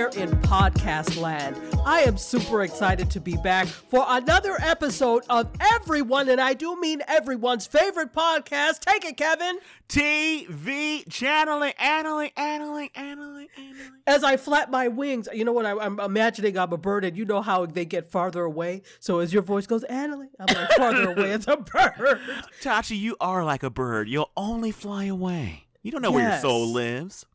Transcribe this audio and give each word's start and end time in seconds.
there 0.00 0.22
in 0.22 0.30
podcast 0.40 1.20
land. 1.20 1.60
I 1.84 2.00
am 2.00 2.16
super 2.16 2.62
excited 2.62 3.10
to 3.10 3.20
be 3.20 3.36
back 3.36 3.66
for 3.66 4.02
another 4.08 4.56
episode 4.62 5.24
of 5.28 5.50
everyone, 5.60 6.30
and 6.30 6.40
I 6.40 6.54
do 6.54 6.80
mean 6.80 7.02
everyone's 7.06 7.66
favorite 7.66 8.14
podcast. 8.14 8.78
Take 8.78 9.04
it, 9.04 9.18
Kevin. 9.18 9.58
TV 9.90 11.04
channeling, 11.10 11.74
anneling, 11.78 12.30
anneling, 12.38 12.88
anneling, 12.94 13.48
anneling. 13.58 13.92
As 14.06 14.24
I 14.24 14.38
flap 14.38 14.70
my 14.70 14.88
wings, 14.88 15.28
you 15.34 15.44
know 15.44 15.52
what? 15.52 15.66
I, 15.66 15.72
am 15.72 15.80
I'm 15.80 16.00
imagining 16.00 16.56
I'm 16.56 16.72
a 16.72 16.78
bird, 16.78 17.04
and 17.04 17.14
you 17.14 17.26
know 17.26 17.42
how 17.42 17.66
they 17.66 17.84
get 17.84 18.08
farther 18.08 18.44
away. 18.44 18.80
So 19.00 19.18
as 19.18 19.34
your 19.34 19.42
voice 19.42 19.66
goes, 19.66 19.84
anneling, 19.84 20.30
I'm 20.38 20.46
like 20.54 20.70
farther 20.78 21.10
away 21.12 21.32
as 21.32 21.46
a 21.46 21.58
bird. 21.58 22.20
Tachi, 22.62 22.98
you 22.98 23.18
are 23.20 23.44
like 23.44 23.62
a 23.62 23.70
bird. 23.70 24.08
You'll 24.08 24.30
only 24.34 24.70
fly 24.70 25.04
away. 25.04 25.66
You 25.82 25.92
don't 25.92 26.00
know 26.00 26.08
yes. 26.08 26.14
where 26.14 26.30
your 26.30 26.40
soul 26.40 26.68
lives. 26.68 27.26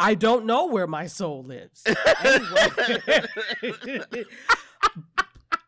I 0.00 0.14
don't 0.14 0.46
know 0.46 0.64
where 0.66 0.86
my 0.86 1.06
soul 1.06 1.42
lives. 1.42 1.84
Anyway. 2.24 2.68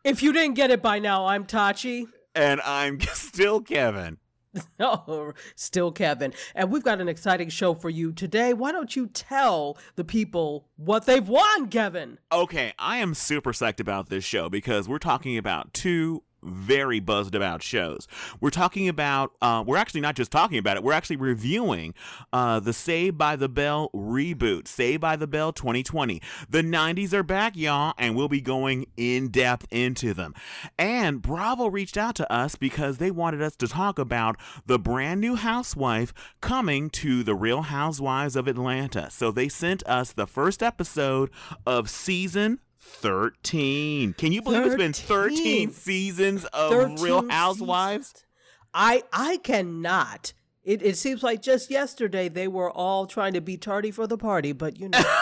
if 0.03 0.23
you 0.23 0.33
didn't 0.33 0.55
get 0.55 0.71
it 0.71 0.81
by 0.81 0.97
now, 0.97 1.27
I'm 1.27 1.45
Tachi. 1.45 2.07
And 2.33 2.59
I'm 2.61 2.99
still 3.13 3.61
Kevin. 3.61 4.17
oh, 4.79 5.33
still 5.55 5.91
Kevin. 5.91 6.33
And 6.55 6.71
we've 6.71 6.83
got 6.83 6.99
an 6.99 7.07
exciting 7.07 7.49
show 7.49 7.75
for 7.75 7.91
you 7.91 8.11
today. 8.11 8.53
Why 8.53 8.71
don't 8.71 8.95
you 8.95 9.05
tell 9.05 9.77
the 9.97 10.03
people 10.03 10.67
what 10.77 11.05
they've 11.05 11.27
won, 11.27 11.69
Kevin? 11.69 12.17
Okay, 12.31 12.73
I 12.79 12.97
am 12.97 13.13
super 13.13 13.53
psyched 13.53 13.79
about 13.79 14.09
this 14.09 14.23
show 14.23 14.49
because 14.49 14.89
we're 14.89 14.97
talking 14.97 15.37
about 15.37 15.75
two 15.75 16.23
very 16.43 16.99
buzzed 16.99 17.35
about 17.35 17.63
shows. 17.63 18.07
We're 18.39 18.49
talking 18.49 18.87
about, 18.87 19.33
uh, 19.41 19.63
we're 19.65 19.77
actually 19.77 20.01
not 20.01 20.15
just 20.15 20.31
talking 20.31 20.57
about 20.57 20.77
it, 20.77 20.83
we're 20.83 20.93
actually 20.93 21.17
reviewing 21.17 21.93
uh, 22.31 22.59
the 22.59 22.73
Saved 22.73 23.17
by 23.17 23.35
the 23.35 23.49
Bell 23.49 23.89
reboot, 23.93 24.67
Saved 24.67 25.01
by 25.01 25.15
the 25.15 25.27
Bell 25.27 25.53
2020. 25.53 26.21
The 26.49 26.61
90s 26.61 27.13
are 27.13 27.23
back, 27.23 27.55
y'all, 27.55 27.93
and 27.97 28.15
we'll 28.15 28.29
be 28.29 28.41
going 28.41 28.85
in 28.97 29.29
depth 29.29 29.67
into 29.71 30.13
them. 30.13 30.33
And 30.77 31.21
Bravo 31.21 31.67
reached 31.67 31.97
out 31.97 32.15
to 32.15 32.31
us 32.31 32.55
because 32.55 32.97
they 32.97 33.11
wanted 33.11 33.41
us 33.41 33.55
to 33.57 33.67
talk 33.67 33.99
about 33.99 34.37
the 34.65 34.79
brand 34.79 35.21
new 35.21 35.35
housewife 35.35 36.13
coming 36.41 36.89
to 36.91 37.23
the 37.23 37.35
Real 37.35 37.63
Housewives 37.63 38.35
of 38.35 38.47
Atlanta. 38.47 39.09
So 39.09 39.31
they 39.31 39.49
sent 39.49 39.83
us 39.87 40.11
the 40.11 40.27
first 40.27 40.61
episode 40.61 41.29
of 41.65 41.89
season 41.89 42.59
13. 42.83 44.13
Can 44.13 44.31
you 44.31 44.41
believe 44.41 44.63
13. 44.63 44.71
it's 44.71 44.99
been 44.99 45.07
13 45.07 45.71
seasons 45.71 46.45
of 46.45 46.71
13 46.71 47.01
Real 47.01 47.29
Housewives? 47.29 48.07
Seasons. 48.07 48.25
I 48.73 49.03
I 49.11 49.37
cannot. 49.37 50.33
It 50.63 50.81
it 50.81 50.97
seems 50.97 51.23
like 51.23 51.41
just 51.41 51.69
yesterday 51.69 52.29
they 52.29 52.47
were 52.47 52.71
all 52.71 53.05
trying 53.05 53.33
to 53.33 53.41
be 53.41 53.57
tardy 53.57 53.91
for 53.91 54.07
the 54.07 54.17
party, 54.17 54.51
but 54.51 54.79
you 54.79 54.89
know. 54.89 55.03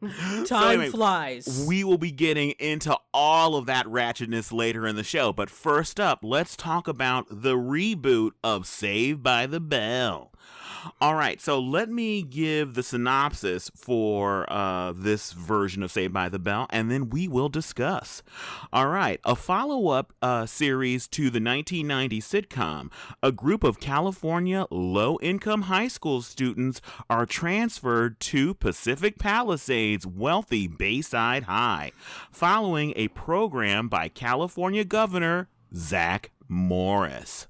Time 0.00 0.46
so 0.46 0.68
anyway, 0.68 0.88
flies. 0.88 1.64
We 1.66 1.84
will 1.84 1.98
be 1.98 2.10
getting 2.10 2.50
into 2.52 2.96
all 3.12 3.56
of 3.56 3.66
that 3.66 3.86
ratchetness 3.86 4.52
later 4.52 4.86
in 4.86 4.96
the 4.96 5.04
show, 5.04 5.32
but 5.32 5.50
first 5.50 6.00
up, 6.00 6.20
let's 6.22 6.56
talk 6.56 6.88
about 6.88 7.26
the 7.30 7.56
reboot 7.56 8.32
of 8.42 8.66
Saved 8.66 9.22
by 9.22 9.46
the 9.46 9.60
Bell. 9.60 10.32
All 11.00 11.14
right, 11.14 11.40
so 11.40 11.58
let 11.58 11.88
me 11.88 12.22
give 12.22 12.74
the 12.74 12.82
synopsis 12.82 13.70
for 13.74 14.50
uh, 14.52 14.92
this 14.94 15.32
version 15.32 15.82
of 15.82 15.90
Saved 15.90 16.12
by 16.12 16.28
the 16.28 16.38
Bell, 16.38 16.66
and 16.70 16.90
then 16.90 17.10
we 17.10 17.28
will 17.28 17.48
discuss. 17.48 18.22
All 18.72 18.88
right, 18.88 19.20
a 19.24 19.34
follow 19.34 19.88
up 19.88 20.12
uh, 20.22 20.46
series 20.46 21.08
to 21.08 21.24
the 21.24 21.40
1990 21.40 22.20
sitcom. 22.20 22.90
A 23.22 23.32
group 23.32 23.64
of 23.64 23.80
California 23.80 24.66
low 24.70 25.18
income 25.20 25.62
high 25.62 25.88
school 25.88 26.22
students 26.22 26.80
are 27.08 27.26
transferred 27.26 28.20
to 28.20 28.54
Pacific 28.54 29.18
Palisades 29.18 30.06
wealthy 30.06 30.66
Bayside 30.66 31.44
High, 31.44 31.92
following 32.30 32.92
a 32.96 33.08
program 33.08 33.88
by 33.88 34.08
California 34.08 34.84
Governor 34.84 35.48
Zach 35.74 36.30
Morris. 36.50 37.46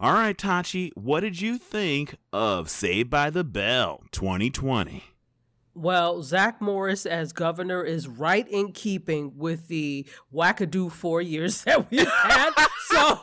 All 0.00 0.12
right, 0.12 0.36
Tachi, 0.36 0.90
what 0.94 1.20
did 1.20 1.40
you 1.40 1.56
think 1.56 2.16
of 2.32 2.68
Saved 2.68 3.08
by 3.10 3.30
the 3.30 3.44
Bell 3.44 4.02
2020? 4.12 5.04
Well, 5.74 6.22
Zach 6.22 6.60
Morris 6.60 7.04
as 7.04 7.32
governor 7.32 7.82
is 7.82 8.06
right 8.06 8.46
in 8.48 8.72
keeping 8.72 9.36
with 9.36 9.66
the 9.68 10.06
wackadoo 10.32 10.92
four 10.92 11.20
years 11.20 11.62
that 11.64 11.90
we 11.90 11.98
had. 11.98 12.50
so 12.86 13.18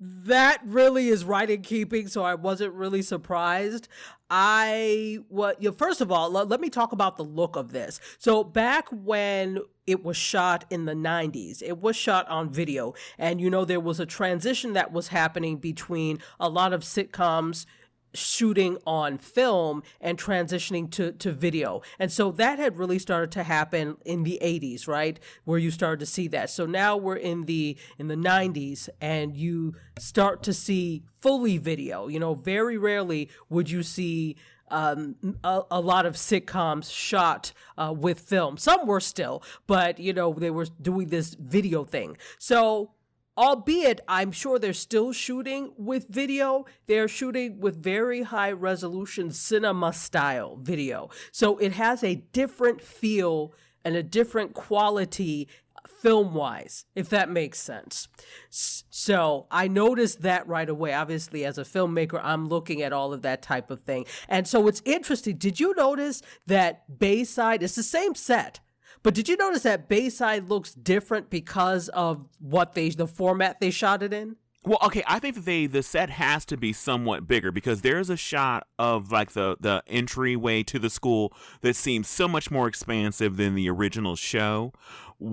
that 0.00 0.60
really 0.64 1.08
is 1.08 1.24
right 1.24 1.48
in 1.48 1.62
keeping. 1.62 2.08
So 2.08 2.22
I 2.22 2.34
wasn't 2.34 2.72
really 2.72 3.02
surprised. 3.02 3.86
I 4.30 5.18
what 5.28 5.62
you 5.62 5.70
know, 5.70 5.74
first 5.76 6.00
of 6.00 6.10
all, 6.10 6.30
let, 6.30 6.48
let 6.48 6.60
me 6.60 6.70
talk 6.70 6.92
about 6.92 7.16
the 7.16 7.24
look 7.24 7.56
of 7.56 7.72
this. 7.72 8.00
So 8.18 8.42
back 8.42 8.88
when 8.90 9.60
it 9.86 10.04
was 10.04 10.16
shot 10.16 10.64
in 10.70 10.84
the 10.84 10.94
90s. 10.94 11.62
It 11.62 11.78
was 11.78 11.96
shot 11.96 12.28
on 12.28 12.50
video. 12.50 12.94
And 13.18 13.40
you 13.40 13.50
know, 13.50 13.64
there 13.64 13.80
was 13.80 13.98
a 13.98 14.06
transition 14.06 14.72
that 14.74 14.92
was 14.92 15.08
happening 15.08 15.56
between 15.56 16.20
a 16.38 16.48
lot 16.48 16.72
of 16.72 16.82
sitcoms 16.82 17.66
shooting 18.14 18.78
on 18.86 19.18
film 19.18 19.82
and 20.00 20.18
transitioning 20.18 20.90
to, 20.92 21.12
to 21.12 21.32
video. 21.32 21.82
And 21.98 22.10
so 22.10 22.30
that 22.32 22.58
had 22.58 22.78
really 22.78 22.98
started 22.98 23.30
to 23.32 23.42
happen 23.42 23.96
in 24.04 24.24
the 24.24 24.38
80s, 24.42 24.88
right? 24.88 25.18
Where 25.44 25.58
you 25.58 25.70
started 25.70 26.00
to 26.00 26.06
see 26.06 26.28
that. 26.28 26.50
So 26.50 26.66
now 26.66 26.96
we're 26.96 27.16
in 27.16 27.44
the 27.44 27.76
in 27.98 28.08
the 28.08 28.16
90s 28.16 28.88
and 29.00 29.36
you 29.36 29.74
start 29.98 30.42
to 30.44 30.52
see 30.52 31.02
fully 31.20 31.58
video. 31.58 32.08
You 32.08 32.18
know, 32.18 32.34
very 32.34 32.76
rarely 32.76 33.28
would 33.48 33.70
you 33.70 33.82
see 33.82 34.36
um, 34.70 35.16
a, 35.42 35.62
a, 35.70 35.80
lot 35.80 36.06
of 36.06 36.14
sitcoms 36.14 36.92
shot 36.92 37.52
uh, 37.76 37.92
with 37.96 38.20
film. 38.20 38.56
Some 38.56 38.86
were 38.86 39.00
still, 39.00 39.42
but 39.66 39.98
you 39.98 40.12
know 40.12 40.32
they 40.32 40.50
were 40.50 40.66
doing 40.80 41.08
this 41.08 41.34
video 41.34 41.84
thing. 41.84 42.16
So 42.38 42.92
albeit 43.36 44.00
I'm 44.08 44.32
sure 44.32 44.58
they're 44.58 44.72
still 44.72 45.12
shooting 45.12 45.72
with 45.76 46.08
video, 46.08 46.66
they're 46.86 47.08
shooting 47.08 47.60
with 47.60 47.82
very 47.82 48.22
high 48.22 48.52
resolution 48.52 49.30
cinema 49.30 49.92
style 49.92 50.58
video. 50.60 51.10
So 51.32 51.58
it 51.58 51.72
has 51.72 52.04
a 52.04 52.16
different 52.16 52.82
feel 52.82 53.54
and 53.84 53.96
a 53.96 54.02
different 54.02 54.54
quality 54.54 55.48
film 55.86 56.34
wise, 56.34 56.86
if 56.94 57.08
that 57.10 57.30
makes 57.30 57.60
sense. 57.60 58.08
So 58.50 59.46
I 59.50 59.68
noticed 59.68 60.22
that 60.22 60.46
right 60.46 60.68
away. 60.68 60.94
Obviously, 60.94 61.44
as 61.44 61.58
a 61.58 61.62
filmmaker, 61.62 62.20
I'm 62.22 62.48
looking 62.48 62.82
at 62.82 62.92
all 62.92 63.12
of 63.12 63.22
that 63.22 63.42
type 63.42 63.70
of 63.70 63.82
thing. 63.82 64.06
And 64.28 64.46
so 64.46 64.66
it's 64.68 64.82
interesting. 64.84 65.36
Did 65.36 65.60
you 65.60 65.74
notice 65.76 66.22
that 66.46 66.98
Bayside, 66.98 67.62
it's 67.62 67.74
the 67.74 67.82
same 67.82 68.14
set, 68.14 68.60
but 69.02 69.14
did 69.14 69.28
you 69.28 69.36
notice 69.36 69.62
that 69.62 69.88
Bayside 69.88 70.48
looks 70.48 70.72
different 70.72 71.30
because 71.30 71.88
of 71.90 72.26
what 72.38 72.74
they 72.74 72.90
the 72.90 73.06
format 73.06 73.60
they 73.60 73.70
shot 73.70 74.02
it 74.02 74.12
in? 74.12 74.36
Well, 74.62 74.78
okay, 74.82 75.02
I 75.06 75.18
think 75.20 75.36
that 75.36 75.46
they 75.46 75.66
the 75.66 75.82
set 75.82 76.10
has 76.10 76.44
to 76.46 76.56
be 76.58 76.74
somewhat 76.74 77.26
bigger 77.26 77.50
because 77.50 77.80
there's 77.80 78.10
a 78.10 78.16
shot 78.16 78.66
of 78.78 79.10
like 79.10 79.32
the 79.32 79.56
the 79.58 79.82
entryway 79.86 80.62
to 80.64 80.78
the 80.78 80.90
school 80.90 81.32
that 81.62 81.76
seems 81.76 82.08
so 82.08 82.28
much 82.28 82.50
more 82.50 82.68
expansive 82.68 83.38
than 83.38 83.54
the 83.54 83.70
original 83.70 84.16
show 84.16 84.74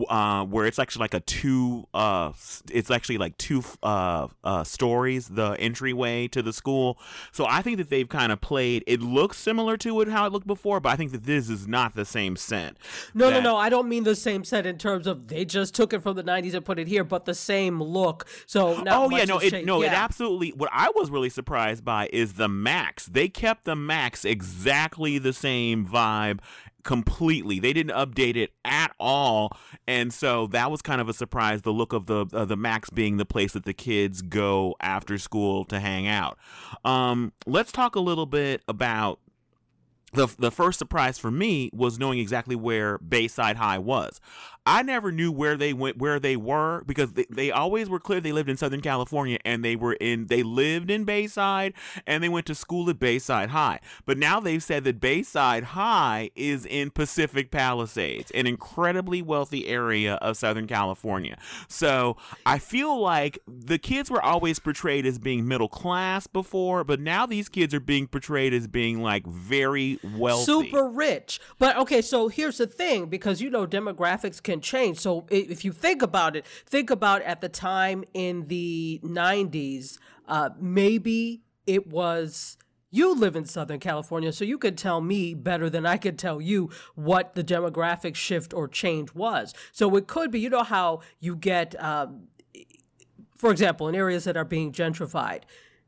uh, 0.09 0.46
where 0.46 0.66
it's 0.66 0.80
actually 0.80 1.02
like 1.02 1.14
a 1.14 1.20
two 1.22 1.88
uh 1.94 2.31
it's 2.72 2.92
actually 2.92 3.18
like 3.18 3.38
two 3.38 3.64
uh, 3.84 4.28
uh 4.44 4.64
stories 4.64 5.28
the 5.30 5.52
entryway 5.59 6.28
to 6.28 6.42
the 6.42 6.53
school. 6.53 6.98
So 7.31 7.46
i 7.48 7.62
think 7.62 7.78
that 7.78 7.90
they've 7.90 8.08
kind 8.08 8.31
of 8.31 8.42
played 8.42 8.84
it 8.88 9.02
looks 9.02 9.38
similar 9.38 9.78
to 9.78 10.02
it 10.02 10.08
how 10.08 10.25
it 10.25 10.31
looked 10.31 10.48
before 10.48 10.80
but 10.80 10.90
i 10.90 10.96
think 10.96 11.12
that 11.12 11.24
this 11.24 11.50
is 11.50 11.68
not 11.68 11.96
the 11.96 12.06
same 12.06 12.36
set 12.36 12.78
no 13.14 13.30
that, 13.30 13.44
no 13.44 13.51
no 13.51 13.57
i 13.57 13.69
don't 13.69 13.88
mean 13.88 14.04
the 14.04 14.16
same 14.16 14.44
set 14.44 14.66
in 14.66 14.78
terms 14.78 15.07
of 15.07 15.28
they 15.28 15.45
just 15.45 15.74
took 15.74 15.94
it 15.94 16.01
from 16.01 16.16
the 16.16 16.24
90s 16.24 16.54
and 16.54 16.66
put 16.66 16.80
it 16.80 16.88
here 16.88 17.04
but 17.04 17.25
the 17.25 17.34
same 17.34 17.81
look. 17.81 18.28
So 18.45 18.84
oh 18.88 19.10
yeah 19.10 19.25
no 19.25 19.39
it 19.39 19.66
no 19.66 19.81
yeah. 19.81 19.88
it 19.88 19.94
absolutely 19.94 20.51
what 20.51 20.69
i 20.74 20.89
was 20.95 21.10
really 21.10 21.30
surprised 21.30 21.84
by 21.84 22.10
is 22.12 22.34
the 22.34 22.48
max. 22.48 23.06
They 23.06 23.30
kept 23.30 23.66
the 23.66 23.75
max 23.75 24.25
exactly 24.25 25.18
the 25.18 25.34
same 25.34 25.86
vibe 25.86 26.39
completely. 26.88 27.60
They 27.60 27.74
didn't 27.74 27.95
update 27.95 28.38
it 28.38 28.54
at 28.66 28.94
all, 29.00 29.56
and 29.88 30.12
so 30.13 30.48
that 30.48 30.72
was 30.72 30.81
kind 30.81 31.01
of 31.01 31.10
a 31.10 31.13
surprise. 31.13 31.62
The 31.62 31.74
look 31.74 31.92
of 31.94 32.07
the 32.07 32.25
uh, 32.34 32.45
the 32.45 32.56
Max 32.56 32.89
being 32.89 33.18
the 33.18 33.25
place 33.25 33.51
that 33.54 33.66
the 33.66 33.74
kids 33.74 34.24
go 34.24 34.75
after 34.80 35.18
school 35.18 35.66
to 35.66 35.80
hang 35.80 36.07
out. 36.07 36.39
Um, 36.86 37.34
let's 37.45 37.74
talk 37.74 37.95
a 37.95 38.00
little 38.00 38.25
bit 38.25 38.63
about 38.68 39.19
the 40.18 40.28
the 40.38 40.52
first 40.52 40.80
surprise 40.80 41.18
for 41.18 41.31
me 41.31 41.69
was 41.74 41.98
knowing 41.98 42.19
exactly 42.19 42.56
where 42.56 42.98
Bayside 42.98 43.58
High 43.58 43.80
was. 43.80 44.19
I 44.68 44.84
never 44.84 45.14
knew 45.14 45.31
where 45.31 45.56
they 45.56 45.72
went, 45.72 45.98
where 45.98 46.19
they 46.19 46.36
were, 46.36 46.84
because 46.86 47.14
they, 47.14 47.25
they 47.30 47.52
always 47.52 47.90
were 47.90 48.02
clear 48.02 48.19
they 48.19 48.34
lived 48.34 48.50
in 48.50 48.58
Southern 48.58 48.81
California 48.81 49.38
and 49.46 49.64
they 49.64 49.78
were 49.78 49.94
in, 49.94 50.28
they 50.28 50.44
lived 50.44 50.92
in 50.92 51.06
Bayside 51.06 51.74
and 52.06 52.22
they 52.22 52.28
went 52.28 52.46
to 52.48 52.56
school 52.56 52.90
at 52.90 53.00
Bayside 53.00 53.52
High. 53.52 53.80
But 54.06 54.18
now 54.18 54.42
they've 54.42 54.62
said 54.62 54.84
that 54.84 55.00
Bayside 55.00 55.64
High 55.64 56.31
is 56.36 56.66
in 56.66 56.92
Pacific 56.92 57.50
Palisades, 57.50 58.30
an 58.31 58.46
incredibly 58.46 59.22
wealthy 59.22 59.68
area 59.68 60.16
of 60.16 60.36
Southern 60.36 60.68
California. 60.68 61.38
So 61.70 62.18
I 62.46 62.60
feel 62.60 63.00
like 63.00 63.40
the 63.48 63.80
kids 63.80 64.12
were 64.12 64.22
always 64.22 64.60
portrayed 64.60 65.06
as 65.06 65.18
being 65.18 65.48
middle 65.48 65.70
class 65.70 66.28
before, 66.28 66.84
but 66.84 67.00
now 67.00 67.25
these 67.25 67.48
kids 67.48 67.74
are 67.74 67.80
being 67.80 68.06
portrayed 68.06 68.54
as 68.54 68.68
being 68.68 69.02
like 69.02 69.25
very 69.25 69.98
wealthy. 70.15 70.45
super 70.45 70.88
rich. 70.88 71.39
But 71.59 71.77
okay, 71.77 72.01
so 72.01 72.27
here's 72.27 72.57
the 72.57 72.68
thing 72.68 73.07
because 73.07 73.42
you 73.42 73.50
know 73.50 73.65
demographics 73.65 74.42
can 74.42 74.62
change. 74.62 75.00
So 75.00 75.25
if 75.30 75.65
you 75.65 75.71
think 75.71 76.01
about 76.01 76.36
it, 76.36 76.45
think 76.45 76.89
about 76.89 77.21
at 77.24 77.42
the 77.42 77.50
time 77.50 78.04
in 78.13 78.48
the 78.48 79.00
90s, 79.04 79.98
uh, 80.27 80.50
maybe 80.59 81.42
it 81.65 81.88
was. 81.88 82.57
You 82.89 83.13
live 83.13 83.36
in 83.36 83.44
Southern 83.44 83.81
California, 83.81 84.31
so 84.31 84.45
you 84.45 84.57
could 84.57 84.77
tell 84.77 85.01
me 85.01 85.33
better 85.33 85.69
than 85.69 85.86
I 85.86 85.98
could 85.98 86.18
tell 86.18 86.39
you 86.39 86.69
what 86.95 87.36
the 87.36 87.44
demographic 87.44 88.15
shift 88.15 88.53
or 88.53 88.69
change 88.69 89.13
was. 89.13 89.53
So 89.74 89.94
it 89.98 90.07
could 90.07 90.31
be, 90.31 90.39
you 90.39 90.50
know, 90.50 90.63
how 90.63 91.01
you 91.19 91.36
get 91.36 91.75
um, 91.83 92.30
for 93.38 93.51
example, 93.51 93.88
in 93.88 93.95
areas 93.95 94.24
that 94.25 94.36
are 94.36 94.45
being 94.45 94.71
gentrified, 94.71 95.44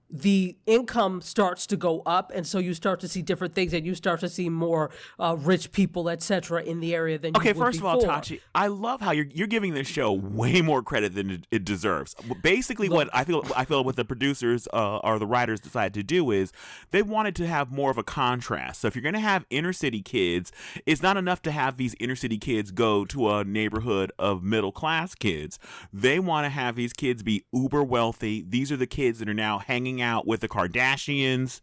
the 0.10 0.58
income 0.66 1.22
starts 1.22 1.68
to 1.68 1.78
go 1.78 2.02
up, 2.06 2.32
and 2.34 2.46
so 2.46 2.58
you 2.60 2.74
start 2.74 3.00
to 3.02 3.08
see 3.08 3.22
different 3.22 3.54
things, 3.54 3.74
and 3.74 3.86
you 3.86 3.94
start 3.94 4.20
to 4.22 4.30
see 4.30 4.50
more 4.50 4.90
uh, 5.20 5.36
rich 5.40 5.72
people, 5.72 6.10
etc., 6.10 6.64
in 6.64 6.80
the 6.80 6.96
area 6.96 7.20
than 7.20 7.36
Okay, 7.36 7.50
you 7.50 7.56
would 7.56 7.64
first 7.64 7.80
of 7.80 7.86
all. 7.86 8.02
Tachi, 8.02 8.40
I 8.56 8.68
love 8.68 9.02
how 9.02 9.12
you're 9.12 9.28
you're 9.32 9.48
giving 9.48 9.74
this 9.74 9.88
show 9.88 10.12
way 10.12 10.62
more 10.62 10.82
credit 10.82 11.14
than 11.16 11.30
it, 11.30 11.48
it 11.52 11.66
deserves. 11.66 12.16
Basically, 12.42 12.90
what 12.90 13.10
I 13.14 13.24
feel 13.24 13.46
I 13.56 13.66
feel 13.66 13.84
what 13.84 13.98
the 13.98 14.06
producers 14.06 14.68
uh, 14.74 14.98
or 14.98 15.20
the 15.20 15.28
writers 15.28 15.60
decided 15.60 15.94
to 15.96 16.04
do 16.04 16.32
is 16.32 16.52
they 16.92 17.02
wanted 17.02 17.36
to 17.38 17.48
have 17.48 17.72
more 17.72 17.92
of 17.92 17.98
a 17.98 18.04
contrast. 18.04 18.82
So 18.82 18.88
if 18.88 18.96
you're 18.96 19.04
going 19.04 19.14
to 19.14 19.20
have 19.20 19.46
inner 19.50 19.74
city 19.74 20.02
kids, 20.02 20.52
it's 20.86 21.04
not 21.04 21.18
enough 21.18 21.42
to 21.44 21.52
have 21.52 21.78
these 21.78 21.96
inner 22.00 22.16
city 22.16 22.38
kids 22.38 22.72
go 22.72 23.06
to 23.06 23.30
a 23.30 23.44
neighborhood 23.44 24.12
of 24.18 24.44
middle 24.44 24.72
class 24.72 25.14
kids. 25.14 25.60
They 25.94 26.20
want 26.20 26.46
to 26.46 26.50
have 26.50 26.76
these 26.76 26.94
kids 26.94 27.22
be 27.22 27.44
uber 27.52 27.84
wealthy. 27.84 28.44
These 28.48 28.72
are 28.72 28.78
the 28.78 28.88
kids 28.88 29.20
that 29.20 29.30
are 29.30 29.34
now 29.34 29.60
hanging 29.60 29.99
out 30.02 30.28
with 30.28 30.42
the 30.42 30.48
Kardashians. 30.48 31.62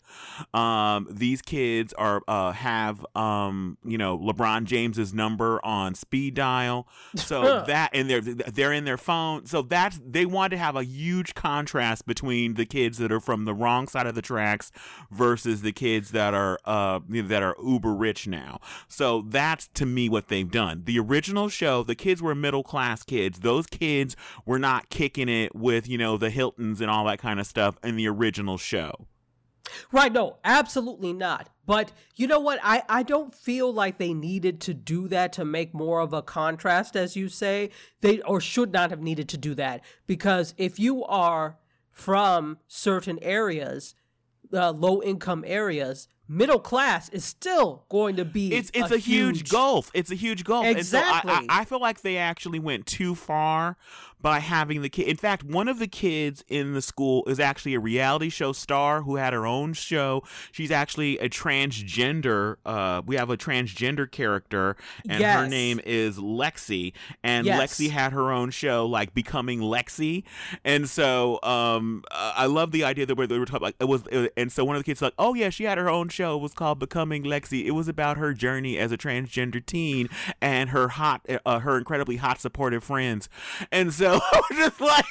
Um, 0.55 1.07
these 1.11 1.43
kids 1.43 1.93
are 1.95 2.23
uh, 2.29 2.53
have 2.53 3.05
um, 3.15 3.79
you 3.85 3.99
know 3.99 4.19
LeBron 4.19 4.65
James's 4.65 5.13
number 5.13 5.65
on 5.65 5.95
speed 5.95 6.35
dial, 6.35 6.87
so 7.15 7.65
that 7.67 7.91
and 7.93 8.09
they're 8.09 8.21
they're 8.21 8.73
in 8.73 8.85
their 8.85 8.99
phone. 8.99 9.47
So 9.47 9.63
that's 9.63 10.01
they 10.05 10.27
want 10.27 10.53
to 10.53 10.57
have 10.57 10.77
a 10.77 10.85
huge 10.85 11.35
contrast 11.35 12.07
between 12.07 12.55
the 12.55 12.67
kids 12.67 12.99
that 12.99 13.13
are 13.13 13.21
from 13.21 13.45
the 13.45 13.55
wrong 13.55 13.89
side 13.89 14.07
of 14.07 14.15
the 14.15 14.23
tracks 14.23 14.71
versus 15.11 15.63
the 15.63 15.73
kids 15.73 16.11
that 16.11 16.35
are 16.35 16.59
uh 16.65 17.01
that 17.09 17.43
are 17.43 17.57
uber 17.63 17.95
rich 17.95 18.27
now. 18.27 18.61
So 18.89 19.23
that's 19.23 19.69
to 19.75 19.87
me 19.87 20.09
what 20.09 20.29
they've 20.29 20.51
done. 20.51 20.83
The 20.85 20.99
original 20.99 21.49
show, 21.49 21.83
the 21.83 21.95
kids 21.95 22.23
were 22.23 22.35
middle 22.35 22.63
class 22.63 23.03
kids. 23.03 23.41
Those 23.41 23.67
kids 23.67 24.17
were 24.45 24.59
not 24.59 24.89
kicking 24.89 25.29
it 25.29 25.55
with 25.55 25.89
you 25.89 25.99
know 25.99 26.17
the 26.17 26.31
Hiltons 26.31 26.81
and 26.81 26.91
all 26.91 27.05
that 27.07 27.19
kind 27.19 27.41
of 27.41 27.47
stuff 27.47 27.77
in 27.83 27.97
the 27.97 28.09
original 28.09 28.26
show. 28.59 29.07
Right, 29.93 30.13
no, 30.13 30.37
absolutely 30.45 31.13
not. 31.13 31.49
But 31.67 31.93
you 32.15 32.27
know 32.27 32.39
what? 32.39 32.61
I, 32.63 32.83
I 32.89 33.03
don't 33.03 33.35
feel 33.35 33.73
like 33.73 33.99
they 33.99 34.15
needed 34.15 34.61
to 34.63 34.75
do 34.75 35.09
that 35.09 35.33
to 35.35 35.45
make 35.45 35.75
more 35.75 36.01
of 36.01 36.13
a 36.13 36.23
contrast, 36.23 36.97
as 36.97 37.17
you 37.17 37.29
say. 37.29 37.71
They 38.01 38.21
or 38.23 38.41
should 38.41 38.73
not 38.73 38.91
have 38.91 39.01
needed 39.01 39.29
to 39.31 39.39
do 39.39 39.55
that. 39.57 39.83
Because 40.07 40.55
if 40.57 40.79
you 40.79 41.05
are 41.05 41.59
from 41.91 42.59
certain 42.69 43.19
areas, 43.23 43.95
uh, 44.53 44.71
low 44.71 45.03
income 45.03 45.45
areas, 45.47 46.09
middle 46.29 46.59
class 46.59 47.09
is 47.11 47.25
still 47.25 47.85
going 47.89 48.17
to 48.17 48.25
be 48.25 48.53
It's 48.53 48.71
it's 48.75 48.91
a, 48.91 48.99
huge, 48.99 49.49
gulf. 49.49 49.91
It's 49.95 50.11
a 50.11 50.15
huge 50.15 50.45
gulf. 50.45 50.67
Exactly. 50.67 51.33
And 51.33 51.47
so 51.47 51.53
I, 51.53 51.57
I, 51.59 51.61
I 51.63 51.65
feel 51.65 51.81
like 51.81 52.03
they 52.03 52.17
actually 52.17 52.59
went 52.59 52.87
too 52.87 53.15
far 53.15 53.77
by 54.21 54.41
having 54.41 54.83
the 54.83 54.89
kid. 54.89 55.07
In 55.07 55.17
fact, 55.17 55.45
one 55.45 55.69
of 55.69 55.79
the 55.79 55.87
kids 55.87 56.43
in 56.49 56.73
the 56.73 56.83
school 56.83 57.23
is 57.27 57.39
actually 57.39 57.75
a 57.75 57.81
reality 57.81 58.29
show 58.31 58.53
star 58.53 59.03
who 59.03 59.17
had 59.17 59.33
her 59.33 59.47
own 59.47 59.73
show. 59.73 60.23
She's 60.51 60.71
actually 60.71 61.19
a 61.19 61.29
transgender. 61.29 62.57
Uh, 62.65 63.03
we 63.07 63.17
have 63.17 63.31
a 63.31 63.37
transgender 63.37 64.11
character, 64.11 64.77
and 65.09 65.23
her 65.23 65.47
name 65.47 65.81
is 65.85 66.19
Lexi. 66.19 66.93
And 67.23 67.47
Yes. 67.47 67.61
Lexi 67.79 67.91
had 67.91 68.13
her 68.13 68.33
own 68.33 68.51
show, 68.51 68.87
like 68.87 69.15
becoming 69.15 69.61
Lexi. 69.61 70.25
And 70.65 70.89
so, 70.89 71.39
um, 71.43 72.03
uh, 72.11 72.33
I 72.35 72.47
love 72.47 72.73
the 72.73 72.85
idea 72.85 73.07
that 73.07 73.17
where 73.17 73.27
they 73.27 73.39
were 73.39 73.47
talking 73.47 73.63
like 73.63 73.77
it 73.79 73.85
was. 73.85 74.03
And 74.37 74.51
so 74.51 74.65
one 74.65 74.77
of 74.77 74.81
the 74.81 74.85
kids 74.85 75.03
like, 75.03 75.15
oh 75.19 75.35
yeah, 75.35 75.51
she 75.51 75.65
had 75.65 75.79
her 75.79 75.89
own 75.91 76.09
show. 76.17 76.37
Was 76.37 76.55
called 76.55 76.79
Becoming 76.79 77.25
Lexi. 77.25 77.67
It 77.67 77.73
was 77.73 77.89
about 77.89 78.17
her 78.17 78.33
journey 78.33 78.79
as 78.79 78.91
a 78.91 78.97
transgender 78.97 79.65
teen 79.65 80.09
and 80.41 80.71
her 80.71 80.89
hot, 80.89 81.27
uh, 81.45 81.59
her 81.61 81.77
incredibly 81.77 82.17
hot 82.17 82.41
supportive 82.41 82.83
friends. 82.83 83.29
And 83.71 83.93
so 83.93 84.21
just 84.53 84.81
like. 84.81 85.05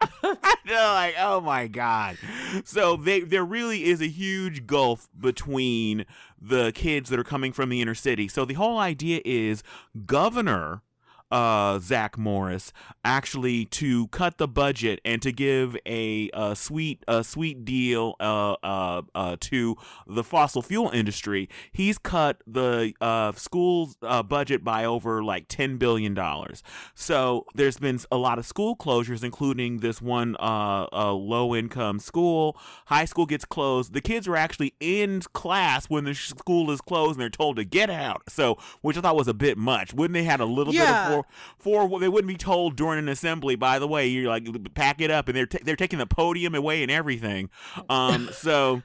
Like, 0.70 1.14
oh 1.18 1.40
my 1.40 1.66
god! 1.66 2.18
So 2.64 2.96
they 2.96 3.20
there 3.20 3.44
really 3.44 3.84
is 3.84 4.00
a 4.02 4.06
huge 4.06 4.66
gulf 4.66 5.08
between 5.18 6.04
the 6.40 6.72
kids 6.72 7.08
that 7.10 7.18
are 7.18 7.24
coming 7.24 7.52
from 7.52 7.70
the 7.70 7.80
inner 7.80 7.94
city. 7.94 8.28
So 8.28 8.44
the 8.44 8.54
whole 8.54 8.78
idea 8.78 9.22
is 9.24 9.62
governor 10.06 10.82
uh, 11.30 11.78
Zach 11.78 12.16
Morris 12.18 12.72
actually 13.04 13.64
to 13.66 14.08
cut 14.08 14.38
the 14.38 14.48
budget 14.48 15.00
and 15.04 15.20
to 15.22 15.32
give 15.32 15.76
a, 15.86 16.30
a 16.32 16.54
sweet 16.56 17.04
a 17.08 17.22
sweet 17.24 17.64
deal 17.64 18.14
uh, 18.20 18.52
uh, 18.62 19.02
uh, 19.14 19.36
to 19.40 19.76
the 20.06 20.24
fossil 20.24 20.62
fuel 20.62 20.90
industry. 20.90 21.48
He's 21.72 21.98
cut 21.98 22.42
the 22.46 22.92
uh, 23.00 23.32
school's 23.32 23.96
uh, 24.02 24.22
budget 24.22 24.64
by 24.64 24.84
over 24.84 25.22
like 25.22 25.46
ten 25.48 25.76
billion 25.76 26.14
dollars. 26.14 26.62
So 26.94 27.46
there's 27.54 27.78
been 27.78 28.00
a 28.10 28.16
lot 28.16 28.38
of 28.38 28.46
school 28.46 28.76
closures, 28.76 29.22
including 29.24 29.78
this 29.78 30.00
one 30.00 30.36
uh, 30.38 30.86
uh, 30.92 31.12
low 31.12 31.54
income 31.54 31.98
school. 31.98 32.56
High 32.86 33.04
school 33.04 33.26
gets 33.26 33.44
closed. 33.44 33.92
The 33.92 34.00
kids 34.00 34.26
are 34.28 34.36
actually 34.36 34.74
in 34.80 35.20
class 35.32 35.86
when 35.86 36.04
the 36.04 36.14
school 36.14 36.70
is 36.70 36.80
closed, 36.80 37.12
and 37.12 37.20
they're 37.20 37.28
told 37.30 37.56
to 37.56 37.64
get 37.64 37.90
out. 37.90 38.22
So, 38.28 38.58
which 38.82 38.96
I 38.96 39.00
thought 39.00 39.16
was 39.16 39.28
a 39.28 39.34
bit 39.34 39.58
much. 39.58 39.92
Wouldn't 39.94 40.14
they 40.14 40.24
had 40.24 40.40
a 40.40 40.44
little 40.44 40.72
bit 40.72 40.80
Yeah. 40.80 41.14
of 41.17 41.17
for 41.58 41.88
for 41.88 42.00
they 42.00 42.08
wouldn't 42.08 42.28
be 42.28 42.36
told 42.36 42.76
during 42.76 42.98
an 42.98 43.08
assembly. 43.08 43.56
By 43.56 43.78
the 43.78 43.88
way, 43.88 44.06
you're 44.06 44.28
like 44.28 44.46
pack 44.74 45.00
it 45.00 45.10
up, 45.10 45.28
and 45.28 45.36
they're 45.36 45.46
ta- 45.46 45.58
they're 45.62 45.76
taking 45.76 45.98
the 45.98 46.06
podium 46.06 46.54
away 46.54 46.82
and 46.82 46.90
everything. 46.90 47.50
Um, 47.88 48.28
so 48.32 48.82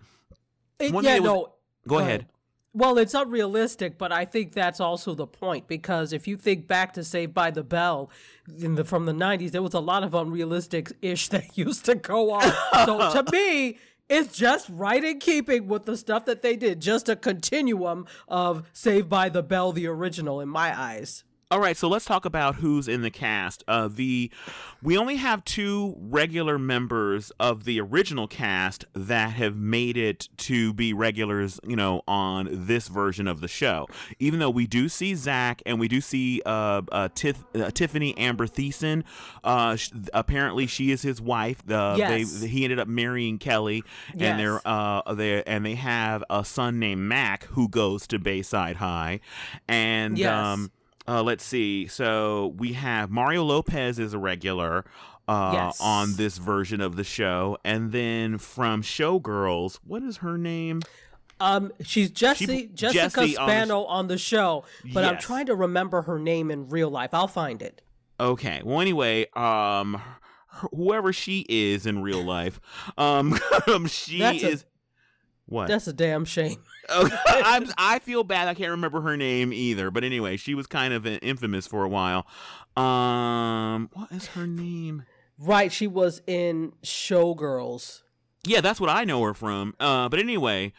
It- 0.79 0.93
yeah, 0.93 1.01
thing 1.01 1.05
it 1.17 1.21
was- 1.23 1.31
no. 1.31 1.53
go 1.87 1.99
ahead. 1.99 2.27
Well, 2.75 2.97
it's 2.97 3.13
unrealistic, 3.13 3.99
but 3.99 4.11
I 4.11 4.25
think 4.25 4.53
that's 4.53 4.79
also 4.79 5.13
the 5.13 5.27
point 5.27 5.67
because 5.67 6.11
if 6.11 6.27
you 6.27 6.35
think 6.37 6.67
back 6.67 6.93
to 6.93 7.03
Saved 7.03 7.31
by 7.31 7.51
the 7.51 7.61
Bell 7.63 8.09
in 8.59 8.73
the 8.73 8.83
from 8.83 9.05
the 9.05 9.11
'90s, 9.13 9.51
there 9.51 9.61
was 9.61 9.75
a 9.75 9.79
lot 9.79 10.01
of 10.03 10.15
unrealistic 10.15 10.91
ish 11.01 11.27
that 11.33 11.55
used 11.55 11.85
to 11.85 11.93
go 11.95 12.31
on. 12.31 12.51
so 12.85 13.21
to 13.23 13.31
me, 13.31 13.77
it's 14.09 14.35
just 14.35 14.67
right 14.69 15.03
in 15.03 15.19
keeping 15.19 15.67
with 15.67 15.85
the 15.85 15.95
stuff 15.95 16.25
that 16.25 16.41
they 16.41 16.55
did, 16.55 16.81
just 16.81 17.07
a 17.09 17.15
continuum 17.15 18.07
of 18.27 18.67
Saved 18.73 19.07
by 19.07 19.29
the 19.29 19.43
Bell, 19.43 19.71
the 19.71 19.85
original, 19.85 20.41
in 20.41 20.49
my 20.49 20.75
eyes. 20.75 21.23
All 21.53 21.59
right, 21.59 21.77
so 21.77 21.87
let's 21.87 22.05
talk 22.05 22.25
about 22.25 22.55
who's 22.55 22.87
in 22.87 23.03
the 23.03 23.11
cast. 23.11 23.63
Uh, 23.67 23.87
the 23.87 24.31
we 24.81 24.97
only 24.97 25.17
have 25.17 25.45
two 25.45 25.93
regular 25.99 26.57
members 26.57 27.31
of 27.39 27.65
the 27.65 27.79
original 27.79 28.27
cast 28.27 28.85
that 28.93 29.33
have 29.33 29.55
made 29.55 29.95
it 29.95 30.29
to 30.37 30.73
be 30.73 30.93
regulars, 30.93 31.59
you 31.63 31.75
know, 31.75 32.01
on 32.07 32.49
this 32.51 32.87
version 32.87 33.27
of 33.27 33.39
the 33.39 33.47
show. 33.47 33.85
Even 34.17 34.39
though 34.39 34.49
we 34.49 34.65
do 34.65 34.89
see 34.89 35.13
Zach 35.13 35.61
and 35.67 35.79
we 35.79 35.87
do 35.87 36.01
see 36.01 36.41
uh, 36.43 36.81
uh, 36.91 37.09
Tiff, 37.13 37.43
uh 37.53 37.69
Tiffani 37.69 38.15
Amber 38.17 38.47
Thiessen. 38.47 39.03
Uh, 39.43 39.75
sh- 39.75 39.91
apparently, 40.11 40.65
she 40.65 40.89
is 40.89 41.03
his 41.03 41.21
wife. 41.21 41.61
Uh, 41.69 41.93
Yes. 41.99 42.39
they, 42.39 42.47
he 42.47 42.63
ended 42.63 42.79
up 42.79 42.87
marrying 42.87 43.37
Kelly, 43.37 43.83
and 44.13 44.21
Yes. 44.21 44.37
they're 44.39 44.61
uh, 44.65 45.13
they 45.13 45.43
and 45.43 45.63
they 45.63 45.75
have 45.75 46.23
a 46.31 46.43
son 46.43 46.79
named 46.79 47.01
Mac 47.01 47.43
who 47.51 47.69
goes 47.69 48.07
to 48.07 48.17
Bayside 48.17 48.77
High, 48.77 49.19
and 49.67 50.17
Yes. 50.17 50.31
um. 50.33 50.71
Uh, 51.07 51.21
let's 51.23 51.43
see. 51.43 51.87
So 51.87 52.53
we 52.57 52.73
have 52.73 53.09
Mario 53.11 53.43
Lopez 53.43 53.99
is 53.99 54.13
a 54.13 54.17
regular 54.19 54.85
uh, 55.27 55.51
Yes. 55.53 55.79
on 55.81 56.15
this 56.15 56.37
version 56.37 56.81
of 56.81 56.95
the 56.95 57.03
show, 57.03 57.57
and 57.63 57.91
then 57.91 58.37
from 58.37 58.81
Showgirls, 58.81 59.79
what 59.85 60.03
is 60.03 60.17
her 60.17 60.37
name? 60.37 60.81
Um, 61.39 61.71
she's 61.83 62.09
Jessie, 62.11 62.69
Jessica 62.73 62.99
Jessie 63.09 63.19
on 63.19 63.25
the 63.25 63.27
sh- 63.27 63.35
Spano 63.35 63.83
on 63.85 64.07
the 64.07 64.17
show, 64.17 64.63
but 64.93 65.03
I'm 65.03 65.17
trying 65.17 65.47
to 65.47 65.55
remember 65.55 66.03
her 66.03 66.19
name 66.19 66.51
in 66.51 66.69
real 66.69 66.89
life. 66.89 67.13
I'll 67.13 67.27
find 67.27 67.61
it. 67.61 67.81
Okay. 68.19 68.61
Well, 68.63 68.79
anyway, 68.79 69.25
um, 69.35 70.01
whoever 70.73 71.11
she 71.11 71.45
is 71.49 71.85
in 71.85 72.01
real 72.01 72.23
life, 72.23 72.61
um, 72.97 73.37
she 73.87 74.19
That's 74.19 74.43
a- 74.43 74.49
is. 74.49 74.65
What? 75.47 75.67
That's 75.67 75.87
a 75.87 75.93
damn 75.93 76.23
shame. 76.23 76.63
Okay, 76.93 77.15
I'm, 77.27 77.67
I 77.77 77.99
feel 77.99 78.23
bad. 78.23 78.47
I 78.47 78.53
can't 78.53 78.71
remember 78.71 79.01
her 79.01 79.15
name 79.15 79.53
either. 79.53 79.89
But 79.89 80.03
anyway, 80.03 80.37
she 80.37 80.53
was 80.53 80.67
kind 80.67 80.93
of 80.93 81.05
infamous 81.05 81.65
for 81.65 81.83
a 81.83 81.89
while. 81.89 82.27
Um, 82.75 83.89
what 83.93 84.11
is 84.11 84.27
her 84.27 84.45
name? 84.45 85.05
Right, 85.39 85.71
she 85.71 85.87
was 85.87 86.21
in 86.27 86.73
Showgirls. 86.83 88.01
Yeah, 88.45 88.61
that's 88.61 88.79
what 88.81 88.89
I 88.89 89.05
know 89.05 89.23
her 89.23 89.33
from. 89.33 89.73
Uh, 89.79 90.09
but 90.09 90.19
anyway, 90.19 90.73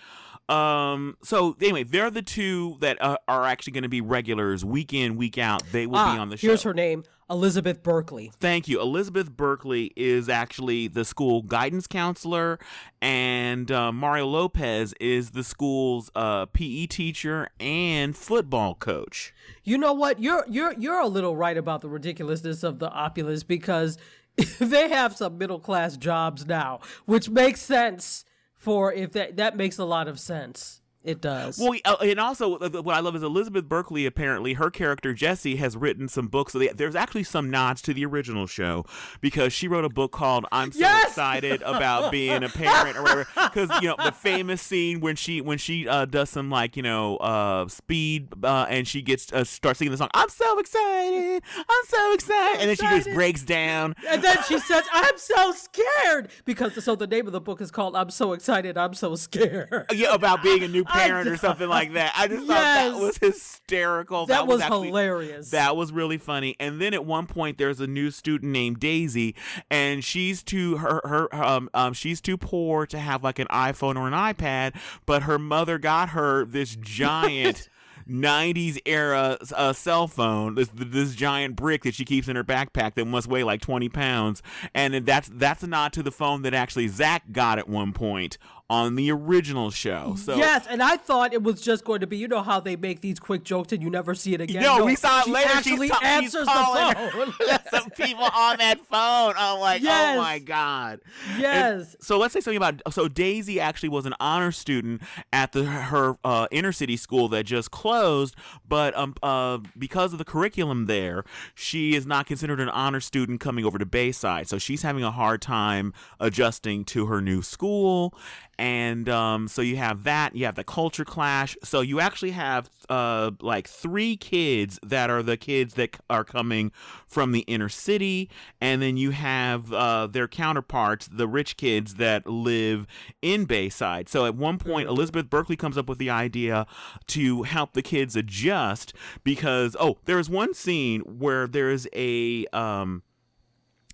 Um. 0.49 1.17
So 1.23 1.57
anyway, 1.61 1.85
they're 1.85 2.11
the 2.11 2.23
two 2.23 2.77
that 2.81 3.01
uh, 3.01 3.17
are 3.27 3.45
actually 3.45 3.73
going 3.73 3.85
to 3.85 3.89
be 3.89 4.03
regulars 4.03 4.65
week 4.65 4.93
in, 4.93 5.17
week 5.17 5.39
out. 5.39 5.63
They 5.73 5.87
will 5.87 5.97
ah, 5.97 6.15
be 6.15 6.19
on 6.19 6.29
the 6.29 6.37
show. 6.37 6.49
Here's 6.49 6.63
her 6.65 6.75
name, 6.75 7.05
Elizabeth 7.31 7.83
Berkley. 7.83 8.31
Thank 8.41 8.69
you. 8.69 8.79
Elizabeth 8.79 9.31
Berkley 9.31 9.93
is 9.97 10.29
actually 10.29 10.89
the 10.89 11.05
school 11.05 11.41
guidance 11.41 11.87
counselor, 11.87 12.59
and 13.01 13.73
uh, 13.73 13.91
Mario 13.91 14.27
Lopez 14.27 14.93
is 15.01 15.31
the 15.31 15.43
school's 15.43 16.11
uh, 16.15 16.45
PE 16.47 16.87
teacher 16.87 17.49
and 17.59 18.15
football 18.15 18.75
coach. 18.75 19.33
You 19.63 19.79
know 19.79 19.95
what? 19.95 20.21
You're 20.21 20.45
you're 20.47 20.75
you're 20.75 21.01
a 21.01 21.09
little 21.09 21.35
right 21.35 21.57
about 21.57 21.81
the 21.81 21.89
ridiculousness 21.89 22.63
of 22.63 22.81
the 22.81 22.91
opulence 22.91 23.43
because 23.43 23.97
they 24.59 24.91
have 24.91 25.17
some 25.17 25.39
middle 25.39 25.59
class 25.59 25.97
jobs 25.97 26.47
now, 26.47 26.81
which 27.07 27.31
makes 27.31 27.63
sense 27.63 28.27
for 28.65 28.93
if 28.93 29.13
that 29.13 29.37
that 29.37 29.57
makes 29.59 29.79
a 29.79 29.85
lot 29.85 30.09
of 30.09 30.19
sense. 30.19 30.81
It 31.05 31.21
does. 31.21 31.59
Well, 31.59 31.79
uh, 31.85 31.97
and 32.01 32.19
also 32.19 32.57
uh, 32.57 32.71
what 32.83 32.97
I 32.97 33.01
love 33.01 33.15
is 33.15 33.23
Elizabeth 33.23 33.67
Berkley. 33.69 34.07
Apparently, 34.07 34.55
her 34.55 34.71
character 34.71 35.13
Jessie 35.13 35.57
has 35.57 35.77
written 35.77 36.09
some 36.09 36.29
books. 36.29 36.55
So 36.55 36.59
they, 36.59 36.69
there's 36.69 36.95
actually 36.97 37.25
some 37.25 37.51
nods 37.51 37.83
to 37.83 37.93
the 37.93 38.07
original 38.07 38.47
show 38.47 38.87
because 39.21 39.53
she 39.53 39.69
wrote 39.69 39.85
a 39.85 39.91
book 39.91 40.13
called 40.13 40.47
"I'm 40.51 40.73
So 40.73 40.79
Yes! 40.79 41.09
Excited 41.09 41.61
About 41.63 42.11
Being 42.11 42.43
a 42.43 42.49
Parent" 42.49 42.97
or 42.97 43.03
whatever. 43.03 43.27
Because 43.55 43.71
you 43.83 43.89
know 43.89 43.97
the 44.03 44.11
famous 44.11 44.63
scene 44.63 45.01
when 45.01 45.15
she 45.17 45.41
when 45.41 45.59
she 45.59 45.87
uh, 45.87 46.07
does 46.07 46.31
some 46.31 46.51
like 46.51 46.77
you 46.77 46.83
know 46.83 47.19
uh, 47.19 47.69
speed 47.69 48.29
uh, 48.43 48.67
and 48.69 48.89
she 48.89 49.03
gets 49.03 49.31
uh, 49.33 49.45
starts 49.45 49.79
singing 49.79 49.93
the 49.93 49.99
song 49.99 50.09
"I'm 50.15 50.31
so 50.31 50.59
excited, 50.59 51.43
I'm 51.57 51.85
so 51.87 52.13
excited," 52.15 52.61
and 52.61 52.71
then 52.71 52.77
she 52.77 52.97
just 52.97 53.15
breaks 53.15 53.43
down. 53.43 53.95
and 54.09 54.23
then 54.23 54.39
she 54.49 54.59
says, 54.59 54.85
"I'm 54.93 55.19
so 55.19 55.53
scared," 55.53 56.31
because 56.47 56.83
so 56.83 56.97
the 56.97 57.07
name 57.07 57.27
of 57.27 57.33
the 57.33 57.41
book 57.41 57.61
is 57.61 57.71
called 57.71 57.95
"I'm 57.95 58.11
so 58.11 58.33
excited, 58.33 58.79
I'm 58.79 58.95
so 58.95 59.15
scared." 59.15 59.87
Yeah, 59.93 60.15
about 60.15 60.43
being 60.43 60.63
a 60.65 60.69
new 60.69 60.85
parent 60.95 61.29
or 61.29 61.37
something 61.37 61.69
like 61.69 61.93
that. 61.95 62.13
I 62.17 62.29
just 62.29 62.47
thought 62.47 62.55
that 62.55 62.95
was 62.97 63.19
hysterical. 63.19 64.27
That, 64.27 64.47
was, 64.47 64.61
actually- 64.61 64.89
hilarious. 64.89 65.51
That 65.51 65.77
was 65.77 65.93
really 65.93 66.19
funny. 66.19 66.57
And 66.61 66.81
then 66.81 66.95
at 66.95 67.05
one 67.05 67.27
point, 67.27 67.59
there's 67.59 67.81
a 67.81 67.87
new 67.87 68.11
student 68.11 68.53
named 68.53 68.81
Daisy, 68.81 69.35
and 69.71 70.05
she's 70.05 70.43
too 70.43 70.77
her 70.77 71.01
her 71.05 71.35
um, 71.35 71.71
um 71.75 71.93
she's 71.93 72.21
too 72.21 72.37
poor 72.37 72.87
to 72.87 72.99
have 72.99 73.23
like 73.23 73.39
an 73.39 73.47
iPhone 73.49 73.97
or 73.97 74.07
an 74.07 74.15
iPad, 74.15 74.77
but 75.07 75.25
her 75.25 75.39
mother 75.39 75.79
got 75.79 76.11
her 76.11 76.45
this 76.45 76.77
giant. 76.77 77.69
90s 78.09 78.79
era 78.85 79.39
uh, 79.57 79.73
cell 79.73 80.07
phone 80.07 80.57
this 80.57 80.69
this 80.75 81.15
giant 81.15 81.57
brick 81.57 81.85
that 81.85 81.95
she 81.95 82.05
keeps 82.05 82.29
in 82.29 82.37
her 82.37 82.45
backpack 82.45 82.95
that 82.95 83.07
must 83.07 83.27
weigh 83.27 83.43
like 83.43 83.63
20 83.63 83.89
pounds 83.89 84.43
and 84.75 85.07
that's 85.07 85.31
that's 85.33 85.63
a 85.63 85.67
nod 85.67 85.93
to 85.93 86.03
the 86.03 86.13
phone 86.13 86.43
that 86.43 86.53
actually 86.53 86.87
Zach 86.87 87.23
got 87.33 87.59
at 87.59 87.67
one 87.67 87.93
point 87.95 88.37
on 88.71 88.95
the 88.97 89.11
original 89.13 89.71
show 89.71 90.15
so 90.17 90.37
yes, 90.37 90.67
and 90.69 90.83
I 90.83 90.97
thought 90.97 91.33
it 91.33 91.43
was 91.43 91.61
just 91.61 91.85
going 91.85 92.01
to 92.01 92.07
be, 92.07 92.17
you 92.17 92.29
know 92.29 92.43
how 92.43 92.61
they 92.61 92.77
make 92.77 93.01
these 93.01 93.19
quick 93.19 93.45
jokes 93.45 93.73
and 93.73 93.83
you 93.83 93.91
never 93.91 94.15
see 94.15 94.33
it 94.35 94.41
again. 94.41 94.63
No, 94.63 94.85
we 94.85 94.97
saw 94.97 95.21
it 95.21 95.25
she 95.27 95.33
later. 95.33 95.51
Actually 95.53 95.89
she's, 95.89 95.97
ta- 95.97 96.05
answers 96.05 96.47
the 96.47 97.35
phone. 97.39 97.59
some 97.71 97.91
people 97.91 98.25
on 98.25 98.57
that 98.59 98.81
phone. 98.87 99.35
I'm 99.37 99.61
like, 99.61 99.83
Yes. 99.83 100.17
oh 100.17 100.23
my 100.23 100.39
god. 100.39 101.01
yes. 101.39 101.97
So 102.01 102.19
let's 102.19 102.33
say 102.33 102.41
something 102.41 102.57
about. 102.57 102.81
So 102.93 103.09
Daisy 103.09 103.61
actually 103.61 103.89
was 103.91 104.07
an 104.07 104.15
honor 104.21 104.53
student 104.53 105.03
at 105.33 105.53
the 105.53 105.65
her 105.65 106.17
uh, 106.25 106.47
inner 106.51 106.73
city 106.73 106.97
school 106.97 107.29
that 107.29 107.45
just 107.45 107.71
closed, 107.71 108.35
but 108.67 108.97
um 108.97 109.15
uh 109.23 109.59
because 109.79 110.13
of 110.13 110.19
the 110.19 110.25
curriculum 110.25 110.87
there, 110.87 111.25
she 111.55 111.95
is 111.95 112.07
not 112.07 112.27
considered 112.27 112.61
an 112.61 112.69
honor 112.71 113.01
student 113.01 113.41
coming 113.41 113.65
over 113.65 113.79
to 113.79 113.87
Bayside. 113.87 114.49
So 114.49 114.59
she's 114.59 114.83
having 114.83 115.05
a 115.05 115.11
hard 115.11 115.43
time 115.43 115.93
adjusting 116.21 116.85
to 116.87 117.07
her 117.07 117.21
new 117.21 117.43
school. 117.43 118.15
And 118.59 119.09
um, 119.09 119.49
so 119.49 119.63
you 119.63 119.77
have 119.77 120.05
that, 120.05 120.37
you 120.37 120.45
have 120.45 120.55
the 120.55 120.65
culture 120.65 121.05
clash. 121.05 121.57
So 121.65 121.81
you 121.81 122.01
actually 122.01 122.33
have 122.33 122.71
uh, 122.89 123.33
like 123.41 123.69
three 123.69 124.17
kids 124.17 124.79
that 124.83 125.11
are 125.11 125.23
the 125.23 125.37
kids 125.37 125.75
that 125.75 125.97
are 126.09 126.25
coming 126.25 126.73
from 127.07 127.33
the 127.33 127.41
inner 127.41 127.69
city, 127.69 128.31
and 128.61 128.83
then 128.83 128.97
you 128.97 129.11
have 129.11 129.73
uh, 129.73 130.07
their 130.07 130.29
counterparts, 130.29 131.09
the 131.09 131.29
rich 131.29 131.57
kids 131.57 131.95
that 131.95 132.27
live 132.27 132.87
in 133.23 133.45
Bayside. 133.45 134.09
So 134.09 134.27
at 134.27 134.35
one 134.35 134.59
point, 134.59 134.89
Elizabeth 134.89 135.31
Berkley 135.31 135.57
comes 135.57 135.79
up 135.79 135.89
with 135.89 135.99
the 135.99 136.11
idea 136.11 136.67
to 137.09 137.43
help 137.45 137.73
the 137.73 137.83
kids 137.83 138.17
adjust 138.17 138.93
because 139.23 139.77
oh, 139.79 139.99
there 140.05 140.19
is 140.19 140.29
one 140.29 140.55
scene 140.55 141.01
where 141.03 141.47
there 141.47 141.71
is 141.71 141.89
a 141.95 142.47
um, 142.53 143.03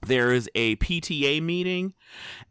there 0.07 0.33
is 0.33 0.49
a 0.55 0.77
PTA 0.77 1.43
meeting, 1.43 1.95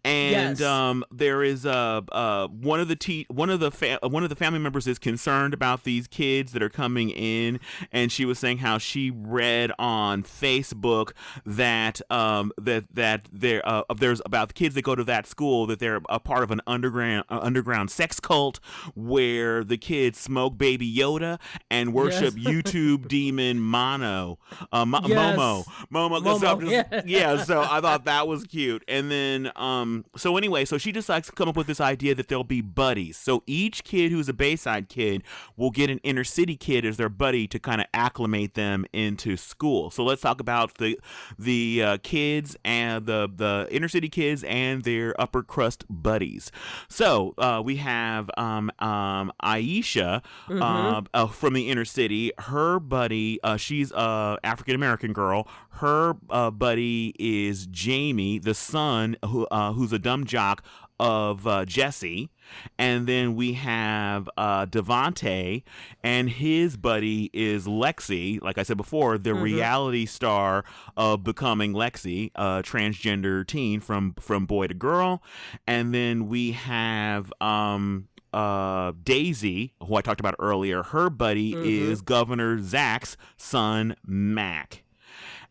and 0.04 0.60
Yes. 0.60 0.62
um, 0.62 1.04
there 1.12 1.44
is 1.44 1.66
uh, 1.66 2.02
one 2.50 2.80
of 2.80 2.88
the 2.88 2.96
te- 2.96 3.26
one 3.30 3.50
of 3.50 3.60
the 3.60 3.72
fa- 3.72 4.00
one 4.04 4.24
of 4.24 4.30
the 4.30 4.36
family 4.36 4.60
members 4.60 4.88
is 4.88 5.00
concerned 5.00 5.54
about 5.54 5.84
these 5.84 6.08
kids 6.08 6.52
that 6.54 6.62
are 6.64 6.70
coming 6.70 7.10
in, 7.10 7.60
and 7.92 8.12
she 8.12 8.24
was 8.26 8.40
saying 8.40 8.60
how 8.60 8.78
she 8.78 9.12
read 9.12 9.72
on 9.80 10.24
Facebook 10.24 11.12
that 11.46 12.02
um, 12.12 12.52
that 12.58 12.86
that 12.94 13.28
there 13.32 13.62
uh, 13.68 13.84
there's 13.98 14.22
about 14.26 14.50
the 14.50 14.54
kids 14.54 14.76
that 14.76 14.84
go 14.84 14.96
to 14.96 15.04
that 15.04 15.26
school 15.28 15.66
that 15.66 15.80
they're 15.80 16.02
a 16.10 16.20
part 16.20 16.44
of 16.44 16.52
an 16.52 16.62
underground 16.68 17.26
uh, 17.30 17.40
underground 17.42 17.90
sex 17.92 18.20
cult 18.20 18.60
where 18.96 19.64
the 19.64 19.78
kids 19.78 20.20
smoke 20.20 20.58
Baby 20.58 20.94
Yoda 20.94 21.40
and 21.72 21.94
worship 21.94 22.36
Yes. 22.38 22.54
YouTube 22.54 23.08
demon 23.08 23.60
Mono, 23.60 24.38
uh, 24.72 24.86
Mo- 24.86 25.00
Yes. 25.06 25.38
Momo, 25.38 25.66
Momo. 25.92 26.22
Momo, 26.22 26.60
just- 26.62 26.72
yeah. 26.72 27.02
yeah, 27.06 27.39
so 27.46 27.62
I 27.62 27.82
thought 27.82 28.06
that 28.06 28.28
was 28.28 28.44
cute. 28.44 28.84
And 28.88 29.10
then, 29.12 29.52
um, 29.56 30.06
so 30.16 30.38
anyway, 30.38 30.66
so 30.66 30.78
she 30.78 30.92
decides 30.92 31.28
to 31.28 31.34
come 31.34 31.50
up 31.50 31.56
with 31.56 31.68
this 31.68 31.82
idea 31.82 32.16
that 32.16 32.28
there'll 32.28 32.44
be 32.44 32.62
buddies. 32.62 33.18
So 33.18 33.44
each 33.46 33.84
kid 33.84 34.12
who's 34.12 34.30
a 34.30 34.34
Bayside 34.34 34.90
kid 34.90 35.24
will 35.58 35.72
get 35.72 35.90
an 35.90 36.00
inner 36.04 36.24
city 36.24 36.56
kid 36.56 36.86
as 36.86 36.98
their 36.98 37.10
buddy 37.10 37.48
to 37.48 37.60
kind 37.60 37.82
of 37.82 37.88
acclimate 37.94 38.54
them 38.54 38.86
into 38.94 39.38
school. 39.38 39.92
So 39.92 40.04
let's 40.04 40.22
talk 40.22 40.40
about 40.40 40.76
the 40.76 41.00
the 41.38 41.84
uh, 41.84 41.98
kids 42.04 42.56
and 42.64 43.06
the 43.06 43.30
the 43.34 43.68
inner 43.72 43.88
city 43.88 44.10
kids 44.10 44.44
and 44.44 44.84
their 44.84 45.20
upper 45.20 45.44
crust 45.44 45.86
buddies. 45.90 46.52
So 46.88 47.34
uh, 47.38 47.62
we 47.64 47.78
have 47.78 48.30
um, 48.38 48.72
um, 48.80 49.32
Aisha 49.44 50.24
uh, 50.50 51.02
uh, 51.14 51.28
from 51.28 51.54
the 51.54 51.70
inner 51.70 51.86
city. 51.86 52.32
Her 52.38 52.80
buddy, 52.80 53.40
uh, 53.44 53.58
she's 53.58 53.92
a 53.92 54.38
African 54.44 54.76
American 54.76 55.14
girl. 55.14 55.48
Her 55.72 56.16
uh, 56.30 56.52
buddy 56.52 57.16
is 57.30 57.68
Jamie, 57.68 58.40
the 58.40 58.54
son 58.54 59.16
who 59.26 59.46
uh, 59.48 59.74
who's 59.74 59.94
a 59.94 60.00
dumb 60.00 60.26
jock 60.26 60.64
of 61.00 61.48
uh, 61.48 61.66
Jessie. 61.66 62.30
And 62.78 63.08
then 63.08 63.36
we 63.36 63.54
have 63.54 64.30
uh, 64.36 64.66
Devante, 64.66 65.64
and 66.04 66.30
his 66.30 66.78
buddy 66.78 67.30
is 67.32 67.68
Lexi. 67.68 68.42
Like 68.42 68.58
I 68.58 68.64
said 68.64 68.78
before, 68.78 69.18
the 69.18 69.36
reality 69.36 70.06
star 70.08 70.66
of 70.98 71.24
becoming 71.24 71.74
Lexi, 71.74 72.32
a 72.36 72.64
transgender 72.64 73.46
teen 73.46 73.80
from 73.80 74.16
from 74.20 74.46
boy 74.46 74.68
to 74.68 74.74
girl. 74.74 75.22
And 75.68 75.94
then 75.94 76.28
we 76.28 76.54
have 76.54 77.32
um, 77.40 78.08
uh, 78.34 78.94
Daisy, 79.04 79.74
who 79.86 79.96
I 79.96 80.02
talked 80.02 80.20
about 80.20 80.36
earlier. 80.40 80.84
Her 80.84 81.10
buddy 81.10 81.54
is 81.54 82.02
Governor 82.02 82.60
Zach's 82.62 83.16
son, 83.38 83.96
Mac 84.06 84.84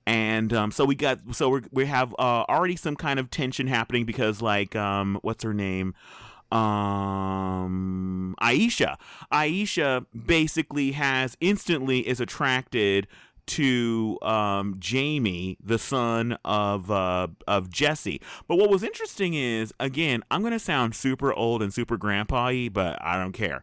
and 0.08 0.54
um, 0.54 0.70
so 0.70 0.86
we 0.86 0.94
got 0.94 1.18
so 1.32 1.50
we 1.50 1.60
we 1.70 1.84
have 1.84 2.14
uh, 2.14 2.44
already 2.48 2.76
some 2.76 2.96
kind 2.96 3.20
of 3.20 3.30
tension 3.30 3.66
happening 3.66 4.06
because 4.06 4.40
like 4.40 4.74
um, 4.74 5.18
what's 5.20 5.44
her 5.44 5.52
name 5.52 5.94
um 6.50 8.34
Aisha 8.40 8.96
Aisha 9.30 10.06
basically 10.26 10.92
has 10.92 11.36
instantly 11.42 12.08
is 12.08 12.20
attracted 12.20 13.06
to 13.48 14.18
um, 14.22 14.76
Jamie, 14.78 15.58
the 15.62 15.78
son 15.78 16.38
of 16.44 16.90
uh, 16.90 17.28
of 17.46 17.70
Jessie. 17.70 18.22
But 18.46 18.56
what 18.56 18.70
was 18.70 18.82
interesting 18.82 19.34
is, 19.34 19.72
again, 19.78 20.22
I'm 20.30 20.42
gonna 20.42 20.58
sound 20.58 20.94
super 20.94 21.34
old 21.34 21.62
and 21.62 21.72
super 21.72 21.98
grandpa-y, 21.98 22.70
but 22.72 22.98
I 23.02 23.18
don't 23.18 23.32
care. 23.32 23.62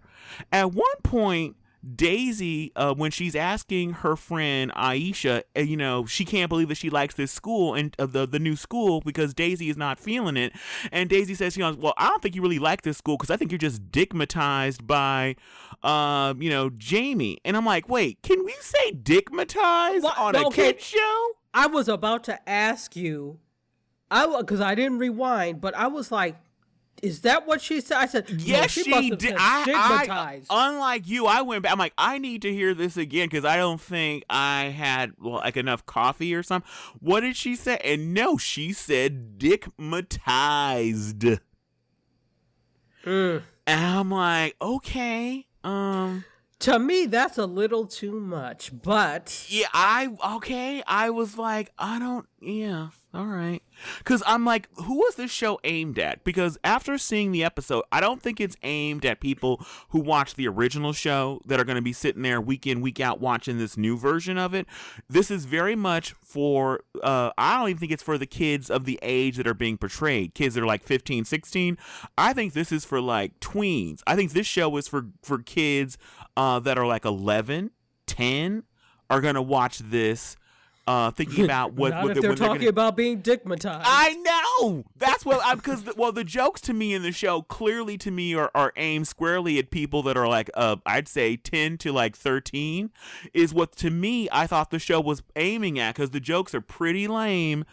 At 0.52 0.74
one 0.74 0.96
point, 1.04 1.56
Daisy, 1.94 2.72
uh, 2.75 2.94
when 2.96 3.12
she's 3.12 3.36
asking 3.36 3.92
her 3.94 4.15
friend 4.15 4.72
Aisha, 4.74 5.44
uh, 5.56 5.60
you 5.62 5.77
know, 5.77 6.06
she 6.06 6.25
can't 6.25 6.50
believe 6.50 6.70
that 6.70 6.77
she 6.77 6.89
likes 6.89 7.13
this 7.15 7.32
school 7.32 7.75
and 7.75 7.96
uh, 8.00 8.06
the 8.06 8.25
the 8.25 8.39
new 8.39 8.56
school 8.56 9.01
because 9.01 9.34
Daisy 9.34 9.70
is 9.70 9.77
not 9.77 10.00
feeling 10.00 10.36
it. 10.38 10.54
And 10.92 11.10
Daisy 11.10 11.36
says, 11.36 11.56
you 11.56 11.63
know, 11.63 11.75
well, 11.77 11.94
I 11.98 12.08
don't 12.08 12.22
think 12.24 12.36
you 12.36 12.42
really 12.42 12.60
like 12.60 12.82
this 12.82 12.98
school 12.98 13.18
because 13.18 13.30
I 13.30 13.38
think 13.38 13.51
you're 13.51 13.60
just 13.60 13.92
digmatized 13.92 14.88
by, 14.88 15.36
uh, 15.84 16.34
you 16.39 16.50
know, 16.50 16.70
Jamie. 16.72 17.38
And 17.46 17.56
I'm 17.56 17.65
like, 17.65 17.88
wait, 17.88 18.22
can 18.24 18.44
we 18.44 18.54
say 18.62 18.92
digmatized 18.92 20.01
What? 20.04 20.18
on 20.18 20.36
a 20.36 20.48
Okay. 20.48 20.74
kid 20.74 20.82
show? 20.82 21.32
I 21.54 21.68
was 21.68 21.88
about 21.88 22.24
to 22.25 22.50
ask 22.50 22.96
you, 22.96 23.39
I 24.10 24.25
because 24.39 24.62
I 24.62 24.75
didn't 24.75 25.00
rewind, 25.00 25.62
but 25.62 25.75
I 25.75 25.88
was 25.88 26.12
like, 26.12 26.36
"Is 27.02 27.22
that 27.22 27.48
what 27.48 27.62
she 27.62 27.82
said?" 27.82 27.98
I 27.98 28.06
said, 28.06 28.30
no, 28.30 28.38
Yes, 28.40 28.72
she, 28.72 28.84
she, 28.84 28.90
must 28.90 29.20
did. 29.20 29.36
I, 29.38 30.06
I, 30.10 30.42
unlike 30.50 31.08
you, 31.08 31.25
I 31.25 31.42
went 31.42 31.64
back. 31.64 31.72
I'm 31.72 31.80
like, 31.80 31.94
I 31.98 32.18
need 32.18 32.42
to 32.44 32.54
hear 32.54 32.74
this 32.74 32.98
again 32.98 33.28
because 33.28 33.46
I 33.46 33.58
don't 33.58 33.82
think 33.82 34.24
I 34.30 34.66
had 34.66 35.14
well, 35.20 35.36
like 35.36 35.58
enough 35.58 35.86
coffee 35.86 36.34
or 36.36 36.44
something. 36.44 36.70
What 37.00 37.22
did 37.22 37.36
she 37.36 37.56
say? 37.56 37.80
And 37.84 38.14
no, 38.14 38.38
she 38.38 38.74
said 38.74 39.38
dickmatized. 39.38 41.40
Mm. 43.06 43.42
And 43.68 43.86
I'm 43.86 44.12
like, 44.12 44.56
okay, 44.62 45.48
um, 45.64 46.24
To 46.65 46.79
me, 46.79 47.05
that's 47.05 47.38
a 47.38 47.45
little 47.45 47.86
too 47.86 48.19
much, 48.19 48.72
but 48.81 49.45
yeah, 49.50 49.67
I 49.72 50.10
okay. 50.38 50.81
I 50.88 51.12
was 51.12 51.38
like, 51.38 51.72
I 51.77 52.00
don't, 52.00 52.25
yeah, 52.41 52.88
all 53.13 53.27
right, 53.27 53.62
because 54.00 54.24
I'm 54.25 54.45
like, 54.45 54.67
who 54.77 54.95
was 54.95 55.13
this 55.13 55.29
show 55.29 55.60
aimed 55.63 56.00
at? 56.00 56.24
Because 56.24 56.57
after 56.63 56.98
seeing 56.98 57.31
the 57.31 57.43
episode, 57.43 57.84
I 57.91 58.01
don't 58.01 58.19
think 58.19 58.41
it's 58.41 58.55
aimed 58.63 59.05
at 59.05 59.19
people 59.19 59.63
who 59.89 60.00
watch 60.00 60.34
the 60.34 60.48
original 60.48 60.91
show 60.91 61.39
that 61.45 61.60
are 61.60 61.65
going 61.65 61.75
to 61.75 61.84
be 61.84 61.93
sitting 61.93 62.24
there 62.24 62.41
week 62.41 62.65
in 62.65 62.81
week 62.81 63.00
out 63.00 63.22
watching 63.22 63.60
this 63.60 63.77
new 63.77 63.95
version 63.95 64.39
of 64.39 64.55
it. 64.55 64.65
This 65.07 65.29
is 65.29 65.45
very 65.45 65.75
much 65.75 66.13
for. 66.13 66.79
Uh, 67.03 67.29
I 67.38 67.60
don't 67.60 67.69
even 67.69 67.79
think 67.79 67.91
it's 67.91 68.01
for 68.01 68.17
the 68.17 68.25
kids 68.25 68.72
of 68.72 68.86
the 68.86 68.98
age 69.03 69.38
that 69.38 69.45
are 69.45 69.53
being 69.53 69.77
portrayed. 69.77 70.34
Kids 70.34 70.55
that 70.55 70.63
are 70.63 70.67
like 70.67 70.84
15, 70.84 71.25
16. 71.25 71.77
I 72.17 72.34
think 72.34 72.53
this 72.53 72.72
is 72.72 72.86
for 72.86 73.00
like 73.00 73.39
tweens. 73.39 74.01
I 74.07 74.15
think 74.15 74.31
this 74.31 74.48
show 74.48 74.75
is 74.77 74.88
for 74.88 75.10
for 75.22 75.38
kids 75.38 76.00
uh, 76.38 76.60
that 76.60 76.77
are 76.77 76.86
like 76.86 77.06
11, 77.06 77.72
10 78.08 78.63
are 79.10 79.22
going 79.22 79.36
to 79.36 79.42
watch 79.42 79.80
this 79.80 80.36
uh, 80.88 81.12
thinking 81.12 81.46
about 81.46 81.74
what, 81.74 81.92
not 81.92 82.04
what 82.04 82.12
if 82.12 82.15
the- 82.15 82.22
they're 82.22 82.30
when 82.32 82.38
they're 82.38 82.48
talking 82.48 82.62
gonna- 82.62 82.70
about 82.70 82.96
being 82.96 83.22
digmatized. 83.22 83.82
I 83.86 84.13
know. 84.62 84.84
That's 84.98 85.25
what 85.25 85.42
I'm 85.44 85.58
because 85.58 85.84
well, 85.96 86.12
the 86.12 86.24
jokes 86.24 86.62
to 86.62 86.74
me 86.74 86.94
in 86.94 87.01
the 87.01 87.12
show 87.12 87.42
clearly 87.42 87.98
to 88.00 88.12
me 88.12 88.36
are, 88.36 88.51
are 88.54 88.72
aimed 88.75 89.08
squarely 89.08 89.58
at 89.60 89.72
people 89.72 90.04
that 90.04 90.15
are 90.18 90.27
like 90.27 90.50
uh 90.56 90.77
I'd 90.86 91.08
say 91.08 91.38
ten 91.38 91.77
to 91.80 91.92
like 91.92 92.15
thirteen 92.15 92.92
is 93.34 93.54
what 93.54 93.75
to 93.77 93.89
me 93.89 94.27
I 94.32 94.48
thought 94.48 94.70
the 94.72 94.80
show 94.80 95.00
was 95.01 95.24
aiming 95.36 95.80
at 95.80 95.96
because 95.96 96.12
the 96.12 96.20
jokes 96.20 96.54
are 96.56 96.62
pretty 96.62 97.08
lame 97.08 97.65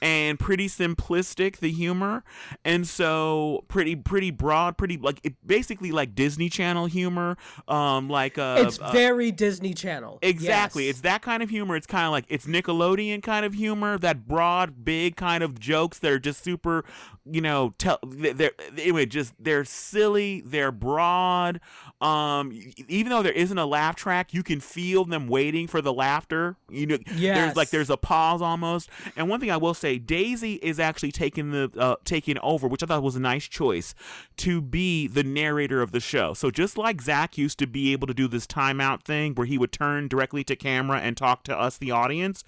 and 0.00 0.38
pretty 0.38 0.68
simplistic 0.68 1.56
the 1.58 1.70
humor 1.70 2.24
and 2.64 2.86
so 2.86 3.64
pretty 3.68 3.96
pretty 3.96 4.30
broad 4.30 4.76
pretty 4.78 4.96
like 4.96 5.20
it, 5.24 5.34
basically 5.46 5.92
like 5.92 6.14
Disney 6.14 6.48
Channel 6.48 6.86
humor 6.86 7.36
um 7.68 8.08
like 8.08 8.38
uh 8.38 8.56
it's 8.66 8.78
uh, 8.78 8.90
very 8.92 9.30
Disney 9.32 9.74
Channel. 9.74 10.18
Exactly. 10.22 10.84
Yes. 10.86 10.90
It's 10.90 11.00
that 11.02 11.22
kind 11.22 11.42
of 11.42 11.50
humor. 11.50 11.76
It's 11.76 11.86
kind 11.86 12.06
of 12.06 12.12
like 12.12 12.24
it's 12.28 12.46
Nickelodeon 12.62 13.22
kind 13.22 13.46
of 13.46 13.54
humor, 13.54 13.98
that 13.98 14.26
broad, 14.26 14.84
big 14.84 15.16
kind 15.16 15.42
of 15.42 15.58
jokes 15.58 15.98
that 16.00 16.12
are 16.12 16.18
just 16.18 16.42
super, 16.42 16.84
you 17.24 17.40
know, 17.40 17.74
tell 17.78 17.98
they're 18.06 18.52
anyway, 18.76 19.06
just 19.06 19.34
they're 19.38 19.64
silly, 19.64 20.42
they're 20.44 20.72
broad. 20.72 21.60
Um 22.00 22.52
even 22.88 23.10
though 23.10 23.22
there 23.22 23.32
isn't 23.32 23.58
a 23.58 23.66
laugh 23.66 23.96
track, 23.96 24.32
you 24.32 24.42
can 24.42 24.60
feel 24.60 25.04
them 25.04 25.28
waiting 25.28 25.66
for 25.66 25.80
the 25.80 25.92
laughter. 25.92 26.56
You 26.70 26.86
know, 26.86 26.98
there's 27.34 27.56
like 27.56 27.70
there's 27.70 27.90
a 27.90 27.96
pause 27.96 28.42
almost. 28.42 28.90
And 29.16 29.28
one 29.28 29.40
thing 29.40 29.50
I 29.50 29.56
will 29.56 29.74
say, 29.74 29.98
Daisy 29.98 30.54
is 30.54 30.80
actually 30.80 31.12
taking 31.12 31.50
the 31.50 31.70
uh, 31.78 31.96
taking 32.04 32.38
over, 32.38 32.66
which 32.68 32.82
I 32.82 32.86
thought 32.86 33.02
was 33.02 33.16
a 33.16 33.20
nice 33.20 33.46
choice 33.46 33.94
to 34.38 34.60
be 34.60 35.06
the 35.06 35.22
narrator 35.22 35.82
of 35.82 35.92
the 35.92 36.00
show. 36.00 36.34
So 36.34 36.50
just 36.50 36.78
like 36.78 37.02
Zach 37.02 37.36
used 37.36 37.58
to 37.58 37.66
be 37.66 37.92
able 37.92 38.06
to 38.06 38.14
do 38.14 38.28
this 38.28 38.46
timeout 38.46 39.02
thing 39.02 39.34
where 39.34 39.46
he 39.46 39.58
would 39.58 39.72
turn 39.72 40.08
directly 40.08 40.44
to 40.44 40.56
camera 40.56 40.98
and 41.00 41.16
talk 41.16 41.44
to 41.44 41.58
us, 41.58 41.76
the 41.78 41.90
audience, 41.90 42.42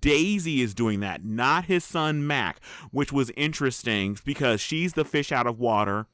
Daisy 0.00 0.60
is 0.60 0.74
doing 0.74 1.00
that, 1.00 1.24
not 1.24 1.64
his 1.64 1.84
son 1.84 2.26
Mac, 2.26 2.60
which 2.90 3.12
was 3.12 3.30
interesting 3.36 4.16
because 4.24 4.60
she's 4.60 4.92
the 4.92 5.04
fish 5.04 5.32
out 5.32 5.46
of 5.46 5.58
water. 5.58 6.06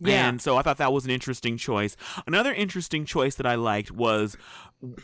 Yeah. 0.00 0.28
And 0.28 0.40
so 0.40 0.56
I 0.56 0.62
thought 0.62 0.78
that 0.78 0.92
was 0.92 1.04
an 1.04 1.10
interesting 1.10 1.58
choice. 1.58 1.94
Another 2.26 2.54
interesting 2.54 3.04
choice 3.04 3.34
that 3.34 3.46
I 3.46 3.56
liked 3.56 3.90
was 3.90 4.36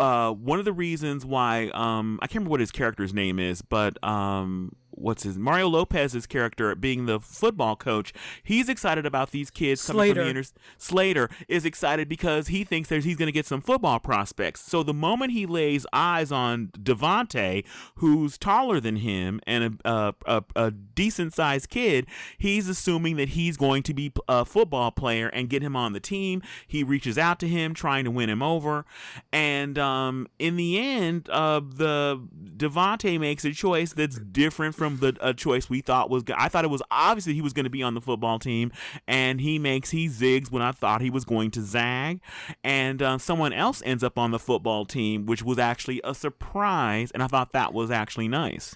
uh, 0.01 0.33
one 0.33 0.59
of 0.59 0.65
the 0.65 0.73
reasons 0.73 1.27
why 1.27 1.71
um, 1.75 2.19
I 2.23 2.27
can't 2.27 2.37
remember 2.37 2.53
what 2.53 2.61
his 2.61 2.73
character's 2.73 3.13
name 3.13 3.39
is, 3.39 3.61
but 3.61 4.03
um, 4.03 4.75
what's 4.97 5.23
his 5.23 5.39
Mario 5.39 5.69
Lopez's 5.69 6.27
character 6.27 6.75
being 6.75 7.07
the 7.07 7.21
football 7.21 7.77
coach. 7.77 8.13
He's 8.43 8.69
excited 8.69 9.07
about 9.07 9.31
these 9.31 9.51
kids 9.51 9.87
coming 9.87 10.15
from 10.15 10.25
the 10.25 10.31
inter- 10.31 10.45
Slater 10.79 11.31
is 11.49 11.65
excited 11.65 12.09
because 12.09 12.49
he 12.49 12.65
thinks 12.65 12.89
there's 12.89 13.05
he's 13.05 13.17
going 13.17 13.27
to 13.27 13.33
get 13.33 13.47
some 13.47 13.61
football 13.61 14.01
prospects. 14.01 14.63
So 14.63 14.83
the 14.83 14.95
moment 14.95 15.33
he 15.33 15.47
lays 15.47 15.87
eyes 15.93 16.33
on 16.33 16.69
Devante, 16.79 17.65
who's 17.97 18.39
taller 18.39 18.81
than 18.81 18.97
him 18.97 19.41
and 19.47 19.79
a 19.85 19.89
a, 19.91 20.15
a, 20.27 20.45
a 20.57 20.71
decent 20.71 21.35
sized 21.35 21.71
kid, 21.71 22.07
he's 22.39 22.69
assuming 22.69 23.17
that 23.17 23.31
he's 23.31 23.57
going 23.57 23.83
to 23.85 23.95
be 23.95 24.13
a 24.29 24.45
football 24.45 24.91
player 24.91 25.29
and 25.29 25.49
get 25.49 25.63
him 25.63 25.77
on 25.77 25.93
the 25.93 26.01
team. 26.01 26.43
He 26.67 26.83
reaches 26.83 27.19
out 27.19 27.39
to 27.41 27.49
him, 27.49 27.75
trying 27.75 28.05
to 28.05 28.11
win 28.11 28.31
him 28.31 28.43
over, 28.43 28.85
and 29.33 29.79
um, 29.79 30.27
in 30.39 30.57
the 30.57 30.79
end, 30.79 31.29
uh, 31.31 31.61
the 31.61 32.21
Devante 32.57 33.19
makes 33.21 33.45
a 33.45 33.53
choice 33.53 33.93
that's 33.93 34.19
different 34.19 34.75
from 34.75 34.86
the 34.95 35.17
a 35.21 35.35
choice 35.35 35.69
we 35.69 35.81
thought 35.81 36.09
was. 36.09 36.23
I 36.37 36.49
thought 36.49 36.65
it 36.65 36.71
was 36.71 36.83
obviously 36.91 37.35
he 37.35 37.43
was 37.43 37.53
going 37.53 37.65
to 37.65 37.71
be 37.71 37.83
on 37.83 37.95
the 37.95 38.01
football 38.01 38.39
team, 38.39 38.73
and 39.07 39.41
he 39.41 39.59
makes 39.59 39.91
he 39.91 40.09
zigs 40.09 40.51
when 40.51 40.63
I 40.63 40.73
thought 40.73 41.01
he 41.01 41.11
was 41.11 41.25
going 41.25 41.51
to 41.53 41.63
zag, 41.63 42.21
and 42.65 43.03
uh, 43.03 43.19
someone 43.19 43.53
else 43.53 43.83
ends 43.85 44.05
up 44.05 44.19
on 44.19 44.31
the 44.31 44.39
football 44.39 44.85
team, 44.85 45.27
which 45.27 45.43
was 45.43 45.59
actually 45.59 46.01
a 46.05 46.15
surprise, 46.15 47.11
and 47.11 47.23
I 47.23 47.27
thought 47.27 47.53
that 47.53 47.75
was 47.75 47.91
actually 47.91 48.29
nice. 48.29 48.75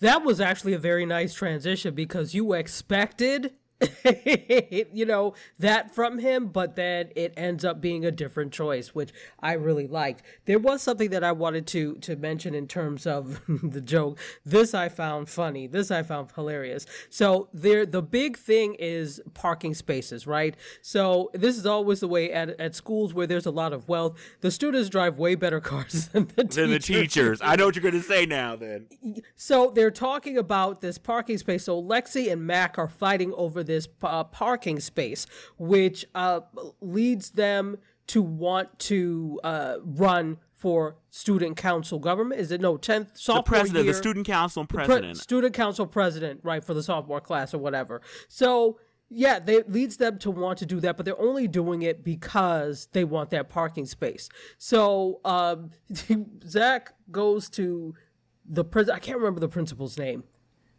That 0.00 0.24
was 0.24 0.40
actually 0.40 0.74
a 0.74 0.78
very 0.78 1.06
nice 1.06 1.32
transition 1.32 1.94
because 1.94 2.34
you 2.34 2.52
expected, 2.52 3.52
you 4.92 5.04
know, 5.04 5.34
that 5.58 5.94
from 5.94 6.18
him, 6.18 6.46
but 6.46 6.76
then 6.76 7.10
it 7.16 7.34
ends 7.36 7.64
up 7.64 7.80
being 7.80 8.04
a 8.04 8.10
different 8.10 8.52
choice, 8.52 8.94
which 8.94 9.12
I 9.40 9.54
really 9.54 9.86
liked. 9.86 10.22
There 10.44 10.58
was 10.58 10.82
something 10.82 11.10
that 11.10 11.24
I 11.24 11.32
wanted 11.32 11.66
to 11.68 11.96
to 11.96 12.16
mention 12.16 12.54
in 12.54 12.68
terms 12.68 13.06
of 13.06 13.40
the 13.48 13.80
joke. 13.80 14.18
This 14.44 14.74
I 14.74 14.88
found 14.88 15.28
funny. 15.28 15.66
This 15.66 15.90
I 15.90 16.02
found 16.02 16.30
hilarious. 16.32 16.86
So 17.10 17.48
there, 17.52 17.84
the 17.84 18.02
big 18.02 18.36
thing 18.36 18.74
is 18.78 19.20
parking 19.34 19.74
spaces, 19.74 20.26
right? 20.26 20.56
So 20.80 21.30
this 21.34 21.56
is 21.56 21.66
always 21.66 22.00
the 22.00 22.08
way 22.08 22.32
at 22.32 22.50
at 22.60 22.74
schools 22.74 23.12
where 23.12 23.26
there's 23.26 23.46
a 23.46 23.50
lot 23.50 23.72
of 23.72 23.88
wealth. 23.88 24.18
The 24.40 24.50
students 24.50 24.88
drive 24.88 25.18
way 25.18 25.34
better 25.34 25.60
cars 25.74 26.08
than 26.08 26.28
the 26.36 26.44
Than 26.44 26.70
the 26.70 26.78
teachers, 26.78 27.40
I 27.42 27.56
know 27.56 27.66
what 27.66 27.74
you're 27.74 27.82
going 27.82 27.94
to 27.94 28.02
say 28.02 28.24
now. 28.24 28.54
Then 28.56 28.86
so 29.34 29.72
they're 29.74 29.90
talking 29.90 30.38
about 30.38 30.80
this 30.80 30.96
parking 30.96 31.38
space. 31.38 31.64
So 31.64 31.82
Lexi 31.82 32.30
and 32.30 32.46
Mac 32.46 32.78
are 32.78 32.88
fighting 32.88 33.32
over 33.34 33.63
this 33.64 33.88
uh, 34.02 34.24
parking 34.24 34.80
space, 34.80 35.26
which 35.58 36.06
uh, 36.14 36.40
leads 36.80 37.30
them 37.30 37.78
to 38.06 38.22
want 38.22 38.78
to 38.78 39.40
uh, 39.42 39.76
run 39.82 40.38
for 40.54 40.96
student 41.10 41.56
council 41.56 41.98
government. 41.98 42.40
Is 42.40 42.50
it 42.50 42.60
no 42.60 42.76
tenth 42.76 43.18
sophomore 43.18 43.42
the 43.42 43.50
president, 43.50 43.84
year? 43.84 43.92
the 43.92 43.98
student 43.98 44.26
council 44.26 44.64
pre- 44.64 44.84
president. 44.84 45.18
student 45.18 45.54
council 45.54 45.86
president, 45.86 46.40
right, 46.42 46.64
for 46.64 46.74
the 46.74 46.82
sophomore 46.82 47.20
class 47.20 47.52
or 47.52 47.58
whatever. 47.58 48.00
So 48.28 48.78
yeah, 49.10 49.38
they, 49.38 49.56
it 49.56 49.70
leads 49.70 49.96
them 49.96 50.18
to 50.20 50.30
want 50.30 50.58
to 50.58 50.66
do 50.66 50.80
that, 50.80 50.96
but 50.96 51.04
they're 51.04 51.20
only 51.20 51.46
doing 51.46 51.82
it 51.82 52.02
because 52.02 52.88
they 52.92 53.04
want 53.04 53.30
that 53.30 53.48
parking 53.48 53.86
space. 53.86 54.28
So 54.58 55.20
um, 55.24 55.70
Zach 56.48 56.94
goes 57.10 57.48
to 57.50 57.94
the 58.44 58.64
pres- 58.64 58.88
I 58.88 58.98
can't 58.98 59.18
remember 59.18 59.40
the 59.40 59.48
principal's 59.48 59.98
name. 59.98 60.24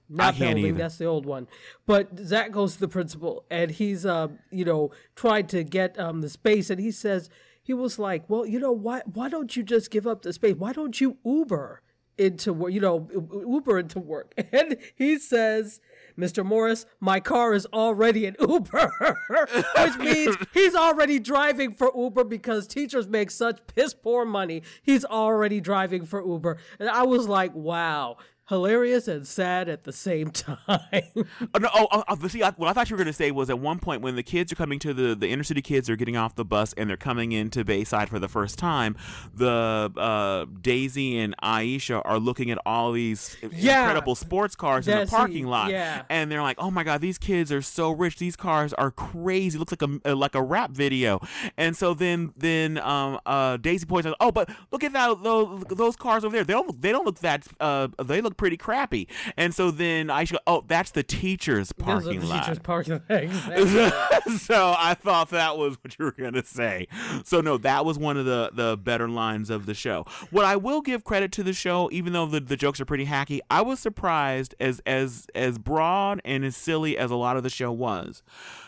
Not 0.09 0.35
can't 0.35 0.55
Belding, 0.55 0.65
either. 0.67 0.77
that's 0.77 0.97
the 0.97 1.05
old 1.05 1.25
one. 1.25 1.47
But 1.85 2.19
Zach 2.19 2.51
goes 2.51 2.75
to 2.75 2.79
the 2.79 2.87
principal 2.87 3.45
and 3.49 3.71
he's 3.71 4.05
uh, 4.05 4.27
you 4.51 4.65
know, 4.65 4.91
tried 5.15 5.49
to 5.49 5.63
get 5.63 5.99
um 5.99 6.21
the 6.21 6.29
space 6.29 6.69
and 6.69 6.79
he 6.79 6.91
says 6.91 7.29
he 7.63 7.73
was 7.73 7.97
like, 7.97 8.29
Well, 8.29 8.45
you 8.45 8.59
know, 8.59 8.71
why 8.71 9.01
why 9.11 9.29
don't 9.29 9.55
you 9.55 9.63
just 9.63 9.89
give 9.91 10.05
up 10.05 10.21
the 10.21 10.33
space? 10.33 10.55
Why 10.55 10.73
don't 10.73 10.99
you 11.01 11.17
Uber 11.25 11.81
into 12.17 12.53
work, 12.53 12.71
you 12.71 12.79
know, 12.79 13.09
Uber 13.45 13.79
into 13.79 13.99
work? 13.99 14.33
And 14.53 14.77
he 14.95 15.17
says, 15.17 15.81
Mr. 16.17 16.45
Morris, 16.45 16.85
my 17.01 17.19
car 17.19 17.53
is 17.53 17.65
already 17.73 18.25
an 18.25 18.37
Uber, 18.39 19.17
which 19.79 19.97
means 19.97 20.37
he's 20.53 20.75
already 20.75 21.19
driving 21.19 21.73
for 21.73 21.91
Uber 21.93 22.23
because 22.23 22.67
teachers 22.67 23.07
make 23.07 23.29
such 23.31 23.59
piss 23.67 23.93
poor 23.93 24.23
money. 24.23 24.61
He's 24.81 25.03
already 25.03 25.59
driving 25.59 26.05
for 26.05 26.25
Uber. 26.25 26.57
And 26.79 26.87
I 26.87 27.03
was 27.03 27.27
like, 27.27 27.53
wow, 27.53 28.15
hilarious 28.47 29.07
and 29.07 29.25
sad 29.27 29.67
at 29.69 29.83
the 29.83 29.91
same 29.93 30.29
time. 30.31 30.57
Oh, 30.67 31.59
no, 31.59 31.69
oh, 31.73 31.87
oh, 31.91 32.03
oh, 32.07 32.27
see, 32.27 32.43
I, 32.43 32.51
what 32.51 32.67
I 32.69 32.73
thought 32.73 32.89
you 32.89 32.95
were 32.95 32.99
going 33.03 33.07
to 33.07 33.13
say 33.13 33.31
was 33.31 33.49
at 33.49 33.59
one 33.59 33.79
point 33.79 34.01
when 34.01 34.15
the 34.15 34.23
kids 34.23 34.51
are 34.51 34.55
coming 34.55 34.79
to 34.79 34.93
the 34.93 35.15
the 35.15 35.27
inner 35.29 35.43
city 35.43 35.61
kids 35.61 35.89
are 35.89 35.95
getting 35.95 36.15
off 36.17 36.35
the 36.35 36.45
bus 36.45 36.73
and 36.73 36.89
they're 36.89 36.97
coming 36.97 37.31
into 37.31 37.63
Bayside 37.63 38.09
for 38.09 38.19
the 38.19 38.27
first 38.27 38.57
time, 38.59 38.95
the 39.33 39.91
uh, 39.97 40.45
Daisy 40.61 41.17
and 41.19 41.35
Aisha 41.43 42.01
are 42.05 42.19
looking 42.19 42.51
at 42.51 42.59
all 42.65 42.91
these 42.91 43.35
Yeah. 43.51 43.81
incredible 43.81 44.15
sports 44.15 44.55
cars 44.55 44.87
in 44.87 44.99
the 44.99 45.05
parking 45.07 45.47
lot, 45.47 45.71
yeah. 45.71 46.03
and 46.09 46.31
they're 46.31 46.41
like, 46.41 46.57
"Oh 46.59 46.69
my 46.71 46.83
god, 46.83 47.01
these 47.01 47.17
kids 47.17 47.51
are 47.51 47.61
so 47.61 47.91
rich. 47.91 48.17
These 48.17 48.35
cars 48.35 48.73
are 48.73 48.91
crazy. 48.91 49.57
It 49.57 49.59
looks 49.59 49.71
like 49.71 49.81
a 49.81 50.11
uh, 50.11 50.15
like 50.15 50.35
a 50.35 50.43
rap 50.43 50.71
video." 50.71 51.19
And 51.57 51.75
so 51.75 51.93
then 51.93 52.33
then 52.37 52.77
um 52.79 53.19
uh 53.25 53.57
Daisy 53.57 53.85
points 53.85 54.07
out, 54.07 54.15
"Oh, 54.19 54.31
but 54.31 54.49
look 54.71 54.83
at 54.83 54.93
that 54.93 55.23
those, 55.23 55.63
those 55.69 55.95
cars 55.95 56.23
over 56.23 56.35
there. 56.35 56.43
They 56.43 56.53
don't 56.53 56.81
they 56.81 56.91
don't 56.91 57.05
look 57.05 57.19
that 57.19 57.47
uh 57.59 57.87
they 58.03 58.21
look 58.21 58.34
pretty 58.37 58.57
crappy." 58.57 59.07
And 59.37 59.53
so 59.53 59.71
then 59.71 60.07
Aisha, 60.07 60.33
go, 60.33 60.39
"Oh, 60.47 60.63
that's 60.67 60.91
the 60.91 61.03
teacher's 61.03 61.71
parking 61.71 62.19
the 62.19 62.27
lot." 62.27 62.43
teachers' 62.43 62.59
parking 62.59 62.93
lot. 62.93 63.01
Exactly. 63.09 64.37
so 64.37 64.75
I 64.77 64.93
thought 64.93 65.29
that 65.29 65.57
was 65.57 65.77
what 65.81 65.97
you 65.97 66.05
were 66.05 66.11
gonna 66.11 66.45
say. 66.45 66.87
So 67.23 67.41
no, 67.41 67.57
that 67.59 67.85
was 67.85 67.97
one 67.97 68.17
of 68.17 68.25
the 68.25 68.51
the 68.53 68.77
better 68.77 69.07
lines 69.07 69.49
of 69.49 69.65
the 69.65 69.73
show. 69.73 70.05
What 70.31 70.45
I 70.45 70.55
will 70.55 70.81
give 70.81 71.03
credit 71.03 71.31
to 71.33 71.43
the 71.43 71.53
show, 71.53 71.89
even 71.91 72.13
though 72.13 72.25
the, 72.25 72.39
the 72.39 72.55
jokes 72.57 72.79
are 72.81 72.85
pretty 72.85 73.05
hacky, 73.05 73.39
I 73.49 73.61
was 73.61 73.79
surprised 73.79 74.55
as 74.59 74.81
as 74.85 75.27
as 75.35 75.57
broad 75.57 76.21
and 76.25 76.43
as 76.45 76.55
silly 76.55 76.97
as 76.97 77.11
a 77.11 77.15
lot 77.15 77.37
of 77.37 77.43
the 77.43 77.49
show 77.49 77.71
was. 77.71 78.23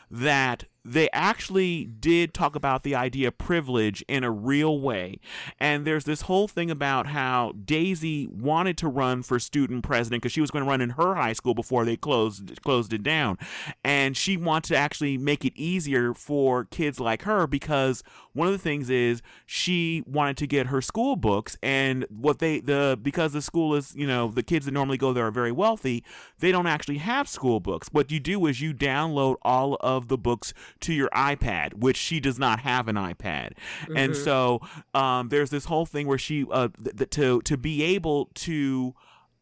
that 0.09 0.63
they 0.87 1.09
actually 1.11 1.85
did 1.85 2.33
talk 2.33 2.55
about 2.55 2.83
the 2.83 2.95
idea 2.95 3.27
of 3.27 3.37
privilege 3.37 4.03
in 4.07 4.23
a 4.23 4.31
real 4.31 4.79
way. 4.79 5.19
And 5.59 5.85
there's 5.85 6.05
this 6.05 6.21
whole 6.21 6.47
thing 6.47 6.71
about 6.71 7.07
how 7.07 7.53
Daisy 7.65 8.25
wanted 8.27 8.77
to 8.77 8.87
run 8.87 9.21
for 9.21 9.37
student 9.37 9.83
president 9.83 10.21
because 10.21 10.31
she 10.31 10.39
was 10.39 10.49
going 10.49 10.63
to 10.63 10.69
run 10.69 10.79
in 10.79 10.91
her 10.91 11.15
high 11.15 11.33
school 11.33 11.53
before 11.53 11.83
they 11.83 11.97
closed 11.97 12.61
closed 12.63 12.93
it 12.93 13.03
down. 13.03 13.37
And 13.83 14.15
she 14.15 14.37
wanted 14.37 14.69
to 14.69 14.77
actually 14.77 15.17
make 15.17 15.43
it 15.43 15.51
easier 15.57 16.13
for 16.13 16.65
kids 16.65 17.01
like 17.01 17.23
her 17.23 17.47
because 17.47 18.01
one 18.31 18.47
of 18.47 18.53
the 18.53 18.59
things 18.59 18.89
is 18.89 19.21
she 19.45 20.03
wanted 20.05 20.37
to 20.37 20.47
get 20.47 20.67
her 20.67 20.81
school 20.81 21.15
books 21.17 21.57
and 21.61 22.05
what 22.09 22.39
they 22.39 22.61
the 22.61 22.97
because 23.01 23.33
the 23.33 23.41
school 23.41 23.75
is, 23.75 23.93
you 23.93 24.07
know, 24.07 24.29
the 24.29 24.43
kids 24.43 24.65
that 24.65 24.71
normally 24.71 24.97
go 24.97 25.11
there 25.11 25.27
are 25.27 25.31
very 25.31 25.51
wealthy, 25.51 26.03
they 26.39 26.51
don't 26.51 26.67
actually 26.67 26.99
have 26.99 27.27
school 27.27 27.59
books. 27.59 27.89
What 27.91 28.09
you 28.09 28.21
do 28.21 28.45
is 28.45 28.61
you 28.61 28.73
download 28.73 29.35
all 29.41 29.75
of 29.81 30.07
the 30.07 30.17
books 30.17 30.53
to 30.81 30.93
your 30.93 31.09
iPad, 31.09 31.75
which 31.75 31.97
she 31.97 32.19
does 32.19 32.39
not 32.39 32.59
have 32.59 32.87
an 32.87 32.95
iPad, 32.95 33.53
mm-hmm. 33.81 33.97
and 33.97 34.15
so 34.15 34.61
um, 34.93 35.29
there's 35.29 35.49
this 35.49 35.65
whole 35.65 35.85
thing 35.85 36.07
where 36.07 36.17
she 36.17 36.45
uh, 36.51 36.69
th- 36.83 36.95
th- 36.97 37.09
to 37.11 37.41
to 37.41 37.57
be 37.57 37.83
able 37.83 38.29
to 38.35 38.93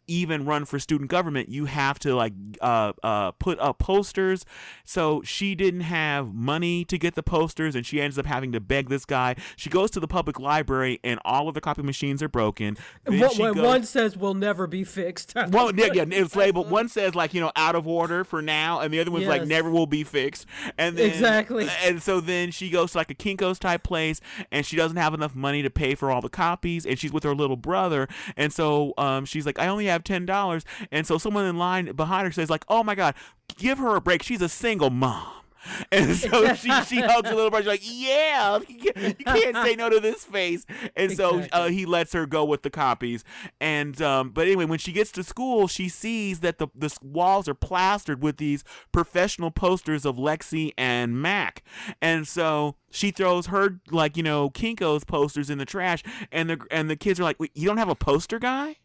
even 0.07 0.45
run 0.45 0.65
for 0.65 0.79
student 0.79 1.09
government, 1.09 1.49
you 1.49 1.65
have 1.65 1.99
to 1.99 2.15
like 2.15 2.33
uh, 2.61 2.93
uh, 3.03 3.31
put 3.31 3.59
up 3.59 3.79
posters. 3.79 4.45
So 4.83 5.21
she 5.23 5.55
didn't 5.55 5.81
have 5.81 6.33
money 6.33 6.85
to 6.85 6.97
get 6.97 7.15
the 7.15 7.23
posters, 7.23 7.75
and 7.75 7.85
she 7.85 8.01
ends 8.01 8.17
up 8.17 8.25
having 8.25 8.51
to 8.51 8.59
beg 8.59 8.89
this 8.89 9.05
guy. 9.05 9.35
She 9.55 9.69
goes 9.69 9.91
to 9.91 9.99
the 9.99 10.07
public 10.07 10.39
library, 10.39 10.99
and 11.03 11.19
all 11.25 11.47
of 11.47 11.53
the 11.53 11.61
copy 11.61 11.81
machines 11.81 12.21
are 12.21 12.29
broken. 12.29 12.77
What, 13.05 13.37
goes, 13.37 13.55
one 13.55 13.83
says 13.83 14.17
will 14.17 14.33
never 14.33 14.67
be 14.67 14.83
fixed. 14.83 15.33
well, 15.49 15.73
yeah, 15.75 15.89
yeah, 15.93 16.05
it's 16.07 16.35
labeled. 16.35 16.69
One 16.69 16.89
says 16.89 17.15
like 17.15 17.33
you 17.33 17.41
know 17.41 17.51
out 17.55 17.75
of 17.75 17.87
order 17.87 18.23
for 18.23 18.41
now, 18.41 18.79
and 18.81 18.93
the 18.93 18.99
other 18.99 19.11
one's 19.11 19.23
yes. 19.23 19.29
like 19.29 19.47
never 19.47 19.69
will 19.69 19.87
be 19.87 20.03
fixed. 20.03 20.45
And 20.77 20.97
then, 20.97 21.09
exactly. 21.09 21.67
And 21.83 22.01
so 22.01 22.19
then 22.19 22.51
she 22.51 22.69
goes 22.69 22.91
to 22.91 22.97
like 22.97 23.11
a 23.11 23.15
Kinko's 23.15 23.59
type 23.59 23.83
place, 23.83 24.21
and 24.51 24.65
she 24.65 24.75
doesn't 24.75 24.97
have 24.97 25.13
enough 25.13 25.35
money 25.35 25.61
to 25.63 25.69
pay 25.69 25.95
for 25.95 26.11
all 26.11 26.21
the 26.21 26.29
copies, 26.29 26.85
and 26.85 26.99
she's 26.99 27.11
with 27.11 27.23
her 27.23 27.35
little 27.35 27.57
brother, 27.57 28.07
and 28.35 28.53
so 28.53 28.93
um, 28.97 29.25
she's 29.25 29.45
like, 29.45 29.59
I 29.59 29.67
only 29.67 29.85
have 29.85 29.94
have 29.95 30.03
ten 30.03 30.25
dollars, 30.25 30.63
and 30.91 31.07
so 31.07 31.17
someone 31.17 31.45
in 31.45 31.57
line 31.57 31.93
behind 31.93 32.27
her 32.27 32.31
says 32.31 32.49
like, 32.49 32.65
"Oh 32.67 32.83
my 32.83 32.95
God, 32.95 33.15
give 33.57 33.77
her 33.79 33.95
a 33.95 34.01
break. 34.01 34.23
She's 34.23 34.41
a 34.41 34.49
single 34.49 34.89
mom." 34.89 35.35
And 35.91 36.15
so 36.15 36.53
she, 36.55 36.71
she 36.83 36.99
hugs 37.01 37.29
her 37.29 37.35
little 37.35 37.49
brother. 37.49 37.63
She's 37.63 37.67
like, 37.67 37.81
yeah, 37.83 38.59
you 38.67 39.25
can't 39.25 39.55
say 39.55 39.75
no 39.75 39.89
to 39.89 39.99
this 39.99 40.23
face. 40.23 40.65
And 40.95 41.11
exactly. 41.11 41.43
so 41.43 41.47
uh, 41.51 41.69
he 41.69 41.85
lets 41.85 42.13
her 42.13 42.25
go 42.25 42.45
with 42.45 42.63
the 42.63 42.69
copies. 42.69 43.23
And 43.59 44.01
um, 44.01 44.29
but 44.29 44.47
anyway, 44.47 44.65
when 44.65 44.79
she 44.79 44.91
gets 44.91 45.11
to 45.13 45.23
school, 45.23 45.67
she 45.67 45.89
sees 45.89 46.41
that 46.41 46.57
the 46.57 46.67
the 46.75 46.95
walls 47.01 47.47
are 47.47 47.53
plastered 47.53 48.21
with 48.21 48.37
these 48.37 48.63
professional 48.91 49.51
posters 49.51 50.05
of 50.05 50.17
Lexi 50.17 50.71
and 50.77 51.21
Mac. 51.21 51.63
And 52.01 52.27
so 52.27 52.75
she 52.91 53.11
throws 53.11 53.47
her 53.47 53.79
like 53.91 54.17
you 54.17 54.23
know 54.23 54.49
Kinko's 54.49 55.03
posters 55.03 55.49
in 55.49 55.57
the 55.57 55.65
trash, 55.65 56.03
and 56.31 56.49
the 56.49 56.59
and 56.71 56.89
the 56.89 56.95
kids 56.95 57.19
are 57.19 57.23
like, 57.23 57.37
you 57.53 57.67
don't 57.67 57.77
have 57.77 57.89
a 57.89 57.95
poster 57.95 58.39
guy? 58.39 58.77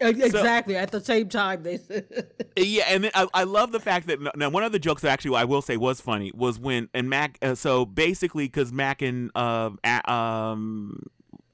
Exactly. 0.00 0.74
So, 0.74 0.80
At 0.80 0.90
the 0.90 1.00
same 1.00 1.28
time, 1.28 1.62
they. 1.62 1.78
said, 1.78 2.28
yeah, 2.56 2.84
and 2.88 3.10
I, 3.14 3.26
I 3.34 3.44
love 3.44 3.72
the 3.72 3.80
fact 3.80 4.06
that 4.08 4.18
now 4.36 4.50
one 4.50 4.62
of 4.62 4.72
the 4.72 4.78
jokes 4.78 5.02
that 5.02 5.10
actually 5.10 5.36
I 5.36 5.44
will 5.44 5.62
say 5.62 5.76
was 5.76 6.00
funny 6.00 6.32
was 6.34 6.58
when 6.58 6.88
and 6.94 7.08
Mac. 7.08 7.38
Uh, 7.42 7.54
so 7.54 7.84
basically, 7.84 8.46
because 8.46 8.72
Mac 8.72 9.02
and 9.02 9.30
uh, 9.34 9.70
um 10.06 11.06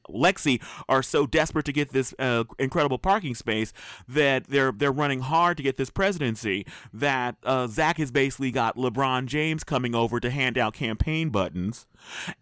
Lexi 0.09 0.63
are 0.89 1.03
so 1.03 1.27
desperate 1.27 1.65
to 1.67 1.73
get 1.73 1.93
this 1.93 2.15
uh, 2.19 2.45
incredible 2.59 2.99
parking 2.99 3.35
space 3.35 3.73
that 4.09 4.45
they're 4.49 4.73
they're 4.73 4.93
running 4.93 5.21
hard 5.21 5.57
to 5.59 5.63
get 5.63 5.77
this 5.77 5.91
presidency. 5.91 6.67
That 6.93 7.37
uh, 7.45 7.67
Zach 7.67 7.99
has 7.99 8.11
basically 8.11 8.51
got 8.51 8.77
LeBron 8.77 9.27
James 9.27 9.65
coming 9.65 9.95
over 9.95 10.21
to 10.21 10.31
hand 10.31 10.59
out 10.59 10.75
campaign 10.75 11.31
buttons, 11.31 11.87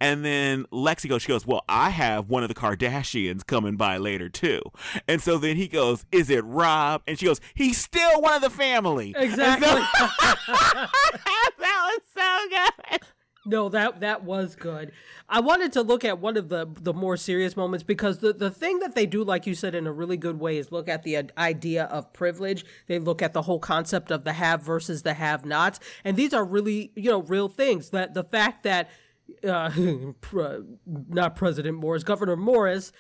and 0.01 0.25
then 0.25 0.65
Lexi 0.73 1.09
goes, 1.09 1.23
she 1.23 1.29
goes, 1.29 1.47
well, 1.47 1.65
I 1.69 1.91
have 1.91 2.29
one 2.29 2.43
of 2.43 2.49
the 2.49 2.55
Kardashians 2.55 3.47
coming 3.47 3.77
by 3.77 3.97
later 3.99 4.29
too, 4.29 4.61
and 5.09 5.21
so 5.23 5.39
then 5.39 5.57
he 5.57 5.69
goes, 5.69 6.05
is 6.13 6.31
it 6.31 6.45
Rob? 6.45 7.03
And 7.07 7.19
she 7.19 7.27
goes, 7.27 7.41
he's 7.55 7.79
still 7.79 8.21
one 8.21 8.35
of 8.35 8.43
the 8.43 8.51
family. 8.51 9.15
Exactly. 9.17 9.69
So- 9.69 9.77
that 11.59 11.91
was 11.91 12.01
so 12.15 12.49
good. 12.91 13.01
No, 13.47 13.69
that 13.69 14.01
that 14.01 14.25
was 14.25 14.57
good. 14.57 14.91
I 15.29 15.39
wanted 15.39 15.73
to 15.75 15.83
look 15.83 16.05
at 16.05 16.19
one 16.19 16.37
of 16.37 16.49
the 16.49 16.67
the 16.81 16.93
more 16.93 17.17
serious 17.17 17.57
moments 17.57 17.85
because 17.85 18.19
the 18.19 18.33
the 18.33 18.51
thing 18.51 18.81
that 18.81 18.97
they 18.97 19.07
do, 19.07 19.23
like 19.23 19.47
you 19.47 19.55
said, 19.55 19.75
in 19.75 19.87
a 19.87 19.93
really 19.93 20.17
good 20.17 20.41
way, 20.41 20.59
is 20.59 20.73
look 20.73 20.89
at 20.89 21.05
the 21.05 21.31
idea 21.39 21.85
of 21.85 22.13
privilege. 22.13 22.65
They 22.89 22.99
look 22.99 23.23
at 23.23 23.33
the 23.33 23.43
whole 23.43 23.61
concept 23.61 24.11
of 24.11 24.25
the 24.25 24.33
have 24.33 24.63
versus 24.63 25.03
the 25.03 25.15
have-nots, 25.15 25.79
and 26.05 26.17
these 26.17 26.35
are 26.35 26.45
really 26.45 26.91
you 26.97 27.09
know 27.09 27.23
real 27.23 27.49
things. 27.49 27.91
That 27.91 28.15
the 28.15 28.25
fact 28.25 28.65
that 28.65 28.91
uh, 29.49 29.71
not 31.09 31.37
President 31.37 31.79
Morris, 31.79 32.03
Governor 32.03 32.37
Morris 32.37 32.91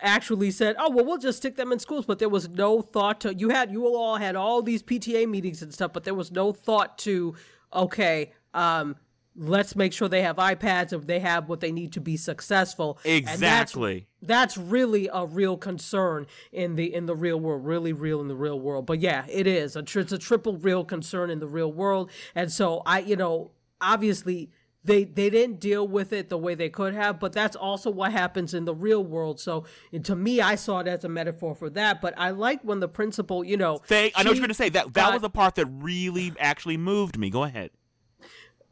actually 0.00 0.50
said, 0.50 0.76
"Oh 0.78 0.90
well, 0.90 1.06
we'll 1.06 1.16
just 1.16 1.38
stick 1.38 1.56
them 1.56 1.72
in 1.72 1.78
schools," 1.78 2.04
but 2.04 2.18
there 2.18 2.28
was 2.28 2.50
no 2.50 2.82
thought 2.82 3.20
to 3.22 3.34
you 3.34 3.48
had 3.48 3.72
you 3.72 3.86
all 3.86 4.16
had 4.16 4.36
all 4.36 4.60
these 4.60 4.82
PTA 4.82 5.26
meetings 5.26 5.62
and 5.62 5.72
stuff, 5.72 5.94
but 5.94 6.04
there 6.04 6.14
was 6.14 6.30
no 6.30 6.52
thought 6.52 6.98
to 6.98 7.34
okay. 7.72 8.32
Um, 8.52 8.96
let's 9.36 9.76
make 9.76 9.92
sure 9.92 10.08
they 10.08 10.22
have 10.22 10.36
iPads 10.36 10.92
if 10.92 11.06
they 11.06 11.20
have 11.20 11.48
what 11.48 11.60
they 11.60 11.72
need 11.72 11.92
to 11.92 12.00
be 12.00 12.16
successful. 12.16 12.98
Exactly. 13.04 14.06
That's, 14.20 14.54
that's, 14.54 14.56
really 14.56 15.08
a 15.12 15.26
real 15.26 15.56
concern 15.56 16.26
in 16.52 16.76
the 16.76 16.92
in 16.92 17.06
the 17.06 17.14
real 17.14 17.38
world, 17.38 17.64
really 17.64 17.92
real 17.92 18.20
in 18.20 18.28
the 18.28 18.34
real 18.34 18.58
world. 18.58 18.86
But 18.86 19.00
yeah, 19.00 19.26
it 19.28 19.46
is. 19.46 19.76
a 19.76 19.80
It's 19.80 20.12
a 20.12 20.18
triple 20.18 20.56
real 20.56 20.84
concern 20.84 21.30
in 21.30 21.38
the 21.38 21.46
real 21.46 21.72
world. 21.72 22.10
And 22.34 22.50
so 22.50 22.82
I, 22.86 23.00
you 23.00 23.16
know, 23.16 23.52
obviously 23.80 24.50
they 24.86 25.04
they 25.04 25.30
didn't 25.30 25.60
deal 25.60 25.86
with 25.86 26.12
it 26.12 26.28
the 26.28 26.38
way 26.38 26.54
they 26.54 26.68
could 26.68 26.94
have, 26.94 27.20
but 27.20 27.32
that's 27.32 27.56
also 27.56 27.90
what 27.90 28.12
happens 28.12 28.54
in 28.54 28.64
the 28.64 28.74
real 28.74 29.04
world. 29.04 29.40
So 29.40 29.64
to 30.02 30.16
me, 30.16 30.40
I 30.40 30.54
saw 30.54 30.80
it 30.80 30.88
as 30.88 31.04
a 31.04 31.08
metaphor 31.08 31.54
for 31.54 31.68
that. 31.70 32.00
But 32.00 32.14
I 32.16 32.30
like 32.30 32.62
when 32.62 32.80
the 32.80 32.88
principal, 32.88 33.44
you 33.44 33.56
know, 33.56 33.78
Thank, 33.86 34.14
I 34.16 34.22
know 34.22 34.30
what 34.30 34.36
you're 34.36 34.42
going 34.42 34.48
to 34.48 34.54
say. 34.54 34.68
That 34.70 34.94
that 34.94 34.94
got, 34.94 35.12
was 35.12 35.22
the 35.22 35.30
part 35.30 35.56
that 35.56 35.66
really 35.66 36.32
actually 36.38 36.76
moved 36.76 37.18
me. 37.18 37.30
Go 37.30 37.42
ahead. 37.42 37.70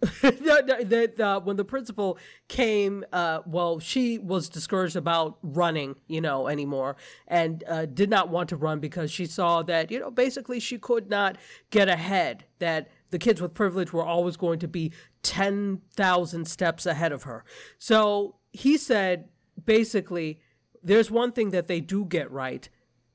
that 0.22 1.20
uh, 1.20 1.40
when 1.40 1.56
the 1.56 1.64
principal 1.64 2.18
came, 2.48 3.04
uh, 3.12 3.40
well, 3.46 3.78
she 3.78 4.18
was 4.18 4.48
discouraged 4.48 4.96
about 4.96 5.38
running, 5.42 5.96
you 6.08 6.20
know, 6.20 6.48
anymore, 6.48 6.96
and 7.26 7.64
uh, 7.68 7.86
did 7.86 8.10
not 8.10 8.28
want 8.28 8.48
to 8.50 8.56
run 8.56 8.80
because 8.80 9.10
she 9.10 9.26
saw 9.26 9.62
that, 9.62 9.90
you 9.90 9.98
know, 9.98 10.10
basically 10.10 10.60
she 10.60 10.78
could 10.78 11.08
not 11.08 11.36
get 11.70 11.88
ahead. 11.88 12.44
That 12.58 12.88
the 13.10 13.18
kids 13.18 13.40
with 13.40 13.54
privilege 13.54 13.92
were 13.92 14.04
always 14.04 14.36
going 14.36 14.58
to 14.60 14.68
be 14.68 14.92
ten 15.22 15.80
thousand 15.92 16.46
steps 16.46 16.86
ahead 16.86 17.12
of 17.12 17.22
her. 17.22 17.44
So 17.78 18.36
he 18.52 18.76
said, 18.76 19.28
basically, 19.64 20.40
there's 20.82 21.10
one 21.10 21.32
thing 21.32 21.50
that 21.50 21.66
they 21.66 21.80
do 21.80 22.04
get 22.04 22.30
right, 22.30 22.68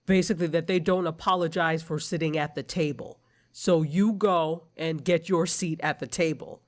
basically 0.06 0.48
that 0.48 0.68
they 0.68 0.80
don't 0.80 1.08
apologize 1.08 1.84
for 1.84 2.00
sitting 2.00 2.38
at 2.38 2.56
the 2.56 2.64
table. 2.64 3.20
So 3.52 3.82
you 3.82 4.14
go 4.14 4.66
and 4.78 5.04
get 5.04 5.28
your 5.28 5.46
seat 5.46 5.80
at 5.84 6.00
the 6.00 6.08
table 6.08 6.62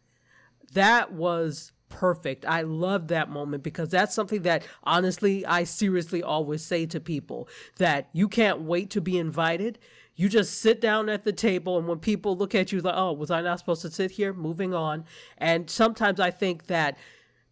that 0.73 1.12
was 1.12 1.71
perfect. 1.89 2.45
I 2.45 2.62
love 2.62 3.10
that 3.10 3.29
moment 3.29 3.63
because 3.63 3.89
that's 3.89 4.15
something 4.15 4.43
that 4.43 4.63
honestly 4.84 5.45
I 5.45 5.65
seriously 5.65 6.23
always 6.23 6.63
say 6.63 6.86
to 6.88 6.99
people 6.99 7.47
that 7.77 8.10
you 8.13 8.27
can't 8.27 8.62
wait 8.62 8.89
to 8.91 9.01
be 9.01 9.17
invited. 9.17 9.77
You 10.15 10.29
just 10.29 10.60
sit 10.60 10.81
down 10.81 11.10
at 11.10 11.23
the 11.23 11.34
table 11.34 11.77
and 11.77 11.88
when 11.88 11.99
people 11.99 12.36
look 12.36 12.55
at 12.55 12.71
you 12.71 12.79
like, 12.79 12.95
"Oh, 12.95 13.13
was 13.13 13.31
I 13.31 13.41
not 13.41 13.60
supposed 13.60 13.81
to 13.84 13.91
sit 13.91 14.12
here?" 14.12 14.34
moving 14.34 14.73
on. 14.73 15.05
And 15.38 15.69
sometimes 15.69 16.19
I 16.19 16.31
think 16.31 16.67
that 16.67 16.97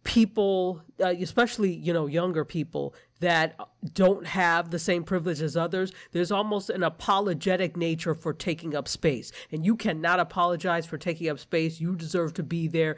people 0.02 0.82
uh, 1.02 1.14
especially 1.20 1.72
you 1.72 1.92
know 1.92 2.06
younger 2.06 2.44
people 2.44 2.94
that 3.20 3.56
don't 3.94 4.26
have 4.26 4.70
the 4.70 4.78
same 4.78 5.04
privilege 5.04 5.40
as 5.40 5.56
others 5.56 5.92
there's 6.12 6.32
almost 6.32 6.70
an 6.70 6.82
apologetic 6.82 7.76
nature 7.76 8.14
for 8.14 8.32
taking 8.32 8.74
up 8.74 8.88
space. 8.88 9.32
And 9.52 9.64
you 9.64 9.76
cannot 9.76 10.20
apologize 10.20 10.86
for 10.86 10.98
taking 10.98 11.28
up 11.28 11.38
space. 11.38 11.80
You 11.80 11.94
deserve 11.94 12.34
to 12.34 12.42
be 12.42 12.68
there 12.68 12.96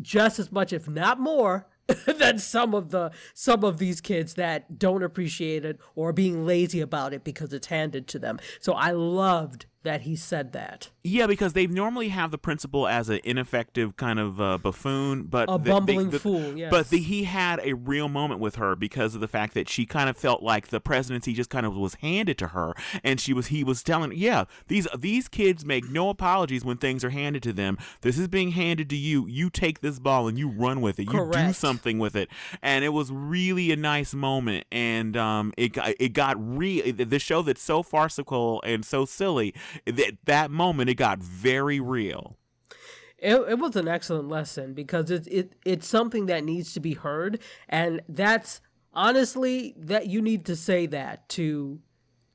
just 0.00 0.38
as 0.38 0.50
much 0.50 0.72
if 0.72 0.88
not 0.88 1.20
more 1.20 1.66
than 2.06 2.38
some 2.38 2.74
of 2.74 2.90
the 2.90 3.10
some 3.34 3.62
of 3.62 3.78
these 3.78 4.00
kids 4.00 4.34
that 4.34 4.78
don't 4.78 5.02
appreciate 5.02 5.64
it 5.64 5.78
or 5.94 6.12
being 6.12 6.46
lazy 6.46 6.80
about 6.80 7.12
it 7.12 7.24
because 7.24 7.52
it's 7.52 7.66
handed 7.66 8.08
to 8.08 8.18
them. 8.18 8.40
So 8.60 8.72
i 8.72 8.90
loved 8.90 9.66
that 9.84 10.02
he 10.02 10.16
said 10.16 10.52
that. 10.52 10.90
Yeah, 11.02 11.26
because 11.26 11.52
they 11.52 11.66
normally 11.66 12.08
have 12.08 12.30
the 12.30 12.38
principal 12.38 12.88
as 12.88 13.08
an 13.08 13.20
ineffective 13.22 13.96
kind 13.96 14.18
of 14.18 14.40
uh, 14.40 14.58
buffoon, 14.58 15.24
but 15.24 15.48
a 15.48 15.58
the, 15.58 15.70
bumbling 15.70 16.10
the, 16.10 16.18
fool. 16.18 16.56
Yes. 16.56 16.70
But 16.70 16.88
the, 16.88 16.98
he 16.98 17.24
had 17.24 17.60
a 17.62 17.74
real 17.74 18.08
moment 18.08 18.40
with 18.40 18.56
her 18.56 18.74
because 18.74 19.14
of 19.14 19.20
the 19.20 19.28
fact 19.28 19.54
that 19.54 19.68
she 19.68 19.86
kind 19.86 20.08
of 20.08 20.16
felt 20.16 20.42
like 20.42 20.68
the 20.68 20.80
presidency 20.80 21.34
just 21.34 21.50
kind 21.50 21.66
of 21.66 21.76
was 21.76 21.94
handed 21.96 22.38
to 22.38 22.48
her, 22.48 22.72
and 23.04 23.20
she 23.20 23.32
was 23.32 23.48
he 23.48 23.62
was 23.62 23.82
telling, 23.82 24.12
yeah, 24.16 24.44
these 24.68 24.88
these 24.98 25.28
kids 25.28 25.64
make 25.64 25.88
no 25.88 26.08
apologies 26.08 26.64
when 26.64 26.78
things 26.78 27.04
are 27.04 27.10
handed 27.10 27.42
to 27.44 27.52
them. 27.52 27.78
This 28.00 28.18
is 28.18 28.26
being 28.26 28.52
handed 28.52 28.88
to 28.90 28.96
you. 28.96 29.26
You 29.28 29.50
take 29.50 29.80
this 29.80 29.98
ball 29.98 30.26
and 30.26 30.38
you 30.38 30.48
run 30.48 30.80
with 30.80 30.98
it. 30.98 31.08
Correct. 31.08 31.36
You 31.36 31.46
do 31.48 31.52
something 31.52 31.98
with 31.98 32.16
it, 32.16 32.30
and 32.62 32.84
it 32.84 32.90
was 32.90 33.12
really 33.12 33.70
a 33.70 33.76
nice 33.76 34.14
moment, 34.14 34.66
and 34.72 35.16
um, 35.16 35.52
it 35.58 35.76
it 36.00 36.14
got 36.14 36.36
real. 36.38 36.90
The 36.92 37.18
show 37.18 37.42
that's 37.42 37.62
so 37.62 37.82
farcical 37.82 38.62
and 38.64 38.84
so 38.84 39.04
silly 39.04 39.54
that 39.86 40.16
that 40.24 40.50
moment 40.50 40.90
it 40.90 40.94
got 40.94 41.18
very 41.18 41.80
real. 41.80 42.36
It, 43.18 43.34
it 43.48 43.58
was 43.58 43.76
an 43.76 43.88
excellent 43.88 44.28
lesson 44.28 44.74
because 44.74 45.10
it, 45.10 45.26
it 45.28 45.52
it's 45.64 45.86
something 45.86 46.26
that 46.26 46.44
needs 46.44 46.74
to 46.74 46.80
be 46.80 46.94
heard, 46.94 47.40
and 47.68 48.02
that's 48.08 48.60
honestly 48.92 49.74
that 49.78 50.08
you 50.08 50.20
need 50.20 50.44
to 50.46 50.56
say 50.56 50.86
that 50.86 51.28
to 51.30 51.80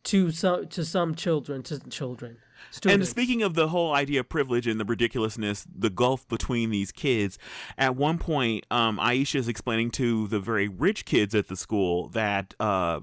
to 0.06 0.32
some 0.32 0.68
to 0.68 0.84
some 0.84 1.16
children 1.16 1.64
to 1.64 1.80
children. 1.90 2.38
Students. 2.72 2.94
And 2.94 3.08
speaking 3.08 3.42
of 3.42 3.54
the 3.54 3.70
whole 3.70 3.94
idea 3.94 4.20
of 4.20 4.30
privilege 4.30 4.68
and 4.68 4.80
the 4.80 4.86
ridiculousness, 4.86 5.66
the 5.74 5.90
gulf 5.90 6.28
between 6.28 6.70
these 6.70 6.92
kids, 6.92 7.40
at 7.78 7.96
one 7.96 8.18
point, 8.18 8.66
um, 8.70 8.98
Aisha 8.98 9.36
is 9.36 9.48
explaining 9.48 9.92
to 9.92 10.28
the 10.28 10.40
very 10.40 10.68
rich 10.68 11.06
kids 11.06 11.34
at 11.34 11.48
the 11.48 11.56
school 11.56 12.10
that 12.10 12.54
uh, 12.60 13.00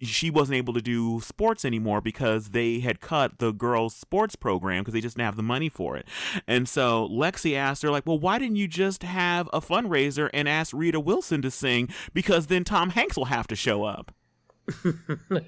she 0.00 0.30
wasn't 0.30 0.56
able 0.56 0.74
to 0.74 0.82
do 0.82 1.20
sports 1.20 1.64
anymore 1.64 2.00
because 2.00 2.50
they 2.50 2.80
had 2.80 3.00
cut 3.00 3.38
the 3.38 3.52
girls' 3.52 3.96
sports 3.96 4.36
program 4.36 4.82
because 4.82 4.94
they 4.94 5.00
just 5.00 5.16
didn't 5.16 5.26
have 5.26 5.36
the 5.36 5.42
money 5.42 5.68
for 5.68 5.96
it. 5.96 6.06
And 6.46 6.68
so 6.68 7.08
Lexi 7.08 7.56
asked 7.56 7.82
her, 7.82 7.90
like, 7.90 8.06
well, 8.06 8.18
why 8.18 8.38
didn't 8.38 8.56
you 8.56 8.68
just 8.68 9.02
have 9.02 9.48
a 9.52 9.60
fundraiser 9.60 10.28
and 10.34 10.48
ask 10.48 10.74
Rita 10.74 11.00
Wilson 11.00 11.42
to 11.42 11.50
sing? 11.50 11.88
Because 12.12 12.48
then 12.48 12.64
Tom 12.64 12.90
Hanks 12.90 13.16
will 13.16 13.26
have 13.26 13.46
to 13.48 13.56
show 13.56 13.84
up. 13.84 14.12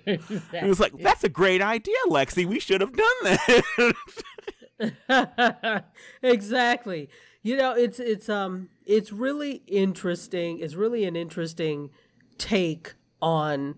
It 0.07 0.65
was 0.65 0.81
like, 0.81 0.97
that's 0.99 1.25
a 1.25 1.29
great 1.29 1.61
idea, 1.61 1.97
Lexi. 2.09 2.47
We 2.47 2.61
should 2.61 2.81
have 2.81 2.93
done 2.93 3.07
that. 3.23 5.85
exactly. 6.23 7.11
You 7.43 7.57
know, 7.57 7.73
it's 7.73 7.99
it's 7.99 8.29
um 8.29 8.69
it's 8.87 9.13
really 9.13 9.63
interesting. 9.67 10.61
It's 10.61 10.75
really 10.75 11.05
an 11.05 11.17
interesting 11.17 11.91
take 12.37 12.95
on 13.21 13.77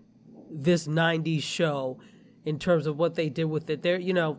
this 0.51 0.87
90s 0.87 1.43
show 1.43 1.99
in 2.45 2.59
terms 2.59 2.87
of 2.87 2.97
what 2.97 3.15
they 3.15 3.29
did 3.29 3.45
with 3.45 3.69
it. 3.69 3.81
There, 3.81 3.99
you 3.99 4.13
know, 4.13 4.37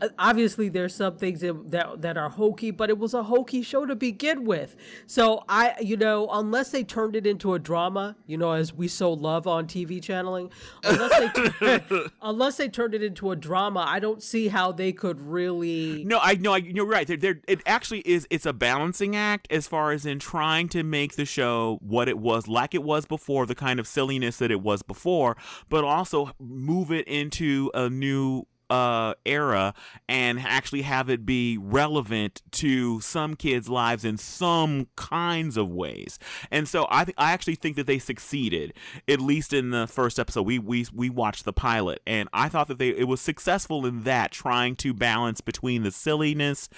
Uh, 0.00 0.08
obviously 0.18 0.68
there's 0.68 0.94
some 0.94 1.16
things 1.16 1.40
that 1.40 2.00
that 2.00 2.16
are 2.16 2.30
hokey, 2.30 2.70
but 2.70 2.90
it 2.90 2.98
was 2.98 3.14
a 3.14 3.22
hokey 3.22 3.62
show 3.62 3.86
to 3.86 3.94
begin 3.94 4.44
with. 4.44 4.76
So 5.06 5.44
I, 5.48 5.74
you 5.80 5.96
know, 5.96 6.28
unless 6.30 6.70
they 6.70 6.84
turned 6.84 7.16
it 7.16 7.26
into 7.26 7.54
a 7.54 7.58
drama, 7.58 8.16
you 8.26 8.36
know, 8.36 8.52
as 8.52 8.72
we 8.72 8.88
so 8.88 9.12
love 9.12 9.46
on 9.46 9.66
TV 9.66 10.02
channeling, 10.02 10.50
unless 10.84 11.18
they 11.60 11.90
unless 12.22 12.56
they 12.56 12.68
turned 12.68 12.94
it 12.94 13.02
into 13.02 13.30
a 13.30 13.36
drama, 13.36 13.84
I 13.86 13.98
don't 13.98 14.22
see 14.22 14.48
how 14.48 14.72
they 14.72 14.92
could 14.92 15.20
really. 15.20 16.04
No, 16.04 16.18
I 16.20 16.34
know 16.34 16.52
I 16.52 16.58
you're 16.58 16.86
right. 16.86 17.06
They're, 17.06 17.16
they're, 17.16 17.40
it 17.46 17.60
actually 17.66 18.00
is. 18.00 18.26
It's 18.30 18.46
a 18.46 18.52
balancing 18.52 19.16
act 19.16 19.48
as 19.50 19.66
far 19.66 19.92
as 19.92 20.06
in 20.06 20.18
trying 20.18 20.68
to 20.70 20.82
make 20.82 21.16
the 21.16 21.24
show 21.24 21.78
what 21.82 22.08
it 22.08 22.18
was, 22.18 22.48
like 22.48 22.74
it 22.74 22.82
was 22.82 23.06
before, 23.06 23.46
the 23.46 23.54
kind 23.54 23.80
of 23.80 23.86
silliness 23.86 24.36
that 24.38 24.50
it 24.50 24.60
was 24.60 24.82
before, 24.82 25.36
but 25.68 25.84
also 25.84 26.30
move 26.38 26.90
it 26.90 27.06
into 27.06 27.70
a 27.74 27.88
new 27.88 28.46
uh, 28.72 29.12
era 29.26 29.74
and 30.08 30.40
actually 30.40 30.80
have 30.80 31.10
it 31.10 31.26
be 31.26 31.58
relevant 31.58 32.40
to 32.50 33.02
some 33.02 33.36
kids' 33.36 33.68
lives 33.68 34.02
in 34.02 34.16
some 34.16 34.88
kinds 34.96 35.58
of 35.58 35.68
ways. 35.68 36.18
And 36.50 36.66
so 36.66 36.86
I 36.90 37.04
th- 37.04 37.14
I 37.18 37.32
actually 37.32 37.56
think 37.56 37.76
that 37.76 37.86
they 37.86 37.98
succeeded 37.98 38.72
at 39.06 39.20
least 39.20 39.52
in 39.52 39.70
the 39.70 39.86
first 39.86 40.18
episode. 40.18 40.42
We 40.42 40.58
we 40.58 40.86
we 40.94 41.10
watched 41.10 41.44
the 41.44 41.52
pilot 41.52 42.00
and 42.06 42.30
I 42.32 42.48
thought 42.48 42.68
that 42.68 42.78
they 42.78 42.88
it 42.88 43.08
was 43.08 43.20
successful 43.20 43.84
in 43.84 44.04
that 44.04 44.30
trying 44.30 44.76
to 44.76 44.94
balance 44.94 45.42
between 45.42 45.82
the 45.82 45.90
silliness 45.90 46.70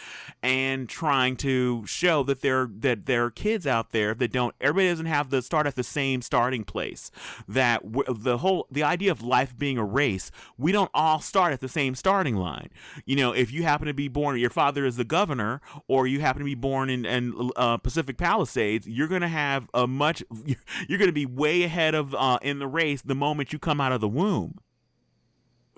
and 0.43 0.89
trying 0.89 1.37
to 1.37 1.87
show 1.87 2.25
that 2.25 2.41
there 2.41 2.69
that 2.81 3.07
there 3.07 3.27
are 3.27 3.31
kids 3.31 3.69
out 3.69 3.93
there 3.93 4.15
that 4.15 4.33
don't 4.33 4.57
everybody 4.61 4.89
doesn't 4.89 5.07
have 5.07 5.31
the 5.31 5.43
start 5.43 5.69
at 5.69 5.77
the 5.77 5.85
same 5.85 6.23
starting 6.23 6.65
place. 6.65 7.13
That 7.47 7.85
w- 7.93 8.19
the 8.21 8.39
whole 8.39 8.67
the 8.69 8.83
idea 8.83 9.13
of 9.13 9.23
life 9.23 9.57
being 9.57 9.79
a 9.79 9.85
race, 9.85 10.33
we 10.59 10.73
don't 10.73 10.91
all 10.93 11.21
start 11.21 11.53
at 11.53 11.61
the 11.61 11.69
same 11.69 11.84
same 11.85 11.95
starting 11.95 12.37
line. 12.37 12.71
You 13.05 13.17
know, 13.17 13.33
if 13.33 13.53
you 13.53 13.63
happen 13.63 13.87
to 13.87 13.95
be 13.95 14.09
born, 14.09 14.39
your 14.39 14.51
father 14.51 14.85
is 14.87 14.97
the 14.97 15.05
governor, 15.05 15.61
or 15.87 16.07
you 16.07 16.21
happen 16.21 16.41
to 16.41 16.45
be 16.45 16.55
born 16.55 16.89
in, 16.91 17.05
in 17.05 17.51
uh, 17.57 17.77
Pacific 17.79 18.17
Palisades, 18.17 18.87
you're 18.87 19.09
going 19.09 19.21
to 19.21 19.29
have 19.29 19.69
a 19.75 19.87
much, 19.87 20.23
you're 20.89 20.99
going 20.99 21.09
to 21.09 21.13
be 21.13 21.27
way 21.27 21.63
ahead 21.63 21.95
of 21.95 22.15
uh, 22.15 22.39
in 22.43 22.59
the 22.59 22.67
race 22.67 23.03
the 23.03 23.15
moment 23.15 23.53
you 23.53 23.59
come 23.59 23.81
out 23.81 23.93
of 23.93 24.01
the 24.01 24.09
womb. 24.09 24.59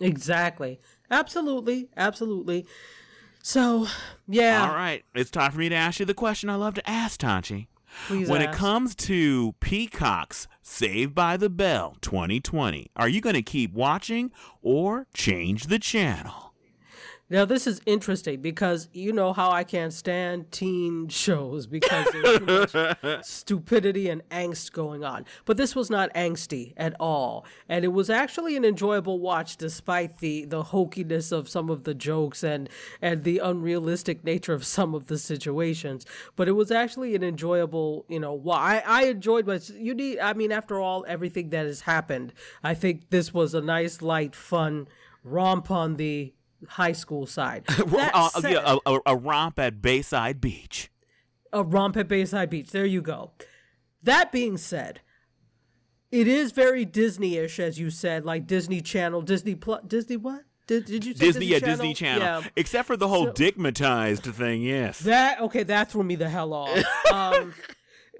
Exactly. 0.01 0.79
Absolutely. 1.11 1.89
Absolutely. 1.97 2.67
So, 3.43 3.87
yeah. 4.29 4.69
All 4.69 4.75
right. 4.75 5.05
It's 5.15 5.31
time 5.31 5.53
for 5.53 5.59
me 5.59 5.69
to 5.69 5.75
ask 5.75 6.01
you 6.01 6.07
the 6.07 6.15
question 6.15 6.51
I 6.51 6.57
love 6.57 6.75
to 6.75 6.89
ask, 6.89 7.21
Tanchi. 7.21 7.69
Please 8.07 8.29
when 8.29 8.43
ask. 8.43 8.55
it 8.55 8.59
comes 8.59 8.95
to 8.95 9.55
Peacock's 9.61 10.47
Saved 10.63 11.15
by 11.15 11.37
the 11.37 11.51
Bell 11.51 11.97
2020, 12.01 12.91
are 12.97 13.09
you 13.09 13.21
going 13.21 13.35
to 13.35 13.43
keep 13.43 13.73
watching 13.73 14.31
or 14.63 15.07
change 15.15 15.65
the 15.65 15.79
channel? 15.79 16.46
Now 17.29 17.45
this 17.45 17.67
is 17.67 17.81
interesting 17.87 18.41
because 18.41 18.89
you 18.93 19.13
know 19.13 19.33
how 19.33 19.51
I 19.51 19.65
can't 19.65 19.93
stand 19.93 20.53
teen 20.53 21.09
shows 21.09 21.67
because 21.67 22.07
there's 22.13 22.39
too 22.39 22.45
much 22.45 23.25
stupidity 23.27 24.09
and 24.09 24.23
angst 24.29 24.71
going 24.71 25.03
on. 25.03 25.25
But 25.45 25.57
this 25.57 25.75
was 25.75 25.91
not 25.91 26.15
angsty 26.15 26.73
at 26.77 26.95
all, 27.01 27.45
and 27.69 27.85
it 27.85 27.89
was 27.89 28.11
actually 28.11 28.57
an 28.57 28.65
enjoyable 28.65 29.19
watch 29.19 29.57
despite 29.57 30.19
the 30.19 30.45
the 30.45 30.63
hokiness 30.63 31.33
of 31.33 31.49
some 31.49 31.69
of 31.69 31.83
the 31.83 31.95
jokes 31.95 32.45
and 32.45 32.69
and 33.03 33.25
the 33.25 33.39
unrealistic 33.39 34.23
nature 34.23 34.53
of 34.53 34.65
some 34.65 34.95
of 34.95 35.09
the 35.09 35.19
situations. 35.19 36.07
But 36.37 36.47
it 36.47 36.53
was 36.53 36.71
actually 36.71 37.17
an 37.17 37.25
enjoyable, 37.25 38.05
you 38.09 38.21
know. 38.21 38.35
Well, 38.35 38.57
I 38.57 38.85
I 38.87 39.05
enjoyed 39.07 39.49
what 39.49 39.69
you 39.69 39.95
need. 39.95 40.21
I 40.21 40.33
mean, 40.33 40.53
after 40.53 40.79
all, 40.79 41.05
everything 41.09 41.51
that 41.51 41.67
has 41.67 41.81
happened, 41.81 42.33
I 42.63 42.75
think 42.75 43.11
this 43.11 43.35
was 43.35 43.53
a 43.53 43.61
nice, 43.61 44.01
light, 44.01 44.37
fun 44.37 44.87
romp 45.25 45.73
on 45.73 45.97
the 45.97 46.33
high 46.69 46.93
school 46.93 47.27
side. 47.27 47.65
uh, 47.69 48.29
said, 48.31 48.53
yeah, 48.53 48.77
a, 48.87 48.99
a, 49.07 49.17
romp 49.17 49.59
at 49.59 49.83
Bayside 49.83 50.41
Beach. 50.41 50.91
A 51.53 51.63
romp 51.63 51.97
at 51.97 52.09
Bayside 52.09 52.51
Beach. 52.51 52.71
There 52.71 52.87
you 52.87 53.03
go. 53.03 53.33
That 54.03 54.33
being 54.33 54.57
said, 54.57 55.01
it 56.11 56.29
is 56.29 56.53
very 56.53 56.85
Disney-ish, 56.85 57.59
as 57.59 57.79
you 57.79 57.91
said, 57.91 58.25
like 58.25 58.47
Disney 58.47 58.81
Channel, 58.81 59.23
Disney 59.23 59.55
Plus, 59.55 59.83
Disney 59.87 60.17
what? 60.17 60.45
Did, 60.67 60.87
did 60.87 61.05
you 61.05 61.15
say 61.15 61.27
Disney? 61.27 61.41
Disney 61.41 61.47
yeah, 61.47 61.59
Channel? 61.59 61.77
Disney 61.77 61.95
Channel. 61.95 62.43
Yeah. 62.43 62.49
Except 62.57 62.87
for 62.87 62.97
the 62.97 63.09
whole 63.09 63.27
so, 63.27 63.33
digmatized 63.33 64.33
thing. 64.35 64.63
Yes. 64.63 64.99
That 65.01 65.41
okay. 65.41 65.63
That 65.63 65.91
threw 65.91 66.03
me 66.03 66.17
the 66.17 66.29
hell 66.29 66.53
off. 66.53 66.85
um, 67.13 67.55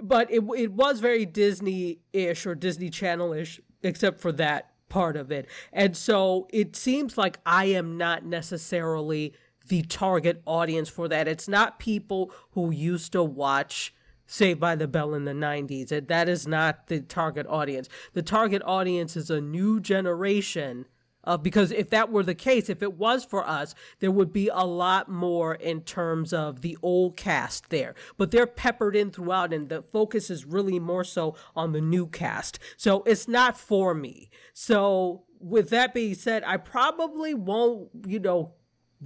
but 0.01 0.31
it 0.31 0.43
it 0.57 0.73
was 0.73 1.01
very 1.01 1.27
Disney-ish 1.27 2.47
or 2.47 2.55
Disney 2.55 2.91
Channel-ish, 2.91 3.61
except 3.83 4.21
for 4.21 4.31
that 4.33 4.71
part 4.89 5.17
of 5.17 5.31
it. 5.31 5.47
And 5.73 5.97
so 5.97 6.47
it 6.53 6.77
seems 6.77 7.19
like 7.19 7.39
I 7.45 7.67
am 7.67 7.97
not 7.97 8.25
necessarily 8.25 9.35
the 9.69 9.83
target 9.83 10.43
audience 10.47 10.89
for 10.89 11.09
that. 11.09 11.27
It's 11.27 11.49
not 11.49 11.79
people 11.79 12.31
who 12.53 12.71
used 12.71 13.13
to 13.13 13.23
watch 13.23 13.93
Saved 14.29 14.59
by 14.59 14.75
the 14.75 14.89
Bell 14.89 15.15
in 15.15 15.25
the 15.25 15.33
90s. 15.33 16.09
That 16.09 16.29
is 16.29 16.49
not 16.49 16.89
the 16.89 17.01
target 17.01 17.47
audience. 17.49 17.89
The 18.13 18.23
target 18.23 18.61
audience 18.65 19.17
is 19.17 19.31
a 19.31 19.41
new 19.41 19.79
generation 19.79 20.87
uh, 21.27 21.37
because 21.37 21.73
if 21.73 21.91
that 21.91 22.11
were 22.11 22.23
the 22.23 22.35
case, 22.35 22.69
if 22.69 22.83
it 22.83 22.95
was 22.95 23.25
for 23.25 23.47
us, 23.47 23.75
there 24.01 24.11
would 24.11 24.33
be 24.33 24.49
a 24.49 24.65
lot 24.65 25.09
more 25.09 25.55
in 25.55 25.83
terms 25.83 26.33
of 26.33 26.63
the 26.63 26.77
old 26.83 27.17
cast 27.17 27.71
there. 27.71 27.95
But 28.17 28.31
they're 28.31 28.47
peppered 28.47 28.97
in 28.97 29.11
throughout, 29.11 29.53
and 29.53 29.69
the 29.69 29.83
focus 29.83 30.31
is 30.31 30.45
really 30.45 30.79
more 30.79 31.05
so 31.05 31.35
on 31.55 31.73
the 31.73 31.81
new 31.81 32.07
cast. 32.07 32.59
So 32.77 33.03
it's 33.05 33.29
not 33.29 33.59
for 33.59 33.95
me. 33.95 34.31
So 34.53 35.25
with 35.41 35.71
that 35.71 35.95
being 35.95 36.15
said, 36.15 36.45
I 36.45 36.57
probably 36.57 37.35
won't, 37.35 37.91
you 38.07 38.19
know, 38.19 38.55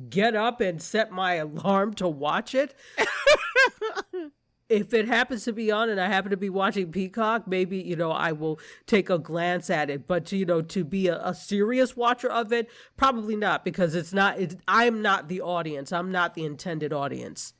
get 0.08 0.36
up 0.36 0.60
and 0.60 0.80
set 0.80 1.10
my 1.10 1.34
alarm 1.36 1.94
to 1.94 2.08
watch 2.08 2.54
it. 2.54 2.74
if 4.70 4.94
it 4.94 5.08
happens 5.08 5.44
to 5.44 5.52
be 5.52 5.70
on 5.70 5.90
and 5.90 6.00
I 6.00 6.06
happen 6.06 6.30
to 6.30 6.36
be 6.36 6.48
watching 6.48 6.92
Peacock, 6.92 7.48
maybe, 7.48 7.78
you 7.78 7.96
know, 7.96 8.12
I 8.12 8.32
will 8.32 8.60
take 8.86 9.10
a 9.10 9.18
glance 9.18 9.68
at 9.68 9.90
it. 9.90 10.06
But, 10.06 10.30
you 10.30 10.46
know, 10.46 10.62
to 10.62 10.84
be 10.84 11.08
a, 11.08 11.20
a 11.22 11.34
serious 11.34 11.96
watcher 11.96 12.30
of 12.30 12.52
it, 12.52 12.70
probably 12.96 13.34
not 13.34 13.64
because 13.64 13.94
it's 13.96 14.12
not, 14.12 14.38
it, 14.38 14.56
I'm 14.68 15.02
not 15.02 15.28
the 15.28 15.40
audience. 15.40 15.92
I'm 15.92 16.12
not 16.12 16.34
the 16.34 16.44
intended 16.44 16.92
audience. 16.92 17.52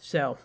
So 0.00 0.38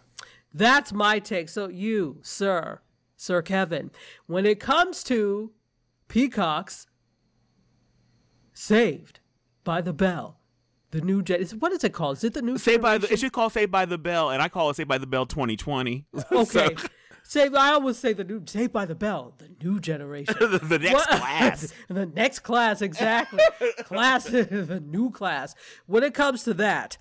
that's 0.53 0.93
my 0.93 1.17
take. 1.17 1.49
So, 1.49 1.67
you, 1.67 2.19
sir, 2.21 2.81
Sir 3.17 3.41
Kevin, 3.41 3.89
when 4.27 4.45
it 4.45 4.59
comes 4.59 5.03
to 5.05 5.51
Peacocks, 6.07 6.85
saved 8.53 9.19
by 9.63 9.81
the 9.81 9.93
bell 9.93 10.38
the 10.91 11.01
new 11.01 11.21
jet. 11.21 11.39
Is, 11.39 11.55
what 11.55 11.71
is 11.71 11.83
it 11.83 11.93
called? 11.93 12.17
Is 12.17 12.23
it 12.23 12.33
the 12.33 12.41
new? 12.41 12.57
Saved 12.57 12.81
by 12.81 12.97
the. 12.97 13.11
It 13.11 13.19
should 13.19 13.31
call 13.31 13.49
Saved 13.49 13.71
by 13.71 13.85
the 13.85 13.97
Bell, 13.97 14.29
and 14.29 14.41
I 14.41 14.49
call 14.49 14.69
it 14.69 14.75
Saved 14.75 14.89
by 14.89 14.97
the 14.97 15.07
Bell 15.07 15.25
2020. 15.25 16.05
Okay. 16.31 16.75
so. 16.75 16.87
Save. 17.23 17.53
I 17.53 17.73
always 17.73 17.97
say 17.97 18.13
the 18.13 18.23
new 18.23 18.41
Saved 18.45 18.73
by 18.73 18.85
the 18.85 18.95
Bell, 18.95 19.35
the 19.37 19.49
new 19.63 19.79
generation, 19.79 20.35
the, 20.39 20.47
the, 20.63 20.79
next 20.79 20.93
what? 20.93 21.09
class, 21.09 21.73
the 21.87 22.05
next 22.07 22.39
class, 22.39 22.81
exactly. 22.81 23.39
class, 23.83 24.25
the 24.25 24.83
new 24.83 25.11
class. 25.11 25.53
When 25.85 26.03
it 26.03 26.13
comes 26.13 26.43
to 26.43 26.53
that, 26.55 26.97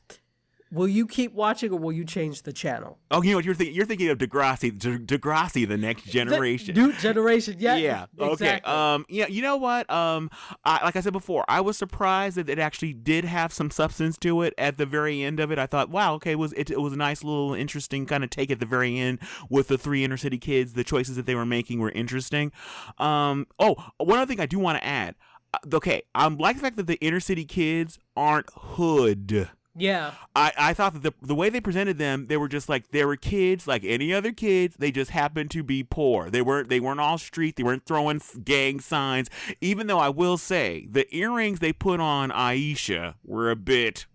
Will 0.70 0.88
you 0.88 1.06
keep 1.06 1.32
watching 1.32 1.72
or 1.72 1.78
will 1.78 1.92
you 1.92 2.04
change 2.04 2.42
the 2.42 2.52
channel? 2.52 2.98
Oh, 3.10 3.22
you 3.22 3.30
know 3.30 3.36
what 3.36 3.44
you're 3.44 3.54
thinking? 3.54 3.74
You're 3.74 3.86
thinking 3.86 4.08
of 4.10 4.18
Degrassi, 4.18 4.76
De- 4.78 4.98
Degrassi, 4.98 5.66
the 5.66 5.78
next 5.78 6.04
generation. 6.04 6.74
The 6.74 6.80
new 6.80 6.92
generation, 6.92 7.56
yeah. 7.58 7.76
yeah. 7.76 8.06
Exactly. 8.18 8.26
Okay. 8.48 8.60
Um. 8.64 9.06
Yeah. 9.08 9.26
You 9.28 9.40
know 9.40 9.56
what? 9.56 9.88
Um. 9.90 10.30
I, 10.64 10.84
like 10.84 10.96
I 10.96 11.00
said 11.00 11.14
before, 11.14 11.44
I 11.48 11.60
was 11.62 11.78
surprised 11.78 12.36
that 12.36 12.50
it 12.50 12.58
actually 12.58 12.92
did 12.92 13.24
have 13.24 13.52
some 13.52 13.70
substance 13.70 14.18
to 14.18 14.42
it 14.42 14.52
at 14.58 14.76
the 14.76 14.84
very 14.86 15.22
end 15.22 15.40
of 15.40 15.50
it. 15.50 15.58
I 15.58 15.66
thought, 15.66 15.88
wow, 15.88 16.14
okay, 16.14 16.32
it 16.32 16.38
was 16.38 16.52
it, 16.52 16.70
it 16.70 16.80
was 16.80 16.92
a 16.92 16.96
nice 16.96 17.24
little 17.24 17.54
interesting 17.54 18.04
kind 18.04 18.22
of 18.22 18.30
take 18.30 18.50
at 18.50 18.60
the 18.60 18.66
very 18.66 18.98
end 18.98 19.20
with 19.48 19.68
the 19.68 19.78
three 19.78 20.04
inner 20.04 20.18
city 20.18 20.38
kids. 20.38 20.74
The 20.74 20.84
choices 20.84 21.16
that 21.16 21.24
they 21.26 21.34
were 21.34 21.46
making 21.46 21.80
were 21.80 21.90
interesting. 21.92 22.52
Um. 22.98 23.46
Oh, 23.58 23.76
one 23.96 24.18
other 24.18 24.28
thing 24.28 24.40
I 24.40 24.46
do 24.46 24.58
want 24.58 24.78
to 24.78 24.84
add. 24.84 25.14
Uh, 25.54 25.58
Okay, 25.72 26.02
I'm 26.14 26.36
like 26.36 26.56
the 26.56 26.62
fact 26.62 26.76
that 26.76 26.86
the 26.86 26.98
inner 27.00 27.20
city 27.20 27.46
kids 27.46 27.98
aren't 28.14 28.50
hood. 28.54 29.48
Yeah. 29.78 30.12
I, 30.36 30.52
I 30.58 30.74
thought 30.74 30.92
that 30.94 31.02
the 31.02 31.12
the 31.22 31.34
way 31.34 31.48
they 31.50 31.60
presented 31.60 31.98
them, 31.98 32.26
they 32.26 32.36
were 32.36 32.48
just 32.48 32.68
like 32.68 32.90
they 32.90 33.04
were 33.04 33.16
kids 33.16 33.66
like 33.66 33.84
any 33.84 34.12
other 34.12 34.32
kids. 34.32 34.76
They 34.78 34.90
just 34.90 35.10
happened 35.10 35.50
to 35.52 35.62
be 35.62 35.82
poor. 35.84 36.30
They 36.30 36.42
weren't 36.42 36.68
they 36.68 36.80
weren't 36.80 37.00
all 37.00 37.18
street. 37.18 37.56
They 37.56 37.62
weren't 37.62 37.84
throwing 37.86 38.20
gang 38.44 38.80
signs. 38.80 39.28
Even 39.60 39.86
though 39.86 39.98
I 39.98 40.08
will 40.08 40.38
say 40.38 40.86
the 40.90 41.06
earrings 41.16 41.60
they 41.60 41.72
put 41.72 42.00
on 42.00 42.30
Aisha 42.30 43.14
were 43.24 43.50
a 43.50 43.56
bit 43.56 44.06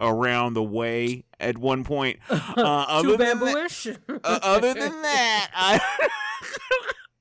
around 0.00 0.54
the 0.54 0.62
way 0.62 1.24
at 1.38 1.58
one 1.58 1.84
point. 1.84 2.18
Uh, 2.30 2.84
other 2.88 3.10
Too 3.12 3.16
than 3.16 3.38
that- 3.40 3.98
uh, 4.24 4.38
other 4.42 4.74
than 4.74 5.02
that, 5.02 5.50
I, 5.54 5.80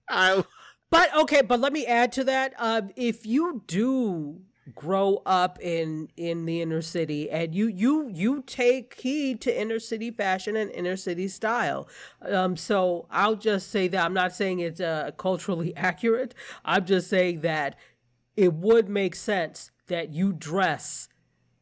I 0.10 0.44
But 0.90 1.16
okay, 1.16 1.42
but 1.42 1.60
let 1.60 1.72
me 1.72 1.86
add 1.86 2.12
to 2.14 2.24
that. 2.26 2.54
Uh, 2.58 2.82
if 2.96 3.26
you 3.26 3.64
do 3.68 4.42
grow 4.76 5.22
up 5.26 5.60
in 5.62 6.10
in 6.18 6.46
the 6.46 6.62
inner 6.62 6.82
city. 6.82 7.30
And 7.30 7.54
you 7.54 7.68
you 7.68 8.10
you 8.10 8.44
take 8.46 9.00
heed 9.00 9.42
to 9.42 9.62
inner 9.62 9.80
city 9.80 10.12
fashion 10.12 10.56
and 10.56 10.72
inner 10.72 10.96
city 10.96 11.28
style. 11.28 11.88
Um 12.22 12.58
so 12.58 13.08
i'll 13.12 13.36
just 13.36 13.72
say 13.72 13.88
that 13.88 14.06
i'm 14.06 14.14
not 14.14 14.34
saying 14.34 14.60
it's 14.60 14.80
uh, 14.82 15.12
culturally 15.18 15.76
accurate. 15.90 16.34
I'm 16.66 16.86
just 16.86 17.10
saying 17.10 17.42
that 17.42 17.78
it 18.36 18.54
would 18.54 18.90
make 18.90 19.16
sense 19.16 19.72
that 19.88 20.14
you 20.14 20.32
dress 20.34 21.10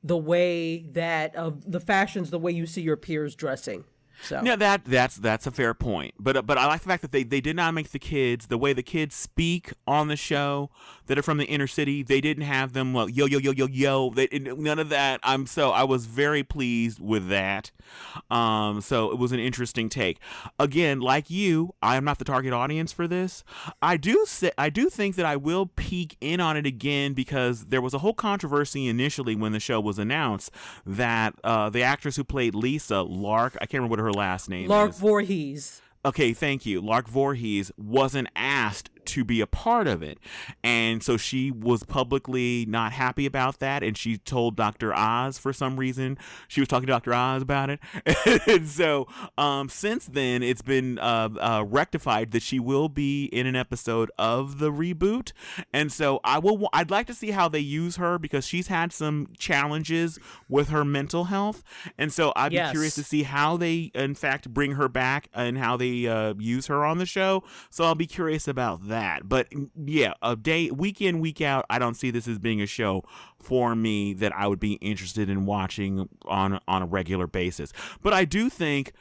the 0.03 0.17
way 0.17 0.79
that 0.91 1.35
of 1.35 1.69
the 1.69 1.79
fashions 1.79 2.29
the 2.29 2.39
way 2.39 2.51
you 2.51 2.65
see 2.65 2.81
your 2.81 2.97
peers 2.97 3.35
dressing 3.35 3.83
so 4.23 4.41
Yeah, 4.43 4.55
that 4.55 4.85
that's 4.85 5.15
that's 5.15 5.47
a 5.47 5.51
fair 5.51 5.73
point. 5.73 6.13
But 6.19 6.37
uh, 6.37 6.41
but 6.41 6.57
I 6.57 6.65
like 6.65 6.81
the 6.81 6.89
fact 6.89 7.01
that 7.01 7.11
they, 7.11 7.23
they 7.23 7.41
did 7.41 7.55
not 7.55 7.73
make 7.73 7.91
the 7.91 7.99
kids 7.99 8.47
the 8.47 8.57
way 8.57 8.73
the 8.73 8.83
kids 8.83 9.15
speak 9.15 9.73
on 9.85 10.07
the 10.07 10.15
show 10.15 10.69
that 11.07 11.17
are 11.17 11.21
from 11.21 11.37
the 11.37 11.45
inner 11.45 11.67
city. 11.67 12.03
They 12.03 12.21
didn't 12.21 12.43
have 12.43 12.73
them 12.73 12.93
well 12.93 13.09
yo 13.09 13.25
yo 13.25 13.39
yo 13.39 13.51
yo 13.51 13.67
yo. 13.67 14.09
They 14.11 14.27
none 14.31 14.79
of 14.79 14.89
that. 14.89 15.19
I'm 15.23 15.45
so 15.45 15.71
I 15.71 15.83
was 15.83 16.05
very 16.05 16.43
pleased 16.43 16.99
with 16.99 17.29
that. 17.29 17.71
Um, 18.29 18.81
so 18.81 19.11
it 19.11 19.17
was 19.17 19.31
an 19.31 19.39
interesting 19.39 19.89
take. 19.89 20.19
Again, 20.59 20.99
like 20.99 21.29
you, 21.29 21.73
I 21.81 21.95
am 21.95 22.03
not 22.03 22.19
the 22.19 22.25
target 22.25 22.53
audience 22.53 22.91
for 22.91 23.07
this. 23.07 23.43
I 23.81 23.97
do 23.97 24.25
say 24.25 24.51
I 24.57 24.69
do 24.69 24.89
think 24.89 25.15
that 25.15 25.25
I 25.25 25.35
will 25.35 25.67
peek 25.67 26.17
in 26.21 26.39
on 26.39 26.57
it 26.57 26.65
again 26.65 27.13
because 27.13 27.65
there 27.65 27.81
was 27.81 27.93
a 27.93 27.99
whole 27.99 28.13
controversy 28.13 28.87
initially 28.87 29.35
when 29.35 29.51
the 29.51 29.59
show 29.59 29.79
was 29.79 29.99
announced 29.99 30.51
that 30.85 31.35
uh, 31.43 31.69
the 31.69 31.83
actress 31.83 32.15
who 32.15 32.23
played 32.23 32.55
Lisa 32.55 33.01
Lark, 33.01 33.55
I 33.55 33.65
can't 33.65 33.75
remember 33.75 33.91
what 33.91 33.99
her 33.99 34.06
last 34.11 34.49
name 34.49 34.67
lark 34.67 34.91
is. 34.91 34.99
Voorhees. 34.99 35.81
Okay, 36.05 36.33
thank 36.33 36.65
you. 36.65 36.79
Lark 36.79 37.07
Voorhees 37.07 37.71
wasn't 37.77 38.29
asked 38.35 38.89
to 39.07 39.23
be 39.23 39.41
a 39.41 39.47
part 39.47 39.87
of 39.87 40.01
it. 40.03 40.19
And 40.63 41.01
so 41.01 41.17
she 41.17 41.51
was 41.51 41.83
publicly 41.83 42.65
not 42.67 42.91
happy 42.91 43.25
about 43.25 43.59
that. 43.59 43.83
And 43.83 43.97
she 43.97 44.17
told 44.17 44.55
Dr. 44.55 44.93
Oz 44.93 45.37
for 45.37 45.53
some 45.53 45.77
reason. 45.77 46.17
She 46.47 46.61
was 46.61 46.67
talking 46.67 46.87
to 46.87 46.91
Dr. 46.93 47.13
Oz 47.13 47.41
about 47.41 47.69
it. 47.69 47.79
and 48.47 48.67
so 48.67 49.07
um, 49.37 49.69
since 49.69 50.05
then, 50.05 50.43
it's 50.43 50.61
been 50.61 50.99
uh, 50.99 51.29
uh, 51.39 51.63
rectified 51.67 52.31
that 52.31 52.41
she 52.41 52.59
will 52.59 52.89
be 52.89 53.25
in 53.25 53.47
an 53.47 53.55
episode 53.55 54.11
of 54.17 54.59
the 54.59 54.71
reboot. 54.71 55.31
And 55.73 55.91
so 55.91 56.19
I 56.23 56.39
will, 56.39 56.69
I'd 56.73 56.91
like 56.91 57.07
to 57.07 57.13
see 57.13 57.31
how 57.31 57.47
they 57.47 57.59
use 57.59 57.95
her 57.97 58.17
because 58.19 58.45
she's 58.45 58.67
had 58.67 58.91
some 58.91 59.29
challenges 59.37 60.19
with 60.49 60.69
her 60.69 60.83
mental 60.85 61.25
health. 61.25 61.63
And 61.97 62.11
so 62.11 62.33
I'd 62.35 62.51
Yes. 62.51 62.69
be 62.69 62.73
curious 62.75 62.95
to 62.95 63.03
see 63.03 63.23
how 63.23 63.57
they, 63.57 63.91
in 63.93 64.15
fact, 64.15 64.53
bring 64.53 64.71
her 64.73 64.87
back 64.87 65.27
and 65.33 65.57
how 65.57 65.77
they 65.77 66.07
uh, 66.07 66.33
use 66.37 66.67
her 66.67 66.83
on 66.85 66.97
the 66.97 67.05
show. 67.05 67.43
So 67.69 67.83
I'll 67.83 67.95
be 67.95 68.07
curious 68.07 68.47
about 68.47 68.87
that. 68.87 68.96
But 69.23 69.49
mm, 69.51 69.69
yeah, 69.85 70.13
a 70.21 70.35
day, 70.35 70.71
week 70.71 71.01
in, 71.01 71.19
week 71.19 71.41
out, 71.41 71.65
I 71.69 71.79
don't 71.79 71.95
see 71.95 72.11
this 72.11 72.27
as 72.27 72.39
being 72.39 72.61
a 72.61 72.65
show 72.65 73.03
for 73.39 73.75
me 73.75 74.13
that 74.13 74.35
I 74.35 74.47
would 74.47 74.59
be 74.59 74.73
interested 74.73 75.29
in 75.29 75.45
watching 75.45 76.09
on 76.25 76.59
on 76.67 76.81
a 76.83 76.85
regular 76.85 77.27
basis. 77.27 77.73
But 78.01 78.13
I 78.13 78.25
do 78.25 78.49
think. 78.49 78.93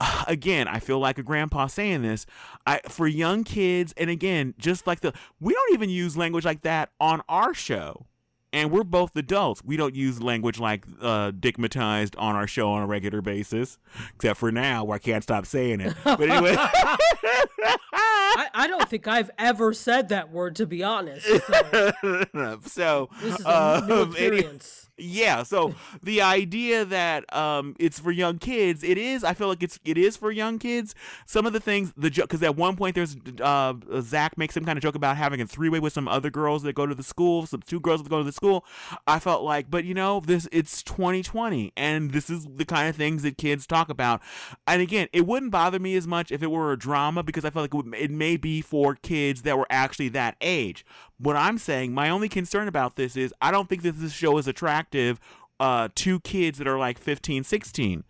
Again, 0.26 0.66
I 0.66 0.80
feel 0.80 0.98
like 0.98 1.18
a 1.18 1.22
grandpa 1.22 1.68
saying 1.68 2.02
this. 2.02 2.26
I 2.66 2.80
for 2.88 3.06
young 3.06 3.44
kids, 3.44 3.94
and 3.96 4.10
again, 4.10 4.54
just 4.58 4.84
like 4.84 5.00
the 5.00 5.12
we 5.38 5.52
don't 5.52 5.74
even 5.74 5.90
use 5.90 6.16
language 6.16 6.44
like 6.44 6.62
that 6.62 6.90
on 6.98 7.22
our 7.28 7.54
show 7.54 8.06
and 8.52 8.70
we're 8.70 8.84
both 8.84 9.16
adults. 9.16 9.62
We 9.64 9.76
don't 9.76 9.94
use 9.94 10.22
language 10.22 10.58
like 10.58 10.84
uh, 11.00 11.30
digmatized 11.32 12.14
on 12.18 12.34
our 12.36 12.46
show 12.46 12.70
on 12.70 12.82
a 12.82 12.86
regular 12.86 13.22
basis, 13.22 13.78
except 14.14 14.38
for 14.38 14.52
now 14.52 14.84
where 14.84 14.96
I 14.96 14.98
can't 14.98 15.22
stop 15.22 15.46
saying 15.46 15.80
it. 15.80 15.94
But 16.04 16.20
anyway, 16.20 16.54
I, 16.58 18.48
I 18.54 18.66
don't 18.66 18.88
think 18.88 19.08
I've 19.08 19.30
ever 19.38 19.72
said 19.72 20.10
that 20.10 20.30
word 20.30 20.56
to 20.56 20.66
be 20.66 20.82
honest. 20.82 21.26
So 21.26 21.92
so 22.66 23.08
this 23.20 23.38
is 23.40 23.44
a 23.46 23.84
new 23.86 23.94
um, 23.94 24.14
any- 24.18 24.38
experience. 24.38 24.90
Yeah 25.02 25.42
so 25.42 25.74
the 26.02 26.22
idea 26.22 26.84
that 26.84 27.24
um 27.34 27.74
it's 27.78 27.98
for 27.98 28.10
young 28.10 28.38
kids 28.38 28.82
it 28.82 28.98
is 28.98 29.24
i 29.24 29.34
feel 29.34 29.48
like 29.48 29.62
it's 29.62 29.78
it 29.84 29.98
is 29.98 30.16
for 30.16 30.30
young 30.30 30.58
kids. 30.58 30.94
Some 31.26 31.46
of 31.46 31.52
the 31.52 31.60
things 31.60 31.92
the 31.96 32.10
joke 32.10 32.28
because 32.28 32.42
at 32.42 32.56
one 32.56 32.76
point 32.76 32.94
there's 32.94 33.16
uh 33.40 33.74
zach 34.00 34.38
makes 34.38 34.54
some 34.54 34.64
kind 34.64 34.76
of 34.76 34.82
joke 34.82 34.94
about 34.94 35.16
having 35.16 35.40
a 35.40 35.46
three-way 35.46 35.80
with 35.80 35.92
some 35.92 36.08
other 36.08 36.30
girls 36.30 36.62
that 36.62 36.74
go 36.74 36.86
to 36.86 36.94
the 36.94 37.02
school 37.02 37.46
some 37.46 37.62
two 37.62 37.80
girls 37.80 38.02
that 38.02 38.08
go 38.08 38.18
to 38.18 38.24
the 38.24 38.32
school. 38.32 38.64
I 39.06 39.18
felt 39.18 39.42
like 39.42 39.70
but 39.70 39.84
you 39.84 39.94
know 39.94 40.20
this 40.20 40.48
it's 40.52 40.82
2020 40.82 41.72
and 41.76 42.12
this 42.12 42.30
is 42.30 42.46
the 42.56 42.64
kind 42.64 42.88
of 42.88 42.96
things 42.96 43.22
that 43.22 43.38
kids 43.38 43.66
talk 43.66 43.88
about. 43.88 44.22
And 44.66 44.80
again 44.80 45.08
it 45.12 45.26
wouldn't 45.26 45.52
bother 45.52 45.78
me 45.78 45.96
as 45.96 46.06
much 46.06 46.30
if 46.30 46.42
it 46.42 46.50
were 46.50 46.72
a 46.72 46.78
drama 46.78 47.22
because 47.22 47.44
i 47.44 47.50
felt 47.50 47.64
like 47.64 47.74
it, 47.74 47.76
would, 47.76 47.94
it 47.94 48.10
may 48.10 48.36
be 48.36 48.60
for 48.60 48.94
kids 48.94 49.42
that 49.42 49.58
were 49.58 49.66
actually 49.70 50.08
that 50.10 50.36
age 50.40 50.84
what 51.22 51.36
i'm 51.36 51.56
saying 51.58 51.92
my 51.94 52.08
only 52.10 52.28
concern 52.28 52.68
about 52.68 52.96
this 52.96 53.16
is 53.16 53.32
i 53.40 53.50
don't 53.50 53.68
think 53.68 53.82
that 53.82 53.92
this 53.92 54.12
show 54.12 54.36
is 54.38 54.46
attractive 54.48 55.18
uh, 55.60 55.88
to 55.94 56.18
kids 56.20 56.58
that 56.58 56.66
are 56.66 56.78
like 56.78 56.98
15 56.98 57.44
16 57.44 58.02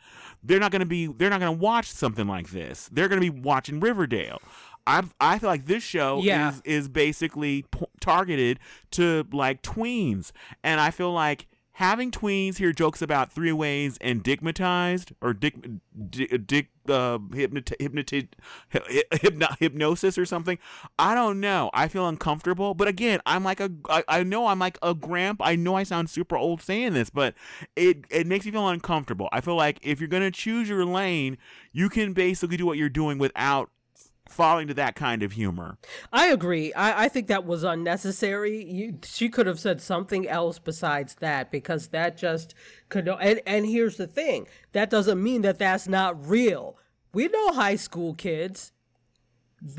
they're 0.42 0.58
not 0.60 0.70
going 0.72 0.80
to 0.80 0.86
be 0.86 1.06
they're 1.06 1.28
not 1.30 1.38
going 1.40 1.54
to 1.54 1.58
watch 1.62 1.88
something 1.92 2.26
like 2.26 2.50
this. 2.50 2.88
They're 2.90 3.08
going 3.08 3.20
to 3.22 3.30
be 3.32 3.38
watching 3.40 3.78
riverdale. 3.78 4.40
I 4.88 5.04
I 5.20 5.38
feel 5.38 5.48
like 5.48 5.66
this 5.66 5.84
show 5.84 6.20
Yeah. 6.22 6.48
is 6.50 6.62
is 6.64 6.88
basically 6.88 7.64
p- 7.70 7.84
targeted 8.00 8.58
to 8.92 9.24
like 9.32 9.62
tweens, 9.62 10.32
and 10.64 10.80
I 10.80 10.90
feel 10.90 11.12
like 11.12 11.46
having 11.74 12.10
tweens 12.10 12.58
hear 12.58 12.72
jokes 12.72 13.00
about 13.00 13.32
three 13.32 13.52
ways 13.52 13.96
and 14.00 14.22
digmatized 14.22 15.12
or 15.20 15.32
dick 15.32 15.56
uh, 16.88 17.18
hypno- 19.20 19.56
hypnosis 19.58 20.18
or 20.18 20.26
something. 20.26 20.58
I 20.98 21.14
don't 21.14 21.40
know. 21.40 21.70
I 21.72 21.88
feel 21.88 22.08
uncomfortable. 22.08 22.74
But 22.74 22.88
again, 22.88 23.20
I'm 23.24 23.44
like 23.44 23.60
a 23.60 23.70
I, 23.88 24.04
I 24.08 24.22
know 24.22 24.46
I'm 24.46 24.58
like 24.58 24.78
a 24.82 24.94
grandpa. 24.94 25.44
I 25.44 25.56
know 25.56 25.74
I 25.76 25.84
sound 25.84 26.10
super 26.10 26.36
old 26.36 26.60
saying 26.60 26.94
this, 26.94 27.10
but 27.10 27.34
it 27.76 28.04
it 28.10 28.26
makes 28.26 28.44
me 28.44 28.52
feel 28.52 28.68
uncomfortable. 28.68 29.28
I 29.32 29.40
feel 29.40 29.56
like 29.56 29.78
if 29.82 30.00
you're 30.00 30.08
gonna 30.08 30.30
choose 30.30 30.68
your 30.68 30.84
lane, 30.84 31.38
you 31.72 31.88
can 31.88 32.12
basically 32.12 32.56
do 32.56 32.66
what 32.66 32.78
you're 32.78 32.88
doing 32.88 33.18
without 33.18 33.70
falling 34.32 34.68
to 34.68 34.74
that 34.74 34.96
kind 34.96 35.22
of 35.22 35.32
humor. 35.32 35.78
I 36.12 36.28
agree. 36.28 36.72
I, 36.74 37.04
I 37.04 37.08
think 37.08 37.26
that 37.28 37.44
was 37.44 37.62
unnecessary. 37.62 38.64
You, 38.64 38.98
she 39.04 39.28
could 39.28 39.46
have 39.46 39.60
said 39.60 39.80
something 39.80 40.28
else 40.28 40.58
besides 40.58 41.16
that 41.16 41.50
because 41.50 41.88
that 41.88 42.16
just 42.16 42.54
could. 42.88 43.08
And 43.08 43.40
and 43.46 43.66
here's 43.66 43.96
the 43.96 44.06
thing: 44.06 44.46
that 44.72 44.90
doesn't 44.90 45.22
mean 45.22 45.42
that 45.42 45.58
that's 45.58 45.86
not 45.86 46.28
real. 46.28 46.76
We 47.12 47.28
know 47.28 47.52
high 47.52 47.76
school 47.76 48.14
kids. 48.14 48.71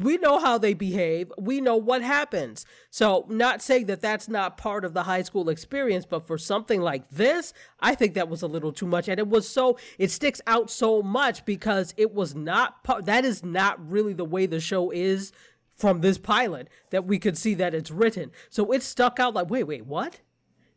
We 0.01 0.17
know 0.17 0.39
how 0.39 0.57
they 0.57 0.73
behave. 0.73 1.31
We 1.37 1.59
know 1.59 1.75
what 1.75 2.01
happens. 2.01 2.65
So, 2.89 3.25
not 3.27 3.61
saying 3.61 3.87
that 3.87 4.01
that's 4.01 4.29
not 4.29 4.57
part 4.57 4.85
of 4.85 4.93
the 4.93 5.03
high 5.03 5.23
school 5.23 5.49
experience, 5.49 6.05
but 6.05 6.25
for 6.25 6.37
something 6.37 6.81
like 6.81 7.09
this, 7.09 7.53
I 7.81 7.93
think 7.95 8.13
that 8.13 8.29
was 8.29 8.41
a 8.41 8.47
little 8.47 8.71
too 8.71 8.85
much. 8.85 9.09
And 9.09 9.19
it 9.19 9.27
was 9.27 9.47
so, 9.47 9.77
it 9.97 10.09
sticks 10.09 10.39
out 10.47 10.69
so 10.69 11.01
much 11.01 11.43
because 11.43 11.93
it 11.97 12.13
was 12.13 12.33
not, 12.33 12.83
part, 12.83 13.05
that 13.05 13.25
is 13.25 13.43
not 13.43 13.85
really 13.89 14.13
the 14.13 14.25
way 14.25 14.45
the 14.45 14.61
show 14.61 14.89
is 14.89 15.33
from 15.75 15.99
this 16.01 16.17
pilot 16.17 16.69
that 16.91 17.05
we 17.05 17.19
could 17.19 17.37
see 17.37 17.53
that 17.55 17.73
it's 17.73 17.91
written. 17.91 18.31
So 18.49 18.71
it 18.71 18.83
stuck 18.83 19.19
out 19.19 19.33
like, 19.33 19.49
wait, 19.49 19.63
wait, 19.63 19.85
what? 19.85 20.21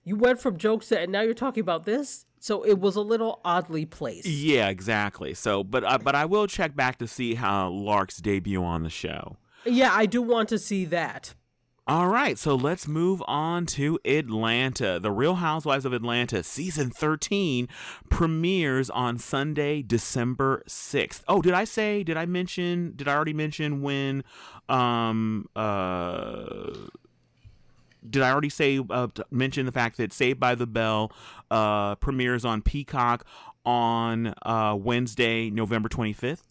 You 0.02 0.16
went 0.16 0.40
from 0.40 0.56
jokes 0.56 0.88
to, 0.88 1.00
and 1.00 1.12
now 1.12 1.20
you're 1.20 1.34
talking 1.34 1.60
about 1.60 1.84
this? 1.84 2.25
So 2.38 2.62
it 2.64 2.78
was 2.78 2.96
a 2.96 3.00
little 3.00 3.40
oddly 3.44 3.86
placed. 3.86 4.26
Yeah, 4.26 4.68
exactly. 4.68 5.34
So, 5.34 5.64
but 5.64 5.84
uh, 5.84 5.98
but 5.98 6.14
I 6.14 6.24
will 6.24 6.46
check 6.46 6.76
back 6.76 6.98
to 6.98 7.08
see 7.08 7.34
how 7.34 7.70
Lark's 7.70 8.18
debut 8.18 8.62
on 8.62 8.82
the 8.82 8.90
show. 8.90 9.36
Yeah, 9.64 9.92
I 9.92 10.06
do 10.06 10.22
want 10.22 10.48
to 10.50 10.58
see 10.58 10.84
that. 10.86 11.34
All 11.88 12.08
right, 12.08 12.36
so 12.36 12.56
let's 12.56 12.88
move 12.88 13.22
on 13.28 13.64
to 13.66 14.00
Atlanta. 14.04 14.98
The 14.98 15.12
Real 15.12 15.36
Housewives 15.36 15.84
of 15.84 15.92
Atlanta 15.92 16.42
season 16.42 16.90
13 16.90 17.68
premieres 18.10 18.90
on 18.90 19.18
Sunday, 19.18 19.82
December 19.82 20.64
6th. 20.68 21.22
Oh, 21.28 21.40
did 21.40 21.54
I 21.54 21.62
say, 21.62 22.02
did 22.02 22.16
I 22.16 22.26
mention, 22.26 22.94
did 22.96 23.06
I 23.06 23.14
already 23.14 23.34
mention 23.34 23.82
when 23.82 24.24
um 24.68 25.46
uh 25.54 26.70
did 28.10 28.22
I 28.22 28.30
already 28.30 28.48
say 28.50 28.80
uh, 28.90 29.08
mention 29.30 29.66
the 29.66 29.72
fact 29.72 29.96
that 29.98 30.12
Saved 30.12 30.40
by 30.40 30.54
the 30.54 30.66
Bell 30.66 31.12
uh 31.50 31.94
premieres 31.96 32.44
on 32.44 32.62
Peacock 32.62 33.24
on 33.64 34.34
uh 34.42 34.76
Wednesday, 34.78 35.50
November 35.50 35.88
25th? 35.88 36.42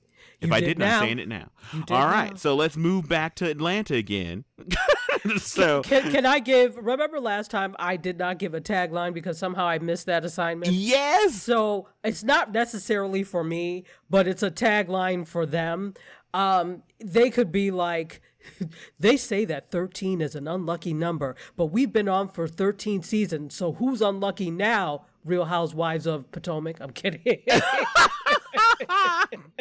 If 0.42 0.50
You 0.50 0.54
I 0.54 0.60
did 0.60 0.66
didn't, 0.68 0.80
now. 0.80 1.00
I'm 1.00 1.06
saying 1.06 1.20
it 1.20 1.28
now. 1.30 1.50
All 1.90 2.08
right, 2.08 2.32
now. 2.32 2.36
so 2.38 2.56
let's 2.56 2.76
move 2.76 3.08
back 3.08 3.36
to 3.36 3.50
Atlanta 3.50 3.96
again. 3.96 4.44
so 5.38 5.82
Can, 5.82 6.12
can 6.12 6.26
I 6.26 6.40
give? 6.40 6.76
Remember 6.78 7.20
last 7.22 7.50
time 7.52 7.74
I 7.80 7.96
did 7.98 8.18
not 8.18 8.38
give 8.38 8.54
a 8.54 8.60
tagline 8.62 9.14
because 9.14 9.38
somehow 9.38 9.66
I 9.66 9.80
missed 9.80 10.08
that 10.08 10.26
assignment. 10.26 10.74
yes, 10.74 11.42
So 11.42 11.88
it's 12.04 12.24
not 12.24 12.52
necessarily 12.52 13.24
for 13.24 13.44
me, 13.46 13.86
but 14.10 14.28
it's 14.28 14.44
a 14.44 14.52
tagline 14.52 15.26
for 15.28 15.46
them. 15.46 15.94
Um, 16.34 16.84
they 17.00 17.30
could 17.30 17.52
be 17.52 17.72
like, 17.72 18.22
they 19.00 19.18
say 19.18 19.46
that 19.46 19.72
13 19.72 20.22
is 20.22 20.36
an 20.36 20.48
unlucky 20.48 20.94
number, 20.94 21.36
but 21.56 21.68
we've 21.68 21.94
been 21.94 22.10
on 22.10 22.30
for 22.30 22.48
13 22.48 23.04
seasons. 23.04 23.56
So 23.56 23.74
who's 23.74 24.02
unlucky 24.02 24.52
now? 24.52 25.06
Real 25.24 25.46
Housewives 25.46 26.06
of 26.06 26.32
Potomac. 26.32 26.80
I'm 26.80 26.92
kidding. 26.92 27.42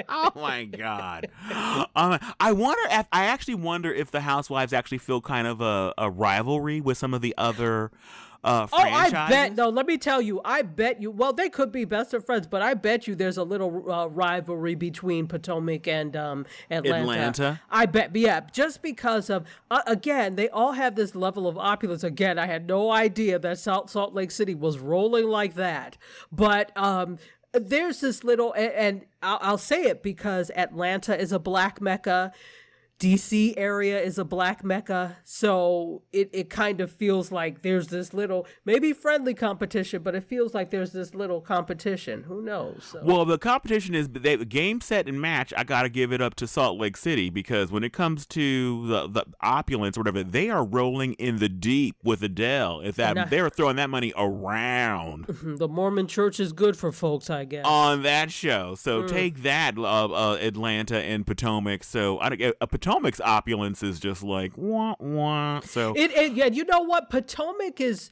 oh 0.08 0.30
my 0.34 0.64
god. 0.64 1.28
Um, 1.96 2.18
I 2.38 2.52
wonder 2.52 2.82
if 2.90 3.06
I 3.12 3.24
actually 3.24 3.54
wonder 3.54 3.92
if 3.92 4.10
the 4.10 4.20
housewives 4.20 4.72
actually 4.72 4.98
feel 4.98 5.20
kind 5.20 5.46
of 5.46 5.60
a, 5.60 5.94
a 5.96 6.10
rivalry 6.10 6.80
with 6.80 6.98
some 6.98 7.14
of 7.14 7.22
the 7.22 7.34
other 7.38 7.90
uh, 8.44 8.66
Oh, 8.72 8.78
I 8.78 9.10
bet. 9.10 9.56
No, 9.56 9.70
let 9.70 9.86
me 9.86 9.96
tell 9.96 10.20
you. 10.20 10.40
I 10.44 10.62
bet 10.62 11.00
you. 11.00 11.10
Well, 11.10 11.32
they 11.32 11.48
could 11.48 11.72
be 11.72 11.84
best 11.84 12.12
of 12.12 12.24
friends, 12.26 12.46
but 12.46 12.62
I 12.62 12.74
bet 12.74 13.08
you 13.08 13.14
there's 13.14 13.38
a 13.38 13.42
little 13.42 13.90
uh, 13.90 14.06
rivalry 14.06 14.74
between 14.74 15.26
Potomac 15.26 15.88
and 15.88 16.14
um, 16.14 16.46
Atlanta. 16.70 17.00
Atlanta? 17.00 17.60
I 17.70 17.86
bet. 17.86 18.14
Yeah, 18.14 18.40
just 18.52 18.82
because 18.82 19.30
of 19.30 19.46
uh, 19.70 19.82
again, 19.86 20.36
they 20.36 20.48
all 20.50 20.72
have 20.72 20.94
this 20.94 21.14
level 21.14 21.48
of 21.48 21.56
opulence. 21.56 22.04
Again, 22.04 22.38
I 22.38 22.46
had 22.46 22.66
no 22.66 22.90
idea 22.92 23.38
that 23.38 23.58
Salt 23.58 23.90
Salt 23.90 24.14
Lake 24.14 24.30
City 24.30 24.54
was 24.54 24.78
rolling 24.78 25.26
like 25.26 25.54
that, 25.54 25.96
but 26.30 26.76
um. 26.76 27.18
There's 27.56 28.00
this 28.00 28.24
little, 28.24 28.52
and, 28.54 28.72
and 28.72 29.06
I'll, 29.22 29.38
I'll 29.40 29.58
say 29.58 29.84
it 29.84 30.02
because 30.02 30.50
Atlanta 30.56 31.16
is 31.16 31.30
a 31.30 31.38
black 31.38 31.80
mecca. 31.80 32.32
DC 33.00 33.54
area 33.56 34.00
is 34.00 34.18
a 34.18 34.24
black 34.24 34.62
mecca, 34.64 35.16
so 35.24 36.02
it, 36.12 36.30
it 36.32 36.48
kind 36.48 36.80
of 36.80 36.90
feels 36.92 37.32
like 37.32 37.62
there's 37.62 37.88
this 37.88 38.14
little 38.14 38.46
maybe 38.64 38.92
friendly 38.92 39.34
competition, 39.34 40.02
but 40.02 40.14
it 40.14 40.22
feels 40.22 40.54
like 40.54 40.70
there's 40.70 40.92
this 40.92 41.12
little 41.14 41.40
competition. 41.40 42.22
Who 42.22 42.40
knows? 42.40 42.84
So. 42.92 43.00
Well, 43.02 43.24
the 43.24 43.36
competition 43.36 43.94
is 43.94 44.08
they, 44.08 44.36
game, 44.44 44.80
set, 44.80 45.08
and 45.08 45.20
match. 45.20 45.52
I 45.56 45.64
got 45.64 45.82
to 45.82 45.88
give 45.88 46.12
it 46.12 46.20
up 46.20 46.34
to 46.36 46.46
Salt 46.46 46.78
Lake 46.78 46.96
City 46.96 47.30
because 47.30 47.70
when 47.72 47.82
it 47.82 47.92
comes 47.92 48.26
to 48.28 48.86
the, 48.86 49.08
the 49.08 49.24
opulence 49.40 49.96
or 49.96 50.00
whatever, 50.00 50.22
they 50.22 50.48
are 50.48 50.64
rolling 50.64 51.14
in 51.14 51.38
the 51.38 51.48
deep 51.48 51.96
with 52.04 52.22
Adele. 52.22 52.80
If 52.80 52.94
that 52.96 53.18
I- 53.18 53.24
they're 53.24 53.50
throwing 53.50 53.76
that 53.76 53.90
money 53.90 54.12
around 54.16 55.26
the 55.42 55.68
Mormon 55.68 56.06
Church 56.06 56.38
is 56.38 56.52
good 56.52 56.76
for 56.76 56.92
folks, 56.92 57.28
I 57.28 57.44
guess. 57.44 57.64
on 57.66 58.02
that 58.02 58.30
show. 58.30 58.76
So 58.76 59.02
take 59.06 59.42
that, 59.42 59.76
uh, 59.76 59.82
uh, 59.82 60.38
Atlanta 60.40 60.98
and 60.98 61.26
Potomac. 61.26 61.82
So 61.84 62.20
I 62.20 62.28
don't 62.28 62.38
get 62.38 62.54
uh, 62.60 62.66
Potomac's 62.84 63.20
opulence 63.20 63.82
is 63.82 63.98
just 63.98 64.22
like 64.22 64.52
wah 64.56 64.94
wah. 64.98 65.60
So 65.60 65.94
It, 65.96 66.10
it 66.10 66.32
yeah, 66.32 66.46
you 66.46 66.64
know 66.64 66.80
what? 66.80 67.10
Potomac 67.10 67.80
is. 67.80 68.10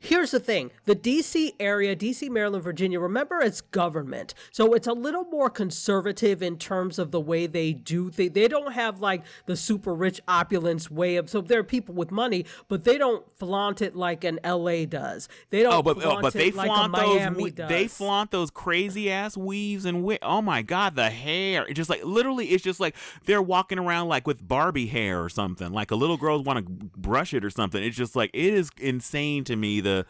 Here's 0.00 0.30
the 0.30 0.40
thing: 0.40 0.70
the 0.84 0.94
D.C. 0.94 1.54
area, 1.58 1.96
D.C., 1.96 2.28
Maryland, 2.28 2.62
Virginia. 2.62 3.00
Remember, 3.00 3.40
it's 3.40 3.60
government, 3.60 4.32
so 4.52 4.72
it's 4.74 4.86
a 4.86 4.92
little 4.92 5.24
more 5.24 5.50
conservative 5.50 6.42
in 6.42 6.56
terms 6.56 6.98
of 6.98 7.10
the 7.10 7.20
way 7.20 7.46
they 7.46 7.72
do 7.72 8.10
things. 8.10 8.32
They 8.32 8.46
don't 8.46 8.72
have 8.72 9.00
like 9.00 9.22
the 9.46 9.56
super 9.56 9.94
rich 9.94 10.20
opulence 10.28 10.90
way 10.90 11.16
of. 11.16 11.28
So 11.28 11.40
there 11.40 11.58
are 11.60 11.64
people 11.64 11.94
with 11.94 12.10
money, 12.12 12.44
but 12.68 12.84
they 12.84 12.96
don't 12.96 13.30
flaunt 13.38 13.82
it 13.82 13.96
like 13.96 14.22
an 14.22 14.38
L.A. 14.44 14.86
does. 14.86 15.28
They 15.50 15.62
don't. 15.62 15.72
Oh, 15.74 15.82
but 15.82 15.96
oh, 15.98 16.00
flaunt 16.00 16.22
but 16.22 16.34
it 16.34 16.38
they 16.38 16.50
like 16.52 16.66
flaunt 16.66 16.94
a 16.94 17.00
those 17.00 17.16
Miami 17.16 17.42
we- 17.42 17.50
does. 17.50 17.68
they 17.68 17.88
flaunt 17.88 18.30
those 18.30 18.50
crazy 18.50 19.10
ass 19.10 19.36
weaves 19.36 19.84
and 19.84 20.18
oh 20.22 20.42
my 20.42 20.62
god 20.62 20.94
the 20.96 21.10
hair 21.10 21.64
it's 21.66 21.76
just 21.76 21.90
like 21.90 22.04
literally 22.04 22.46
it's 22.48 22.62
just 22.62 22.80
like 22.80 22.94
they're 23.24 23.42
walking 23.42 23.78
around 23.78 24.08
like 24.08 24.26
with 24.26 24.46
Barbie 24.46 24.86
hair 24.86 25.22
or 25.22 25.28
something 25.28 25.72
like 25.72 25.90
a 25.90 25.96
little 25.96 26.16
girls 26.16 26.42
want 26.44 26.64
to 26.64 26.72
brush 26.96 27.34
it 27.34 27.44
or 27.44 27.50
something 27.50 27.82
it's 27.82 27.96
just 27.96 28.16
like 28.16 28.30
it 28.32 28.54
is 28.54 28.70
insane 28.78 29.44
to 29.44 29.56
me 29.56 29.80
the 29.88 30.06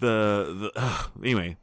the 0.00 0.70
the 0.72 0.72
ugh, 0.76 1.10
anyway 1.22 1.56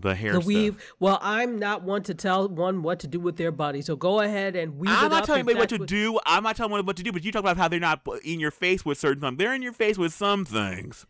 the 0.00 0.14
hair 0.14 0.32
the 0.32 0.40
stuff. 0.40 0.46
weave. 0.46 0.94
Well, 1.00 1.18
I'm 1.22 1.58
not 1.58 1.82
one 1.82 2.02
to 2.04 2.14
tell 2.14 2.48
one 2.48 2.82
what 2.82 3.00
to 3.00 3.06
do 3.06 3.18
with 3.18 3.36
their 3.36 3.50
body, 3.50 3.82
so 3.82 3.96
go 3.96 4.20
ahead 4.20 4.54
and 4.54 4.78
weave 4.78 4.90
I'm 4.92 5.10
not 5.10 5.24
telling 5.24 5.40
anybody 5.40 5.58
what 5.58 5.68
to 5.70 5.78
do. 5.78 6.20
I'm 6.26 6.42
not 6.42 6.56
telling 6.56 6.76
them 6.76 6.86
what 6.86 6.96
to 6.96 7.02
do, 7.02 7.10
but 7.10 7.24
you 7.24 7.32
talk 7.32 7.40
about 7.40 7.56
how 7.56 7.68
they're 7.68 7.80
not 7.80 8.06
in 8.22 8.38
your 8.38 8.50
face 8.50 8.84
with 8.84 8.98
certain 8.98 9.20
things. 9.20 9.38
They're 9.38 9.54
in 9.54 9.62
your 9.62 9.72
face 9.72 9.98
with 9.98 10.12
some 10.12 10.44
things. 10.44 11.06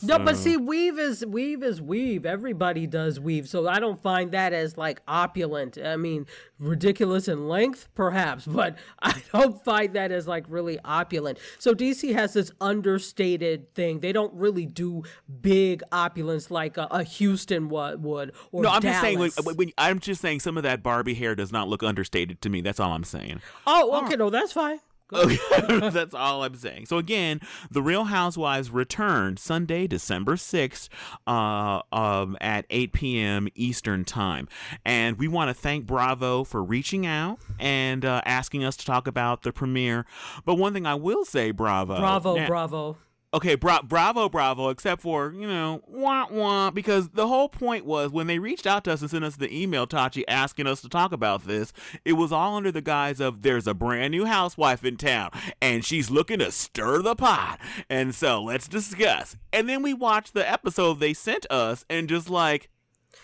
No, 0.00 0.18
but 0.18 0.36
see, 0.36 0.56
weave 0.56 0.98
is 0.98 1.24
weave 1.24 1.62
is 1.62 1.80
weave. 1.80 2.24
Everybody 2.24 2.86
does 2.86 3.20
weave, 3.20 3.48
so 3.48 3.68
I 3.68 3.78
don't 3.78 4.00
find 4.00 4.32
that 4.32 4.52
as 4.52 4.76
like 4.76 5.00
opulent. 5.06 5.78
I 5.78 5.96
mean, 5.96 6.26
ridiculous 6.58 7.28
in 7.28 7.48
length, 7.48 7.88
perhaps, 7.94 8.46
but 8.46 8.76
I 9.00 9.22
don't 9.32 9.62
find 9.64 9.92
that 9.94 10.10
as 10.10 10.26
like 10.26 10.44
really 10.48 10.78
opulent. 10.84 11.38
So 11.58 11.74
DC 11.74 12.12
has 12.14 12.32
this 12.32 12.50
understated 12.60 13.72
thing. 13.74 14.00
They 14.00 14.12
don't 14.12 14.32
really 14.34 14.66
do 14.66 15.04
big 15.40 15.82
opulence 15.92 16.50
like 16.50 16.78
a, 16.78 16.88
a 16.90 17.04
Houston 17.04 17.68
would 17.68 18.04
or 18.52 18.62
No, 18.62 18.70
I'm 18.70 18.82
just 18.82 19.00
saying. 19.00 19.18
When, 19.18 19.30
when, 19.54 19.72
I'm 19.78 20.00
just 20.00 20.20
saying 20.20 20.40
some 20.40 20.56
of 20.56 20.62
that 20.64 20.82
Barbie 20.82 21.14
hair 21.14 21.34
does 21.34 21.52
not 21.52 21.68
look 21.68 21.82
understated 21.82 22.40
to 22.42 22.48
me. 22.48 22.60
That's 22.60 22.80
all 22.80 22.92
I'm 22.92 23.04
saying. 23.04 23.40
oh, 23.66 24.04
okay, 24.04 24.16
no, 24.16 24.30
that's 24.30 24.52
fine. 24.52 24.80
Okay, 25.12 25.38
that's 25.90 26.14
all 26.14 26.42
I'm 26.42 26.54
saying. 26.54 26.86
So 26.86 26.98
again, 26.98 27.40
the 27.70 27.82
Real 27.82 28.04
Housewives 28.04 28.70
return 28.70 29.36
Sunday, 29.36 29.86
December 29.86 30.36
sixth, 30.36 30.88
uh, 31.26 31.82
um, 31.92 32.36
at 32.40 32.64
8 32.70 32.92
p.m. 32.92 33.48
Eastern 33.54 34.04
time, 34.04 34.48
and 34.84 35.18
we 35.18 35.28
want 35.28 35.48
to 35.50 35.54
thank 35.54 35.86
Bravo 35.86 36.44
for 36.44 36.62
reaching 36.62 37.06
out 37.06 37.38
and 37.58 38.04
uh, 38.04 38.22
asking 38.24 38.64
us 38.64 38.76
to 38.78 38.86
talk 38.86 39.06
about 39.06 39.42
the 39.42 39.52
premiere. 39.52 40.06
But 40.44 40.54
one 40.54 40.72
thing 40.72 40.86
I 40.86 40.94
will 40.94 41.24
say, 41.24 41.50
Bravo, 41.50 41.98
Bravo, 41.98 42.36
now- 42.36 42.46
bravo. 42.46 42.96
Okay, 43.34 43.54
bra- 43.54 43.80
bravo, 43.80 44.28
bravo, 44.28 44.68
except 44.68 45.00
for, 45.00 45.32
you 45.32 45.46
know, 45.46 45.80
wah 45.86 46.26
wah, 46.30 46.70
because 46.70 47.08
the 47.10 47.26
whole 47.26 47.48
point 47.48 47.86
was 47.86 48.10
when 48.10 48.26
they 48.26 48.38
reached 48.38 48.66
out 48.66 48.84
to 48.84 48.92
us 48.92 49.00
and 49.00 49.10
sent 49.10 49.24
us 49.24 49.36
the 49.36 49.50
email, 49.58 49.86
Tachi, 49.86 50.22
asking 50.28 50.66
us 50.66 50.82
to 50.82 50.88
talk 50.90 51.12
about 51.12 51.46
this, 51.46 51.72
it 52.04 52.12
was 52.12 52.30
all 52.30 52.56
under 52.56 52.70
the 52.70 52.82
guise 52.82 53.20
of 53.20 53.40
there's 53.40 53.66
a 53.66 53.72
brand 53.72 54.10
new 54.10 54.26
housewife 54.26 54.84
in 54.84 54.98
town 54.98 55.30
and 55.62 55.82
she's 55.82 56.10
looking 56.10 56.40
to 56.40 56.52
stir 56.52 57.00
the 57.00 57.14
pot. 57.16 57.58
And 57.88 58.14
so 58.14 58.42
let's 58.42 58.68
discuss. 58.68 59.34
And 59.50 59.66
then 59.66 59.82
we 59.82 59.94
watched 59.94 60.34
the 60.34 60.46
episode 60.50 61.00
they 61.00 61.14
sent 61.14 61.46
us 61.50 61.86
and 61.88 62.10
just 62.10 62.28
like, 62.28 62.68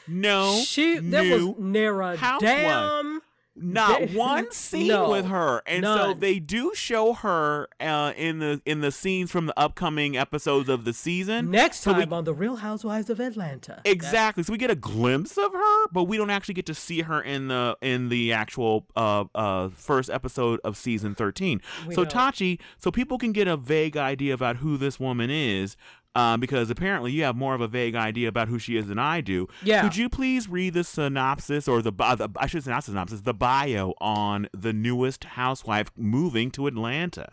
no, 0.06 0.62
She 0.64 0.98
there 1.00 1.36
was 1.38 1.54
Nara 1.58 2.16
housewife. 2.16 2.40
damn. 2.50 3.20
Not 3.60 4.10
one 4.12 4.50
scene 4.52 4.88
No, 4.88 5.10
with 5.10 5.26
her. 5.26 5.62
And 5.66 5.84
so 5.84 6.14
they 6.14 6.38
do 6.38 6.72
show 6.74 7.12
her 7.14 7.68
uh, 7.80 8.12
in 8.16 8.38
the 8.38 8.60
in 8.64 8.80
the 8.80 8.90
scenes 8.92 9.30
from 9.30 9.46
the 9.46 9.58
upcoming 9.58 10.16
episodes 10.16 10.68
of 10.68 10.84
the 10.84 10.92
season. 10.92 11.50
Next 11.50 11.80
So 11.80 11.92
we- 11.92 12.00
time 12.04 12.12
on 12.12 12.24
the 12.24 12.34
Real 12.34 12.56
Housewives 12.56 13.10
of 13.10 13.20
Atlanta. 13.20 13.80
exactly. 13.84 14.42
So 14.42 14.52
we 14.52 14.58
get 14.58 14.70
a 14.70 14.74
glimpse 14.76 15.36
of 15.38 15.52
her 15.52 15.86
but 15.92 16.04
we 16.04 16.16
don't 16.16 16.30
actually 16.30 16.54
get 16.54 16.66
to 16.66 16.74
see 16.74 17.02
her 17.02 17.20
in 17.20 17.48
the 17.48 17.76
in 17.82 18.08
the 18.08 18.32
actual 18.32 18.86
uh 18.96 19.24
uh 19.34 19.68
first 19.74 20.10
episode 20.10 20.60
of 20.64 20.76
season 20.76 21.14
13 21.14 21.60
We 21.86 21.94
so 21.94 22.04
tachi 22.04 22.58
so 22.78 22.90
people 22.90 23.18
can 23.18 23.32
get 23.32 23.48
a 23.48 23.56
vague 23.56 23.96
idea 23.96 24.34
about 24.34 24.56
who 24.56 24.76
this 24.76 24.98
woman 25.00 25.30
is 25.30 25.76
uh, 26.14 26.36
because 26.36 26.70
apparently 26.70 27.12
you 27.12 27.22
have 27.24 27.36
more 27.36 27.54
of 27.54 27.60
a 27.60 27.68
vague 27.68 27.94
idea 27.94 28.28
about 28.28 28.48
who 28.48 28.58
she 28.58 28.76
is 28.76 28.86
than 28.88 28.98
I 28.98 29.20
do. 29.20 29.46
Yeah. 29.62 29.82
Could 29.82 29.96
you 29.96 30.08
please 30.08 30.48
read 30.48 30.74
the 30.74 30.84
synopsis 30.84 31.68
or 31.68 31.82
the, 31.82 31.92
bi- 31.92 32.14
the 32.16 32.28
I 32.36 32.46
should 32.46 32.64
say 32.64 32.70
not 32.70 32.84
synopsis, 32.84 33.20
the 33.20 33.34
bio 33.34 33.94
on 34.00 34.48
the 34.52 34.72
newest 34.72 35.24
housewife 35.24 35.90
moving 35.96 36.50
to 36.52 36.66
Atlanta? 36.66 37.32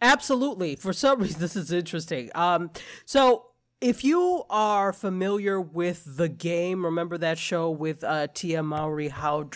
Absolutely. 0.00 0.76
For 0.76 0.92
some 0.92 1.18
reason, 1.22 1.40
this 1.40 1.56
is 1.56 1.72
interesting. 1.72 2.30
Um, 2.34 2.70
so 3.04 3.46
if 3.80 4.04
you 4.04 4.44
are 4.48 4.92
familiar 4.92 5.60
with 5.60 6.16
the 6.16 6.28
game, 6.28 6.84
remember 6.84 7.18
that 7.18 7.36
show 7.36 7.70
with 7.70 8.02
uh, 8.04 8.28
Tia 8.32 8.62
Mowry 8.62 9.08
How- 9.08 9.50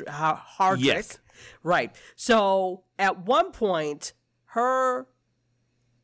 Hardrict? 0.59 0.79
Yes. 0.83 1.19
Right. 1.63 1.95
So 2.17 2.83
at 2.99 3.21
one 3.21 3.53
point, 3.53 4.13
her 4.47 5.07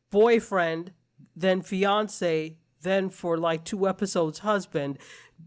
boyfriend, 0.09 0.91
then 1.35 1.61
fiance, 1.61 2.55
then 2.81 3.09
for 3.09 3.37
like 3.37 3.63
two 3.63 3.87
episodes, 3.87 4.39
husband, 4.39 4.97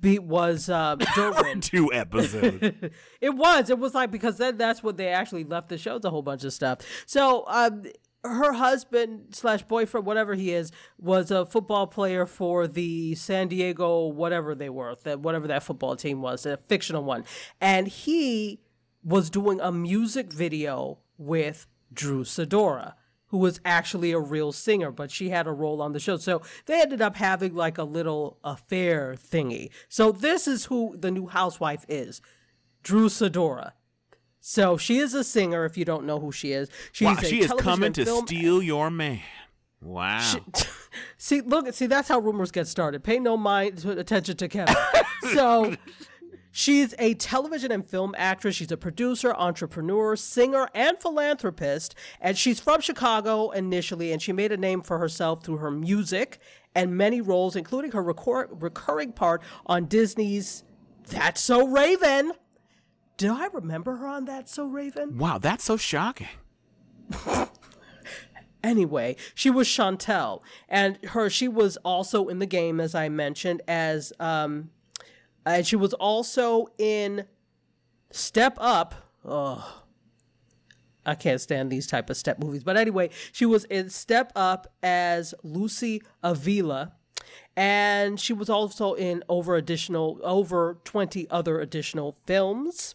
be, 0.01 0.19
was 0.19 0.69
uh, 0.69 0.97
Derwin. 1.17 1.63
Two 1.63 1.93
episodes. 1.93 2.75
it 3.21 3.31
was. 3.31 3.71
It 3.71 3.79
was 3.79 3.95
like 3.95 4.11
because 4.11 4.37
then 4.37 4.57
that's 4.57 4.83
what 4.83 4.97
they 4.97 5.09
actually 5.09 5.45
left 5.45 5.69
the 5.69 5.79
show. 5.79 5.97
It's 5.97 6.05
a 6.05 6.11
whole 6.11 6.23
bunch 6.23 6.45
of 6.45 6.53
stuff. 6.53 6.81
So 7.07 7.45
um, 7.49 7.85
her 8.25 8.53
husband 8.53 9.29
slash 9.35 9.63
boyfriend, 9.63 10.07
whatever 10.07 10.35
he 10.35 10.53
is, 10.53 10.73
was 10.99 11.31
a 11.31 11.47
football 11.47 11.87
player 11.87 12.27
for 12.27 12.67
the 12.67 13.15
San 13.15 13.49
Diego, 13.49 14.07
whatever 14.07 14.55
they 14.55 14.69
were, 14.69 14.97
that 15.05 15.21
whatever 15.21 15.47
that 15.49 15.63
football 15.63 15.97
team 15.97 16.21
was, 16.21 16.45
a 16.45 16.57
fictional 16.57 17.03
one, 17.03 17.25
and 17.61 17.89
he 17.89 18.61
was 19.03 19.31
doing 19.31 19.61
a 19.61 19.73
music 19.73 20.33
video 20.33 20.99
with 21.17 21.67
Drew 21.93 22.25
Sidora 22.25 22.95
who 23.29 23.39
was 23.39 23.61
actually 23.65 24.13
a 24.13 24.19
real 24.19 24.53
singer, 24.53 24.91
but 24.91 25.11
she 25.11 25.29
had 25.29 25.47
a 25.47 25.53
role 25.53 25.81
on 25.83 25.93
the 25.93 26.01
show. 26.01 26.17
So 26.17 26.43
they 26.67 26.81
ended 26.81 27.01
up 27.01 27.17
having 27.17 27.55
like 27.55 27.79
a 27.79 27.85
little 27.85 28.39
affair 28.43 29.15
thingy. 29.15 29.71
So 29.89 30.13
this 30.13 30.49
is 30.49 30.67
who 30.67 30.97
the 30.99 31.11
new 31.11 31.27
housewife 31.27 31.85
is 31.89 32.21
Drew 32.83 33.09
Sidora. 33.09 33.73
So 34.41 34.77
she 34.77 34.99
is 34.99 35.15
a 35.15 35.25
singer. 35.25 35.65
If 35.65 35.77
you 35.77 35.85
don't 35.85 36.07
know 36.07 36.21
who 36.21 36.33
she 36.33 36.53
is, 36.53 36.71
she's 36.93 37.07
wow, 37.07 37.17
she 37.17 37.41
is 37.41 37.53
coming 37.59 37.93
to 37.95 38.07
steal 38.07 38.63
your 38.63 38.91
man. 38.91 39.21
Wow. 39.81 40.21
She, 40.21 40.41
see, 41.19 41.41
look, 41.41 41.73
see, 41.75 41.87
that's 41.87 42.09
how 42.09 42.19
rumors 42.19 42.51
get 42.51 42.67
started. 42.67 43.05
Pay 43.05 43.19
no 43.19 43.37
mind 43.37 43.85
attention 43.85 44.37
to 44.39 44.49
Kevin. 44.49 44.75
so 45.35 45.77
she's 46.59 46.93
a 46.99 47.15
television 47.15 47.71
and 47.71 47.89
film 47.89 48.17
actress. 48.19 48.57
She's 48.57 48.73
a 48.73 48.77
producer, 48.77 49.33
entrepreneur, 49.33 50.17
singer, 50.17 50.69
and 50.75 51.01
philanthropist. 51.01 51.95
And 52.21 52.37
she's 52.37 52.59
from 52.59 52.81
Chicago 52.81 53.51
initially, 53.51 54.11
and 54.11 54.21
she 54.21 54.33
made 54.33 54.51
a 54.51 54.57
name 54.57 54.83
for 54.83 54.99
herself 54.99 55.45
through 55.45 55.59
her 55.59 55.71
music 55.71 56.41
and 56.75 56.97
many 56.97 57.21
roles, 57.21 57.55
including 57.55 57.93
her 57.93 58.03
recor- 58.03 58.49
recurring 58.51 59.13
part 59.13 59.41
on 59.67 59.87
Disney's 59.87 60.65
That's 61.07 61.41
So 61.41 61.65
Raven. 61.65 62.33
Do 63.17 63.37
I 63.37 63.49
remember 63.53 63.95
her 63.97 64.09
on 64.09 64.25
That's 64.25 64.53
So 64.53 64.67
Raven? 64.67 65.17
Wow, 65.17 65.39
that's 65.39 65.63
so 65.63 65.77
shocking. 65.77 66.27
anyway, 68.65 69.15
she 69.33 69.49
was 69.49 69.69
Chantel, 69.69 70.41
and 70.69 70.99
her 71.11 71.31
she 71.31 71.47
was 71.47 71.77
also 71.79 72.27
in 72.27 72.41
the 72.41 72.47
game 72.47 72.81
as 72.81 72.97
I 72.97 73.09
mentioned 73.09 73.63
as 73.69 74.13
um, 74.19 74.71
and 75.55 75.67
she 75.67 75.77
was 75.77 75.93
also 75.95 76.69
in 76.79 77.25
Step 78.11 78.57
Up. 78.59 78.95
Oh, 79.25 79.83
I 81.05 81.15
can't 81.15 81.41
stand 81.41 81.71
these 81.71 81.87
type 81.87 82.11
of 82.11 82.17
step 82.17 82.39
movies. 82.39 82.63
But 82.63 82.77
anyway, 82.77 83.11
she 83.33 83.47
was 83.47 83.65
in 83.65 83.89
Step 83.89 84.31
Up 84.37 84.73
as 84.83 85.35
Lucy 85.43 86.03
Avila. 86.23 86.93
And 87.57 88.21
she 88.21 88.33
was 88.33 88.49
also 88.49 88.95
in 88.95 89.25
over 89.29 89.57
additional 89.57 90.21
over 90.23 90.79
20 90.85 91.29
other 91.31 91.61
additional 91.61 92.17
films. 92.27 92.95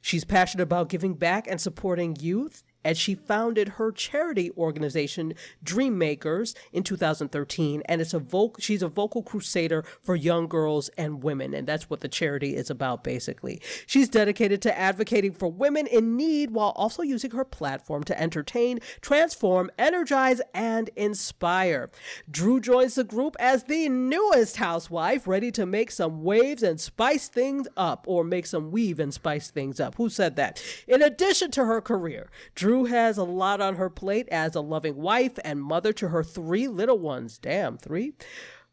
She's 0.00 0.24
passionate 0.24 0.64
about 0.64 0.88
giving 0.88 1.14
back 1.14 1.46
and 1.48 1.60
supporting 1.60 2.16
youth 2.20 2.62
and 2.86 2.96
she 2.96 3.16
founded 3.16 3.70
her 3.70 3.90
charity 3.90 4.52
organization 4.56 5.34
Dream 5.64 5.98
Makers 5.98 6.54
in 6.72 6.84
2013 6.84 7.82
and 7.86 8.00
it's 8.00 8.14
a 8.14 8.20
vocal 8.20 8.60
she's 8.60 8.80
a 8.80 8.88
vocal 8.88 9.24
crusader 9.24 9.84
for 10.04 10.14
young 10.14 10.46
girls 10.46 10.88
and 10.96 11.20
women 11.20 11.52
and 11.52 11.66
that's 11.66 11.90
what 11.90 11.98
the 11.98 12.08
charity 12.08 12.54
is 12.54 12.70
about 12.70 13.02
basically. 13.02 13.60
She's 13.86 14.08
dedicated 14.08 14.62
to 14.62 14.78
advocating 14.78 15.32
for 15.32 15.50
women 15.50 15.88
in 15.88 16.16
need 16.16 16.52
while 16.52 16.72
also 16.76 17.02
using 17.02 17.32
her 17.32 17.44
platform 17.44 18.04
to 18.04 18.20
entertain, 18.20 18.78
transform, 19.00 19.68
energize 19.78 20.40
and 20.54 20.88
inspire. 20.94 21.90
Drew 22.30 22.60
joins 22.60 22.94
the 22.94 23.02
group 23.02 23.34
as 23.40 23.64
the 23.64 23.88
newest 23.88 24.58
housewife 24.58 25.26
ready 25.26 25.50
to 25.50 25.66
make 25.66 25.90
some 25.90 26.22
waves 26.22 26.62
and 26.62 26.80
spice 26.80 27.26
things 27.26 27.66
up 27.76 28.04
or 28.06 28.22
make 28.22 28.46
some 28.46 28.70
weave 28.70 29.00
and 29.00 29.12
spice 29.12 29.50
things 29.50 29.80
up. 29.80 29.96
Who 29.96 30.08
said 30.08 30.36
that? 30.36 30.62
In 30.86 31.02
addition 31.02 31.50
to 31.52 31.64
her 31.64 31.80
career, 31.80 32.30
Drew 32.54 32.75
has 32.84 33.18
a 33.18 33.24
lot 33.24 33.60
on 33.60 33.76
her 33.76 33.90
plate 33.90 34.28
as 34.30 34.54
a 34.54 34.60
loving 34.60 34.96
wife 34.96 35.38
and 35.44 35.62
mother 35.62 35.92
to 35.94 36.08
her 36.08 36.22
three 36.22 36.68
little 36.68 36.98
ones. 36.98 37.38
Damn, 37.38 37.78
three. 37.78 38.12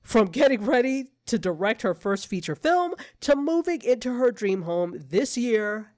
From 0.01 0.27
getting 0.27 0.65
ready 0.65 1.11
to 1.27 1.39
direct 1.39 1.81
her 1.81 1.93
first 1.93 2.27
feature 2.27 2.55
film 2.55 2.93
to 3.21 3.35
moving 3.35 3.81
into 3.83 4.13
her 4.13 4.31
dream 4.31 4.63
home 4.63 4.95
this 4.99 5.37
year 5.37 5.93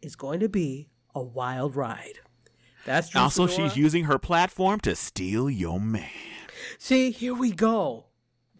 is 0.00 0.16
going 0.16 0.40
to 0.40 0.48
be 0.48 0.88
a 1.14 1.22
wild 1.22 1.76
ride. 1.76 2.20
That's 2.84 3.10
Drew 3.10 3.20
also 3.20 3.46
Sidora. 3.46 3.56
she's 3.56 3.76
using 3.76 4.04
her 4.04 4.18
platform 4.18 4.80
to 4.80 4.96
steal 4.96 5.48
your 5.50 5.78
man. 5.78 6.08
See, 6.78 7.10
here 7.10 7.34
we 7.34 7.52
go. 7.52 8.06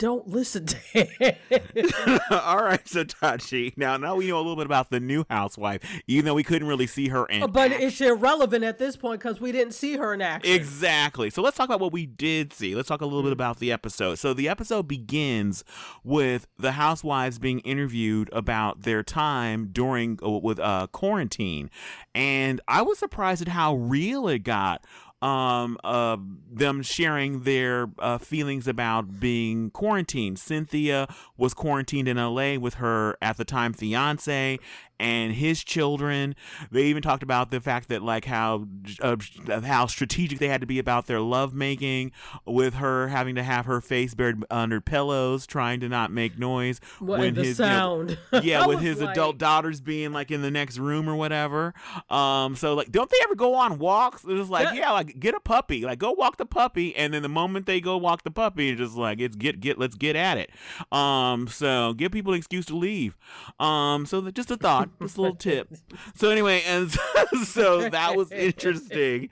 Don't 0.03 0.26
listen 0.26 0.66
to 0.66 0.76
him. 0.76 1.36
All 2.32 2.61
right, 2.64 2.88
so 2.88 3.05
Tachi. 3.05 3.72
Now, 3.76 3.96
now 3.96 4.16
we 4.16 4.26
know 4.26 4.38
a 4.38 4.38
little 4.38 4.57
bit 4.57 4.66
about 4.66 4.90
the 4.90 4.98
new 4.98 5.24
housewife, 5.30 5.80
even 6.09 6.24
though 6.24 6.34
we 6.34 6.42
couldn't 6.42 6.66
really 6.66 6.88
see 6.88 7.07
her 7.07 7.24
in. 7.26 7.48
but 7.53 7.70
action. 7.70 7.86
it's 7.86 8.00
irrelevant 8.00 8.64
at 8.64 8.78
this 8.78 8.96
point 8.96 9.20
because 9.20 9.40
we 9.40 9.53
didn't 9.53 9.74
see 9.74 9.96
her 9.96 10.12
in 10.12 10.20
action. 10.20 10.53
Exactly. 10.53 11.30
So 11.30 11.40
let's 11.40 11.57
talk 11.57 11.66
about 11.68 11.78
what 11.78 11.92
we 11.92 12.07
did 12.07 12.53
see. 12.53 12.74
Let's 12.74 12.88
talk 12.88 13.00
a 13.00 13.05
little 13.05 13.22
bit 13.22 13.30
about 13.30 13.61
the 13.61 13.70
episode. 13.70 14.16
So 14.16 14.34
the 14.34 14.48
episode 14.48 14.88
begins 14.88 15.62
with 16.03 16.48
the 16.59 16.72
housewives 16.72 17.38
being 17.38 17.61
interviewed 17.61 18.28
about 18.32 18.82
their 18.82 19.05
time 19.05 19.68
during 19.70 20.18
uh, 20.20 20.30
with 20.30 20.59
uh, 20.59 20.88
quarantine, 20.88 21.70
and 22.12 22.61
I 22.66 22.82
was 22.82 22.98
surprised 22.98 23.40
at 23.42 23.48
how 23.48 23.76
real 23.76 24.26
it 24.26 24.40
got 24.40 24.84
um, 25.23 25.79
uh, 25.85 26.16
them 26.53 26.83
sharing 26.83 27.45
their 27.45 27.89
uh, 28.01 28.18
feelings 28.18 28.66
about 28.66 29.20
being 29.20 29.70
quarantined. 29.70 30.39
Cynthia 30.39 31.07
was 31.37 31.55
quarantined 31.55 32.09
in 32.09 32.16
LA 32.16 32.57
with 32.59 32.75
her 32.75 33.16
at 33.23 33.37
the 33.37 33.45
time 33.45 33.73
fiance 33.73 34.59
and 35.03 35.32
his 35.32 35.64
children. 35.64 36.34
They 36.70 36.84
even 36.84 37.03
talked 37.03 37.22
about 37.24 37.50
the 37.50 37.61
fact 37.61 37.88
that 37.88 38.03
like 38.03 38.24
how 38.24 38.66
uh, 39.03 39.16
how 39.62 39.86
strategic 39.86 40.38
they 40.38 40.48
had 40.48 40.61
to 40.61 40.66
be 40.66 40.78
about 40.78 41.07
their 41.07 41.20
lovemaking 41.20 42.12
with 42.46 42.74
her 42.74 43.09
having 43.09 43.34
to 43.34 43.42
have 43.42 43.66
her 43.66 43.80
face 43.80 44.14
buried 44.14 44.44
under 44.50 44.80
pillows, 44.80 45.46
trying 45.46 45.80
to 45.80 45.88
not 45.88 46.11
make 46.12 46.38
noise 46.38 46.80
What, 47.00 47.18
when 47.18 47.34
the 47.34 47.42
his 47.44 47.59
you 47.59 47.64
know, 47.66 48.07
sound. 48.07 48.18
yeah, 48.44 48.66
with 48.66 48.80
his 48.80 49.00
like- 49.00 49.11
adult 49.11 49.38
daughters 49.38 49.80
being 49.80 50.12
like 50.12 50.30
in 50.30 50.40
the 50.42 50.50
next 50.50 50.78
room 50.78 51.09
or 51.09 51.16
whatever. 51.16 51.74
Um, 52.09 52.55
so 52.57 52.74
like, 52.74 52.90
don't 52.92 53.11
they 53.11 53.18
ever 53.24 53.34
go 53.34 53.55
on 53.55 53.78
walks? 53.78 54.24
It's 54.26 54.48
like, 54.48 54.68
Yeah. 54.68 54.80
yeah, 54.80 54.90
like 54.92 55.18
get 55.18 55.34
a 55.34 55.40
puppy, 55.40 55.82
like 55.84 55.98
go 55.98 56.12
walk 56.12 56.36
the 56.36 56.46
puppy, 56.46 56.94
and 56.94 57.12
then 57.12 57.22
the 57.22 57.28
moment 57.28 57.66
they 57.66 57.80
go 57.80 57.96
walk 57.96 58.22
the 58.22 58.30
puppy, 58.30 58.70
it's 58.70 58.78
just 58.78 58.96
like 58.96 59.20
it's 59.20 59.34
get 59.34 59.61
get 59.61 59.78
let's 59.78 59.96
get 59.96 60.14
at 60.14 60.38
it. 60.38 60.50
Um, 60.92 61.48
so 61.48 61.92
give 61.94 62.12
people 62.12 62.32
an 62.32 62.38
excuse 62.38 62.66
to 62.66 62.76
leave. 62.76 63.16
Um, 63.59 64.07
so 64.07 64.20
that, 64.20 64.34
just 64.34 64.50
a 64.50 64.57
thought, 64.57 64.91
just 65.01 65.18
little 65.18 65.36
tip. 65.36 65.68
So 66.14 66.30
anyway, 66.30 66.62
and 66.66 66.90
so 67.45 67.88
that 67.88 68.16
was 68.16 68.30
interesting. 68.32 69.30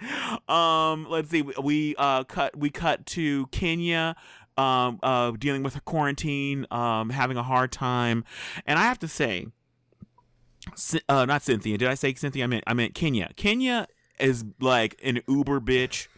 Um, 0.49 1.07
let's 1.09 1.31
see, 1.31 1.43
we, 1.43 1.95
uh 1.97 2.25
cut 2.25 2.57
we 2.57 2.71
cut 2.71 3.07
to 3.07 3.47
Kenya 3.49 4.17
um, 4.57 4.99
uh, 5.03 5.31
dealing 5.33 5.63
with 5.63 5.83
quarantine, 5.85 6.67
um, 6.71 7.11
having 7.11 7.37
a 7.37 7.43
hard 7.43 7.73
time, 7.73 8.25
and 8.67 8.79
I 8.79 8.83
have 8.83 8.99
to 9.01 9.09
say, 9.09 9.47
uh, 11.09 11.25
not 11.25 11.43
Cynthia. 11.43 11.79
Did 11.79 11.89
I 11.89 11.95
say 11.95 12.15
Cynthia? 12.15 12.45
I 12.45 12.47
meant 12.47 12.65
I 12.67 12.75
meant 12.75 12.95
Kenya. 12.95 13.31
Kenya 13.37 13.87
is 14.19 14.45
like 14.61 15.01
an 15.03 15.21
uber 15.27 15.61
bitch. 15.61 16.09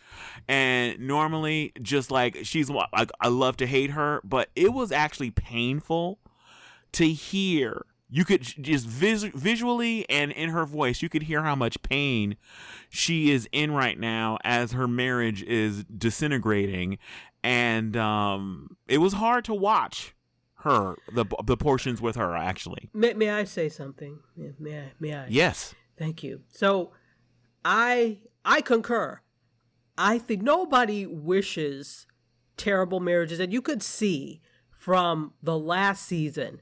And 0.48 0.98
normally, 1.00 1.72
just 1.80 2.10
like 2.10 2.38
she's 2.42 2.68
like, 2.68 3.10
I 3.20 3.28
love 3.28 3.56
to 3.58 3.66
hate 3.66 3.90
her, 3.90 4.20
but 4.24 4.50
it 4.56 4.72
was 4.72 4.92
actually 4.92 5.30
painful 5.30 6.18
to 6.92 7.08
hear. 7.08 7.86
You 8.14 8.26
could 8.26 8.42
just 8.42 8.86
vis- 8.86 9.22
visually 9.22 10.04
and 10.10 10.32
in 10.32 10.50
her 10.50 10.66
voice, 10.66 11.00
you 11.00 11.08
could 11.08 11.22
hear 11.22 11.42
how 11.42 11.54
much 11.54 11.80
pain 11.82 12.36
she 12.90 13.30
is 13.30 13.48
in 13.52 13.72
right 13.72 13.98
now 13.98 14.36
as 14.44 14.72
her 14.72 14.86
marriage 14.86 15.42
is 15.42 15.84
disintegrating, 15.84 16.98
and 17.42 17.96
um, 17.96 18.76
it 18.86 18.98
was 18.98 19.14
hard 19.14 19.46
to 19.46 19.54
watch 19.54 20.14
her 20.56 20.96
the 21.14 21.24
the 21.44 21.56
portions 21.56 22.02
with 22.02 22.16
her 22.16 22.36
actually. 22.36 22.90
May, 22.92 23.14
may 23.14 23.30
I 23.30 23.44
say 23.44 23.70
something? 23.70 24.18
May, 24.36 24.52
may 24.58 24.78
I? 24.78 24.92
May 25.00 25.14
I? 25.14 25.26
Yes. 25.30 25.74
Thank 25.96 26.22
you. 26.22 26.42
So, 26.48 26.92
I 27.64 28.18
I 28.44 28.60
concur. 28.60 29.20
I 29.96 30.18
think 30.18 30.42
nobody 30.42 31.06
wishes 31.06 32.06
terrible 32.58 33.00
marriages, 33.00 33.40
and 33.40 33.54
you 33.54 33.62
could 33.62 33.82
see 33.82 34.42
from 34.70 35.32
the 35.42 35.58
last 35.58 36.04
season 36.04 36.60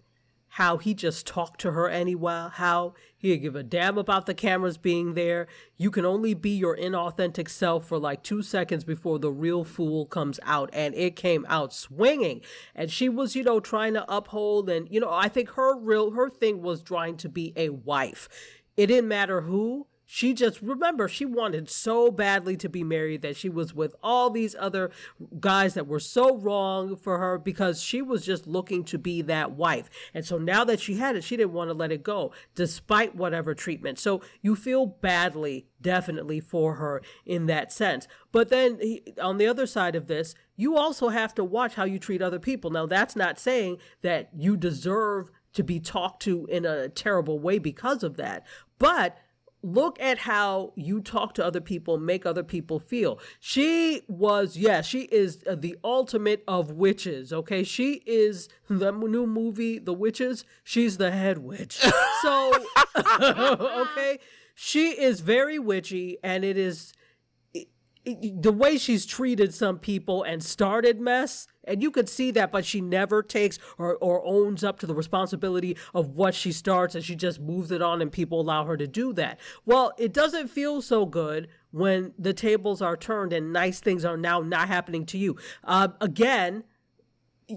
how 0.54 0.78
he 0.78 0.94
just 0.94 1.26
talked 1.26 1.60
to 1.60 1.70
her 1.70 1.88
anyway, 1.88 2.48
how 2.52 2.92
he 3.16 3.28
didn't 3.28 3.42
give 3.42 3.54
a 3.54 3.62
damn 3.62 3.96
about 3.96 4.26
the 4.26 4.34
cameras 4.34 4.76
being 4.76 5.14
there. 5.14 5.46
You 5.76 5.92
can 5.92 6.04
only 6.04 6.34
be 6.34 6.50
your 6.50 6.76
inauthentic 6.76 7.48
self 7.48 7.86
for 7.86 7.98
like 7.98 8.24
two 8.24 8.42
seconds 8.42 8.82
before 8.82 9.20
the 9.20 9.30
real 9.30 9.62
fool 9.62 10.06
comes 10.06 10.40
out, 10.42 10.68
and 10.72 10.92
it 10.96 11.14
came 11.14 11.46
out 11.48 11.72
swinging. 11.72 12.40
And 12.74 12.90
she 12.90 13.08
was, 13.08 13.36
you 13.36 13.44
know, 13.44 13.60
trying 13.60 13.94
to 13.94 14.04
uphold, 14.12 14.68
and 14.68 14.88
you 14.90 14.98
know, 15.00 15.12
I 15.12 15.28
think 15.28 15.50
her 15.50 15.78
real 15.78 16.10
her 16.12 16.28
thing 16.28 16.62
was 16.62 16.82
trying 16.82 17.16
to 17.18 17.28
be 17.28 17.52
a 17.56 17.68
wife. 17.68 18.28
It 18.76 18.86
didn't 18.86 19.08
matter 19.08 19.42
who 19.42 19.86
she 20.12 20.34
just 20.34 20.60
remember 20.60 21.06
she 21.06 21.24
wanted 21.24 21.70
so 21.70 22.10
badly 22.10 22.56
to 22.56 22.68
be 22.68 22.82
married 22.82 23.22
that 23.22 23.36
she 23.36 23.48
was 23.48 23.72
with 23.72 23.94
all 24.02 24.28
these 24.28 24.56
other 24.58 24.90
guys 25.38 25.74
that 25.74 25.86
were 25.86 26.00
so 26.00 26.36
wrong 26.36 26.96
for 26.96 27.18
her 27.18 27.38
because 27.38 27.80
she 27.80 28.02
was 28.02 28.26
just 28.26 28.44
looking 28.44 28.82
to 28.82 28.98
be 28.98 29.22
that 29.22 29.52
wife. 29.52 29.88
And 30.12 30.24
so 30.24 30.36
now 30.36 30.64
that 30.64 30.80
she 30.80 30.96
had 30.96 31.14
it, 31.14 31.22
she 31.22 31.36
didn't 31.36 31.52
want 31.52 31.70
to 31.70 31.74
let 31.74 31.92
it 31.92 32.02
go 32.02 32.32
despite 32.56 33.14
whatever 33.14 33.54
treatment. 33.54 34.00
So 34.00 34.20
you 34.42 34.56
feel 34.56 34.84
badly 34.84 35.68
definitely 35.80 36.40
for 36.40 36.74
her 36.74 37.02
in 37.24 37.46
that 37.46 37.70
sense. 37.70 38.08
But 38.32 38.48
then 38.48 38.78
he, 38.80 39.04
on 39.22 39.38
the 39.38 39.46
other 39.46 39.64
side 39.64 39.94
of 39.94 40.08
this, 40.08 40.34
you 40.56 40.76
also 40.76 41.10
have 41.10 41.36
to 41.36 41.44
watch 41.44 41.76
how 41.76 41.84
you 41.84 42.00
treat 42.00 42.20
other 42.20 42.40
people. 42.40 42.72
Now 42.72 42.86
that's 42.86 43.14
not 43.14 43.38
saying 43.38 43.76
that 44.02 44.30
you 44.36 44.56
deserve 44.56 45.30
to 45.52 45.62
be 45.62 45.78
talked 45.78 46.20
to 46.22 46.46
in 46.46 46.64
a 46.64 46.88
terrible 46.88 47.38
way 47.38 47.60
because 47.60 48.02
of 48.02 48.16
that. 48.16 48.44
But 48.80 49.16
look 49.62 50.00
at 50.00 50.18
how 50.18 50.72
you 50.74 51.00
talk 51.00 51.34
to 51.34 51.44
other 51.44 51.60
people, 51.60 51.98
make 51.98 52.24
other 52.24 52.42
people 52.42 52.78
feel. 52.78 53.18
She 53.38 54.02
was, 54.08 54.56
yeah, 54.56 54.80
she 54.80 55.02
is 55.02 55.38
the 55.38 55.76
ultimate 55.84 56.42
of 56.48 56.72
witches. 56.72 57.32
Okay, 57.32 57.62
she 57.64 58.02
is 58.06 58.48
the 58.68 58.90
new 58.90 59.26
movie, 59.26 59.78
The 59.78 59.92
Witches. 59.92 60.44
She's 60.64 60.96
the 60.96 61.10
head 61.10 61.38
witch. 61.38 61.84
So, 62.22 62.52
okay, 62.94 64.18
she 64.54 64.90
is 64.90 65.20
very 65.20 65.58
witchy, 65.58 66.18
and 66.22 66.44
it 66.44 66.58
is 66.58 66.92
the 68.04 68.52
way 68.52 68.76
she's 68.76 69.06
treated 69.06 69.54
some 69.54 69.78
people 69.78 70.22
and 70.22 70.42
started 70.42 71.00
mess 71.00 71.46
and 71.64 71.82
you 71.82 71.90
could 71.90 72.08
see 72.08 72.30
that 72.30 72.50
but 72.50 72.64
she 72.64 72.80
never 72.80 73.22
takes 73.22 73.58
or, 73.78 73.96
or 73.96 74.24
owns 74.24 74.64
up 74.64 74.78
to 74.80 74.86
the 74.86 74.94
responsibility 74.94 75.76
of 75.94 76.10
what 76.10 76.34
she 76.34 76.52
starts 76.52 76.94
and 76.94 77.04
she 77.04 77.14
just 77.14 77.40
moves 77.40 77.70
it 77.70 77.82
on 77.82 78.00
and 78.02 78.12
people 78.12 78.40
allow 78.40 78.64
her 78.64 78.76
to 78.76 78.86
do 78.86 79.12
that. 79.12 79.38
Well 79.64 79.92
it 79.98 80.12
doesn't 80.12 80.48
feel 80.48 80.82
so 80.82 81.06
good 81.06 81.48
when 81.70 82.12
the 82.18 82.32
tables 82.32 82.82
are 82.82 82.96
turned 82.96 83.32
and 83.32 83.52
nice 83.52 83.80
things 83.80 84.04
are 84.04 84.16
now 84.16 84.40
not 84.40 84.68
happening 84.68 85.06
to 85.06 85.18
you. 85.18 85.36
Uh, 85.64 85.88
again 86.00 86.64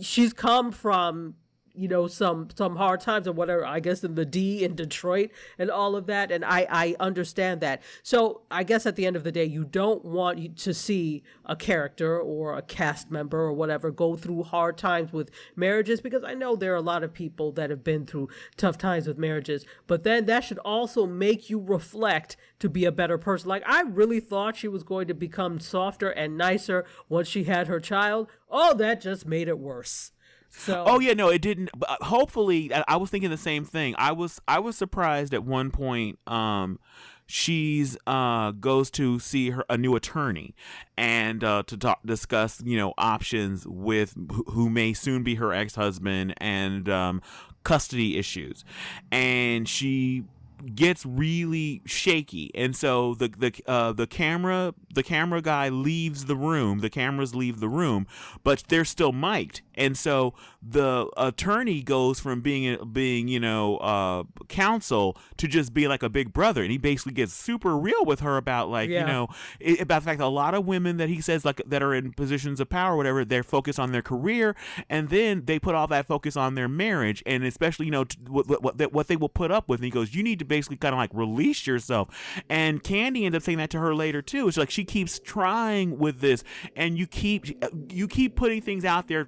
she's 0.02 0.34
come 0.34 0.72
from 0.72 1.36
you 1.76 1.88
know 1.88 2.08
some 2.08 2.48
some 2.56 2.76
hard 2.76 3.02
times 3.02 3.28
or 3.28 3.32
whatever 3.32 3.66
i 3.66 3.80
guess 3.80 4.04
in 4.04 4.16
the 4.16 4.26
d 4.26 4.64
in 4.64 4.76
detroit 4.76 5.32
and 5.58 5.72
all 5.72 5.96
of 5.96 6.06
that 6.06 6.32
and 6.32 6.46
i 6.46 6.68
i 6.70 6.96
understand 7.00 7.62
that. 7.62 7.82
So 8.04 8.42
i 8.52 8.64
guess 8.64 8.86
at 8.86 8.96
the 8.96 9.06
end 9.06 9.16
of 9.16 9.24
the 9.24 9.32
day 9.32 9.46
you 9.46 9.64
don't 9.64 10.06
want 10.06 10.58
to 10.58 10.74
see 10.74 11.24
a 11.46 11.56
character 11.56 12.20
or 12.20 12.58
a 12.58 12.62
cast 12.62 13.12
member 13.12 13.40
or 13.40 13.54
whatever 13.54 13.92
go 13.92 14.16
through 14.16 14.44
hard 14.44 14.78
times 14.78 15.12
with 15.12 15.32
marriages 15.56 16.02
because 16.02 16.24
i 16.24 16.34
know 16.34 16.56
there 16.56 16.74
are 16.74 16.78
a 16.78 16.82
lot 16.82 17.04
of 17.04 17.14
people 17.14 17.52
that 17.52 17.70
have 17.70 17.84
been 17.84 18.06
through 18.06 18.30
tough 18.58 18.78
times 18.78 19.08
with 19.08 19.18
marriages 19.18 19.66
but 19.88 20.04
then 20.04 20.26
that 20.26 20.44
should 20.44 20.60
also 20.60 21.06
make 21.06 21.50
you 21.50 21.60
reflect 21.60 22.38
to 22.60 22.70
be 22.70 22.86
a 22.86 22.92
better 22.92 23.18
person. 23.18 23.50
Like 23.50 23.64
i 23.66 23.82
really 23.82 24.20
thought 24.20 24.56
she 24.56 24.68
was 24.68 24.84
going 24.84 25.08
to 25.08 25.14
become 25.14 25.60
softer 25.60 26.10
and 26.10 26.38
nicer 26.38 26.86
once 27.10 27.28
she 27.28 27.46
had 27.46 27.68
her 27.68 27.80
child. 27.80 28.30
Oh 28.50 28.74
that 28.76 29.02
just 29.02 29.26
made 29.26 29.48
it 29.48 29.60
worse 29.60 30.12
so 30.56 30.84
Oh 30.88 31.00
yeah, 31.00 31.14
no, 31.14 31.30
it 31.30 31.42
didn't. 31.42 31.70
But 31.78 31.90
uh, 31.90 32.06
hopefully, 32.06 32.72
I, 32.74 32.96
was 32.96 33.10
thinking 33.10 33.30
the 33.30 33.38
same 33.38 33.66
thing. 33.66 33.96
I 33.98 34.12
was 34.12 34.40
I 34.48 34.60
was 34.60 34.78
surprised 34.78 35.34
at 35.34 35.44
one 35.44 35.72
point. 35.72 36.20
Um, 36.28 36.80
she's 37.26 37.98
uh 38.06 38.52
goes 38.52 38.92
to 38.92 39.18
see 39.18 39.52
her 39.52 39.64
a 39.70 39.78
new 39.78 39.96
attorney 39.96 40.54
and 40.98 41.44
uh 41.44 41.64
to 41.66 41.78
talk 41.78 42.00
discuss 42.06 42.62
you 42.66 42.78
know 42.78 42.94
options 42.98 43.66
with 43.66 44.14
who 44.48 44.70
may 44.70 44.94
soon 44.94 45.24
be 45.24 45.36
her 45.36 45.54
ex-husband 45.54 46.34
and 46.38 46.90
um 46.90 47.22
custody 47.64 48.18
issues 48.18 48.66
and 49.12 49.70
she 49.70 50.24
gets 50.64 51.06
really 51.06 51.82
shaky. 51.86 52.52
And 52.56 52.76
so 52.76 53.16
the 53.16 53.30
the 53.30 53.54
uh, 53.68 53.92
the 53.92 54.08
camera 54.08 54.74
the 54.94 55.04
camera 55.04 55.42
guy 55.42 55.70
leaves 55.70 56.26
the 56.26 56.36
room 56.36 56.80
the 56.80 56.90
cameras 56.90 57.34
leave 57.34 57.60
the 57.60 57.68
room 57.68 58.06
but 58.44 58.64
they're 58.68 58.86
still 58.86 59.12
mic'd. 59.12 59.62
And 59.76 59.98
so 59.98 60.34
the 60.62 61.10
attorney 61.18 61.82
goes 61.82 62.20
from 62.20 62.42
being 62.42 62.78
being 62.92 63.28
you 63.28 63.40
know 63.40 63.78
uh, 63.78 64.24
counsel 64.48 65.18
to 65.38 65.48
just 65.48 65.74
be 65.74 65.88
like 65.88 66.04
a 66.04 66.10
big 66.10 66.32
brother. 66.32 66.62
And 66.62 66.72
he 66.72 66.78
basically 66.78 67.14
gets 67.14 67.34
super 67.34 67.78
real 67.78 68.06
with 68.06 68.20
her 68.22 68.38
about 68.38 68.70
like 68.70 68.90
yeah. 68.90 69.02
you 69.02 69.08
know 69.08 69.28
it, 69.60 69.82
about 69.82 70.04
the 70.04 70.06
fact 70.06 70.20
that 70.20 70.26
a 70.26 70.28
lot 70.28 70.54
of 70.54 70.66
women 70.66 70.98
that 70.98 71.10
he 71.10 71.22
says 71.22 71.44
like 71.44 71.62
that 71.66 71.82
are 71.82 71.94
in 71.94 72.14
positions 72.14 72.60
of 72.60 72.70
power 72.70 72.96
whatever 72.96 73.26
they're 73.26 73.44
focused 73.44 73.80
on 73.80 73.92
their 73.92 74.02
career. 74.02 74.56
And 74.90 75.10
then 75.10 75.46
they 75.46 75.60
put 75.60 75.76
all 75.76 75.88
that 75.88 76.06
focus 76.06 76.38
on 76.38 76.56
their 76.56 76.68
marriage. 76.68 77.24
And 77.26 77.44
especially 77.44 77.88
you 77.88 77.92
know 77.92 78.06
what, 78.28 78.62
what, 78.62 78.94
what 78.94 79.08
they 79.08 79.16
will 79.16 79.30
put 79.30 79.52
up 79.52 79.68
with. 79.68 79.80
And 79.80 79.86
he 79.86 79.92
goes 79.92 80.14
you 80.14 80.24
need 80.24 80.40
to 80.40 80.46
basically 80.54 80.78
kind 80.78 80.94
of 80.94 81.00
like 81.00 81.10
release 81.16 81.66
yourself. 81.66 82.10
And 82.48 82.84
Kandi 82.84 83.24
ends 83.24 83.36
up 83.36 83.42
saying 83.42 83.58
that 83.58 83.72
to 83.72 83.80
her 83.80 83.96
later 83.96 84.22
too. 84.22 84.48
It's 84.48 84.56
like 84.56 84.70
she 84.70 84.86
keeps 84.86 85.18
trying 85.18 85.98
with 85.98 86.20
this, 86.20 86.44
and 86.76 86.96
you 86.96 87.08
keep 87.08 87.46
you 87.92 88.08
keep 88.08 88.36
putting 88.36 88.62
things 88.62 88.86
out 88.86 89.08
there 89.08 89.28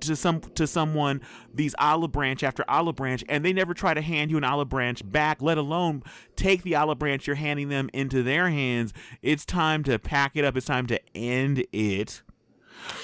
to 0.00 0.14
some 0.14 0.40
to 0.40 0.66
someone 0.66 1.22
these 1.54 1.74
olive 1.78 2.12
branch 2.12 2.42
after 2.42 2.64
olive 2.68 2.96
branch 2.96 3.24
and 3.28 3.44
they 3.44 3.52
never 3.52 3.72
try 3.72 3.94
to 3.94 4.02
hand 4.02 4.30
you 4.30 4.36
an 4.36 4.44
olive 4.44 4.68
branch 4.68 5.08
back 5.08 5.40
let 5.40 5.56
alone 5.56 6.02
take 6.36 6.62
the 6.64 6.74
olive 6.74 6.98
branch 6.98 7.26
you're 7.26 7.36
handing 7.36 7.68
them 7.70 7.88
into 7.94 8.22
their 8.22 8.50
hands. 8.50 8.92
It's 9.22 9.46
time 9.46 9.82
to 9.84 9.98
pack 9.98 10.32
it 10.34 10.44
up. 10.44 10.56
It's 10.56 10.66
time 10.66 10.86
to 10.88 11.00
end 11.14 11.64
it. 11.72 12.22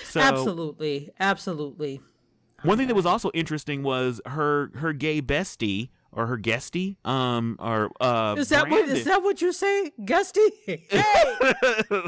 So 0.03 0.21
absolutely. 0.21 1.11
Absolutely. 1.19 2.03
One 2.63 2.77
thing 2.79 2.89
that 2.89 2.95
was 2.95 3.07
also 3.07 3.31
interesting 3.33 3.83
was 3.83 4.21
her 4.27 4.71
her 4.75 4.93
gay 4.93 5.23
bestie 5.23 5.91
or 6.15 6.27
her 6.27 6.39
guestie, 6.39 6.97
um, 7.05 7.57
or 7.59 7.91
uh, 8.01 8.37
is 8.39 8.49
that 8.49 8.69
Brandon. 8.69 8.89
what 8.89 8.99
is 8.99 9.05
that 9.05 9.23
what 9.23 9.43
you 9.43 9.53
say, 9.53 9.93
guestie? 10.01 10.41
Hey, 10.95 11.35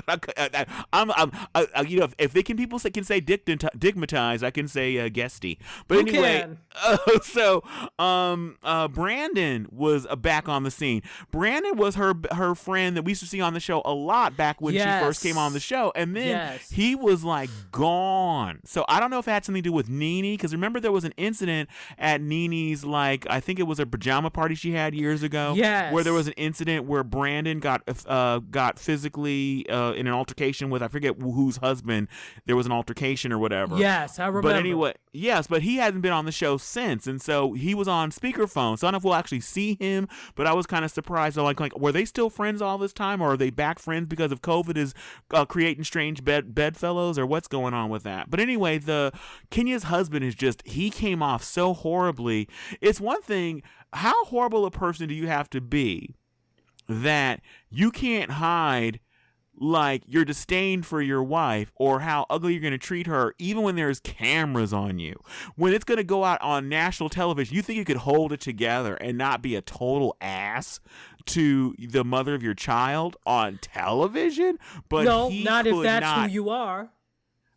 I'm, 0.92 1.10
I'm, 1.10 1.32
I, 1.54 1.66
I, 1.74 1.80
you 1.82 1.98
know, 1.98 2.04
if, 2.04 2.14
if, 2.18 2.32
they 2.32 2.42
can, 2.42 2.56
people 2.56 2.78
say, 2.78 2.90
can 2.90 3.04
say 3.04 3.20
digmatize, 3.20 4.42
I 4.42 4.50
can 4.50 4.68
say 4.68 4.98
uh, 4.98 5.08
guestie. 5.08 5.58
But 5.88 5.96
Who 5.96 6.00
anyway, 6.08 6.46
uh, 6.82 6.96
so 7.22 7.62
um, 7.98 8.56
uh, 8.62 8.88
Brandon 8.88 9.66
was 9.70 10.06
uh, 10.08 10.16
back 10.16 10.48
on 10.48 10.62
the 10.62 10.70
scene. 10.70 11.02
Brandon 11.30 11.76
was 11.76 11.96
her 11.96 12.14
her 12.32 12.54
friend 12.54 12.96
that 12.96 13.02
we 13.02 13.12
used 13.12 13.22
to 13.22 13.28
see 13.28 13.40
on 13.40 13.54
the 13.54 13.60
show 13.60 13.82
a 13.84 13.92
lot 13.92 14.36
back 14.36 14.60
when 14.60 14.74
yes. 14.74 15.00
she 15.00 15.06
first 15.06 15.22
came 15.22 15.38
on 15.38 15.52
the 15.52 15.60
show, 15.60 15.92
and 15.94 16.16
then 16.16 16.28
yes. 16.28 16.70
he 16.70 16.94
was 16.94 17.24
like 17.24 17.50
gone. 17.72 18.60
So 18.64 18.84
I 18.88 19.00
don't 19.00 19.10
know 19.10 19.18
if 19.18 19.28
it 19.28 19.32
had 19.32 19.44
something 19.44 19.62
to 19.62 19.68
do 19.70 19.72
with 19.72 19.88
NeNe 19.88 20.34
because 20.34 20.52
remember 20.52 20.80
there 20.80 20.92
was 20.92 21.04
an 21.04 21.14
incident 21.16 21.68
at 21.98 22.20
NeNe's 22.20 22.84
like 22.84 23.26
I 23.28 23.40
think 23.40 23.58
it 23.58 23.64
was 23.64 23.80
a 23.80 23.86
pajama 23.96 24.28
party 24.28 24.54
she 24.54 24.72
had 24.72 24.94
years 24.94 25.22
ago. 25.22 25.54
Yes. 25.56 25.92
Where 25.92 26.04
there 26.04 26.12
was 26.12 26.26
an 26.26 26.34
incident 26.34 26.84
where 26.84 27.02
Brandon 27.02 27.60
got 27.60 27.82
uh, 28.06 28.40
got 28.40 28.78
physically 28.78 29.66
uh, 29.70 29.92
in 29.92 30.06
an 30.06 30.12
altercation 30.12 30.68
with 30.68 30.82
I 30.82 30.88
forget 30.88 31.18
whose 31.18 31.56
husband. 31.56 32.08
There 32.44 32.56
was 32.56 32.66
an 32.66 32.72
altercation 32.72 33.32
or 33.32 33.38
whatever. 33.38 33.78
Yes, 33.78 34.18
I 34.18 34.26
remember. 34.26 34.48
But 34.48 34.56
anyway, 34.56 34.92
yes, 35.12 35.46
but 35.46 35.62
he 35.62 35.76
hasn't 35.76 36.02
been 36.02 36.12
on 36.12 36.26
the 36.26 36.32
show 36.32 36.58
since, 36.58 37.06
and 37.06 37.22
so 37.22 37.54
he 37.54 37.74
was 37.74 37.88
on 37.88 38.10
speakerphone. 38.10 38.78
So 38.78 38.86
I 38.86 38.90
don't 38.90 38.92
know 38.92 38.98
if 38.98 39.04
we'll 39.04 39.14
actually 39.14 39.40
see 39.40 39.78
him. 39.80 40.08
But 40.34 40.46
I 40.46 40.52
was 40.52 40.66
kind 40.66 40.84
of 40.84 40.90
surprised. 40.90 41.38
Like, 41.38 41.58
like, 41.58 41.78
were 41.78 41.92
they 41.92 42.04
still 42.04 42.28
friends 42.28 42.60
all 42.60 42.76
this 42.76 42.92
time, 42.92 43.22
or 43.22 43.32
are 43.32 43.36
they 43.36 43.50
back 43.50 43.78
friends 43.78 44.06
because 44.08 44.30
of 44.30 44.42
COVID 44.42 44.76
is 44.76 44.92
uh, 45.32 45.46
creating 45.46 45.84
strange 45.84 46.22
bed 46.22 46.54
bedfellows, 46.54 47.18
or 47.18 47.24
what's 47.24 47.48
going 47.48 47.72
on 47.72 47.88
with 47.88 48.02
that? 48.02 48.28
But 48.28 48.40
anyway, 48.40 48.76
the 48.76 49.12
Kenya's 49.50 49.84
husband 49.84 50.22
is 50.22 50.34
just 50.34 50.62
he 50.66 50.90
came 50.90 51.22
off 51.22 51.42
so 51.42 51.72
horribly. 51.72 52.46
It's 52.82 53.00
one 53.00 53.22
thing 53.22 53.62
how 53.92 54.24
horrible 54.26 54.66
a 54.66 54.70
person 54.70 55.08
do 55.08 55.14
you 55.14 55.26
have 55.26 55.48
to 55.50 55.60
be 55.60 56.14
that 56.88 57.40
you 57.70 57.90
can't 57.90 58.32
hide 58.32 59.00
like 59.58 60.02
your 60.06 60.24
disdain 60.24 60.82
for 60.82 61.00
your 61.00 61.22
wife 61.22 61.72
or 61.76 62.00
how 62.00 62.26
ugly 62.28 62.52
you're 62.52 62.60
going 62.60 62.72
to 62.72 62.78
treat 62.78 63.06
her 63.06 63.34
even 63.38 63.62
when 63.62 63.74
there's 63.74 64.00
cameras 64.00 64.72
on 64.72 64.98
you 64.98 65.18
when 65.56 65.72
it's 65.72 65.84
going 65.84 65.96
to 65.96 66.04
go 66.04 66.24
out 66.24 66.40
on 66.42 66.68
national 66.68 67.08
television 67.08 67.54
you 67.56 67.62
think 67.62 67.78
you 67.78 67.84
could 67.84 67.96
hold 67.96 68.32
it 68.32 68.40
together 68.40 68.94
and 68.96 69.16
not 69.16 69.40
be 69.40 69.56
a 69.56 69.62
total 69.62 70.14
ass 70.20 70.78
to 71.24 71.74
the 71.78 72.04
mother 72.04 72.34
of 72.34 72.42
your 72.42 72.54
child 72.54 73.16
on 73.26 73.58
television 73.62 74.58
but 74.90 75.04
no 75.04 75.28
not 75.30 75.66
if 75.66 75.82
that's 75.82 76.04
not. 76.04 76.28
who 76.28 76.34
you 76.34 76.50
are 76.50 76.90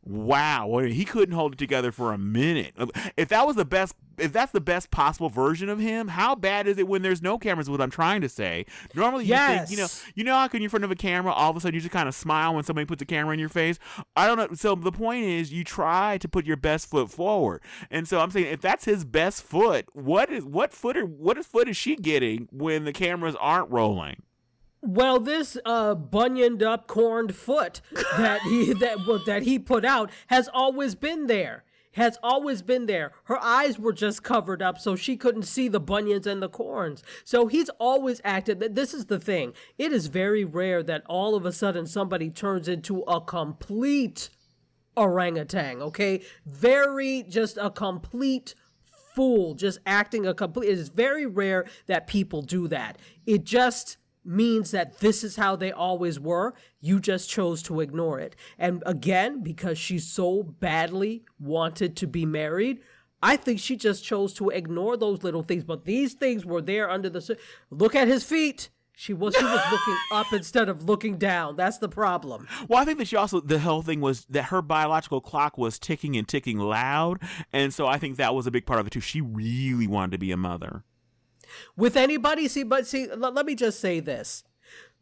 wow 0.09 0.79
he 0.79 1.05
couldn't 1.05 1.35
hold 1.35 1.53
it 1.53 1.59
together 1.59 1.91
for 1.91 2.11
a 2.11 2.17
minute. 2.17 2.73
If 3.15 3.29
that 3.29 3.45
was 3.45 3.55
the 3.55 3.65
best 3.65 3.95
if 4.17 4.33
that's 4.33 4.51
the 4.51 4.59
best 4.59 4.91
possible 4.91 5.29
version 5.29 5.69
of 5.69 5.79
him 5.79 6.09
how 6.09 6.35
bad 6.35 6.67
is 6.67 6.77
it 6.77 6.87
when 6.87 7.01
there's 7.01 7.21
no 7.21 7.37
cameras 7.37 7.69
what 7.69 7.79
i'm 7.79 7.91
trying 7.91 8.21
to 8.21 8.29
say? 8.29 8.65
Normally 8.95 9.25
you 9.25 9.29
yes. 9.29 9.69
think 9.69 9.71
you 9.71 9.83
know 9.83 9.89
you 10.15 10.23
know 10.23 10.33
how 10.33 10.47
can 10.47 10.61
you're 10.61 10.65
in 10.65 10.69
front 10.71 10.83
of 10.83 10.91
a 10.91 10.95
camera 10.95 11.31
all 11.31 11.51
of 11.51 11.57
a 11.57 11.59
sudden 11.59 11.75
you 11.75 11.81
just 11.81 11.93
kind 11.93 12.09
of 12.09 12.15
smile 12.15 12.55
when 12.55 12.63
somebody 12.63 12.85
puts 12.85 13.01
a 13.01 13.05
camera 13.05 13.33
in 13.33 13.39
your 13.39 13.49
face? 13.49 13.77
I 14.15 14.27
don't 14.27 14.37
know 14.37 14.55
so 14.55 14.75
the 14.75 14.91
point 14.91 15.25
is 15.25 15.53
you 15.53 15.63
try 15.63 16.17
to 16.17 16.27
put 16.27 16.45
your 16.45 16.57
best 16.57 16.89
foot 16.89 17.11
forward. 17.11 17.61
And 17.91 18.07
so 18.07 18.19
i'm 18.19 18.31
saying 18.31 18.47
if 18.47 18.61
that's 18.61 18.85
his 18.85 19.05
best 19.05 19.43
foot 19.43 19.85
what 19.93 20.29
is 20.31 20.43
what 20.43 20.73
foot 20.73 20.97
or 20.97 21.05
what 21.05 21.43
foot 21.45 21.69
is 21.69 21.77
she 21.77 21.95
getting 21.95 22.47
when 22.51 22.85
the 22.85 22.93
cameras 22.93 23.35
aren't 23.39 23.69
rolling 23.71 24.23
well, 24.81 25.19
this 25.19 25.57
uh, 25.65 25.95
bunioned 25.95 26.63
up, 26.63 26.87
corned 26.87 27.35
foot 27.35 27.81
that 28.17 28.41
he 28.43 28.73
that 28.79 28.97
that 29.25 29.43
he 29.43 29.59
put 29.59 29.83
out 29.85 30.11
has 30.27 30.49
always 30.53 30.95
been 30.95 31.27
there. 31.27 31.63
has 31.93 32.17
always 32.23 32.61
been 32.61 32.85
there. 32.85 33.11
Her 33.25 33.37
eyes 33.43 33.77
were 33.77 33.91
just 33.91 34.23
covered 34.23 34.61
up 34.61 34.79
so 34.79 34.95
she 34.95 35.17
couldn't 35.17 35.43
see 35.43 35.67
the 35.67 35.79
bunions 35.81 36.25
and 36.27 36.41
the 36.41 36.49
corns. 36.49 37.03
So 37.25 37.47
he's 37.47 37.69
always 37.79 38.21
acted. 38.23 38.59
That 38.59 38.75
this 38.75 38.93
is 38.93 39.07
the 39.07 39.19
thing. 39.19 39.53
It 39.77 39.91
is 39.91 40.07
very 40.07 40.45
rare 40.45 40.81
that 40.83 41.03
all 41.07 41.35
of 41.35 41.45
a 41.45 41.51
sudden 41.51 41.85
somebody 41.85 42.29
turns 42.29 42.67
into 42.67 43.01
a 43.01 43.19
complete 43.19 44.29
orangutan, 44.95 45.81
okay? 45.81 46.21
Very 46.45 47.23
just 47.27 47.57
a 47.57 47.69
complete 47.69 48.55
fool, 49.15 49.55
just 49.55 49.79
acting 49.85 50.25
a 50.25 50.33
complete. 50.33 50.69
It 50.69 50.77
is 50.77 50.89
very 50.89 51.25
rare 51.25 51.65
that 51.87 52.07
people 52.07 52.41
do 52.41 52.67
that. 52.69 52.97
It 53.25 53.43
just 53.43 53.97
means 54.29 54.71
that 54.71 54.99
this 54.99 55.23
is 55.23 55.35
how 55.35 55.55
they 55.55 55.71
always 55.71 56.19
were. 56.19 56.53
You 56.79 56.99
just 56.99 57.29
chose 57.29 57.63
to 57.63 57.81
ignore 57.81 58.19
it. 58.19 58.35
And 58.57 58.83
again, 58.85 59.41
because 59.41 59.77
she 59.77 59.97
so 59.99 60.43
badly 60.43 61.23
wanted 61.39 61.97
to 61.97 62.07
be 62.07 62.25
married, 62.25 62.79
I 63.21 63.35
think 63.35 63.59
she 63.59 63.75
just 63.75 64.03
chose 64.03 64.33
to 64.35 64.49
ignore 64.49 64.95
those 64.95 65.23
little 65.23 65.43
things. 65.43 65.63
But 65.63 65.85
these 65.85 66.13
things 66.13 66.45
were 66.45 66.61
there 66.61 66.89
under 66.89 67.09
the. 67.09 67.37
Look 67.71 67.95
at 67.95 68.07
his 68.07 68.23
feet. 68.23 68.69
She 68.95 69.13
was 69.13 69.33
she 69.33 69.43
was 69.43 69.61
looking 69.71 69.97
up 70.11 70.33
instead 70.33 70.69
of 70.69 70.83
looking 70.83 71.17
down. 71.17 71.55
That's 71.55 71.77
the 71.77 71.87
problem. 71.87 72.47
Well, 72.67 72.81
I 72.81 72.85
think 72.85 72.97
that 72.97 73.07
she 73.07 73.15
also 73.15 73.39
the 73.39 73.59
whole 73.59 73.81
thing 73.81 74.01
was 74.01 74.25
that 74.25 74.43
her 74.43 74.61
biological 74.61 75.21
clock 75.21 75.57
was 75.57 75.79
ticking 75.79 76.17
and 76.17 76.27
ticking 76.27 76.59
loud, 76.59 77.19
and 77.53 77.73
so 77.73 77.87
I 77.87 77.97
think 77.97 78.17
that 78.17 78.35
was 78.35 78.45
a 78.45 78.51
big 78.51 78.65
part 78.65 78.79
of 78.79 78.87
it 78.87 78.89
too. 78.89 78.99
She 78.99 79.21
really 79.21 79.87
wanted 79.87 80.11
to 80.11 80.17
be 80.17 80.31
a 80.31 80.37
mother 80.37 80.83
with 81.75 81.95
anybody. 81.95 82.47
See, 82.47 82.63
but 82.63 82.87
see, 82.87 83.09
l- 83.09 83.17
let 83.17 83.45
me 83.45 83.55
just 83.55 83.79
say 83.79 83.99
this. 83.99 84.43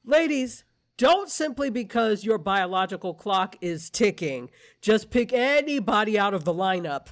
Ladies, 0.06 0.64
don't 0.98 1.30
simply 1.30 1.70
because 1.70 2.24
your 2.24 2.38
biological 2.38 3.14
clock 3.14 3.56
is 3.62 3.90
ticking, 3.90 4.50
just 4.82 5.12
pick 5.12 5.32
anybody 5.32 6.18
out 6.18 6.34
of 6.34 6.44
the 6.44 6.54
lineup 6.54 7.08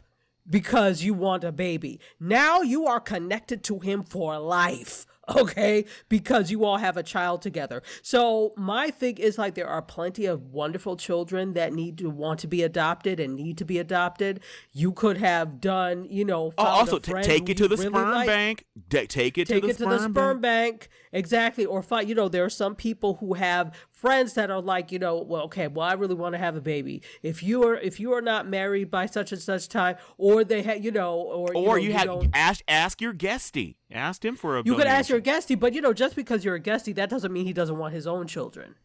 because 0.49 1.03
you 1.03 1.13
want 1.13 1.43
a 1.43 1.51
baby. 1.51 1.99
Now 2.19 2.61
you 2.61 2.87
are 2.87 2.99
connected 2.99 3.63
to 3.65 3.79
him 3.79 4.03
for 4.03 4.37
life. 4.39 5.05
okay? 5.35 5.85
Because 6.09 6.51
you 6.51 6.65
all 6.65 6.77
have 6.77 6.97
a 6.97 7.03
child 7.03 7.41
together. 7.41 7.81
So 8.01 8.53
my 8.57 8.89
thing 8.89 9.17
is 9.17 9.37
like 9.37 9.55
there 9.55 9.67
are 9.67 9.81
plenty 9.81 10.25
of 10.25 10.53
wonderful 10.53 10.97
children 10.97 11.53
that 11.53 11.73
need 11.73 11.97
to 11.99 12.09
want 12.09 12.39
to 12.41 12.47
be 12.47 12.63
adopted 12.63 13.19
and 13.19 13.35
need 13.35 13.57
to 13.57 13.65
be 13.65 13.79
adopted. 13.79 14.41
You 14.71 14.91
could 14.91 15.17
have 15.17 15.59
done, 15.59 16.05
you 16.09 16.25
know, 16.25 16.53
oh, 16.57 16.63
also 16.63 16.99
t- 16.99 17.13
take 17.21 17.49
it 17.49 17.57
to 17.57 17.67
the 17.67 17.75
really 17.75 17.89
sperm 17.89 18.11
like. 18.11 18.27
bank. 18.27 18.65
Take 18.89 19.37
it 19.37 19.47
take 19.47 19.47
to 19.47 19.61
the 19.61 19.67
it 19.67 19.75
sperm 19.75 19.89
to 19.89 19.95
the 19.95 19.99
sperm 20.03 20.41
bank. 20.41 20.79
bank. 20.81 20.89
Exactly. 21.11 21.65
Or 21.65 21.81
find, 21.81 22.07
you 22.09 22.15
know, 22.15 22.27
there 22.27 22.43
are 22.43 22.49
some 22.49 22.75
people 22.75 23.15
who 23.15 23.33
have 23.35 23.73
friends 24.05 24.33
that 24.33 24.51
are 24.51 24.61
like, 24.61 24.91
you 24.91 24.99
know, 24.99 25.17
well, 25.17 25.43
okay, 25.43 25.67
well, 25.67 25.87
I 25.87 25.93
really 25.93 26.15
want 26.15 26.33
to 26.33 26.39
have 26.39 26.55
a 26.55 26.61
baby. 26.61 27.01
If 27.23 27.41
you 27.41 27.63
are 27.63 27.75
if 27.75 27.99
you 27.99 28.13
are 28.13 28.21
not 28.21 28.47
married 28.47 28.91
by 28.91 29.07
such 29.07 29.31
and 29.31 29.41
such 29.41 29.67
time, 29.67 29.97
or 30.17 30.43
they 30.43 30.61
have, 30.61 30.83
you 30.83 30.91
know, 30.91 31.15
or 31.15 31.55
or 31.55 31.55
you, 31.55 31.65
know, 31.65 31.75
you, 31.75 31.87
you 31.87 31.93
have 31.93 32.29
ask 32.33 32.63
ask 32.67 33.01
your 33.01 33.13
guestie, 33.13 33.75
asked 33.91 34.23
him 34.23 34.35
for 34.35 34.57
a. 34.57 34.63
You 34.63 34.75
could 34.75 34.87
ask 34.87 35.09
your 35.09 35.21
guestie, 35.21 35.59
but 35.59 35.73
you 35.73 35.81
know, 35.81 35.93
just 35.93 36.15
because 36.15 36.45
you're 36.45 36.55
a 36.55 36.61
guestie, 36.61 36.93
that 36.95 37.09
doesn't 37.09 37.33
mean 37.33 37.45
he 37.45 37.53
doesn't 37.53 37.77
want 37.77 37.93
his 37.93 38.05
own 38.07 38.27
children. 38.27 38.75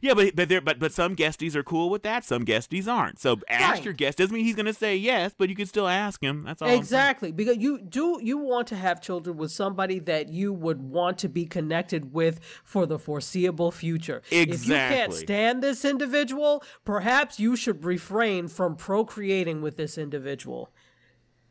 Yeah, 0.00 0.14
but 0.14 0.34
but 0.36 0.48
there, 0.48 0.60
but 0.60 0.78
but 0.78 0.92
some 0.92 1.16
guesties 1.16 1.54
are 1.54 1.62
cool 1.62 1.90
with 1.90 2.02
that. 2.02 2.24
Some 2.24 2.44
guesties 2.44 2.86
aren't. 2.86 3.18
So 3.18 3.38
ask 3.48 3.74
right. 3.76 3.84
your 3.84 3.94
guest. 3.94 4.18
Doesn't 4.18 4.34
mean 4.34 4.44
he's 4.44 4.56
going 4.56 4.66
to 4.66 4.74
say 4.74 4.96
yes, 4.96 5.34
but 5.36 5.48
you 5.48 5.56
can 5.56 5.66
still 5.66 5.88
ask 5.88 6.22
him. 6.22 6.44
That's 6.44 6.62
all. 6.62 6.68
Exactly, 6.68 7.32
because 7.32 7.58
you 7.58 7.78
do 7.80 8.18
you 8.22 8.38
want 8.38 8.68
to 8.68 8.76
have 8.76 9.00
children 9.00 9.36
with 9.36 9.52
somebody 9.52 9.98
that 10.00 10.28
you 10.28 10.52
would 10.52 10.80
want 10.80 11.18
to 11.18 11.28
be 11.28 11.46
connected 11.46 12.12
with 12.12 12.40
for 12.64 12.86
the 12.86 12.98
foreseeable 12.98 13.70
future. 13.70 14.22
Exactly. 14.30 14.54
If 14.54 14.66
you 14.66 14.74
can't 14.74 15.12
stand 15.12 15.62
this 15.62 15.84
individual, 15.84 16.62
perhaps 16.84 17.38
you 17.38 17.56
should 17.56 17.84
refrain 17.84 18.48
from 18.48 18.76
procreating 18.76 19.62
with 19.62 19.76
this 19.76 19.98
individual. 19.98 20.70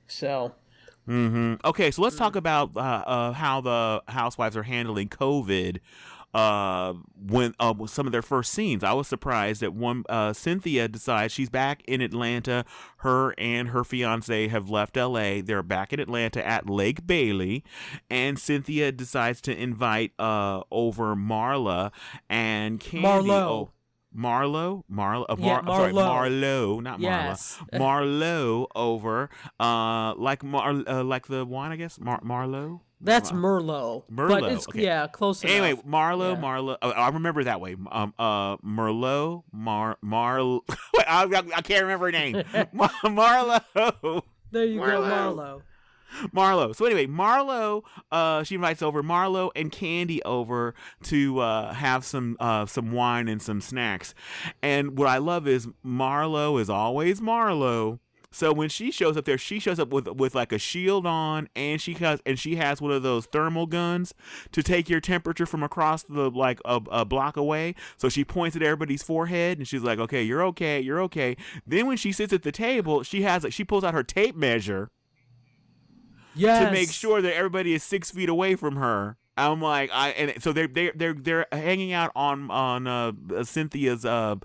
So. 0.07 0.55
Mm-hmm. 1.07 1.55
Okay, 1.65 1.89
so 1.89 2.03
let's 2.03 2.17
talk 2.17 2.35
about 2.35 2.77
uh, 2.77 2.79
uh, 2.79 3.31
how 3.31 3.61
the 3.61 4.03
housewives 4.07 4.55
are 4.55 4.61
handling 4.61 5.09
COVID 5.09 5.79
uh, 6.33 6.93
when 7.27 7.53
uh, 7.59 7.73
some 7.87 8.05
of 8.05 8.11
their 8.11 8.21
first 8.21 8.53
scenes. 8.53 8.83
I 8.83 8.93
was 8.93 9.07
surprised 9.07 9.61
that 9.61 9.73
one 9.73 10.03
uh, 10.09 10.33
Cynthia 10.33 10.87
decides 10.87 11.33
she's 11.33 11.49
back 11.49 11.81
in 11.87 12.01
Atlanta. 12.01 12.65
Her 12.97 13.33
and 13.37 13.69
her 13.69 13.83
fiance 13.83 14.47
have 14.47 14.69
left 14.69 14.97
L.A. 14.97 15.41
They're 15.41 15.63
back 15.63 15.93
in 15.93 15.99
Atlanta 15.99 16.45
at 16.45 16.69
Lake 16.69 17.05
Bailey, 17.07 17.63
and 18.09 18.37
Cynthia 18.37 18.91
decides 18.91 19.41
to 19.41 19.57
invite 19.57 20.11
uh, 20.19 20.61
over 20.71 21.15
Marla 21.15 21.91
and 22.29 22.79
Kandi. 22.79 23.01
Marlo. 23.01 23.29
Oh, 23.29 23.71
Marlo, 24.15 24.83
Marlo, 24.91 25.25
uh, 25.29 25.35
Mar- 25.35 25.45
yeah, 25.47 25.61
Marlo. 25.61 25.75
sorry, 25.75 25.93
Marlo, 25.93 26.81
not 26.81 26.99
yes. 26.99 27.59
Marla, 27.71 27.79
Marlo 27.79 28.67
over, 28.75 29.29
uh, 29.59 30.15
like 30.15 30.43
Mar, 30.43 30.83
uh, 30.87 31.03
like 31.03 31.27
the 31.27 31.45
wine, 31.45 31.71
I 31.71 31.75
guess, 31.75 31.99
Mar- 31.99 32.21
Marlo. 32.21 32.81
That's 33.01 33.31
Merlot. 33.31 34.03
Merlot. 34.11 34.41
But 34.41 34.51
it's, 34.51 34.67
okay. 34.67 34.83
Yeah, 34.83 35.07
close 35.07 35.43
enough. 35.43 35.55
Anyway, 35.55 35.81
Marlo, 35.87 36.33
yeah. 36.33 36.41
Marlo. 36.41 36.77
Oh, 36.81 36.89
I 36.89 37.09
remember 37.09 37.43
that 37.45 37.61
way. 37.61 37.75
Um, 37.91 38.13
uh, 38.19 38.57
Merlot, 38.57 39.43
Mar, 39.51 39.97
Mar. 40.01 40.43
Wait, 40.93 41.05
I, 41.07 41.23
I, 41.55 41.61
can't 41.61 41.83
remember 41.83 42.07
her 42.07 42.11
name. 42.11 42.43
Mar- 42.73 42.89
Marlo. 43.05 44.23
There 44.51 44.65
you 44.65 44.81
Marlo. 44.81 44.85
go, 44.85 45.01
Marlo. 45.01 45.61
Marlo. 46.33 46.75
So 46.75 46.85
anyway, 46.85 47.07
Marlo, 47.07 47.83
uh, 48.11 48.43
she 48.43 48.55
invites 48.55 48.81
over 48.81 49.03
Marlo 49.03 49.51
and 49.55 49.71
Kandi 49.71 50.19
over 50.25 50.73
to 51.03 51.39
uh, 51.39 51.73
have 51.73 52.03
some 52.03 52.35
uh, 52.39 52.65
some 52.65 52.91
wine 52.91 53.27
and 53.27 53.41
some 53.41 53.61
snacks. 53.61 54.13
And 54.61 54.97
what 54.97 55.07
I 55.07 55.19
love 55.19 55.47
is 55.47 55.67
Marlo 55.85 56.59
is 56.59 56.69
always 56.69 57.21
Marlo 57.21 57.99
so 58.31 58.53
when 58.53 58.69
she 58.69 58.91
shows 58.91 59.17
up 59.17 59.25
there, 59.25 59.37
she 59.37 59.59
shows 59.59 59.79
up 59.79 59.91
with 59.91 60.07
with 60.07 60.35
like 60.35 60.51
a 60.51 60.59
shield 60.59 61.07
on, 61.07 61.49
and 61.55 61.81
she 61.81 61.93
has 61.95 62.21
and 62.25 62.37
she 62.37 62.57
has 62.57 62.79
one 62.79 62.91
of 62.91 63.01
those 63.01 63.25
thermal 63.25 63.65
guns 63.65 64.13
to 64.51 64.61
take 64.61 64.87
your 64.87 64.99
temperature 64.99 65.47
from 65.47 65.63
across 65.63 66.03
the 66.03 66.29
like 66.29 66.59
a, 66.63 66.79
a 66.91 67.05
block 67.05 67.37
away. 67.37 67.73
So 67.97 68.07
she 68.07 68.23
points 68.23 68.55
at 68.55 68.61
everybody's 68.61 69.01
forehead, 69.01 69.57
and 69.57 69.67
she's 69.67 69.81
like, 69.81 69.97
"Okay, 69.97 70.21
you're 70.21 70.43
okay, 70.43 70.79
you're 70.79 71.01
okay." 71.03 71.37
Then 71.65 71.87
when 71.87 71.97
she 71.97 72.11
sits 72.11 72.31
at 72.31 72.43
the 72.43 72.51
table, 72.51 73.01
she 73.01 73.23
has 73.23 73.45
she 73.49 73.63
pulls 73.63 73.83
out 73.83 73.95
her 73.95 74.03
tape 74.03 74.35
measure. 74.35 74.91
Yes. 76.35 76.65
To 76.65 76.71
make 76.71 76.91
sure 76.91 77.21
that 77.21 77.35
everybody 77.35 77.73
is 77.73 77.83
six 77.83 78.11
feet 78.11 78.29
away 78.29 78.55
from 78.55 78.75
her. 78.75 79.17
I'm 79.35 79.61
like, 79.61 79.89
I 79.91 80.09
and 80.09 80.43
so 80.43 80.53
they're 80.53 80.67
they're 80.67 80.93
they're 80.95 81.13
they're 81.13 81.45
hanging 81.51 81.93
out 81.93 82.11
on 82.15 82.51
on 82.51 82.87
uh, 82.87 83.11
Cynthia's 83.43 84.05
uh, 84.05 84.35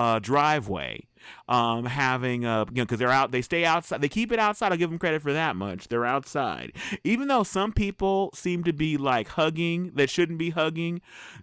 uh, 0.00 0.18
driveway 0.18 1.06
um, 1.46 1.84
having 1.84 2.46
a 2.46 2.64
you 2.70 2.76
know 2.76 2.84
because 2.84 2.98
they're 2.98 3.10
out 3.10 3.32
they 3.32 3.42
stay 3.42 3.66
outside 3.66 4.00
they 4.00 4.08
keep 4.08 4.32
it 4.32 4.38
outside 4.38 4.72
i'll 4.72 4.78
give 4.78 4.88
them 4.88 4.98
credit 4.98 5.20
for 5.20 5.34
that 5.34 5.56
much 5.56 5.88
they're 5.88 6.06
outside. 6.06 6.72
Even 7.04 7.28
though 7.28 7.42
some 7.42 7.70
people 7.70 8.30
seem 8.32 8.64
to 8.64 8.72
be 8.72 8.96
like 8.96 9.28
hugging 9.28 9.92
that 9.96 10.08
shouldn't 10.08 10.38
be 10.38 10.50
hugging 10.50 11.02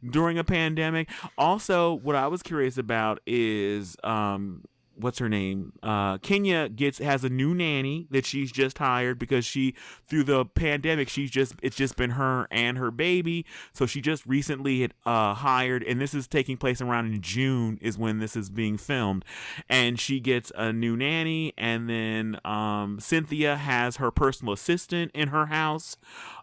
during 0.10 0.40
a 0.40 0.44
pandemic 0.44 1.08
also 1.38 1.94
what 1.94 2.16
i 2.16 2.26
was 2.26 2.42
curious 2.42 2.80
about 2.80 3.20
is 3.28 3.96
um 4.04 4.64
what's 5.00 5.20
her 5.20 5.30
name? 5.30 5.74
Uh, 5.84 6.18
Kenya 6.18 6.70
gets 6.70 7.00
has 7.00 7.24
a 7.24 7.30
new 7.30 7.54
nanny 7.54 8.08
that 8.12 8.26
she's 8.26 8.52
just 8.52 8.78
hired 8.78 9.20
because 9.20 9.46
she 9.46 9.76
through 10.08 10.24
the 10.24 10.46
pandemic 10.46 11.10
she's 11.10 11.32
just 11.32 11.54
it's 11.62 11.76
just 11.76 11.96
been 11.96 12.12
her 12.12 12.48
and 12.52 12.78
her 12.78 12.92
baby. 12.92 13.46
So 13.74 13.86
she 13.86 14.02
just 14.02 14.26
recently 14.26 14.82
had 14.82 14.94
uh, 15.06 15.34
hired, 15.36 15.84
and 15.84 16.02
this 16.02 16.14
is 16.14 16.28
taking 16.28 16.58
place 16.58 16.82
around 16.82 17.14
in 17.14 17.22
June 17.22 17.78
is 17.82 17.98
when 17.98 18.20
this 18.20 18.36
is 18.36 18.50
being 18.50 18.78
filmed, 18.78 19.24
and 19.70 20.00
she 20.00 20.20
gets 20.20 20.52
a 20.56 20.74
new 20.74 20.98
nanny, 20.98 21.54
and 21.58 21.90
then 21.90 22.40
um, 22.44 23.00
Cynthia 23.00 23.56
has 23.56 23.98
her 23.98 24.12
personal 24.12 24.54
assistant 24.54 25.12
in 25.14 25.30
her 25.30 25.48
house 25.48 25.98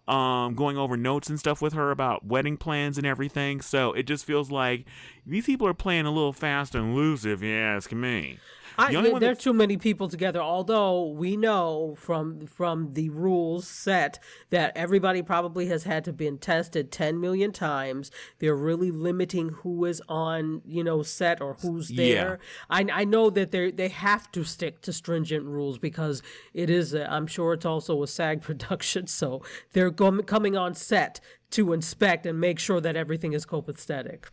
um, 0.07 0.55
going 0.55 0.77
over 0.77 0.97
notes 0.97 1.29
and 1.29 1.39
stuff 1.39 1.63
with 1.63 1.73
her 1.73 1.91
about 1.91 2.27
wedding 2.27 2.57
plans 2.57 2.99
and 2.99 3.07
everything. 3.07 3.61
So 3.61 3.93
it 3.93 4.05
just 4.05 4.25
feels 4.25 4.51
like 4.51 4.85
these 5.27 5.47
people 5.47 5.67
are 5.67 5.75
playing 5.75 6.07
a 6.07 6.11
little 6.11 6.33
fast 6.33 6.75
and 6.75 6.95
loose, 6.95 7.25
if 7.25 7.43
you 7.43 7.55
ask 7.55 7.93
me. 7.93 8.39
I, 8.79 8.93
the 8.93 9.19
there 9.19 9.33
are 9.33 9.35
too 9.37 9.53
many 9.53 9.77
people 9.77 10.09
together. 10.09 10.41
Although 10.41 11.09
we 11.09 11.37
know 11.37 11.95
from 11.99 12.47
from 12.47 12.95
the 12.95 13.11
rules 13.11 13.67
set 13.67 14.19
that 14.51 14.73
everybody 14.77 15.23
probably 15.23 15.67
has 15.67 15.85
had 15.85 16.05
to 16.05 16.13
been 16.13 16.39
tested 16.39 16.91
ten 16.91 17.21
million 17.21 17.53
times. 17.53 18.11
They're 18.39 18.57
really 18.57 18.91
limiting 18.91 19.51
who 19.51 19.85
is 19.85 20.03
on 20.09 20.63
you 20.65 20.83
know 20.83 21.03
set 21.03 21.41
or 21.41 21.55
who's 21.61 21.89
there. 21.89 22.41
Yeah. 22.41 22.47
I 22.71 22.87
I 22.93 23.05
know 23.05 23.31
that 23.31 23.51
they 23.51 23.71
they 23.71 23.89
have 23.89 24.31
to 24.33 24.45
stick 24.45 24.81
to 24.83 24.93
stringent 24.93 25.47
rules 25.47 25.79
because 25.79 26.23
it 26.53 26.71
is. 26.71 26.95
i 26.95 27.17
am 27.17 27.27
sure 27.27 27.55
it's 27.55 27.67
also 27.67 28.03
a 28.03 28.07
SAG 28.07 28.43
production, 28.49 29.07
so 29.07 29.43
they're 29.73 29.91
go- 29.91 30.23
coming 30.23 30.57
on 30.57 30.75
set 30.75 31.21
to 31.51 31.73
inspect 31.73 32.27
and 32.27 32.41
make 32.41 32.59
sure 32.59 32.81
that 32.81 32.97
everything 32.97 33.33
is 33.33 33.47
copacetic. 33.47 34.25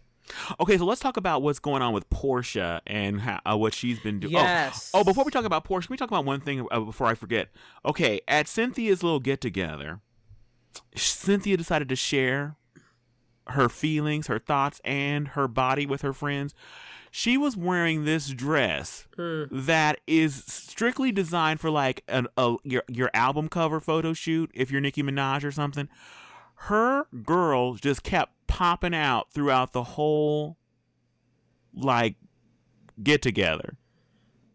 Okay, 0.59 0.77
so 0.77 0.85
let's 0.85 1.01
talk 1.01 1.17
about 1.17 1.41
what's 1.41 1.59
going 1.59 1.81
on 1.81 1.93
with 1.93 2.09
Porsha 2.09 2.81
and 2.87 3.21
how, 3.21 3.39
uh, 3.45 3.57
what 3.57 3.73
she's 3.73 3.99
been 3.99 4.19
doing. 4.19 4.35
Oh, 4.35 4.39
yes. 4.39 4.91
Oh, 4.93 4.99
oh, 4.99 5.03
before 5.03 5.23
we 5.23 5.31
talk 5.31 5.45
about 5.45 5.65
Porsha, 5.65 5.87
can 5.87 5.93
we 5.93 5.97
talk 5.97 6.09
about 6.09 6.25
one 6.25 6.39
thing 6.41 6.65
uh, 6.71 6.79
before 6.79 7.07
I 7.07 7.13
forget? 7.15 7.49
Okay, 7.85 8.21
at 8.27 8.47
Cynthia's 8.47 9.03
little 9.03 9.19
get 9.19 9.41
together, 9.41 9.99
Cynthia 10.95 11.57
decided 11.57 11.89
to 11.89 11.95
share 11.95 12.55
her 13.47 13.67
feelings, 13.69 14.27
her 14.27 14.39
thoughts, 14.39 14.79
and 14.85 15.29
her 15.29 15.47
body 15.47 15.85
with 15.85 16.01
her 16.01 16.13
friends. 16.13 16.53
she 17.13 17.37
was 17.37 17.57
wearing 17.57 18.05
this 18.05 18.29
dress 18.29 19.05
Hmm. 19.17 19.43
that 19.51 19.99
is 20.07 20.45
strictly 20.45 21.11
designed 21.11 21.59
for 21.59 21.69
like 21.69 22.03
an, 22.07 22.27
a 22.37 22.55
your 22.63 22.83
your 22.87 23.09
album 23.13 23.49
cover 23.49 23.81
photo 23.81 24.13
shoot 24.13 24.49
if 24.53 24.71
you're 24.71 24.79
Nicki 24.79 25.03
Minaj 25.03 25.43
or 25.43 25.51
something. 25.51 25.89
Her 26.65 27.05
girls 27.23 27.81
just 27.81 28.03
kept 28.03 28.33
popping 28.47 28.93
out 28.93 29.31
throughout 29.31 29.73
the 29.73 29.83
whole 29.83 30.57
like 31.73 32.15
get 33.01 33.21
together 33.21 33.77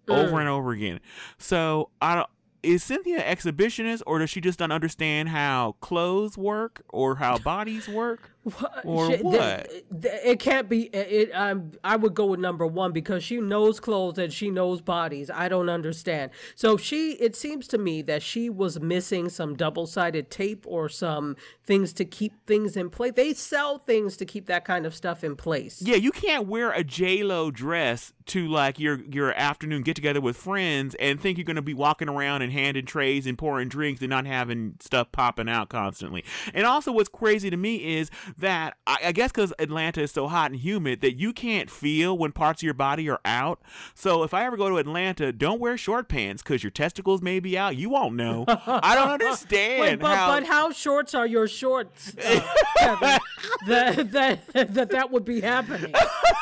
over 0.08 0.36
Mm. 0.36 0.40
and 0.40 0.48
over 0.48 0.70
again. 0.72 1.00
So 1.38 1.90
I 2.00 2.14
don't. 2.14 2.28
Is 2.62 2.82
Cynthia 2.82 3.22
exhibitionist, 3.22 4.02
or 4.06 4.18
does 4.18 4.28
she 4.30 4.40
just 4.40 4.58
not 4.60 4.70
understand 4.72 5.28
how 5.30 5.76
clothes 5.80 6.36
work 6.36 6.82
or 6.88 7.16
how 7.16 7.38
bodies 7.38 7.88
work? 7.88 8.32
What? 8.46 8.82
Or 8.84 9.08
th- 9.08 9.22
what? 9.22 9.68
th- 10.02 10.20
It 10.24 10.38
can't 10.38 10.68
be. 10.68 10.82
It. 10.84 11.30
Um, 11.34 11.72
I 11.82 11.96
would 11.96 12.14
go 12.14 12.26
with 12.26 12.38
number 12.38 12.64
one 12.64 12.92
because 12.92 13.24
she 13.24 13.38
knows 13.40 13.80
clothes 13.80 14.18
and 14.18 14.32
she 14.32 14.50
knows 14.50 14.80
bodies. 14.80 15.30
I 15.30 15.48
don't 15.48 15.68
understand. 15.68 16.30
So 16.54 16.76
she. 16.76 17.14
It 17.14 17.34
seems 17.34 17.66
to 17.68 17.78
me 17.78 18.02
that 18.02 18.22
she 18.22 18.48
was 18.48 18.78
missing 18.78 19.28
some 19.30 19.56
double-sided 19.56 20.30
tape 20.30 20.64
or 20.68 20.88
some 20.88 21.34
things 21.64 21.92
to 21.94 22.04
keep 22.04 22.46
things 22.46 22.76
in 22.76 22.88
place. 22.88 23.14
They 23.16 23.34
sell 23.34 23.78
things 23.78 24.16
to 24.18 24.24
keep 24.24 24.46
that 24.46 24.64
kind 24.64 24.86
of 24.86 24.94
stuff 24.94 25.24
in 25.24 25.34
place. 25.34 25.82
Yeah, 25.82 25.96
you 25.96 26.12
can't 26.12 26.46
wear 26.46 26.70
a 26.70 26.84
J 26.84 27.24
Lo 27.24 27.50
dress 27.50 28.12
to 28.26 28.46
like 28.46 28.78
your 28.78 29.00
your 29.10 29.32
afternoon 29.34 29.82
get 29.82 29.96
together 29.96 30.20
with 30.20 30.36
friends 30.36 30.94
and 31.00 31.20
think 31.20 31.36
you're 31.36 31.44
gonna 31.44 31.62
be 31.62 31.74
walking 31.74 32.08
around 32.08 32.42
and 32.42 32.52
handing 32.52 32.84
trays 32.86 33.26
and 33.26 33.36
pouring 33.36 33.68
drinks 33.68 34.00
and 34.02 34.10
not 34.10 34.26
having 34.26 34.74
stuff 34.80 35.10
popping 35.10 35.48
out 35.48 35.68
constantly. 35.68 36.24
And 36.54 36.64
also, 36.64 36.92
what's 36.92 37.08
crazy 37.08 37.50
to 37.50 37.56
me 37.56 37.96
is 37.96 38.08
that 38.38 38.76
I, 38.86 38.98
I 39.06 39.12
guess 39.12 39.32
because 39.32 39.52
Atlanta 39.58 40.02
is 40.02 40.12
so 40.12 40.28
hot 40.28 40.50
and 40.50 40.60
humid 40.60 41.00
that 41.00 41.14
you 41.14 41.32
can't 41.32 41.70
feel 41.70 42.16
when 42.16 42.32
parts 42.32 42.60
of 42.60 42.64
your 42.64 42.74
body 42.74 43.08
are 43.08 43.20
out. 43.24 43.60
So 43.94 44.22
if 44.22 44.34
I 44.34 44.44
ever 44.44 44.56
go 44.56 44.68
to 44.68 44.76
Atlanta, 44.76 45.32
don't 45.32 45.60
wear 45.60 45.76
short 45.78 46.08
pants 46.08 46.42
because 46.42 46.62
your 46.62 46.70
testicles 46.70 47.22
may 47.22 47.40
be 47.40 47.56
out. 47.56 47.76
You 47.76 47.90
won't 47.90 48.14
know. 48.14 48.44
I 48.48 48.94
don't 48.94 49.10
understand 49.22 49.80
Wait, 49.80 50.00
but 50.00 50.14
how. 50.16 50.28
but 50.32 50.46
how 50.46 50.70
shorts 50.72 51.14
are 51.14 51.26
your 51.26 51.48
shorts? 51.48 52.14
Uh, 52.16 52.40
Kevin? 52.78 53.18
that, 53.66 54.12
that 54.12 54.74
that 54.74 54.90
that 54.90 55.10
would 55.10 55.24
be 55.24 55.40
happening. 55.40 55.92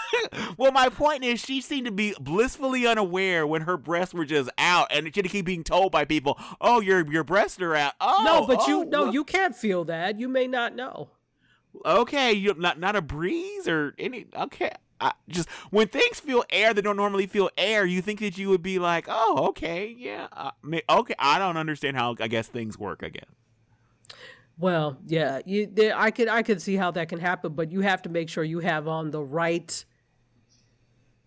well, 0.57 0.73
my 0.73 0.89
point 0.89 1.25
is, 1.25 1.41
she 1.41 1.61
seemed 1.61 1.87
to 1.87 1.93
be 1.93 2.15
blissfully 2.21 2.87
unaware 2.87 3.47
when 3.47 3.63
her 3.63 3.77
breasts 3.77 4.15
were 4.15 4.25
just 4.25 4.51
out, 4.59 4.89
and 4.91 5.07
she 5.15 5.23
to 5.23 5.29
keep 5.29 5.47
being 5.47 5.65
told 5.65 5.93
by 5.93 6.05
people, 6.05 6.39
"Oh, 6.61 6.81
your 6.81 7.11
your 7.11 7.25
breasts 7.25 7.61
are 7.61 7.75
out." 7.75 7.95
Oh, 8.01 8.23
No, 8.25 8.47
but 8.47 8.59
oh, 8.63 8.69
you 8.69 8.85
no, 8.85 9.05
wha- 9.07 9.11
you 9.13 9.25
can't 9.25 9.55
feel 9.55 9.85
that. 9.85 10.19
You 10.19 10.29
may 10.29 10.47
not 10.47 10.75
know. 10.75 11.09
Okay, 11.85 12.33
you 12.33 12.55
not 12.57 12.79
not 12.79 12.97
a 12.97 13.03
breeze 13.03 13.69
or 13.69 13.95
any. 13.99 14.27
Okay, 14.37 14.71
I, 15.01 15.13
just 15.29 15.49
when 15.71 15.89
things 15.89 16.21
feel 16.21 16.45
air 16.51 16.75
that 16.75 16.83
don't 16.83 16.97
normally 16.97 17.27
feel 17.27 17.51
air, 17.57 17.85
you 17.85 18.01
think 18.03 18.21
that 18.21 18.39
you 18.39 18.49
would 18.49 18.63
be 18.63 18.79
like, 18.79 19.07
"Oh, 19.09 19.47
okay, 19.49 19.95
yeah, 19.97 20.29
uh, 20.33 20.51
okay." 20.89 21.15
I 21.19 21.39
don't 21.39 21.57
understand 21.57 21.97
how 21.97 22.17
I 22.21 22.29
guess 22.29 22.49
things 22.49 22.79
work. 22.79 23.03
I 23.03 23.09
guess. 23.09 23.29
Well, 24.57 24.99
yeah, 25.07 25.41
you, 25.45 25.73
I 25.95 26.11
could 26.11 26.29
I 26.29 26.43
could 26.43 26.63
see 26.63 26.77
how 26.77 26.91
that 26.93 27.09
can 27.09 27.19
happen, 27.19 27.55
but 27.55 27.73
you 27.73 27.81
have 27.81 28.03
to 28.03 28.09
make 28.09 28.29
sure 28.29 28.45
you 28.45 28.61
have 28.61 28.87
on 28.87 29.11
the 29.11 29.23
right 29.23 29.85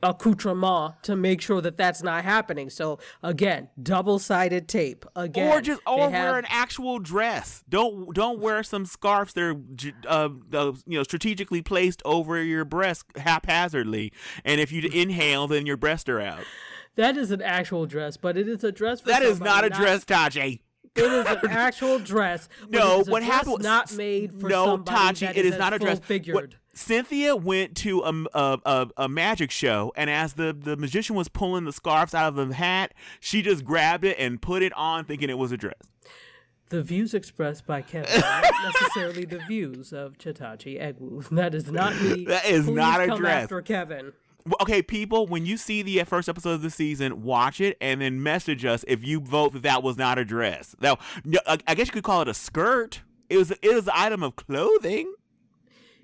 accoutrement 0.04 0.96
to 1.04 1.16
make 1.16 1.42
sure 1.42 1.62
that 1.62 1.78
that's 1.78 2.04
not 2.04 2.24
happening. 2.24 2.70
So 2.70 3.00
again, 3.24 3.70
double-sided 3.82 4.68
tape. 4.68 5.06
Again, 5.16 5.52
or 5.52 5.62
just 5.62 5.82
or 5.88 6.10
have- 6.10 6.12
wear 6.12 6.38
an 6.38 6.46
actual 6.50 7.00
dress. 7.00 7.64
Don't 7.70 8.14
don't 8.14 8.40
wear 8.40 8.64
some 8.64 8.86
scarves 8.86 9.34
that 9.34 9.42
are 9.42 9.56
uh, 10.08 10.30
uh, 10.54 10.74
you 10.86 10.98
know 10.98 11.04
strategically 11.04 11.62
placed 11.62 12.02
over 12.06 12.42
your 12.42 12.66
breast 12.66 13.06
haphazardly. 13.16 14.12
And 14.46 14.62
if 14.62 14.72
you 14.72 14.88
inhale, 14.90 15.48
then 15.48 15.66
your 15.66 15.78
breasts 15.78 16.10
are 16.10 16.20
out. 16.22 16.44
that 16.96 17.18
is 17.18 17.32
an 17.32 17.42
actual 17.42 17.86
dress, 17.86 18.18
but 18.18 18.38
it 18.38 18.48
is 18.48 18.64
a 18.64 18.72
dress. 18.72 19.02
For 19.02 19.10
That 19.10 19.22
is 19.24 19.40
not 19.40 19.64
a 19.64 19.70
dress, 19.70 20.06
Tachi. 20.06 20.62
It 20.96 21.04
is 21.04 21.28
an 21.28 21.50
actual 21.52 22.00
dress. 22.00 22.50
No, 22.70 23.02
is 23.02 23.08
what 23.10 23.20
dress 23.24 23.32
happened? 23.32 23.62
Not 23.64 23.94
made 23.96 24.42
for 24.42 24.50
no, 24.50 24.66
somebody 24.66 24.98
Tachi. 24.98 25.20
that 25.20 25.38
It 25.38 25.46
is 25.46 25.54
as 25.54 25.60
not 25.60 25.74
a 25.74 25.80
dress. 25.80 25.98
What- 26.00 26.06
full-figured. 26.06 26.56
Cynthia 26.78 27.36
went 27.36 27.76
to 27.78 28.02
a, 28.02 28.14
a, 28.34 28.60
a, 28.66 28.88
a 28.98 29.10
magic 29.10 29.50
show, 29.50 29.92
and 29.96 30.10
as 30.10 30.34
the, 30.34 30.54
the 30.54 30.78
magician 30.78 31.16
was 31.16 31.28
pulling 31.28 31.66
the 31.66 31.74
scarves 31.74 32.14
out 32.14 32.28
of 32.28 32.36
the 32.36 32.54
hat, 32.54 32.94
she 33.20 33.42
just 33.42 33.66
grabbed 33.66 34.06
it 34.06 34.16
and 34.20 34.42
put 34.42 34.62
it 34.62 34.72
on, 34.74 35.04
thinking 35.04 35.30
it 35.30 35.38
was 35.38 35.52
a 35.52 35.58
dress. 35.58 35.74
The 36.70 36.84
views 36.84 37.14
expressed 37.14 37.66
by 37.66 37.82
Kevin 37.82 38.22
are 38.22 38.42
not 38.42 38.54
necessarily 38.64 39.26
the 39.26 39.40
views 39.48 39.92
of 39.92 40.18
Chitachi 40.18 40.80
Egwu. 40.80 41.28
That 41.30 41.56
is 41.56 41.72
not 41.72 42.00
me. 42.02 42.26
That 42.28 42.46
is 42.46 42.66
Please 42.66 42.76
not 42.76 43.02
a 43.02 43.08
come 43.08 43.20
dress. 43.20 43.44
After 43.44 43.62
Kevin. 43.62 44.14
Okay, 44.62 44.82
people, 44.82 45.28
when 45.28 45.46
you 45.46 45.58
see 45.58 45.82
the 45.82 46.04
first 46.04 46.30
episode 46.30 46.52
of 46.52 46.62
the 46.62 46.70
season, 46.70 47.24
watch 47.24 47.60
it 47.60 47.76
and 47.82 48.02
then 48.02 48.22
message 48.22 48.66
us 48.66 48.86
if 48.88 49.04
you 49.04 49.20
vote 49.20 49.54
that 49.54 49.64
that 49.64 49.82
was 49.82 49.98
not 49.98 50.18
a 50.18 50.26
dress. 50.26 50.76
Now, 50.80 50.98
I 51.46 51.74
guess 51.74 51.88
you 51.88 51.94
could 51.94 52.04
call 52.04 52.22
it 52.22 52.28
a 52.28 52.34
skirt. 52.34 53.02
It 53.30 53.38
was 53.38 53.52
it 53.52 53.74
was 53.74 53.88
an 53.88 53.94
item 53.96 54.24
of 54.24 54.36
clothing, 54.36 55.14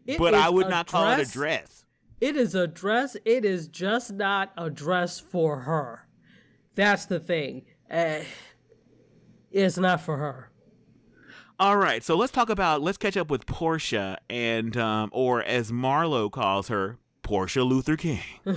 It 0.06 0.18
but 0.18 0.34
I 0.34 0.50
would 0.50 0.70
not 0.70 0.88
call 0.88 1.08
it 1.12 1.28
a 1.28 1.32
dress. 1.32 1.86
It 2.20 2.36
is 2.36 2.56
a 2.56 2.68
dress. 2.68 3.18
It 3.26 3.46
is 3.46 3.68
just 3.68 4.14
not 4.14 4.52
a 4.58 4.70
dress 4.70 5.20
for 5.20 5.62
her. 5.62 6.08
That's 6.76 7.06
the 7.06 7.20
thing. 7.20 7.66
Uh, 7.90 8.20
it's 9.52 9.78
not 9.78 10.02
for 10.02 10.18
her. 10.18 10.50
All 11.60 11.78
right, 11.78 12.04
so 12.04 12.16
let's 12.18 12.32
talk 12.32 12.50
about 12.50 12.82
let's 12.82 12.98
catch 12.98 13.16
up 13.16 13.30
with 13.30 13.46
Porsha 13.46 14.18
and 14.30 14.76
um, 14.76 15.10
or 15.14 15.44
as 15.44 15.72
Marlo 15.72 16.32
calls 16.32 16.68
her, 16.70 16.98
Porsha 17.24 17.66
Luther 17.68 17.96
King. 17.98 18.22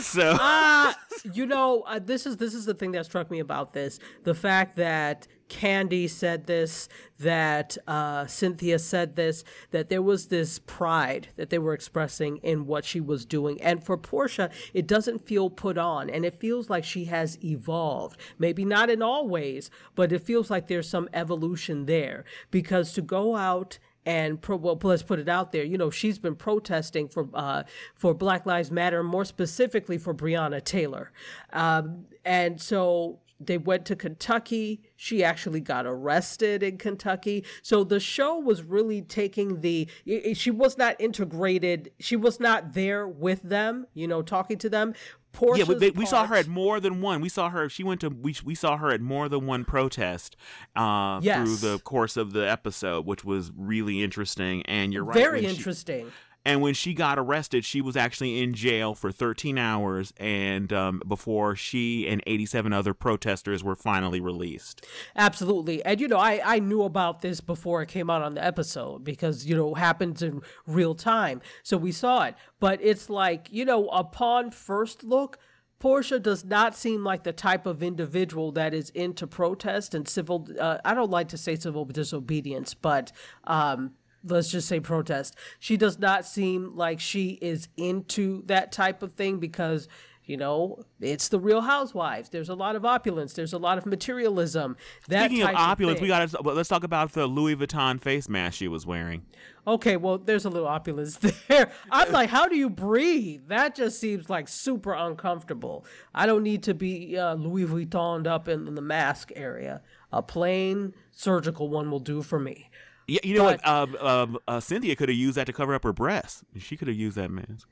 So 0.00 0.36
Ah, 0.38 0.96
you 1.32 1.46
know, 1.46 1.82
uh, 1.82 1.98
this 1.98 2.26
is 2.26 2.36
this 2.36 2.54
is 2.54 2.64
the 2.64 2.74
thing 2.74 2.92
that 2.92 3.06
struck 3.06 3.30
me 3.30 3.40
about 3.40 3.72
this: 3.72 3.98
the 4.24 4.34
fact 4.34 4.76
that 4.76 5.26
Kandi 5.48 6.08
said 6.08 6.46
this, 6.46 6.88
that 7.18 7.76
uh, 7.86 8.26
Cynthia 8.26 8.78
said 8.78 9.16
this, 9.16 9.44
that 9.70 9.90
there 9.90 10.00
was 10.00 10.28
this 10.28 10.58
pride 10.60 11.28
that 11.36 11.50
they 11.50 11.58
were 11.58 11.74
expressing 11.74 12.38
in 12.38 12.66
what 12.66 12.84
she 12.84 13.00
was 13.00 13.26
doing, 13.26 13.60
and 13.60 13.84
for 13.84 13.98
Porsha, 13.98 14.50
it 14.72 14.86
doesn't 14.86 15.26
feel 15.26 15.50
put 15.50 15.76
on, 15.76 16.08
and 16.08 16.24
it 16.24 16.40
feels 16.40 16.70
like 16.70 16.84
she 16.84 17.04
has 17.06 17.38
evolved. 17.44 18.18
Maybe 18.38 18.64
not 18.64 18.88
in 18.88 19.02
all 19.02 19.28
ways, 19.28 19.70
but 19.94 20.12
it 20.12 20.22
feels 20.22 20.50
like 20.50 20.68
there's 20.68 20.88
some 20.88 21.08
evolution 21.12 21.86
there 21.86 22.24
because 22.50 22.92
to 22.94 23.02
go 23.02 23.36
out 23.36 23.78
and 24.04 24.40
pro, 24.40 24.56
well, 24.56 24.78
let's 24.82 25.02
put 25.02 25.18
it 25.18 25.28
out 25.28 25.52
there. 25.52 25.64
You 25.64 25.78
know, 25.78 25.90
she's 25.90 26.18
been 26.18 26.34
protesting 26.34 27.08
for 27.08 27.28
uh, 27.34 27.62
for 27.94 28.14
Black 28.14 28.46
Lives 28.46 28.70
Matter, 28.70 29.02
more 29.02 29.24
specifically 29.24 29.98
for 29.98 30.14
Breonna 30.14 30.62
Taylor, 30.62 31.12
um, 31.52 32.06
and 32.24 32.60
so 32.60 33.18
they 33.46 33.58
went 33.58 33.84
to 33.86 33.96
Kentucky. 33.96 34.80
She 34.96 35.24
actually 35.24 35.60
got 35.60 35.86
arrested 35.86 36.62
in 36.62 36.78
Kentucky. 36.78 37.44
So 37.62 37.84
the 37.84 38.00
show 38.00 38.38
was 38.38 38.62
really 38.62 39.02
taking 39.02 39.60
the. 39.60 39.88
She 40.34 40.50
was 40.50 40.78
not 40.78 41.00
integrated. 41.00 41.92
She 41.98 42.16
was 42.16 42.40
not 42.40 42.74
there 42.74 43.06
with 43.06 43.42
them. 43.42 43.86
You 43.94 44.06
know, 44.06 44.22
talking 44.22 44.58
to 44.58 44.68
them. 44.68 44.94
Yeah, 45.34 45.40
Porsha's 45.40 45.68
we, 45.68 45.74
they, 45.76 45.90
we 45.90 46.06
saw 46.06 46.26
her 46.26 46.34
at 46.36 46.46
more 46.46 46.78
than 46.80 47.00
one. 47.00 47.20
We 47.20 47.28
saw 47.28 47.48
her. 47.50 47.68
She 47.68 47.82
went 47.82 48.00
to. 48.02 48.08
We 48.10 48.34
we 48.44 48.54
saw 48.54 48.76
her 48.76 48.90
at 48.90 49.00
more 49.00 49.28
than 49.28 49.46
one 49.46 49.64
protest 49.64 50.36
uh, 50.76 51.20
through 51.20 51.56
the 51.56 51.78
course 51.80 52.16
of 52.16 52.32
the 52.32 52.48
episode, 52.48 53.06
which 53.06 53.24
was 53.24 53.50
really 53.56 54.02
interesting. 54.02 54.62
And 54.66 54.92
you're 54.92 55.04
right. 55.04 55.14
Very 55.14 55.40
when 55.42 55.50
she- 55.50 55.56
interesting. 55.56 56.12
And 56.44 56.60
when 56.60 56.74
she 56.74 56.92
got 56.92 57.18
arrested, 57.18 57.64
she 57.64 57.80
was 57.80 57.96
actually 57.96 58.42
in 58.42 58.54
jail 58.54 58.94
for 58.94 59.12
13 59.12 59.58
hours, 59.58 60.12
and 60.16 60.72
um, 60.72 61.02
before 61.06 61.54
she 61.54 62.08
and 62.08 62.22
87 62.26 62.72
other 62.72 62.94
protesters 62.94 63.62
were 63.62 63.76
finally 63.76 64.20
released. 64.20 64.84
Absolutely. 65.14 65.84
And, 65.84 66.00
you 66.00 66.08
know, 66.08 66.18
I, 66.18 66.40
I 66.44 66.58
knew 66.58 66.82
about 66.82 67.20
this 67.20 67.40
before 67.40 67.82
it 67.82 67.88
came 67.88 68.10
out 68.10 68.22
on 68.22 68.34
the 68.34 68.44
episode 68.44 69.04
because, 69.04 69.46
you 69.46 69.54
know, 69.54 69.74
it 69.74 69.78
happens 69.78 70.22
in 70.22 70.42
real 70.66 70.94
time. 70.94 71.40
So 71.62 71.76
we 71.76 71.92
saw 71.92 72.24
it. 72.24 72.34
But 72.58 72.80
it's 72.82 73.08
like, 73.08 73.46
you 73.50 73.64
know, 73.64 73.88
upon 73.88 74.50
first 74.50 75.04
look, 75.04 75.38
Porsha 75.82 76.22
does 76.22 76.44
not 76.44 76.76
seem 76.76 77.02
like 77.02 77.24
the 77.24 77.32
type 77.32 77.66
of 77.66 77.82
individual 77.82 78.52
that 78.52 78.72
is 78.72 78.90
into 78.90 79.26
protest 79.26 79.94
and 79.94 80.06
civil. 80.06 80.46
Uh, 80.58 80.78
I 80.84 80.94
don't 80.94 81.10
like 81.10 81.28
to 81.28 81.36
say 81.36 81.56
civil 81.56 81.84
disobedience, 81.84 82.72
but 82.72 83.10
um, 83.44 83.92
let's 84.24 84.50
just 84.50 84.68
say 84.68 84.80
protest. 84.80 85.36
She 85.58 85.76
does 85.76 85.98
not 85.98 86.26
seem 86.26 86.76
like 86.76 87.00
she 87.00 87.38
is 87.42 87.68
into 87.76 88.42
that 88.46 88.72
type 88.72 89.02
of 89.02 89.12
thing 89.14 89.38
because 89.38 89.88
you 90.24 90.36
know 90.36 90.82
it's 91.00 91.28
the 91.28 91.40
Real 91.40 91.60
Housewives. 91.62 92.28
There's 92.28 92.48
a 92.48 92.54
lot 92.54 92.76
of 92.76 92.84
opulence. 92.84 93.32
There's 93.32 93.52
a 93.52 93.58
lot 93.58 93.78
of 93.78 93.86
materialism. 93.86 94.76
That 95.08 95.26
Speaking 95.26 95.44
of 95.44 95.54
opulence, 95.54 95.98
thing. 95.98 96.04
we 96.04 96.08
got 96.08 96.28
to 96.28 96.40
let's 96.42 96.68
talk 96.68 96.84
about 96.84 97.12
the 97.12 97.26
Louis 97.26 97.56
Vuitton 97.56 98.00
face 98.00 98.28
mask 98.28 98.56
she 98.56 98.68
was 98.68 98.86
wearing. 98.86 99.26
Okay, 99.66 99.96
well, 99.96 100.18
there's 100.18 100.44
a 100.44 100.50
little 100.50 100.66
opulence 100.66 101.16
there. 101.48 101.70
I'm 101.90 102.10
like, 102.10 102.30
how 102.30 102.48
do 102.48 102.56
you 102.56 102.68
breathe? 102.68 103.42
That 103.48 103.76
just 103.76 104.00
seems 104.00 104.28
like 104.28 104.48
super 104.48 104.92
uncomfortable. 104.92 105.84
I 106.14 106.26
don't 106.26 106.42
need 106.42 106.64
to 106.64 106.74
be 106.74 107.16
uh, 107.16 107.34
Louis 107.34 107.64
Vuittoned 107.64 108.26
up 108.26 108.48
in, 108.48 108.66
in 108.66 108.74
the 108.74 108.82
mask 108.82 109.30
area. 109.36 109.82
A 110.12 110.20
plain 110.20 110.94
surgical 111.12 111.68
one 111.68 111.90
will 111.90 112.00
do 112.00 112.22
for 112.22 112.40
me. 112.40 112.70
Yeah, 113.12 113.20
you 113.24 113.34
know 113.36 113.44
what? 113.44 113.68
Um, 113.68 113.96
um, 113.96 114.38
uh, 114.48 114.58
Cynthia 114.58 114.96
could 114.96 115.10
have 115.10 115.18
used 115.18 115.36
that 115.36 115.44
to 115.44 115.52
cover 115.52 115.74
up 115.74 115.84
her 115.84 115.92
breasts. 115.92 116.42
She 116.56 116.78
could 116.78 116.88
have 116.88 116.96
used 116.96 117.18
that 117.18 117.30
mask. 117.30 117.68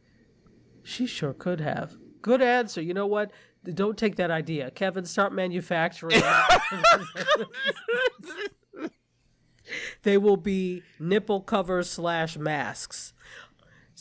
She 0.82 1.06
sure 1.06 1.32
could 1.32 1.62
have. 1.62 1.96
Good 2.20 2.42
answer. 2.42 2.82
You 2.82 2.92
know 2.92 3.06
what? 3.06 3.30
Don't 3.64 3.96
take 3.96 4.16
that 4.16 4.30
idea. 4.30 4.70
Kevin, 4.70 5.06
start 5.06 5.32
manufacturing. 5.32 6.20
they 10.02 10.18
will 10.18 10.36
be 10.36 10.82
nipple 10.98 11.40
covers 11.40 11.88
slash 11.88 12.36
masks. 12.36 13.14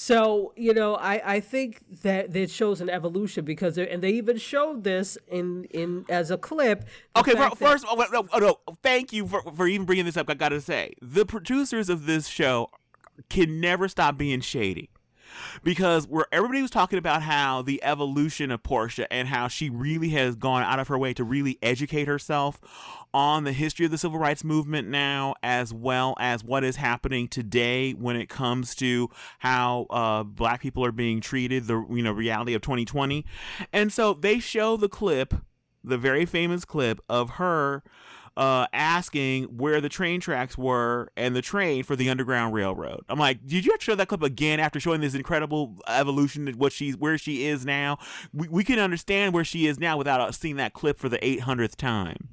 So 0.01 0.53
you 0.55 0.73
know, 0.73 0.95
I, 0.95 1.21
I 1.25 1.39
think 1.41 1.81
that 2.03 2.33
it 2.33 2.49
shows 2.49 2.79
an 2.79 2.89
evolution 2.89 3.43
because 3.43 3.77
and 3.77 4.01
they 4.01 4.11
even 4.11 4.37
showed 4.37 4.85
this 4.85 5.17
in 5.27 5.65
in 5.71 6.05
as 6.07 6.31
a 6.31 6.37
clip. 6.37 6.85
Okay, 7.17 7.33
first, 7.33 7.83
that, 7.83 8.29
oh, 8.33 8.39
no, 8.39 8.39
no, 8.39 8.75
thank 8.81 9.11
you 9.11 9.27
for 9.27 9.41
for 9.41 9.67
even 9.67 9.85
bringing 9.85 10.05
this 10.05 10.15
up. 10.15 10.29
I 10.29 10.35
gotta 10.35 10.61
say, 10.61 10.93
the 11.01 11.25
producers 11.25 11.89
of 11.89 12.05
this 12.05 12.27
show 12.29 12.71
can 13.29 13.59
never 13.59 13.89
stop 13.89 14.17
being 14.17 14.39
shady 14.39 14.89
because 15.63 16.07
where 16.07 16.27
everybody 16.31 16.61
was 16.61 16.71
talking 16.71 16.97
about 16.97 17.21
how 17.23 17.61
the 17.61 17.83
evolution 17.83 18.51
of 18.51 18.63
Porsha 18.63 19.05
and 19.11 19.27
how 19.27 19.49
she 19.49 19.69
really 19.69 20.09
has 20.09 20.35
gone 20.35 20.63
out 20.63 20.79
of 20.79 20.87
her 20.87 20.97
way 20.97 21.13
to 21.13 21.25
really 21.25 21.57
educate 21.61 22.07
herself 22.07 22.59
on 23.13 23.43
the 23.43 23.51
history 23.51 23.85
of 23.85 23.91
the 23.91 23.97
civil 23.97 24.19
rights 24.19 24.43
movement 24.43 24.87
now, 24.87 25.35
as 25.43 25.73
well 25.73 26.15
as 26.19 26.43
what 26.43 26.63
is 26.63 26.75
happening 26.75 27.27
today 27.27 27.91
when 27.91 28.15
it 28.15 28.29
comes 28.29 28.75
to 28.75 29.09
how 29.39 29.87
uh, 29.89 30.23
black 30.23 30.61
people 30.61 30.85
are 30.85 30.91
being 30.91 31.21
treated, 31.21 31.67
the 31.67 31.85
you 31.89 32.03
know 32.03 32.11
reality 32.11 32.53
of 32.53 32.61
2020, 32.61 33.25
and 33.73 33.91
so 33.91 34.13
they 34.13 34.39
show 34.39 34.77
the 34.77 34.89
clip, 34.89 35.33
the 35.83 35.97
very 35.97 36.25
famous 36.25 36.65
clip 36.65 36.99
of 37.09 37.31
her 37.31 37.83
uh, 38.39 38.67
asking 38.71 39.43
where 39.57 39.81
the 39.81 39.89
train 39.89 40.21
tracks 40.21 40.57
were 40.57 41.11
and 41.17 41.35
the 41.35 41.41
train 41.41 41.83
for 41.83 41.97
the 41.97 42.09
Underground 42.09 42.53
Railroad. 42.53 43.03
I'm 43.09 43.19
like, 43.19 43.45
did 43.45 43.65
you 43.65 43.71
have 43.71 43.79
to 43.79 43.83
show 43.83 43.95
that 43.95 44.07
clip 44.07 44.23
again 44.23 44.61
after 44.61 44.79
showing 44.79 45.01
this 45.01 45.13
incredible 45.13 45.75
evolution 45.89 46.47
of 46.47 46.55
what 46.55 46.71
she's 46.71 46.95
where 46.95 47.17
she 47.17 47.45
is 47.45 47.65
now? 47.65 47.97
We, 48.33 48.47
we 48.47 48.63
can 48.63 48.79
understand 48.79 49.33
where 49.33 49.43
she 49.43 49.67
is 49.67 49.77
now 49.77 49.97
without 49.97 50.21
uh, 50.21 50.31
seeing 50.31 50.55
that 50.55 50.71
clip 50.73 50.97
for 50.97 51.09
the 51.09 51.17
800th 51.17 51.75
time. 51.75 52.29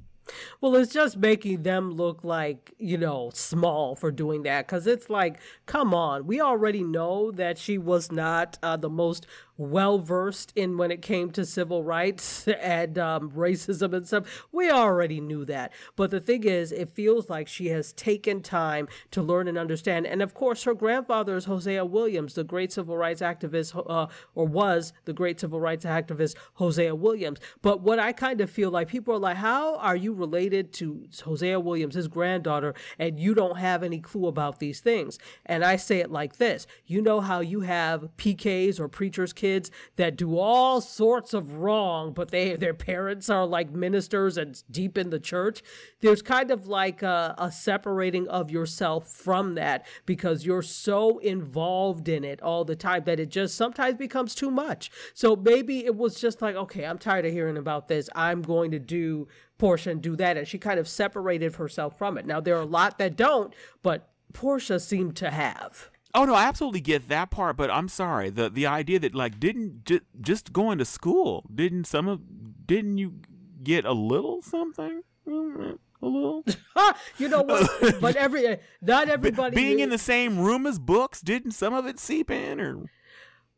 Well, 0.61 0.75
it's 0.75 0.93
just 0.93 1.17
making 1.17 1.63
them 1.63 1.91
look 1.91 2.23
like, 2.23 2.73
you 2.77 2.97
know, 2.97 3.31
small 3.33 3.95
for 3.95 4.11
doing 4.11 4.43
that. 4.43 4.67
Because 4.67 4.87
it's 4.87 5.09
like, 5.09 5.39
come 5.65 5.93
on, 5.93 6.27
we 6.27 6.41
already 6.41 6.83
know 6.83 7.31
that 7.31 7.57
she 7.57 7.77
was 7.77 8.11
not 8.11 8.57
uh, 8.63 8.77
the 8.77 8.89
most 8.89 9.27
well 9.57 9.97
versed 9.99 10.53
in 10.55 10.77
when 10.77 10.91
it 10.91 11.01
came 11.01 11.31
to 11.31 11.45
civil 11.45 11.83
rights 11.83 12.47
and 12.61 12.97
um, 12.97 13.31
racism 13.31 13.93
and 13.93 14.07
stuff. 14.07 14.47
We 14.51 14.69
already 14.69 15.19
knew 15.19 15.45
that. 15.45 15.73
But 15.95 16.11
the 16.11 16.19
thing 16.19 16.43
is, 16.43 16.71
it 16.71 16.89
feels 16.89 17.29
like 17.29 17.47
she 17.47 17.67
has 17.67 17.91
taken 17.93 18.41
time 18.41 18.87
to 19.11 19.21
learn 19.21 19.47
and 19.47 19.57
understand. 19.57 20.05
And 20.05 20.21
of 20.21 20.33
course, 20.33 20.63
her 20.63 20.73
grandfather 20.73 21.35
is 21.35 21.45
Hosea 21.45 21.85
Williams, 21.85 22.35
the 22.35 22.43
great 22.43 22.71
civil 22.71 22.97
rights 22.97 23.21
activist, 23.21 23.75
uh, 23.89 24.07
or 24.35 24.45
was 24.45 24.93
the 25.05 25.13
great 25.13 25.39
civil 25.39 25.59
rights 25.59 25.85
activist 25.85 26.35
Hosea 26.55 26.95
Williams. 26.95 27.39
But 27.61 27.81
what 27.81 27.99
I 27.99 28.13
kind 28.13 28.41
of 28.41 28.49
feel 28.49 28.69
like 28.69 28.87
people 28.87 29.15
are 29.15 29.19
like, 29.19 29.37
how 29.37 29.77
are 29.77 29.95
you 29.95 30.13
related 30.13 30.71
to 30.73 31.07
Hosea 31.23 31.59
Williams, 31.59 31.95
his 31.95 32.07
granddaughter, 32.07 32.75
and 32.99 33.19
you 33.19 33.33
don't 33.33 33.57
have 33.57 33.83
any 33.83 33.99
clue 33.99 34.27
about 34.27 34.59
these 34.59 34.79
things? 34.79 35.17
And 35.45 35.63
I 35.65 35.75
say 35.75 35.99
it 35.99 36.11
like 36.11 36.37
this 36.37 36.67
you 36.85 37.01
know 37.01 37.21
how 37.21 37.39
you 37.39 37.61
have 37.61 38.09
PKs 38.17 38.79
or 38.79 38.87
preachers' 38.87 39.33
kids 39.33 39.46
kids 39.47 39.71
that 39.95 40.17
do 40.17 40.37
all 40.37 40.81
sorts 40.81 41.33
of 41.33 41.55
wrong, 41.55 42.13
but 42.13 42.31
they 42.31 42.55
their 42.55 42.73
parents 42.73 43.29
are 43.29 43.45
like 43.45 43.71
ministers 43.71 44.37
and 44.37 44.61
deep 44.69 44.97
in 44.97 45.09
the 45.09 45.19
church. 45.19 45.63
There's 46.01 46.21
kind 46.21 46.51
of 46.51 46.67
like 46.67 47.01
a, 47.01 47.35
a 47.37 47.51
separating 47.51 48.27
of 48.27 48.51
yourself 48.51 49.09
from 49.09 49.55
that 49.55 49.85
because 50.05 50.45
you're 50.45 50.61
so 50.61 51.19
involved 51.19 52.09
in 52.09 52.23
it 52.23 52.41
all 52.41 52.65
the 52.65 52.75
time 52.75 53.03
that 53.05 53.19
it 53.19 53.29
just 53.29 53.55
sometimes 53.55 53.95
becomes 53.95 54.35
too 54.35 54.51
much. 54.51 54.91
So 55.13 55.35
maybe 55.35 55.85
it 55.85 55.95
was 55.95 56.19
just 56.19 56.41
like, 56.41 56.55
okay, 56.55 56.85
I'm 56.85 56.97
tired 56.97 57.25
of 57.25 57.31
hearing 57.31 57.57
about 57.57 57.87
this. 57.87 58.09
I'm 58.15 58.41
going 58.41 58.71
to 58.71 58.79
do 58.79 59.27
Porsha 59.59 59.91
and 59.91 60.01
do 60.01 60.15
that. 60.17 60.37
And 60.37 60.47
she 60.47 60.57
kind 60.57 60.79
of 60.79 60.87
separated 60.87 61.55
herself 61.55 61.97
from 61.97 62.17
it. 62.17 62.25
Now, 62.25 62.39
there 62.39 62.57
are 62.57 62.61
a 62.61 62.65
lot 62.65 62.97
that 62.99 63.15
don't, 63.15 63.53
but 63.81 64.09
Porsha 64.33 64.79
seemed 64.81 65.15
to 65.17 65.31
have. 65.31 65.89
Oh 66.13 66.25
no, 66.25 66.33
I 66.33 66.45
absolutely 66.45 66.81
get 66.81 67.09
that 67.09 67.31
part, 67.31 67.57
but 67.57 67.69
I'm 67.69 67.87
sorry. 67.87 68.29
The 68.29 68.49
the 68.49 68.65
idea 68.65 68.99
that 68.99 69.13
like 69.13 69.39
didn't 69.39 69.85
j- 69.85 70.01
just 70.21 70.53
going 70.53 70.77
to 70.77 70.85
school, 70.85 71.45
didn't 71.53 71.85
some 71.85 72.07
of 72.07 72.21
didn't 72.65 72.97
you 72.97 73.15
get 73.63 73.85
a 73.85 73.93
little 73.93 74.41
something? 74.41 75.03
A 75.27 76.05
little. 76.05 76.45
you 77.17 77.27
know 77.27 77.41
what? 77.41 77.99
but 77.99 78.15
every 78.15 78.57
not 78.81 79.09
everybody 79.09 79.55
being 79.55 79.79
in 79.79 79.89
the 79.89 79.97
same 79.97 80.39
room 80.39 80.65
as 80.65 80.79
books, 80.79 81.21
didn't 81.21 81.51
some 81.51 81.73
of 81.73 81.85
it 81.85 81.99
seep 81.99 82.31
in 82.31 82.59
or 82.59 82.85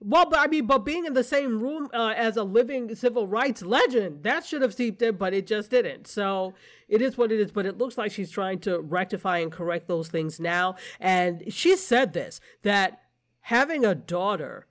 well, 0.02 0.30
but 0.30 0.40
I 0.40 0.48
mean, 0.48 0.66
but 0.66 0.80
being 0.80 1.06
in 1.06 1.14
the 1.14 1.24
same 1.24 1.60
room 1.60 1.90
uh, 1.94 2.14
as 2.16 2.38
a 2.38 2.44
living 2.44 2.96
civil 2.96 3.28
rights 3.28 3.62
legend, 3.62 4.24
that 4.24 4.46
should 4.46 4.62
have 4.62 4.74
seeped 4.74 5.02
in, 5.02 5.18
but 5.18 5.34
it 5.34 5.46
just 5.46 5.70
didn't. 5.72 6.08
So 6.08 6.54
it 6.88 7.02
is 7.02 7.18
what 7.18 7.34
it 7.34 7.40
is. 7.40 7.52
But 7.52 7.66
it 7.66 7.78
looks 7.78 7.98
like 7.98 8.12
she's 8.12 8.32
trying 8.32 8.60
to 8.60 8.80
rectify 8.80 9.40
and 9.40 9.52
correct 9.52 9.88
those 9.90 10.08
things 10.08 10.40
now. 10.40 10.76
And 11.02 11.44
she 11.54 11.76
said 11.76 12.14
this 12.14 12.40
that 12.62 13.02
having 13.42 13.84
a 13.84 13.94
daughter 13.94 14.68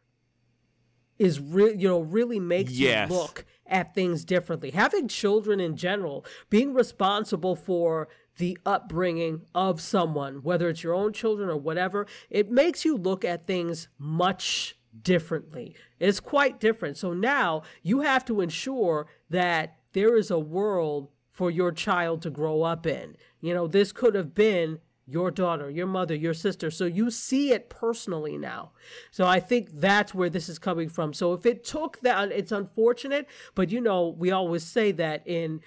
is 1.19 1.41
really, 1.41 1.77
you 1.77 1.89
know, 1.89 2.01
really 2.01 2.41
makes 2.41 2.73
yes. 2.73 3.11
you 3.11 3.17
look 3.17 3.45
at 3.67 3.95
things 3.95 4.25
differently. 4.25 4.71
Having 4.71 5.09
children 5.09 5.61
in 5.61 5.77
general, 5.77 6.25
being 6.49 6.73
responsible 6.73 7.55
for 7.55 8.09
the 8.39 8.57
upbringing 8.65 9.43
of 9.55 9.81
someone, 9.81 10.37
whether 10.43 10.71
it's 10.71 10.83
your 10.83 10.95
own 10.95 11.13
children 11.13 11.51
or 11.51 11.57
whatever, 11.57 12.07
it 12.31 12.51
makes 12.51 12.85
you 12.85 12.97
look 12.97 13.25
at 13.25 13.47
things 13.47 13.89
much 13.99 14.78
differently. 15.03 15.75
It's 15.99 16.21
quite 16.21 16.61
different. 16.61 16.97
So 16.97 17.13
now 17.13 17.63
you 17.83 18.01
have 18.01 18.25
to 18.27 18.41
ensure 18.41 19.07
that 19.31 19.77
there 19.93 20.17
is 20.17 20.31
a 20.31 20.39
world 20.39 21.09
for 21.31 21.51
your 21.51 21.73
child 21.73 22.23
to 22.23 22.31
grow 22.31 22.63
up 22.63 22.87
in. 22.87 23.17
You 23.41 23.55
know, 23.55 23.67
this 23.67 23.93
could 23.93 24.15
have 24.15 24.35
been 24.35 24.81
your 25.07 25.31
daughter, 25.31 25.71
your 25.71 25.87
mother, 25.87 26.15
your 26.15 26.35
sister. 26.35 26.71
So 26.71 26.85
you 26.85 27.11
see 27.11 27.53
it 27.53 27.71
personally 27.71 28.37
now. 28.37 28.73
So 29.11 29.27
I 29.27 29.41
think 29.41 29.71
that's 29.73 30.13
where 30.13 30.29
this 30.29 30.49
is 30.49 30.59
coming 30.59 30.89
from. 30.89 31.15
So 31.15 31.33
if 31.33 31.47
it 31.47 31.65
took 31.65 32.01
that, 32.01 32.31
it's 32.31 32.53
unfortunate, 32.53 33.27
but 33.55 33.71
you 33.71 33.81
know, 33.81 34.09
we 34.09 34.31
always 34.31 34.65
say 34.65 34.93
that 34.93 35.27
in 35.27 35.61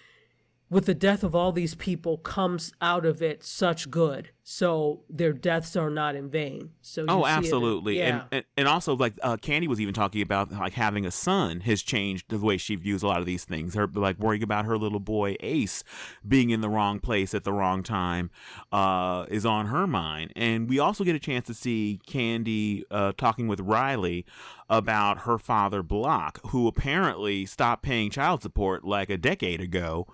with 0.69 0.85
the 0.85 0.93
death 0.93 1.23
of 1.23 1.35
all 1.35 1.51
these 1.51 1.75
people 1.75 2.17
comes 2.17 2.71
out 2.81 3.05
of 3.05 3.21
it 3.21 3.43
such 3.43 3.89
good 3.89 4.29
so 4.43 5.01
their 5.07 5.33
deaths 5.33 5.75
are 5.75 5.91
not 5.91 6.15
in 6.15 6.29
vain. 6.29 6.71
So 6.81 7.05
oh 7.07 7.25
absolutely. 7.25 7.99
Yeah. 7.99 8.23
and, 8.31 8.43
and, 8.57 8.67
also 8.67 8.95
like 8.95 9.13
uh, 9.21 9.37
Kandi 9.37 9.67
was 9.67 9.79
even 9.79 9.93
talking 9.93 10.21
about 10.21 10.51
like 10.51 10.73
having 10.73 11.05
a 11.05 11.11
son 11.11 11.59
has 11.61 11.83
changed 11.83 12.25
the 12.29 12.39
way 12.39 12.57
she 12.57 12.75
views 12.75 13.03
a 13.03 13.07
lot 13.07 13.19
of 13.19 13.27
these 13.27 13.45
things. 13.45 13.75
Her 13.75 13.87
like 13.93 14.17
worrying 14.17 14.41
about 14.41 14.65
her 14.65 14.77
little 14.77 14.99
boy 14.99 15.35
ace 15.41 15.83
being 16.27 16.49
in 16.49 16.61
the 16.61 16.69
wrong 16.69 16.99
place 16.99 17.35
at 17.35 17.43
the 17.43 17.53
wrong 17.53 17.83
time 17.83 18.31
uh, 18.71 19.25
is 19.29 19.45
on 19.45 19.67
her 19.67 19.85
mind. 19.85 20.33
And 20.35 20.67
we 20.67 20.79
also 20.79 21.03
get 21.03 21.15
a 21.15 21.19
chance 21.19 21.45
to 21.47 21.53
see 21.53 21.99
Kandi 22.07 22.83
uh, 22.89 23.13
talking 23.17 23.47
with 23.47 23.59
riley 23.59 24.25
about 24.71 25.19
her 25.19 25.37
father 25.37 25.83
block 25.83 26.39
who 26.47 26.65
apparently 26.65 27.45
stopped 27.45 27.83
paying 27.83 28.09
child 28.09 28.41
support 28.41 28.85
like 28.85 29.09
a 29.09 29.17
decade 29.17 29.59
ago. 29.59 30.07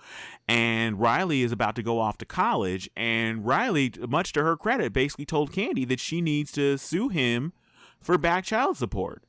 And 0.47 0.99
riley 0.99 1.43
is 1.43 1.51
about 1.51 1.75
to 1.75 1.83
go 1.83 1.99
off 1.99 2.17
to 2.17 2.25
college 2.25 2.89
and 2.95 3.45
riley 3.45 3.93
much 4.17 4.33
to 4.33 4.43
her 4.43 4.57
credit, 4.57 4.93
basically 4.93 5.25
told 5.25 5.51
Kandi 5.51 5.87
that 5.87 5.99
she 5.99 6.21
needs 6.21 6.51
to 6.53 6.75
sue 6.77 7.09
him 7.09 7.53
for 8.01 8.17
back 8.17 8.45
child 8.45 8.75
support. 8.75 9.23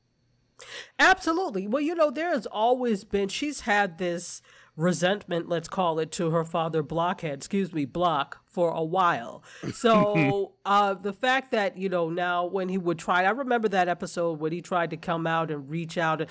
Absolutely. 0.97 1.67
Well, 1.67 1.81
you 1.81 1.93
know, 1.93 2.09
there 2.09 2.31
has 2.31 2.47
always 2.47 3.03
been, 3.03 3.29
she's 3.29 3.61
had 3.61 3.99
this 3.99 4.41
resentment, 4.75 5.47
let's 5.47 5.67
call 5.67 5.99
it, 5.99 6.11
to 6.13 6.31
her 6.31 6.43
father, 6.43 6.81
Blockhead, 6.81 7.35
excuse 7.35 7.71
me, 7.71 7.85
Block, 7.85 8.39
for 8.47 8.71
a 8.71 8.83
while. 8.83 9.43
So 9.73 10.53
uh, 10.65 10.95
the 10.95 11.13
fact 11.13 11.51
that, 11.51 11.77
you 11.77 11.87
know, 11.87 12.09
now 12.09 12.47
when 12.47 12.67
he 12.67 12.79
would 12.79 12.97
try, 12.97 13.25
I 13.25 13.29
remember 13.29 13.69
that 13.69 13.87
episode 13.87 14.39
when 14.39 14.51
he 14.51 14.61
tried 14.61 14.89
to 14.89 14.97
come 14.97 15.27
out 15.27 15.51
and 15.51 15.69
reach 15.69 15.99
out. 15.99 16.27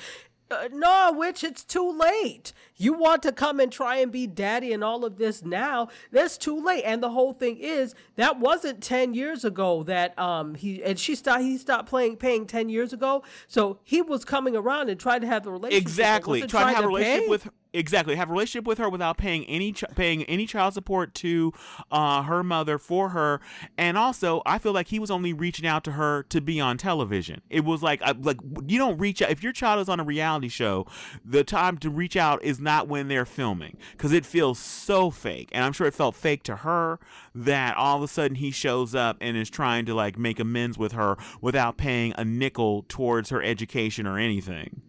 Uh, 0.50 0.68
no, 0.72 1.12
which 1.14 1.44
it's 1.44 1.62
too 1.62 1.90
late. 1.90 2.52
You 2.76 2.94
want 2.94 3.22
to 3.24 3.32
come 3.32 3.60
and 3.60 3.70
try 3.70 3.96
and 3.96 4.10
be 4.10 4.26
daddy 4.26 4.72
and 4.72 4.82
all 4.82 5.04
of 5.04 5.18
this 5.18 5.44
now. 5.44 5.88
That's 6.10 6.38
too 6.38 6.58
late. 6.64 6.82
And 6.84 7.02
the 7.02 7.10
whole 7.10 7.32
thing 7.34 7.58
is 7.58 7.94
that 8.16 8.38
wasn't 8.38 8.82
10 8.82 9.14
years 9.14 9.44
ago 9.44 9.82
that 9.84 10.18
um 10.18 10.54
he 10.54 10.82
and 10.82 10.98
she 10.98 11.14
stopped 11.14 11.42
he 11.42 11.58
stopped 11.58 11.88
playing 11.88 12.16
paying 12.16 12.46
10 12.46 12.68
years 12.68 12.92
ago. 12.92 13.22
So 13.46 13.80
he 13.84 14.00
was 14.00 14.24
coming 14.24 14.56
around 14.56 14.88
and 14.88 14.98
trying 14.98 15.20
to 15.20 15.26
have 15.26 15.44
the 15.44 15.50
relationship. 15.50 15.82
Exactly. 15.82 16.40
Trying, 16.40 16.48
trying, 16.48 16.68
to 16.68 16.74
have 16.76 16.84
a 16.84 16.88
relationship 16.88 17.24
pay? 17.24 17.28
with 17.28 17.48
Exactly, 17.74 18.16
have 18.16 18.30
a 18.30 18.32
relationship 18.32 18.66
with 18.66 18.78
her 18.78 18.88
without 18.88 19.18
paying 19.18 19.44
any 19.44 19.72
ch- 19.72 19.84
paying 19.94 20.22
any 20.24 20.46
child 20.46 20.72
support 20.72 21.14
to 21.16 21.52
uh, 21.90 22.22
her 22.22 22.42
mother 22.42 22.78
for 22.78 23.10
her, 23.10 23.40
and 23.76 23.98
also 23.98 24.40
I 24.46 24.58
feel 24.58 24.72
like 24.72 24.88
he 24.88 24.98
was 24.98 25.10
only 25.10 25.34
reaching 25.34 25.66
out 25.66 25.84
to 25.84 25.92
her 25.92 26.22
to 26.30 26.40
be 26.40 26.60
on 26.60 26.78
television. 26.78 27.42
It 27.50 27.64
was 27.64 27.82
like 27.82 28.00
like 28.22 28.38
you 28.66 28.78
don't 28.78 28.96
reach 28.98 29.20
out 29.20 29.30
if 29.30 29.42
your 29.42 29.52
child 29.52 29.80
is 29.82 29.88
on 29.88 30.00
a 30.00 30.04
reality 30.04 30.48
show. 30.48 30.86
The 31.22 31.44
time 31.44 31.76
to 31.78 31.90
reach 31.90 32.16
out 32.16 32.42
is 32.42 32.58
not 32.58 32.88
when 32.88 33.08
they're 33.08 33.26
filming 33.26 33.76
because 33.92 34.12
it 34.12 34.24
feels 34.24 34.58
so 34.58 35.10
fake, 35.10 35.50
and 35.52 35.62
I'm 35.62 35.74
sure 35.74 35.86
it 35.86 35.94
felt 35.94 36.14
fake 36.14 36.44
to 36.44 36.56
her 36.56 36.98
that 37.34 37.76
all 37.76 37.98
of 37.98 38.02
a 38.02 38.08
sudden 38.08 38.36
he 38.36 38.50
shows 38.50 38.94
up 38.94 39.18
and 39.20 39.36
is 39.36 39.50
trying 39.50 39.84
to 39.86 39.94
like 39.94 40.18
make 40.18 40.40
amends 40.40 40.78
with 40.78 40.92
her 40.92 41.16
without 41.40 41.76
paying 41.76 42.14
a 42.16 42.24
nickel 42.24 42.84
towards 42.88 43.30
her 43.30 43.42
education 43.42 44.06
or 44.06 44.18
anything. 44.18 44.82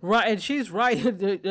Right, 0.00 0.28
and 0.28 0.42
she's 0.42 0.70
right. 0.70 1.02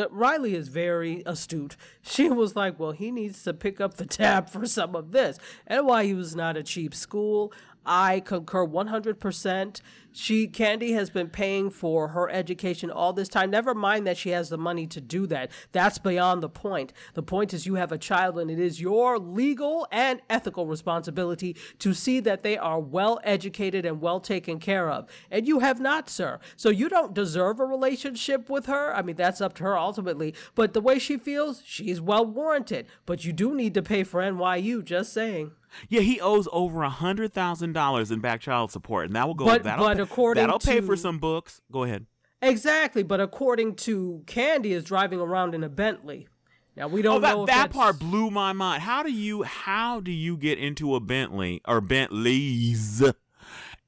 Riley 0.12 0.56
is 0.56 0.70
very 0.76 1.24
astute. 1.26 1.78
She 2.02 2.30
was 2.30 2.54
like, 2.54 2.78
well, 2.78 2.92
he 2.92 3.10
needs 3.10 3.44
to 3.44 3.54
pick 3.54 3.80
up 3.80 3.94
the 3.94 4.06
tab 4.06 4.50
for 4.50 4.66
some 4.66 4.94
of 4.94 5.14
this. 5.14 5.40
NYU 5.72 6.20
is 6.20 6.36
not 6.36 6.58
a 6.58 6.64
cheap 6.64 6.94
school. 6.94 7.54
I 7.86 8.20
concur 8.20 8.66
100%. 8.66 9.82
She 10.18 10.48
Kandi 10.48 10.94
has 10.94 11.10
been 11.10 11.28
paying 11.28 11.70
for 11.70 12.08
her 12.08 12.30
education 12.30 12.90
all 12.90 13.12
this 13.12 13.28
time. 13.28 13.52
Never 13.52 13.76
mind 13.76 14.08
that 14.08 14.16
she 14.16 14.30
has 14.30 14.48
the 14.48 14.58
money 14.58 14.88
to 14.88 15.02
do 15.02 15.28
that. 15.28 15.52
That's 15.74 15.98
beyond 15.98 16.42
the 16.42 16.48
point. 16.48 16.94
The 17.16 17.22
point 17.22 17.54
is 17.54 17.66
you 17.66 17.76
have 17.76 17.92
a 17.92 17.98
child 17.98 18.40
and 18.40 18.50
it 18.50 18.58
is 18.58 18.80
your 18.80 19.20
legal 19.20 19.88
and 19.92 20.22
ethical 20.30 20.68
responsibility 20.68 21.58
to 21.80 21.94
see 21.94 22.22
that 22.22 22.44
they 22.44 22.58
are 22.58 22.80
well 22.80 23.20
educated 23.26 23.86
and 23.86 24.00
well 24.00 24.22
taken 24.22 24.58
care 24.58 24.90
of. 24.90 25.10
And 25.30 25.46
you 25.46 25.60
have 25.60 25.82
not, 25.82 26.10
sir. 26.10 26.40
So 26.56 26.70
you 26.70 26.88
don't 26.88 27.14
deserve 27.14 27.60
a 27.60 27.66
relationship 27.66 28.50
with 28.50 28.68
her. 28.68 28.96
I 28.96 29.02
mean, 29.02 29.18
that's 29.18 29.42
up 29.42 29.54
to 29.56 29.64
her 29.64 29.78
ultimately. 29.78 30.34
But 30.56 30.72
the 30.72 30.82
way 30.82 30.98
she 30.98 31.18
feels, 31.18 31.62
she's 31.66 32.00
well 32.00 32.26
warranted. 32.26 32.88
But 33.06 33.26
you 33.26 33.34
do 33.34 33.54
need 33.54 33.74
to 33.74 33.84
pay 33.84 34.06
for 34.06 34.22
NYU, 34.22 34.82
just 34.82 35.12
saying. 35.12 35.52
Yeah, 35.90 36.02
he 36.02 36.20
owes 36.20 36.48
over 36.52 36.84
a 36.84 36.90
hundred 36.90 37.34
thousand 37.34 37.74
dollars 37.74 38.12
in 38.12 38.20
back 38.20 38.42
child 38.42 38.72
support, 38.72 39.06
and 39.08 39.16
that 39.16 39.28
will 39.28 39.36
go. 39.36 39.46
But, 39.46 39.64
that'll, 39.64 39.86
but 39.86 40.00
according 40.00 40.42
that'll 40.42 40.60
to, 40.60 40.68
pay 40.68 40.82
for 40.82 40.96
some 40.96 41.20
books. 41.20 41.62
Go 41.72 41.84
ahead. 41.84 42.06
Exactly, 42.42 43.04
but 43.04 43.20
according 43.20 43.76
to 43.76 44.22
Kandi, 44.26 44.68
is 44.68 44.84
driving 44.84 45.20
around 45.20 45.56
in 45.56 45.64
a 45.64 45.70
Bentley. 45.70 46.28
Now 46.76 46.88
we 46.88 47.02
don't 47.02 47.18
oh, 47.18 47.20
that, 47.22 47.36
know 47.36 47.46
that 47.46 47.72
part 47.72 48.00
blew 48.00 48.30
my 48.30 48.52
mind. 48.52 48.82
How 48.82 49.02
do 49.02 49.12
you 49.12 49.44
how 49.44 50.02
do 50.02 50.12
you 50.12 50.36
get 50.36 50.60
into 50.60 50.96
a 50.96 51.00
Bentley 51.00 51.62
or 51.66 51.80
Bentleys 51.80 53.02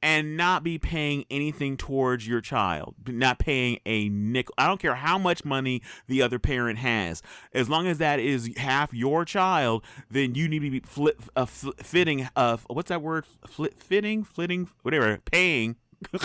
and 0.01 0.37
not 0.37 0.63
be 0.63 0.77
paying 0.77 1.25
anything 1.29 1.75
towards 1.77 2.27
your 2.27 2.41
child, 2.41 2.95
not 3.07 3.39
paying 3.39 3.79
a 3.85 4.09
nickel. 4.09 4.53
I 4.57 4.67
don't 4.67 4.79
care 4.79 4.95
how 4.95 5.17
much 5.17 5.43
money 5.43 5.81
the 6.07 6.21
other 6.21 6.39
parent 6.39 6.79
has. 6.79 7.23
As 7.53 7.69
long 7.69 7.87
as 7.87 7.97
that 7.97 8.19
is 8.19 8.51
half 8.57 8.93
your 8.93 9.25
child, 9.25 9.83
then 10.09 10.35
you 10.35 10.47
need 10.47 10.59
to 10.59 10.69
be 10.69 10.79
flip, 10.81 11.21
uh, 11.35 11.45
fl- 11.45 11.71
fitting 11.77 12.29
uh, 12.35 12.57
what's 12.67 12.89
that 12.89 13.01
word? 13.01 13.25
Fl- 13.47 13.65
fitting, 13.77 14.23
flitting, 14.23 14.69
whatever, 14.83 15.19
paying. 15.25 15.77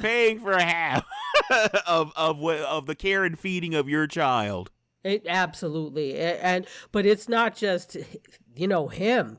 paying 0.00 0.40
for 0.40 0.58
half 0.58 1.06
of 1.86 2.12
of 2.14 2.44
of 2.44 2.86
the 2.86 2.94
care 2.94 3.24
and 3.24 3.38
feeding 3.38 3.74
of 3.74 3.88
your 3.88 4.06
child. 4.06 4.70
It 5.02 5.24
absolutely 5.26 6.18
and 6.18 6.66
but 6.92 7.06
it's 7.06 7.30
not 7.30 7.56
just 7.56 7.96
you 8.54 8.68
know 8.68 8.88
him 8.88 9.38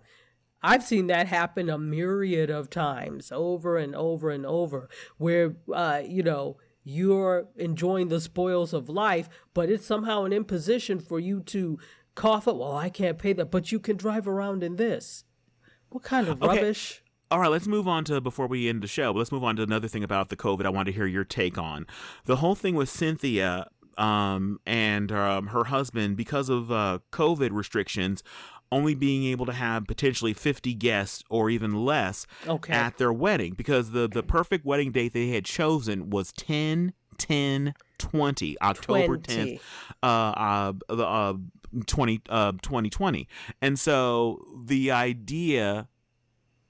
I've 0.63 0.83
seen 0.83 1.07
that 1.07 1.27
happen 1.27 1.69
a 1.69 1.77
myriad 1.77 2.49
of 2.49 2.69
times 2.69 3.31
over 3.31 3.77
and 3.77 3.95
over 3.95 4.29
and 4.29 4.45
over 4.45 4.89
where, 5.17 5.55
uh, 5.73 6.01
you 6.05 6.23
know, 6.23 6.57
you're 6.83 7.47
enjoying 7.55 8.09
the 8.09 8.21
spoils 8.21 8.73
of 8.73 8.89
life, 8.89 9.29
but 9.53 9.69
it's 9.69 9.85
somehow 9.85 10.23
an 10.23 10.33
imposition 10.33 10.99
for 10.99 11.19
you 11.19 11.41
to 11.41 11.79
cough 12.15 12.47
up, 12.47 12.57
well, 12.57 12.75
I 12.75 12.89
can't 12.89 13.17
pay 13.17 13.33
that, 13.33 13.51
but 13.51 13.71
you 13.71 13.79
can 13.79 13.97
drive 13.97 14.27
around 14.27 14.63
in 14.63 14.75
this. 14.75 15.23
What 15.89 16.03
kind 16.03 16.27
of 16.27 16.41
okay. 16.41 16.55
rubbish? 16.55 17.03
All 17.29 17.39
right, 17.39 17.51
let's 17.51 17.67
move 17.67 17.87
on 17.87 18.03
to 18.05 18.19
before 18.19 18.47
we 18.47 18.67
end 18.67 18.81
the 18.81 18.87
show. 18.87 19.11
Let's 19.11 19.31
move 19.31 19.43
on 19.43 19.55
to 19.55 19.63
another 19.63 19.87
thing 19.87 20.03
about 20.03 20.29
the 20.29 20.35
COVID. 20.35 20.65
I 20.65 20.69
want 20.69 20.87
to 20.87 20.91
hear 20.91 21.05
your 21.05 21.23
take 21.23 21.57
on 21.57 21.87
the 22.25 22.37
whole 22.37 22.55
thing 22.55 22.75
with 22.75 22.89
Cynthia 22.89 23.67
um, 23.97 24.59
and 24.65 25.11
um, 25.11 25.47
her 25.47 25.65
husband 25.65 26.17
because 26.17 26.49
of 26.49 26.71
uh, 26.71 26.99
COVID 27.11 27.51
restrictions 27.51 28.23
only 28.71 28.95
being 28.95 29.25
able 29.25 29.45
to 29.45 29.53
have 29.53 29.85
potentially 29.85 30.33
50 30.33 30.73
guests 30.75 31.23
or 31.29 31.49
even 31.49 31.85
less 31.85 32.25
okay. 32.47 32.73
at 32.73 32.97
their 32.97 33.11
wedding 33.11 33.53
because 33.53 33.91
the, 33.91 34.07
the 34.07 34.23
perfect 34.23 34.65
wedding 34.65 34.91
date 34.91 35.13
they 35.13 35.29
had 35.29 35.45
chosen 35.45 36.09
was 36.09 36.31
10 36.33 36.93
10 37.17 37.73
20 37.97 38.61
october 38.61 39.17
20. 39.17 39.55
10th 39.55 39.59
uh, 40.01 40.73
uh, 40.89 40.93
uh, 40.93 41.33
20, 41.85 42.21
uh, 42.29 42.51
2020 42.53 43.27
and 43.61 43.79
so 43.79 44.43
the 44.65 44.91
idea 44.91 45.87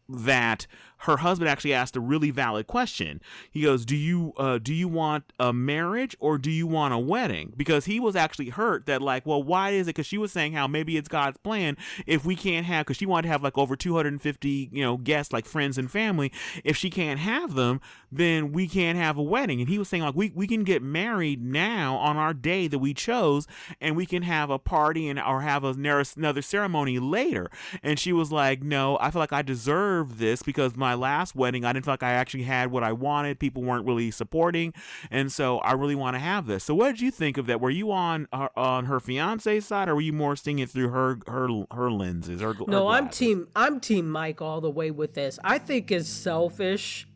that 0.09 0.67
her 1.01 1.17
husband 1.17 1.49
actually 1.49 1.73
asked 1.73 1.95
a 1.95 1.99
really 1.99 2.29
valid 2.29 2.67
question. 2.67 3.21
He 3.49 3.63
goes, 3.63 3.85
"Do 3.85 3.95
you 3.95 4.33
uh, 4.37 4.59
do 4.59 4.73
you 4.73 4.87
want 4.87 5.33
a 5.39 5.51
marriage 5.51 6.15
or 6.19 6.37
do 6.37 6.51
you 6.51 6.67
want 6.67 6.93
a 6.93 6.99
wedding?" 6.99 7.53
Because 7.57 7.85
he 7.85 7.99
was 7.99 8.15
actually 8.15 8.49
hurt 8.49 8.85
that 8.85 9.01
like, 9.01 9.25
well, 9.25 9.41
why 9.41 9.71
is 9.71 9.87
it? 9.87 9.95
Because 9.95 10.05
she 10.05 10.19
was 10.19 10.31
saying 10.31 10.53
how 10.53 10.67
maybe 10.67 10.97
it's 10.97 11.07
God's 11.07 11.37
plan 11.37 11.75
if 12.05 12.23
we 12.23 12.35
can't 12.35 12.67
have 12.67 12.85
because 12.85 12.97
she 12.97 13.07
wanted 13.07 13.23
to 13.23 13.29
have 13.29 13.41
like 13.43 13.57
over 13.57 13.75
250 13.75 14.69
you 14.71 14.83
know 14.83 14.97
guests 14.97 15.33
like 15.33 15.45
friends 15.45 15.77
and 15.77 15.89
family. 15.89 16.31
If 16.63 16.77
she 16.77 16.91
can't 16.91 17.19
have 17.19 17.55
them, 17.55 17.81
then 18.11 18.51
we 18.51 18.67
can't 18.67 18.97
have 18.97 19.17
a 19.17 19.23
wedding. 19.23 19.59
And 19.59 19.69
he 19.69 19.79
was 19.79 19.89
saying 19.89 20.03
like 20.03 20.15
we 20.15 20.31
we 20.35 20.45
can 20.45 20.63
get 20.63 20.83
married 20.83 21.43
now 21.43 21.95
on 21.95 22.17
our 22.17 22.33
day 22.33 22.67
that 22.67 22.79
we 22.79 22.93
chose, 22.93 23.47
and 23.79 23.95
we 23.95 24.05
can 24.05 24.21
have 24.21 24.51
a 24.51 24.59
party 24.59 25.09
and 25.09 25.19
or 25.19 25.41
have 25.41 25.63
another 25.63 26.41
ceremony 26.43 26.99
later. 26.99 27.49
And 27.81 27.97
she 27.97 28.13
was 28.13 28.31
like, 28.31 28.61
"No, 28.61 28.99
I 29.01 29.09
feel 29.09 29.19
like 29.19 29.33
I 29.33 29.41
deserve 29.41 30.19
this 30.19 30.43
because 30.43 30.75
my 30.75 30.90
my 30.91 30.95
last 30.95 31.35
wedding, 31.35 31.63
I 31.63 31.71
didn't 31.71 31.85
feel 31.85 31.93
like 31.93 32.03
I 32.03 32.11
actually 32.11 32.43
had 32.43 32.71
what 32.71 32.83
I 32.83 32.91
wanted. 32.91 33.39
People 33.39 33.63
weren't 33.63 33.85
really 33.85 34.11
supporting, 34.11 34.73
and 35.09 35.31
so 35.31 35.59
I 35.59 35.71
really 35.73 35.95
want 35.95 36.15
to 36.15 36.19
have 36.19 36.47
this. 36.47 36.65
So, 36.65 36.75
what 36.75 36.87
did 36.87 37.01
you 37.01 37.11
think 37.11 37.37
of 37.37 37.45
that? 37.47 37.61
Were 37.61 37.69
you 37.69 37.91
on 37.91 38.27
her, 38.33 38.49
on 38.57 38.85
her 38.85 38.99
fiance's 38.99 39.65
side, 39.65 39.87
or 39.87 39.95
were 39.95 40.01
you 40.01 40.13
more 40.13 40.35
seeing 40.35 40.59
it 40.59 40.69
through 40.69 40.89
her 40.89 41.19
her 41.27 41.47
her 41.73 41.89
lenses? 41.89 42.41
Her, 42.41 42.55
no, 42.67 42.89
her 42.89 42.95
I'm 42.95 43.09
team 43.09 43.47
I'm 43.55 43.79
team 43.79 44.09
Mike 44.09 44.41
all 44.41 44.59
the 44.59 44.69
way 44.69 44.91
with 44.91 45.13
this. 45.13 45.39
I 45.43 45.57
think 45.59 45.91
it's 45.91 46.09
selfish, 46.09 47.07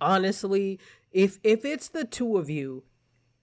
honestly. 0.00 0.78
If 1.12 1.38
if 1.42 1.64
it's 1.64 1.88
the 1.88 2.04
two 2.04 2.38
of 2.38 2.48
you, 2.48 2.84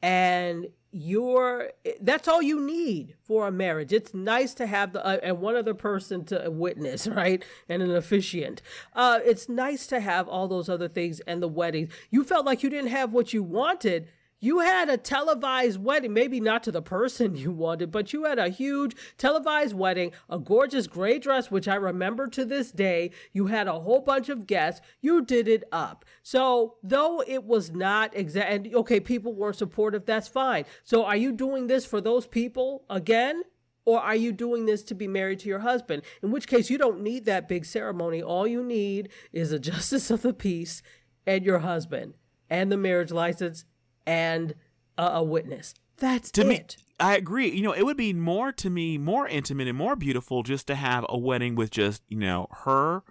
and 0.01 0.67
you're 0.97 1.71
that's 2.01 2.27
all 2.27 2.41
you 2.41 2.59
need 2.59 3.15
for 3.21 3.47
a 3.47 3.51
marriage. 3.51 3.93
It's 3.93 4.13
nice 4.13 4.53
to 4.55 4.65
have 4.65 4.93
the 4.93 5.05
uh, 5.05 5.19
and 5.21 5.39
one 5.39 5.55
other 5.55 5.73
person 5.73 6.25
to 6.25 6.49
witness 6.49 7.07
right? 7.21 7.43
And 7.69 7.83
an 7.83 7.95
officiant. 7.95 8.61
Uh 8.93 9.19
it's 9.23 9.47
nice 9.47 9.85
to 9.87 9.99
have 9.99 10.27
all 10.27 10.47
those 10.47 10.69
other 10.69 10.87
things 10.87 11.19
and 11.21 11.41
the 11.41 11.47
weddings. 11.47 11.93
You 12.09 12.23
felt 12.23 12.45
like 12.45 12.63
you 12.63 12.69
didn't 12.69 12.89
have 12.89 13.13
what 13.13 13.33
you 13.33 13.43
wanted 13.43 14.07
you 14.39 14.59
had 14.59 14.89
a 14.89 14.97
televised 14.97 15.83
wedding, 15.83 16.13
maybe 16.13 16.39
not 16.39 16.63
to 16.63 16.71
the 16.71 16.81
person 16.81 17.35
you 17.35 17.51
wanted, 17.51 17.91
but 17.91 18.13
you 18.13 18.25
had 18.25 18.39
a 18.39 18.49
huge 18.49 18.95
televised 19.17 19.73
wedding, 19.73 20.11
a 20.29 20.39
gorgeous 20.39 20.87
gray 20.87 21.19
dress, 21.19 21.49
which 21.49 21.67
I 21.67 21.75
remember 21.75 22.27
to 22.27 22.45
this 22.45 22.71
day. 22.71 23.11
You 23.33 23.47
had 23.47 23.67
a 23.67 23.79
whole 23.79 24.01
bunch 24.01 24.29
of 24.29 24.47
guests. 24.47 24.81
You 25.01 25.23
did 25.23 25.47
it 25.47 25.63
up. 25.71 26.05
So, 26.23 26.75
though 26.83 27.23
it 27.25 27.43
was 27.43 27.71
not 27.71 28.15
exact, 28.15 28.51
and 28.51 28.75
okay, 28.75 28.99
people 28.99 29.33
weren't 29.33 29.55
supportive, 29.55 30.05
that's 30.05 30.27
fine. 30.27 30.65
So, 30.83 31.05
are 31.05 31.15
you 31.15 31.31
doing 31.31 31.67
this 31.67 31.85
for 31.85 32.01
those 32.01 32.27
people 32.27 32.85
again? 32.89 33.43
Or 33.85 34.01
are 34.01 34.17
you 34.17 34.33
doing 34.33 34.65
this 34.65 34.83
to 34.83 34.95
be 34.95 35.07
married 35.07 35.39
to 35.39 35.47
your 35.47 35.59
husband? 35.59 36.03
In 36.21 36.29
which 36.29 36.45
case, 36.45 36.69
you 36.69 36.77
don't 36.77 37.01
need 37.01 37.23
that 37.23 37.47
big 37.47 37.63
ceremony. 37.63 38.21
All 38.21 38.45
you 38.45 38.61
need 38.61 39.07
is 39.31 39.53
a 39.53 39.59
justice 39.71 40.11
of 40.11 40.23
the 40.23 40.33
peace 40.33 40.81
and 41.25 41.45
your 41.45 41.59
husband 41.59 42.15
and 42.49 42.69
the 42.69 42.75
marriage 42.75 43.11
license 43.11 43.63
and 44.07 44.55
a, 44.97 45.03
a 45.03 45.23
witness. 45.23 45.75
That's 45.97 46.31
to 46.31 46.41
it. 46.41 46.47
Me, 46.47 46.65
I 46.99 47.15
agree. 47.15 47.49
You 47.49 47.61
know, 47.61 47.73
it 47.73 47.83
would 47.83 47.97
be 47.97 48.13
more 48.13 48.51
to 48.53 48.69
me 48.69 48.97
more 48.97 49.27
intimate 49.27 49.67
and 49.67 49.77
more 49.77 49.95
beautiful 49.95 50.41
just 50.41 50.65
to 50.67 50.75
have 50.75 51.05
a 51.09 51.17
wedding 51.17 51.55
with 51.55 51.69
just, 51.69 52.01
you 52.07 52.17
know, 52.17 52.47
her, 52.63 53.03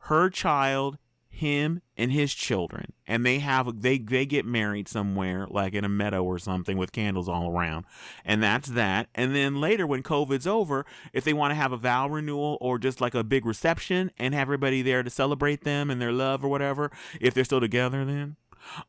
her 0.00 0.30
child, 0.30 0.98
him 1.36 1.82
and 1.98 2.12
his 2.12 2.32
children 2.32 2.94
and 3.06 3.26
they 3.26 3.40
have 3.40 3.82
they 3.82 3.98
they 3.98 4.24
get 4.24 4.46
married 4.46 4.88
somewhere 4.88 5.46
like 5.50 5.74
in 5.74 5.84
a 5.84 5.88
meadow 5.88 6.24
or 6.24 6.38
something 6.38 6.78
with 6.78 6.92
candles 6.92 7.28
all 7.28 7.50
around 7.50 7.84
and 8.24 8.42
that's 8.42 8.70
that 8.70 9.08
and 9.14 9.34
then 9.34 9.60
later 9.60 9.86
when 9.86 10.02
covid's 10.02 10.46
over 10.46 10.86
if 11.12 11.24
they 11.24 11.34
want 11.34 11.50
to 11.50 11.54
have 11.54 11.72
a 11.72 11.76
vow 11.76 12.08
renewal 12.08 12.56
or 12.62 12.78
just 12.78 13.02
like 13.02 13.14
a 13.14 13.22
big 13.22 13.44
reception 13.44 14.10
and 14.18 14.32
have 14.32 14.46
everybody 14.46 14.80
there 14.80 15.02
to 15.02 15.10
celebrate 15.10 15.62
them 15.62 15.90
and 15.90 16.00
their 16.00 16.12
love 16.12 16.42
or 16.42 16.48
whatever 16.48 16.90
if 17.20 17.34
they're 17.34 17.44
still 17.44 17.60
together 17.60 18.02
then 18.06 18.36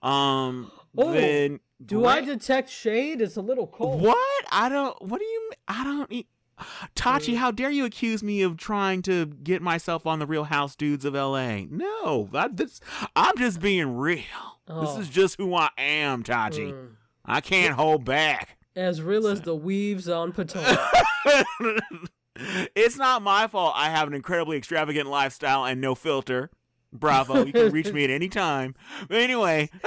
um 0.01 0.71
oh, 0.97 1.11
then 1.11 1.59
do 1.85 2.05
I 2.05 2.21
detect 2.21 2.69
shade? 2.69 3.21
It's 3.21 3.35
a 3.35 3.41
little 3.41 3.67
cold. 3.67 4.01
What? 4.01 4.45
I 4.51 4.69
don't. 4.69 4.99
What 5.01 5.19
do 5.19 5.25
you? 5.25 5.51
I 5.67 5.83
don't. 5.83 6.25
Tachi, 6.95 7.37
how 7.37 7.51
dare 7.51 7.69
you 7.69 7.85
accuse 7.85 8.23
me 8.23 8.41
of 8.41 8.57
trying 8.57 9.03
to 9.03 9.27
get 9.27 9.61
myself 9.61 10.07
on 10.07 10.19
the 10.19 10.25
Real 10.25 10.45
House 10.45 10.75
Dudes 10.75 11.05
of 11.05 11.15
L.A.? 11.15 11.67
No, 11.69 12.29
I, 12.33 12.47
this, 12.47 12.81
I'm 13.15 13.37
just 13.37 13.59
being 13.59 13.95
real. 13.95 14.23
Oh. 14.67 14.81
This 14.81 15.07
is 15.07 15.09
just 15.13 15.37
who 15.37 15.53
I 15.53 15.69
am, 15.77 16.23
Tachi. 16.23 16.73
Mm. 16.73 16.89
I 17.25 17.41
can't 17.41 17.75
hold 17.75 18.05
back. 18.05 18.57
As 18.75 19.01
real 19.01 19.27
as 19.27 19.41
the 19.41 19.55
weaves 19.55 20.09
on 20.09 20.31
Potomac. 20.31 20.79
it's 22.75 22.97
not 22.97 23.21
my 23.21 23.47
fault. 23.47 23.73
I 23.75 23.89
have 23.89 24.07
an 24.07 24.13
incredibly 24.13 24.57
extravagant 24.57 25.09
lifestyle 25.09 25.65
and 25.65 25.81
no 25.81 25.95
filter. 25.95 26.49
Bravo. 26.97 27.45
You 27.45 27.53
can 27.53 27.71
reach 27.71 27.91
me 27.93 28.03
at 28.03 28.09
any 28.09 28.29
time. 28.29 28.75
But 29.07 29.17
anyway. 29.17 29.69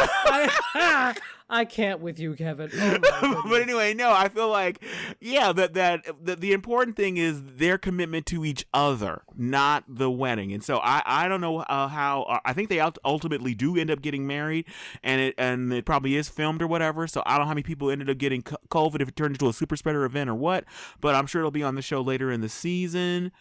I, 1.50 1.64
can't 1.64 2.00
with 2.00 2.18
you, 2.18 2.34
Kevin. 2.34 2.70
Oh 3.22 3.42
but 3.48 3.62
anyway, 3.62 3.92
no, 3.92 4.10
I 4.10 4.28
feel 4.28 4.48
like, 4.48 4.82
yeah, 5.20 5.52
that, 5.52 5.74
that 5.74 6.06
that 6.24 6.40
the 6.40 6.52
important 6.52 6.96
thing 6.96 7.16
is 7.16 7.42
their 7.42 7.76
commitment 7.76 8.24
to 8.26 8.44
each 8.44 8.64
other, 8.72 9.22
not 9.36 9.84
the 9.88 10.10
wedding. 10.10 10.52
And 10.52 10.64
so 10.64 10.78
I, 10.78 11.02
I 11.04 11.28
don't 11.28 11.40
know 11.40 11.58
uh, 11.58 11.88
how. 11.88 12.22
Uh, 12.22 12.38
I 12.44 12.52
think 12.52 12.68
they 12.68 12.80
ultimately 12.80 13.54
do 13.54 13.76
end 13.76 13.90
up 13.90 14.00
getting 14.00 14.26
married, 14.26 14.66
and 15.02 15.20
it 15.20 15.34
and 15.38 15.72
it 15.72 15.84
probably 15.84 16.16
is 16.16 16.28
filmed 16.28 16.62
or 16.62 16.66
whatever. 16.66 17.06
So 17.06 17.22
I 17.26 17.32
don't 17.32 17.40
know 17.40 17.48
how 17.48 17.54
many 17.54 17.62
people 17.62 17.90
ended 17.90 18.08
up 18.08 18.18
getting 18.18 18.42
COVID 18.42 19.00
if 19.00 19.08
it 19.08 19.16
turned 19.16 19.34
into 19.34 19.48
a 19.48 19.52
super 19.52 19.76
spreader 19.76 20.04
event 20.04 20.30
or 20.30 20.34
what. 20.34 20.64
But 21.00 21.14
I'm 21.14 21.26
sure 21.26 21.40
it'll 21.40 21.50
be 21.50 21.62
on 21.62 21.74
the 21.74 21.82
show 21.82 22.00
later 22.00 22.30
in 22.30 22.40
the 22.40 22.48
season. 22.48 23.32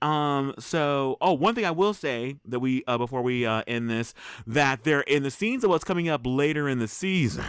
Um. 0.00 0.54
So 0.58 1.16
oh, 1.20 1.32
one 1.32 1.54
thing 1.54 1.64
I 1.64 1.72
will 1.72 1.94
say 1.94 2.36
that 2.44 2.60
we 2.60 2.84
uh, 2.86 2.98
before 2.98 3.22
we 3.22 3.46
uh, 3.46 3.62
end 3.66 3.90
this 3.90 4.14
that 4.46 4.84
they're 4.84 5.02
in 5.02 5.22
the 5.22 5.30
scenes 5.30 5.64
of 5.64 5.70
what's 5.70 5.84
coming 5.84 6.08
up 6.08 6.22
later 6.24 6.68
in 6.68 6.78
the 6.78 6.88
season 6.88 7.44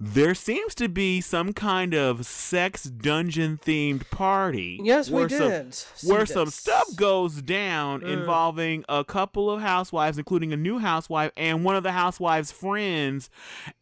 there 0.00 0.34
seems 0.34 0.74
to 0.76 0.88
be 0.88 1.20
some 1.20 1.52
kind 1.52 1.94
of 1.94 2.26
sex 2.26 2.84
dungeon 2.84 3.58
themed 3.58 4.08
party. 4.10 4.80
Yes, 4.82 5.10
we 5.10 5.26
did. 5.26 5.74
Some, 5.74 6.10
where 6.10 6.26
some 6.26 6.50
stuff 6.50 6.96
goes 6.96 7.40
down 7.42 8.00
mm. 8.00 8.12
involving 8.12 8.84
a 8.88 9.04
couple 9.04 9.50
of 9.50 9.60
housewives, 9.60 10.18
including 10.18 10.52
a 10.52 10.56
new 10.56 10.78
housewife 10.78 11.30
and 11.36 11.64
one 11.64 11.76
of 11.76 11.82
the 11.82 11.92
housewives' 11.92 12.50
friends, 12.52 13.30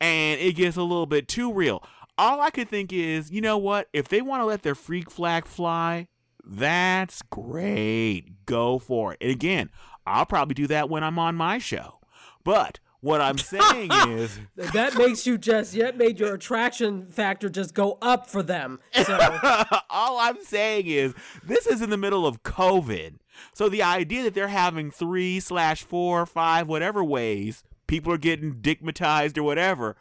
and 0.00 0.40
it 0.40 0.54
gets 0.54 0.76
a 0.76 0.82
little 0.82 1.06
bit 1.06 1.28
too 1.28 1.52
real. 1.52 1.82
All 2.18 2.40
I 2.40 2.50
could 2.50 2.68
think 2.68 2.92
is, 2.92 3.30
you 3.30 3.40
know 3.40 3.56
what? 3.56 3.88
If 3.92 4.08
they 4.08 4.20
want 4.20 4.42
to 4.42 4.46
let 4.46 4.62
their 4.62 4.74
freak 4.74 5.10
flag 5.10 5.46
fly, 5.46 6.08
that's 6.44 7.22
great. 7.22 8.44
Go 8.44 8.78
for 8.78 9.14
it. 9.14 9.18
And 9.20 9.30
again, 9.30 9.70
I'll 10.06 10.26
probably 10.26 10.54
do 10.54 10.66
that 10.66 10.90
when 10.90 11.02
I'm 11.02 11.18
on 11.18 11.36
my 11.36 11.58
show. 11.58 12.00
But 12.44 12.80
what 13.02 13.20
I'm 13.20 13.36
saying 13.36 13.90
is 14.08 14.38
that 14.56 14.96
makes 14.96 15.26
you 15.26 15.36
just 15.36 15.74
yet 15.74 15.98
made 15.98 16.18
your 16.18 16.34
attraction 16.34 17.04
factor 17.04 17.48
just 17.48 17.74
go 17.74 17.98
up 18.00 18.30
for 18.30 18.42
them. 18.42 18.78
So 18.94 19.18
all 19.90 20.18
I'm 20.18 20.42
saying 20.42 20.86
is 20.86 21.12
this 21.44 21.66
is 21.66 21.82
in 21.82 21.90
the 21.90 21.96
middle 21.96 22.26
of 22.26 22.42
COVID. 22.42 23.16
So 23.52 23.68
the 23.68 23.82
idea 23.82 24.22
that 24.22 24.34
they're 24.34 24.48
having 24.48 24.90
three 24.90 25.40
slash 25.40 25.82
four, 25.82 26.24
five, 26.26 26.68
whatever 26.68 27.02
ways 27.02 27.64
people 27.86 28.12
are 28.12 28.18
getting 28.18 28.54
digmatized 28.54 29.36
or 29.36 29.42
whatever 29.42 29.96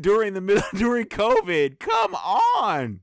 during 0.00 0.34
the 0.34 0.40
middle 0.40 0.64
during 0.74 1.06
COVID, 1.06 1.78
come 1.78 2.14
on. 2.14 3.00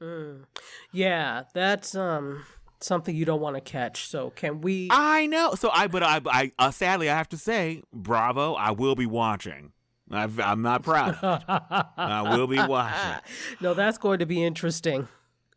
Mm. 0.00 0.44
Yeah, 0.92 1.44
that's 1.52 1.94
um 1.96 2.44
something 2.80 3.14
you 3.14 3.24
don't 3.24 3.40
want 3.40 3.56
to 3.56 3.60
catch. 3.60 4.08
So 4.08 4.30
can 4.30 4.60
we? 4.60 4.88
I 4.90 5.26
know. 5.26 5.54
So 5.54 5.70
I, 5.72 5.86
but 5.88 6.02
I, 6.02 6.20
I 6.26 6.52
uh, 6.58 6.70
sadly 6.70 7.10
I 7.10 7.16
have 7.16 7.28
to 7.30 7.36
say, 7.36 7.82
bravo. 7.92 8.54
I 8.54 8.70
will 8.72 8.94
be 8.94 9.06
watching. 9.06 9.72
i 10.10 10.24
am 10.24 10.62
not 10.62 10.82
proud. 10.82 11.18
I 11.22 12.36
will 12.36 12.46
be 12.46 12.58
watching. 12.58 13.22
No, 13.60 13.74
that's 13.74 13.98
going 13.98 14.20
to 14.20 14.26
be 14.26 14.42
interesting. 14.44 15.08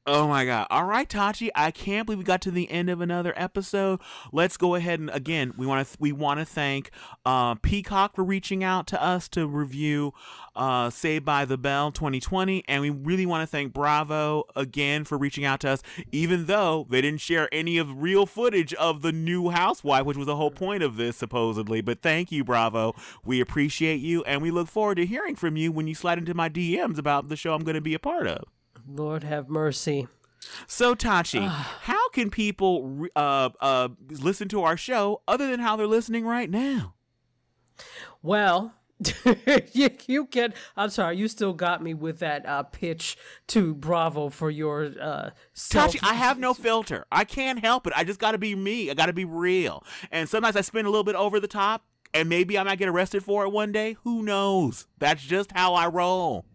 Oh 0.07 0.27
my 0.27 0.45
god. 0.45 0.65
All 0.71 0.85
right, 0.85 1.07
Tachi, 1.07 1.49
I 1.53 1.69
can't 1.69 2.07
believe 2.07 2.17
we 2.17 2.23
got 2.23 2.41
to 2.41 2.51
the 2.51 2.71
end 2.71 2.89
of 2.89 3.01
another 3.01 3.33
episode. 3.35 3.99
Let's 4.31 4.57
go 4.57 4.73
ahead 4.73 4.99
and 4.99 5.11
again, 5.11 5.53
we 5.57 5.67
want 5.67 5.85
to 5.85 5.91
th- 5.91 5.99
we 5.99 6.11
want 6.11 6.39
to 6.39 6.45
thank 6.45 6.89
uh, 7.23 7.53
Peacock 7.55 8.15
for 8.15 8.23
reaching 8.23 8.63
out 8.63 8.87
to 8.87 9.01
us 9.01 9.29
to 9.29 9.47
review 9.47 10.11
uh, 10.55 10.89
Saved 10.89 11.23
by 11.23 11.45
the 11.45 11.55
Bell 11.55 11.91
2020 11.91 12.63
and 12.67 12.81
we 12.81 12.89
really 12.89 13.27
want 13.27 13.43
to 13.43 13.47
thank 13.47 13.73
Bravo 13.73 14.45
again 14.55 15.03
for 15.03 15.19
reaching 15.19 15.45
out 15.45 15.59
to 15.59 15.69
us 15.69 15.83
even 16.11 16.47
though 16.47 16.87
they 16.89 17.01
didn't 17.01 17.21
share 17.21 17.47
any 17.51 17.77
of 17.77 18.01
real 18.01 18.25
footage 18.25 18.73
of 18.73 19.03
the 19.03 19.11
new 19.11 19.51
housewife, 19.51 20.05
which 20.05 20.17
was 20.17 20.25
the 20.25 20.35
whole 20.35 20.49
point 20.49 20.81
of 20.81 20.97
this 20.97 21.15
supposedly. 21.15 21.81
But 21.81 22.01
thank 22.01 22.31
you, 22.31 22.43
Bravo. 22.43 22.95
We 23.23 23.39
appreciate 23.39 23.97
you 24.01 24.23
and 24.23 24.41
we 24.41 24.49
look 24.49 24.67
forward 24.67 24.95
to 24.95 25.05
hearing 25.05 25.35
from 25.35 25.57
you 25.57 25.71
when 25.71 25.85
you 25.85 25.93
slide 25.93 26.17
into 26.17 26.33
my 26.33 26.49
DMs 26.49 26.97
about 26.97 27.29
the 27.29 27.35
show 27.35 27.53
I'm 27.53 27.63
going 27.63 27.75
to 27.75 27.81
be 27.81 27.93
a 27.93 27.99
part 27.99 28.25
of. 28.25 28.45
Lord 28.95 29.23
have 29.23 29.49
mercy. 29.49 30.07
So 30.67 30.95
Tachi, 30.95 31.47
how 31.47 32.09
can 32.09 32.29
people 32.29 33.07
uh, 33.15 33.49
uh, 33.59 33.89
listen 34.09 34.47
to 34.49 34.63
our 34.63 34.77
show 34.77 35.21
other 35.27 35.49
than 35.49 35.59
how 35.59 35.75
they're 35.75 35.87
listening 35.87 36.25
right 36.25 36.49
now? 36.49 36.95
Well, 38.21 38.73
you, 39.73 39.89
you 40.07 40.25
can. 40.25 40.53
I'm 40.77 40.89
sorry, 40.89 41.17
you 41.17 41.27
still 41.27 41.53
got 41.53 41.81
me 41.81 41.93
with 41.93 42.19
that 42.19 42.45
uh, 42.45 42.63
pitch 42.63 43.17
to 43.47 43.73
Bravo 43.73 44.29
for 44.29 44.49
your 44.49 44.91
uh, 44.99 45.29
Tachi. 45.55 45.99
I 46.03 46.13
have 46.13 46.37
no 46.37 46.53
filter. 46.53 47.05
I 47.11 47.23
can't 47.23 47.59
help 47.59 47.87
it. 47.87 47.93
I 47.95 48.03
just 48.03 48.19
got 48.19 48.33
to 48.33 48.37
be 48.37 48.55
me. 48.55 48.91
I 48.91 48.93
got 48.93 49.07
to 49.07 49.13
be 49.13 49.25
real. 49.25 49.83
And 50.11 50.29
sometimes 50.29 50.55
I 50.55 50.61
spin 50.61 50.85
a 50.85 50.89
little 50.89 51.03
bit 51.03 51.15
over 51.15 51.39
the 51.39 51.47
top, 51.47 51.83
and 52.13 52.29
maybe 52.29 52.57
I 52.57 52.63
might 52.63 52.77
get 52.77 52.89
arrested 52.89 53.23
for 53.23 53.43
it 53.43 53.49
one 53.49 53.71
day. 53.71 53.97
Who 54.03 54.21
knows? 54.21 54.87
That's 54.99 55.23
just 55.23 55.51
how 55.53 55.73
I 55.73 55.87
roll. 55.87 56.45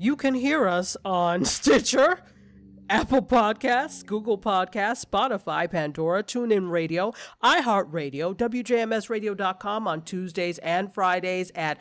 You 0.00 0.14
can 0.14 0.34
hear 0.34 0.68
us 0.68 0.96
on 1.04 1.44
Stitcher, 1.44 2.20
Apple 2.88 3.22
Podcasts, 3.22 4.06
Google 4.06 4.38
Podcasts, 4.38 5.04
Spotify, 5.04 5.68
Pandora, 5.68 6.22
TuneIn 6.22 6.70
Radio, 6.70 7.12
iHeartRadio, 7.42 8.34
WJMSradio.com 8.34 9.88
on 9.88 10.02
Tuesdays 10.02 10.58
and 10.58 10.94
Fridays 10.94 11.50
at 11.56 11.80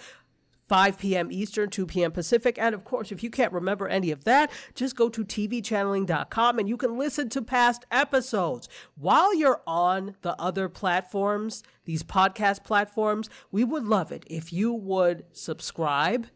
5 0.68 0.98
p.m. 0.98 1.32
Eastern, 1.32 1.70
2 1.70 1.86
p.m. 1.86 2.12
Pacific. 2.12 2.58
And 2.60 2.76
of 2.76 2.84
course, 2.84 3.12
if 3.12 3.24
you 3.24 3.30
can't 3.30 3.54
remember 3.54 3.88
any 3.88 4.12
of 4.12 4.24
that, 4.26 4.52
just 4.76 4.96
go 4.96 5.10
to 5.10 5.24
tvchanneling.com 5.24 6.60
and 6.60 6.68
you 6.68 6.76
can 6.76 6.98
listen 6.98 7.30
to 7.30 7.42
past 7.42 7.86
episodes. 7.92 8.68
While 8.96 9.34
you're 9.34 9.62
on 9.66 10.16
the 10.24 10.36
other 10.42 10.68
platforms, 10.68 11.64
these 11.86 12.04
podcast 12.04 12.64
platforms, 12.64 13.30
we 13.52 13.64
would 13.64 13.86
love 13.86 14.12
it 14.12 14.26
if 14.28 14.52
you 14.52 14.74
would 14.74 15.24
subscribe 15.32 16.28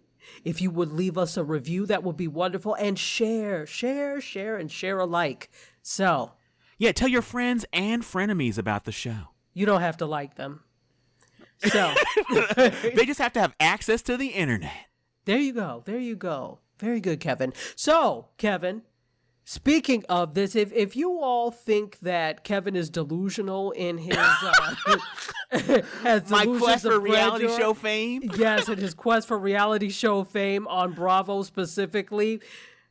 if 0.44 0.62
you 0.62 0.72
would 0.72 0.92
leave 0.92 1.18
us 1.18 1.38
a 1.38 1.44
review, 1.44 1.86
that 1.86 2.04
would 2.04 2.18
be 2.18 2.28
wonderful. 2.28 2.76
And 2.76 2.98
share, 2.98 3.66
share, 3.66 4.22
share, 4.22 4.58
and 4.58 4.72
share 4.72 5.00
alike. 5.00 5.50
So, 5.82 6.34
yeah, 6.78 6.92
tell 6.92 7.08
your 7.08 7.22
friends 7.22 7.66
and 7.74 8.04
frenemies 8.04 8.58
about 8.58 8.86
the 8.86 8.92
show. 8.92 9.30
You 9.54 9.66
don't 9.66 9.82
have 9.82 9.98
to 9.98 10.06
like 10.06 10.36
them. 10.36 10.64
So, 11.60 11.94
they 12.30 13.06
just 13.06 13.20
have 13.20 13.34
to 13.34 13.42
have 13.42 13.56
access 13.60 14.02
to 14.04 14.18
the 14.18 14.30
internet. 14.30 14.88
There 15.26 15.38
you 15.38 15.54
go. 15.54 15.84
There 15.86 16.00
you 16.00 16.16
go. 16.16 16.60
Very 16.80 17.00
good, 17.00 17.20
Kevin. 17.20 17.54
So, 17.76 18.30
Kevin, 18.38 18.82
Speaking 19.44 20.06
of 20.08 20.34
this, 20.36 20.56
if, 20.56 20.72
if 20.72 20.96
you 20.96 21.20
all 21.20 21.50
think 21.52 22.00
that 22.00 22.44
Kevin 22.44 22.76
is 22.76 22.90
delusional 22.90 23.72
in 23.72 23.98
his 23.98 24.16
uh, 24.16 24.76
my 26.30 26.46
quest 26.46 26.86
for 26.86 27.00
reality 27.00 27.48
show 27.48 27.74
fame, 27.74 28.30
yes, 28.38 28.70
in 28.70 28.78
his 28.78 28.94
quest 28.94 29.28
for 29.28 29.38
reality 29.38 29.90
show 29.90 30.24
fame 30.24 30.68
on 30.68 30.94
Bravo 30.94 31.42
specifically, 31.42 32.40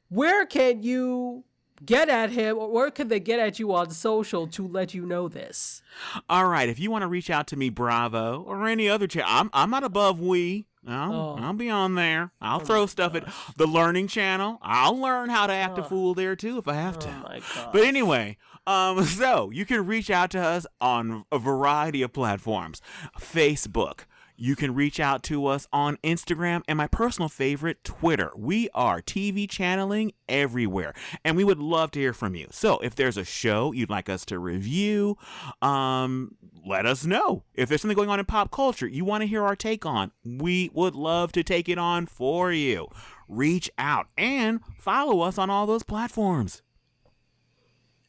where 0.09 0.44
can 0.44 0.82
you 0.82 1.44
get 1.85 2.09
at 2.09 2.31
him 2.31 2.59
or 2.59 2.70
where 2.70 2.90
can 2.90 3.09
they 3.09 3.20
get 3.20 3.39
at 3.39 3.59
you 3.59 3.72
on 3.72 3.90
social 3.90 4.47
to 4.48 4.66
let 4.66 4.93
you 4.93 5.06
know 5.06 5.28
this? 5.28 5.82
All 6.28 6.47
right, 6.47 6.68
if 6.68 6.78
you 6.78 6.90
want 6.90 7.02
to 7.02 7.09
reach 7.09 7.31
out 7.31 7.47
to 7.48 7.56
me, 7.56 7.70
Bravo 7.70 8.43
or 8.43 8.66
any 8.66 8.89
other 8.89 9.06
channel, 9.06 9.28
I'm 9.31 9.51
I'm 9.52 9.70
not 9.70 9.85
above 9.85 10.20
we. 10.20 10.66
I'll, 10.86 11.12
oh. 11.12 11.39
I'll 11.39 11.52
be 11.52 11.69
on 11.69 11.94
there. 11.94 12.32
I'll 12.40 12.61
oh 12.61 12.65
throw 12.65 12.86
stuff 12.86 13.12
gosh. 13.12 13.23
at 13.24 13.57
the 13.57 13.66
Learning 13.66 14.09
Channel. 14.09 14.59
I'll 14.62 14.98
learn 14.98 15.28
how 15.28 15.47
to 15.47 15.52
act 15.52 15.78
oh. 15.78 15.82
a 15.82 15.85
fool 15.85 16.15
there 16.15 16.36
too 16.36 16.59
if 16.59 16.66
I 16.66 16.74
have 16.74 16.98
to. 17.01 17.43
Oh 17.57 17.70
but 17.73 17.82
anyway, 17.82 18.39
um, 18.66 19.05
so 19.05 19.51
you 19.51 19.66
can 19.66 19.86
reach 19.86 20.11
out 20.11 20.31
to 20.31 20.40
us 20.40 20.66
on 20.81 21.24
a 21.31 21.39
variety 21.39 22.02
of 22.02 22.12
platforms: 22.12 22.81
Facebook, 23.19 24.01
you 24.41 24.57
can 24.57 24.75
reach 24.75 24.99
out 24.99 25.23
to 25.25 25.45
us 25.47 25.69
on 25.71 25.99
Instagram 25.99 26.62
and 26.67 26.79
my 26.79 26.87
personal 26.87 27.29
favorite, 27.29 27.85
Twitter. 27.85 28.33
We 28.35 28.71
are 28.75 29.03
TV 29.03 29.49
channeling 29.49 30.12
everywhere, 30.31 30.95
and 31.23 31.37
we 31.37 31.45
would 31.45 31.59
love 31.59 31.91
to 31.91 32.01
hear 32.01 32.15
from 32.15 32.35
you. 32.35 32.47
So 32.51 32.79
if 32.79 32.95
there's 32.95 33.19
a 33.19 33.25
show 33.25 33.73
you'd 33.73 33.91
like 33.91 34.09
us 34.09 34.25
to 34.27 34.39
review, 34.39 35.19
um, 35.61 36.37
let 36.67 36.87
us 36.87 37.05
know. 37.05 37.45
If 37.55 37.69
there's 37.69 37.83
something 37.83 37.97
going 37.97 38.09
on 38.09 38.19
in 38.19 38.25
pop 38.25 38.51
culture 38.51 38.89
you 38.89 39.05
want 39.05 39.21
to 39.21 39.27
hear 39.27 39.45
our 39.45 39.55
take 39.55 39.85
on, 39.85 40.11
we 40.25 40.71
would 40.73 40.95
love 40.95 41.33
to 41.33 41.43
take 41.43 41.69
it 41.69 41.77
on 41.77 42.07
for 42.07 42.51
you. 42.51 42.89
Reach 43.29 43.71
out 43.77 44.07
and 44.17 44.61
follow 44.79 45.21
us 45.21 45.37
on 45.37 45.51
all 45.51 45.67
those 45.67 45.83
platforms. 45.83 46.62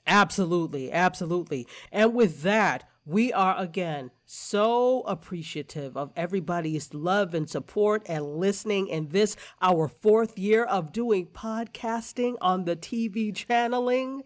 Absolutely, 0.08 0.92
absolutely. 0.94 1.68
And 1.92 2.14
with 2.14 2.42
that, 2.44 2.90
we 3.12 3.34
are 3.34 3.58
again 3.58 4.10
so 4.26 5.02
appreciative 5.02 5.98
of 5.98 6.14
everybody's 6.16 6.94
love 6.94 7.34
and 7.34 7.50
support 7.50 8.04
and 8.08 8.38
listening 8.38 8.88
in 8.88 9.10
this, 9.10 9.36
our 9.62 9.90
fourth 9.90 10.40
year 10.40 10.64
of 10.64 10.94
doing 10.94 11.28
podcasting 11.28 12.36
on 12.40 12.64
the 12.64 12.78
TV 12.78 13.36
channeling. 13.36 14.24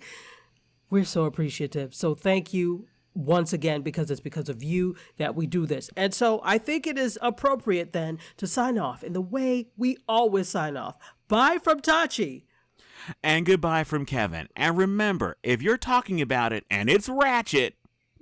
We're 0.91 1.03
so 1.03 1.25
appreciative. 1.25 1.95
So 1.95 2.13
thank 2.13 2.53
you 2.53 2.87
once 3.15 3.53
again 3.53 3.81
because 3.81 4.11
it's 4.11 4.21
because 4.21 4.49
of 4.49 4.61
you 4.61 4.95
that 5.17 5.33
we 5.33 5.47
do 5.47 5.65
this. 5.65 5.89
And 5.97 6.13
so 6.13 6.39
I 6.43 6.59
think 6.59 6.85
it 6.85 6.99
is 6.99 7.17
appropriate 7.23 7.91
then 7.91 8.19
to 8.37 8.45
sign 8.45 8.77
off 8.77 9.03
in 9.03 9.13
the 9.13 9.21
way 9.21 9.69
we 9.75 9.97
always 10.07 10.49
sign 10.49 10.77
off. 10.77 10.95
Bye 11.27 11.57
from 11.63 11.81
Tachi. 11.81 12.43
And 13.23 13.47
goodbye 13.47 13.83
from 13.83 14.05
Kevin. 14.05 14.47
And 14.55 14.77
remember, 14.77 15.37
if 15.41 15.63
you're 15.63 15.77
talking 15.77 16.21
about 16.21 16.53
it 16.53 16.65
and 16.69 16.87
it's 16.87 17.09
ratchet. 17.09 17.75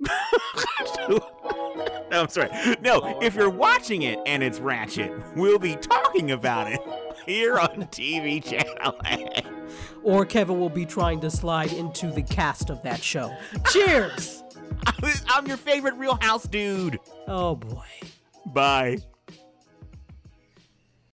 no, 1.08 2.20
I'm 2.20 2.28
sorry. 2.28 2.50
No, 2.80 3.18
if 3.20 3.34
you're 3.34 3.50
watching 3.50 4.02
it 4.02 4.18
and 4.26 4.42
it's 4.42 4.60
ratchet, 4.60 5.12
we'll 5.36 5.58
be 5.58 5.76
talking 5.76 6.30
about 6.30 6.70
it 6.72 6.80
here 7.26 7.58
on 7.58 7.84
TV 7.86 8.42
Channel 8.42 8.98
A. 9.06 9.42
Or 10.02 10.26
Kevin 10.26 10.60
will 10.60 10.68
be 10.68 10.84
trying 10.84 11.20
to 11.22 11.30
slide 11.30 11.72
into 11.72 12.08
the 12.08 12.20
cast 12.20 12.68
of 12.68 12.82
that 12.82 13.02
show. 13.02 13.34
Cheers! 13.70 14.44
I'm 15.26 15.46
your 15.46 15.56
favorite 15.56 15.94
Real 15.94 16.18
House 16.20 16.44
dude. 16.44 17.00
Oh 17.26 17.56
boy. 17.56 17.86
Bye. 18.44 18.98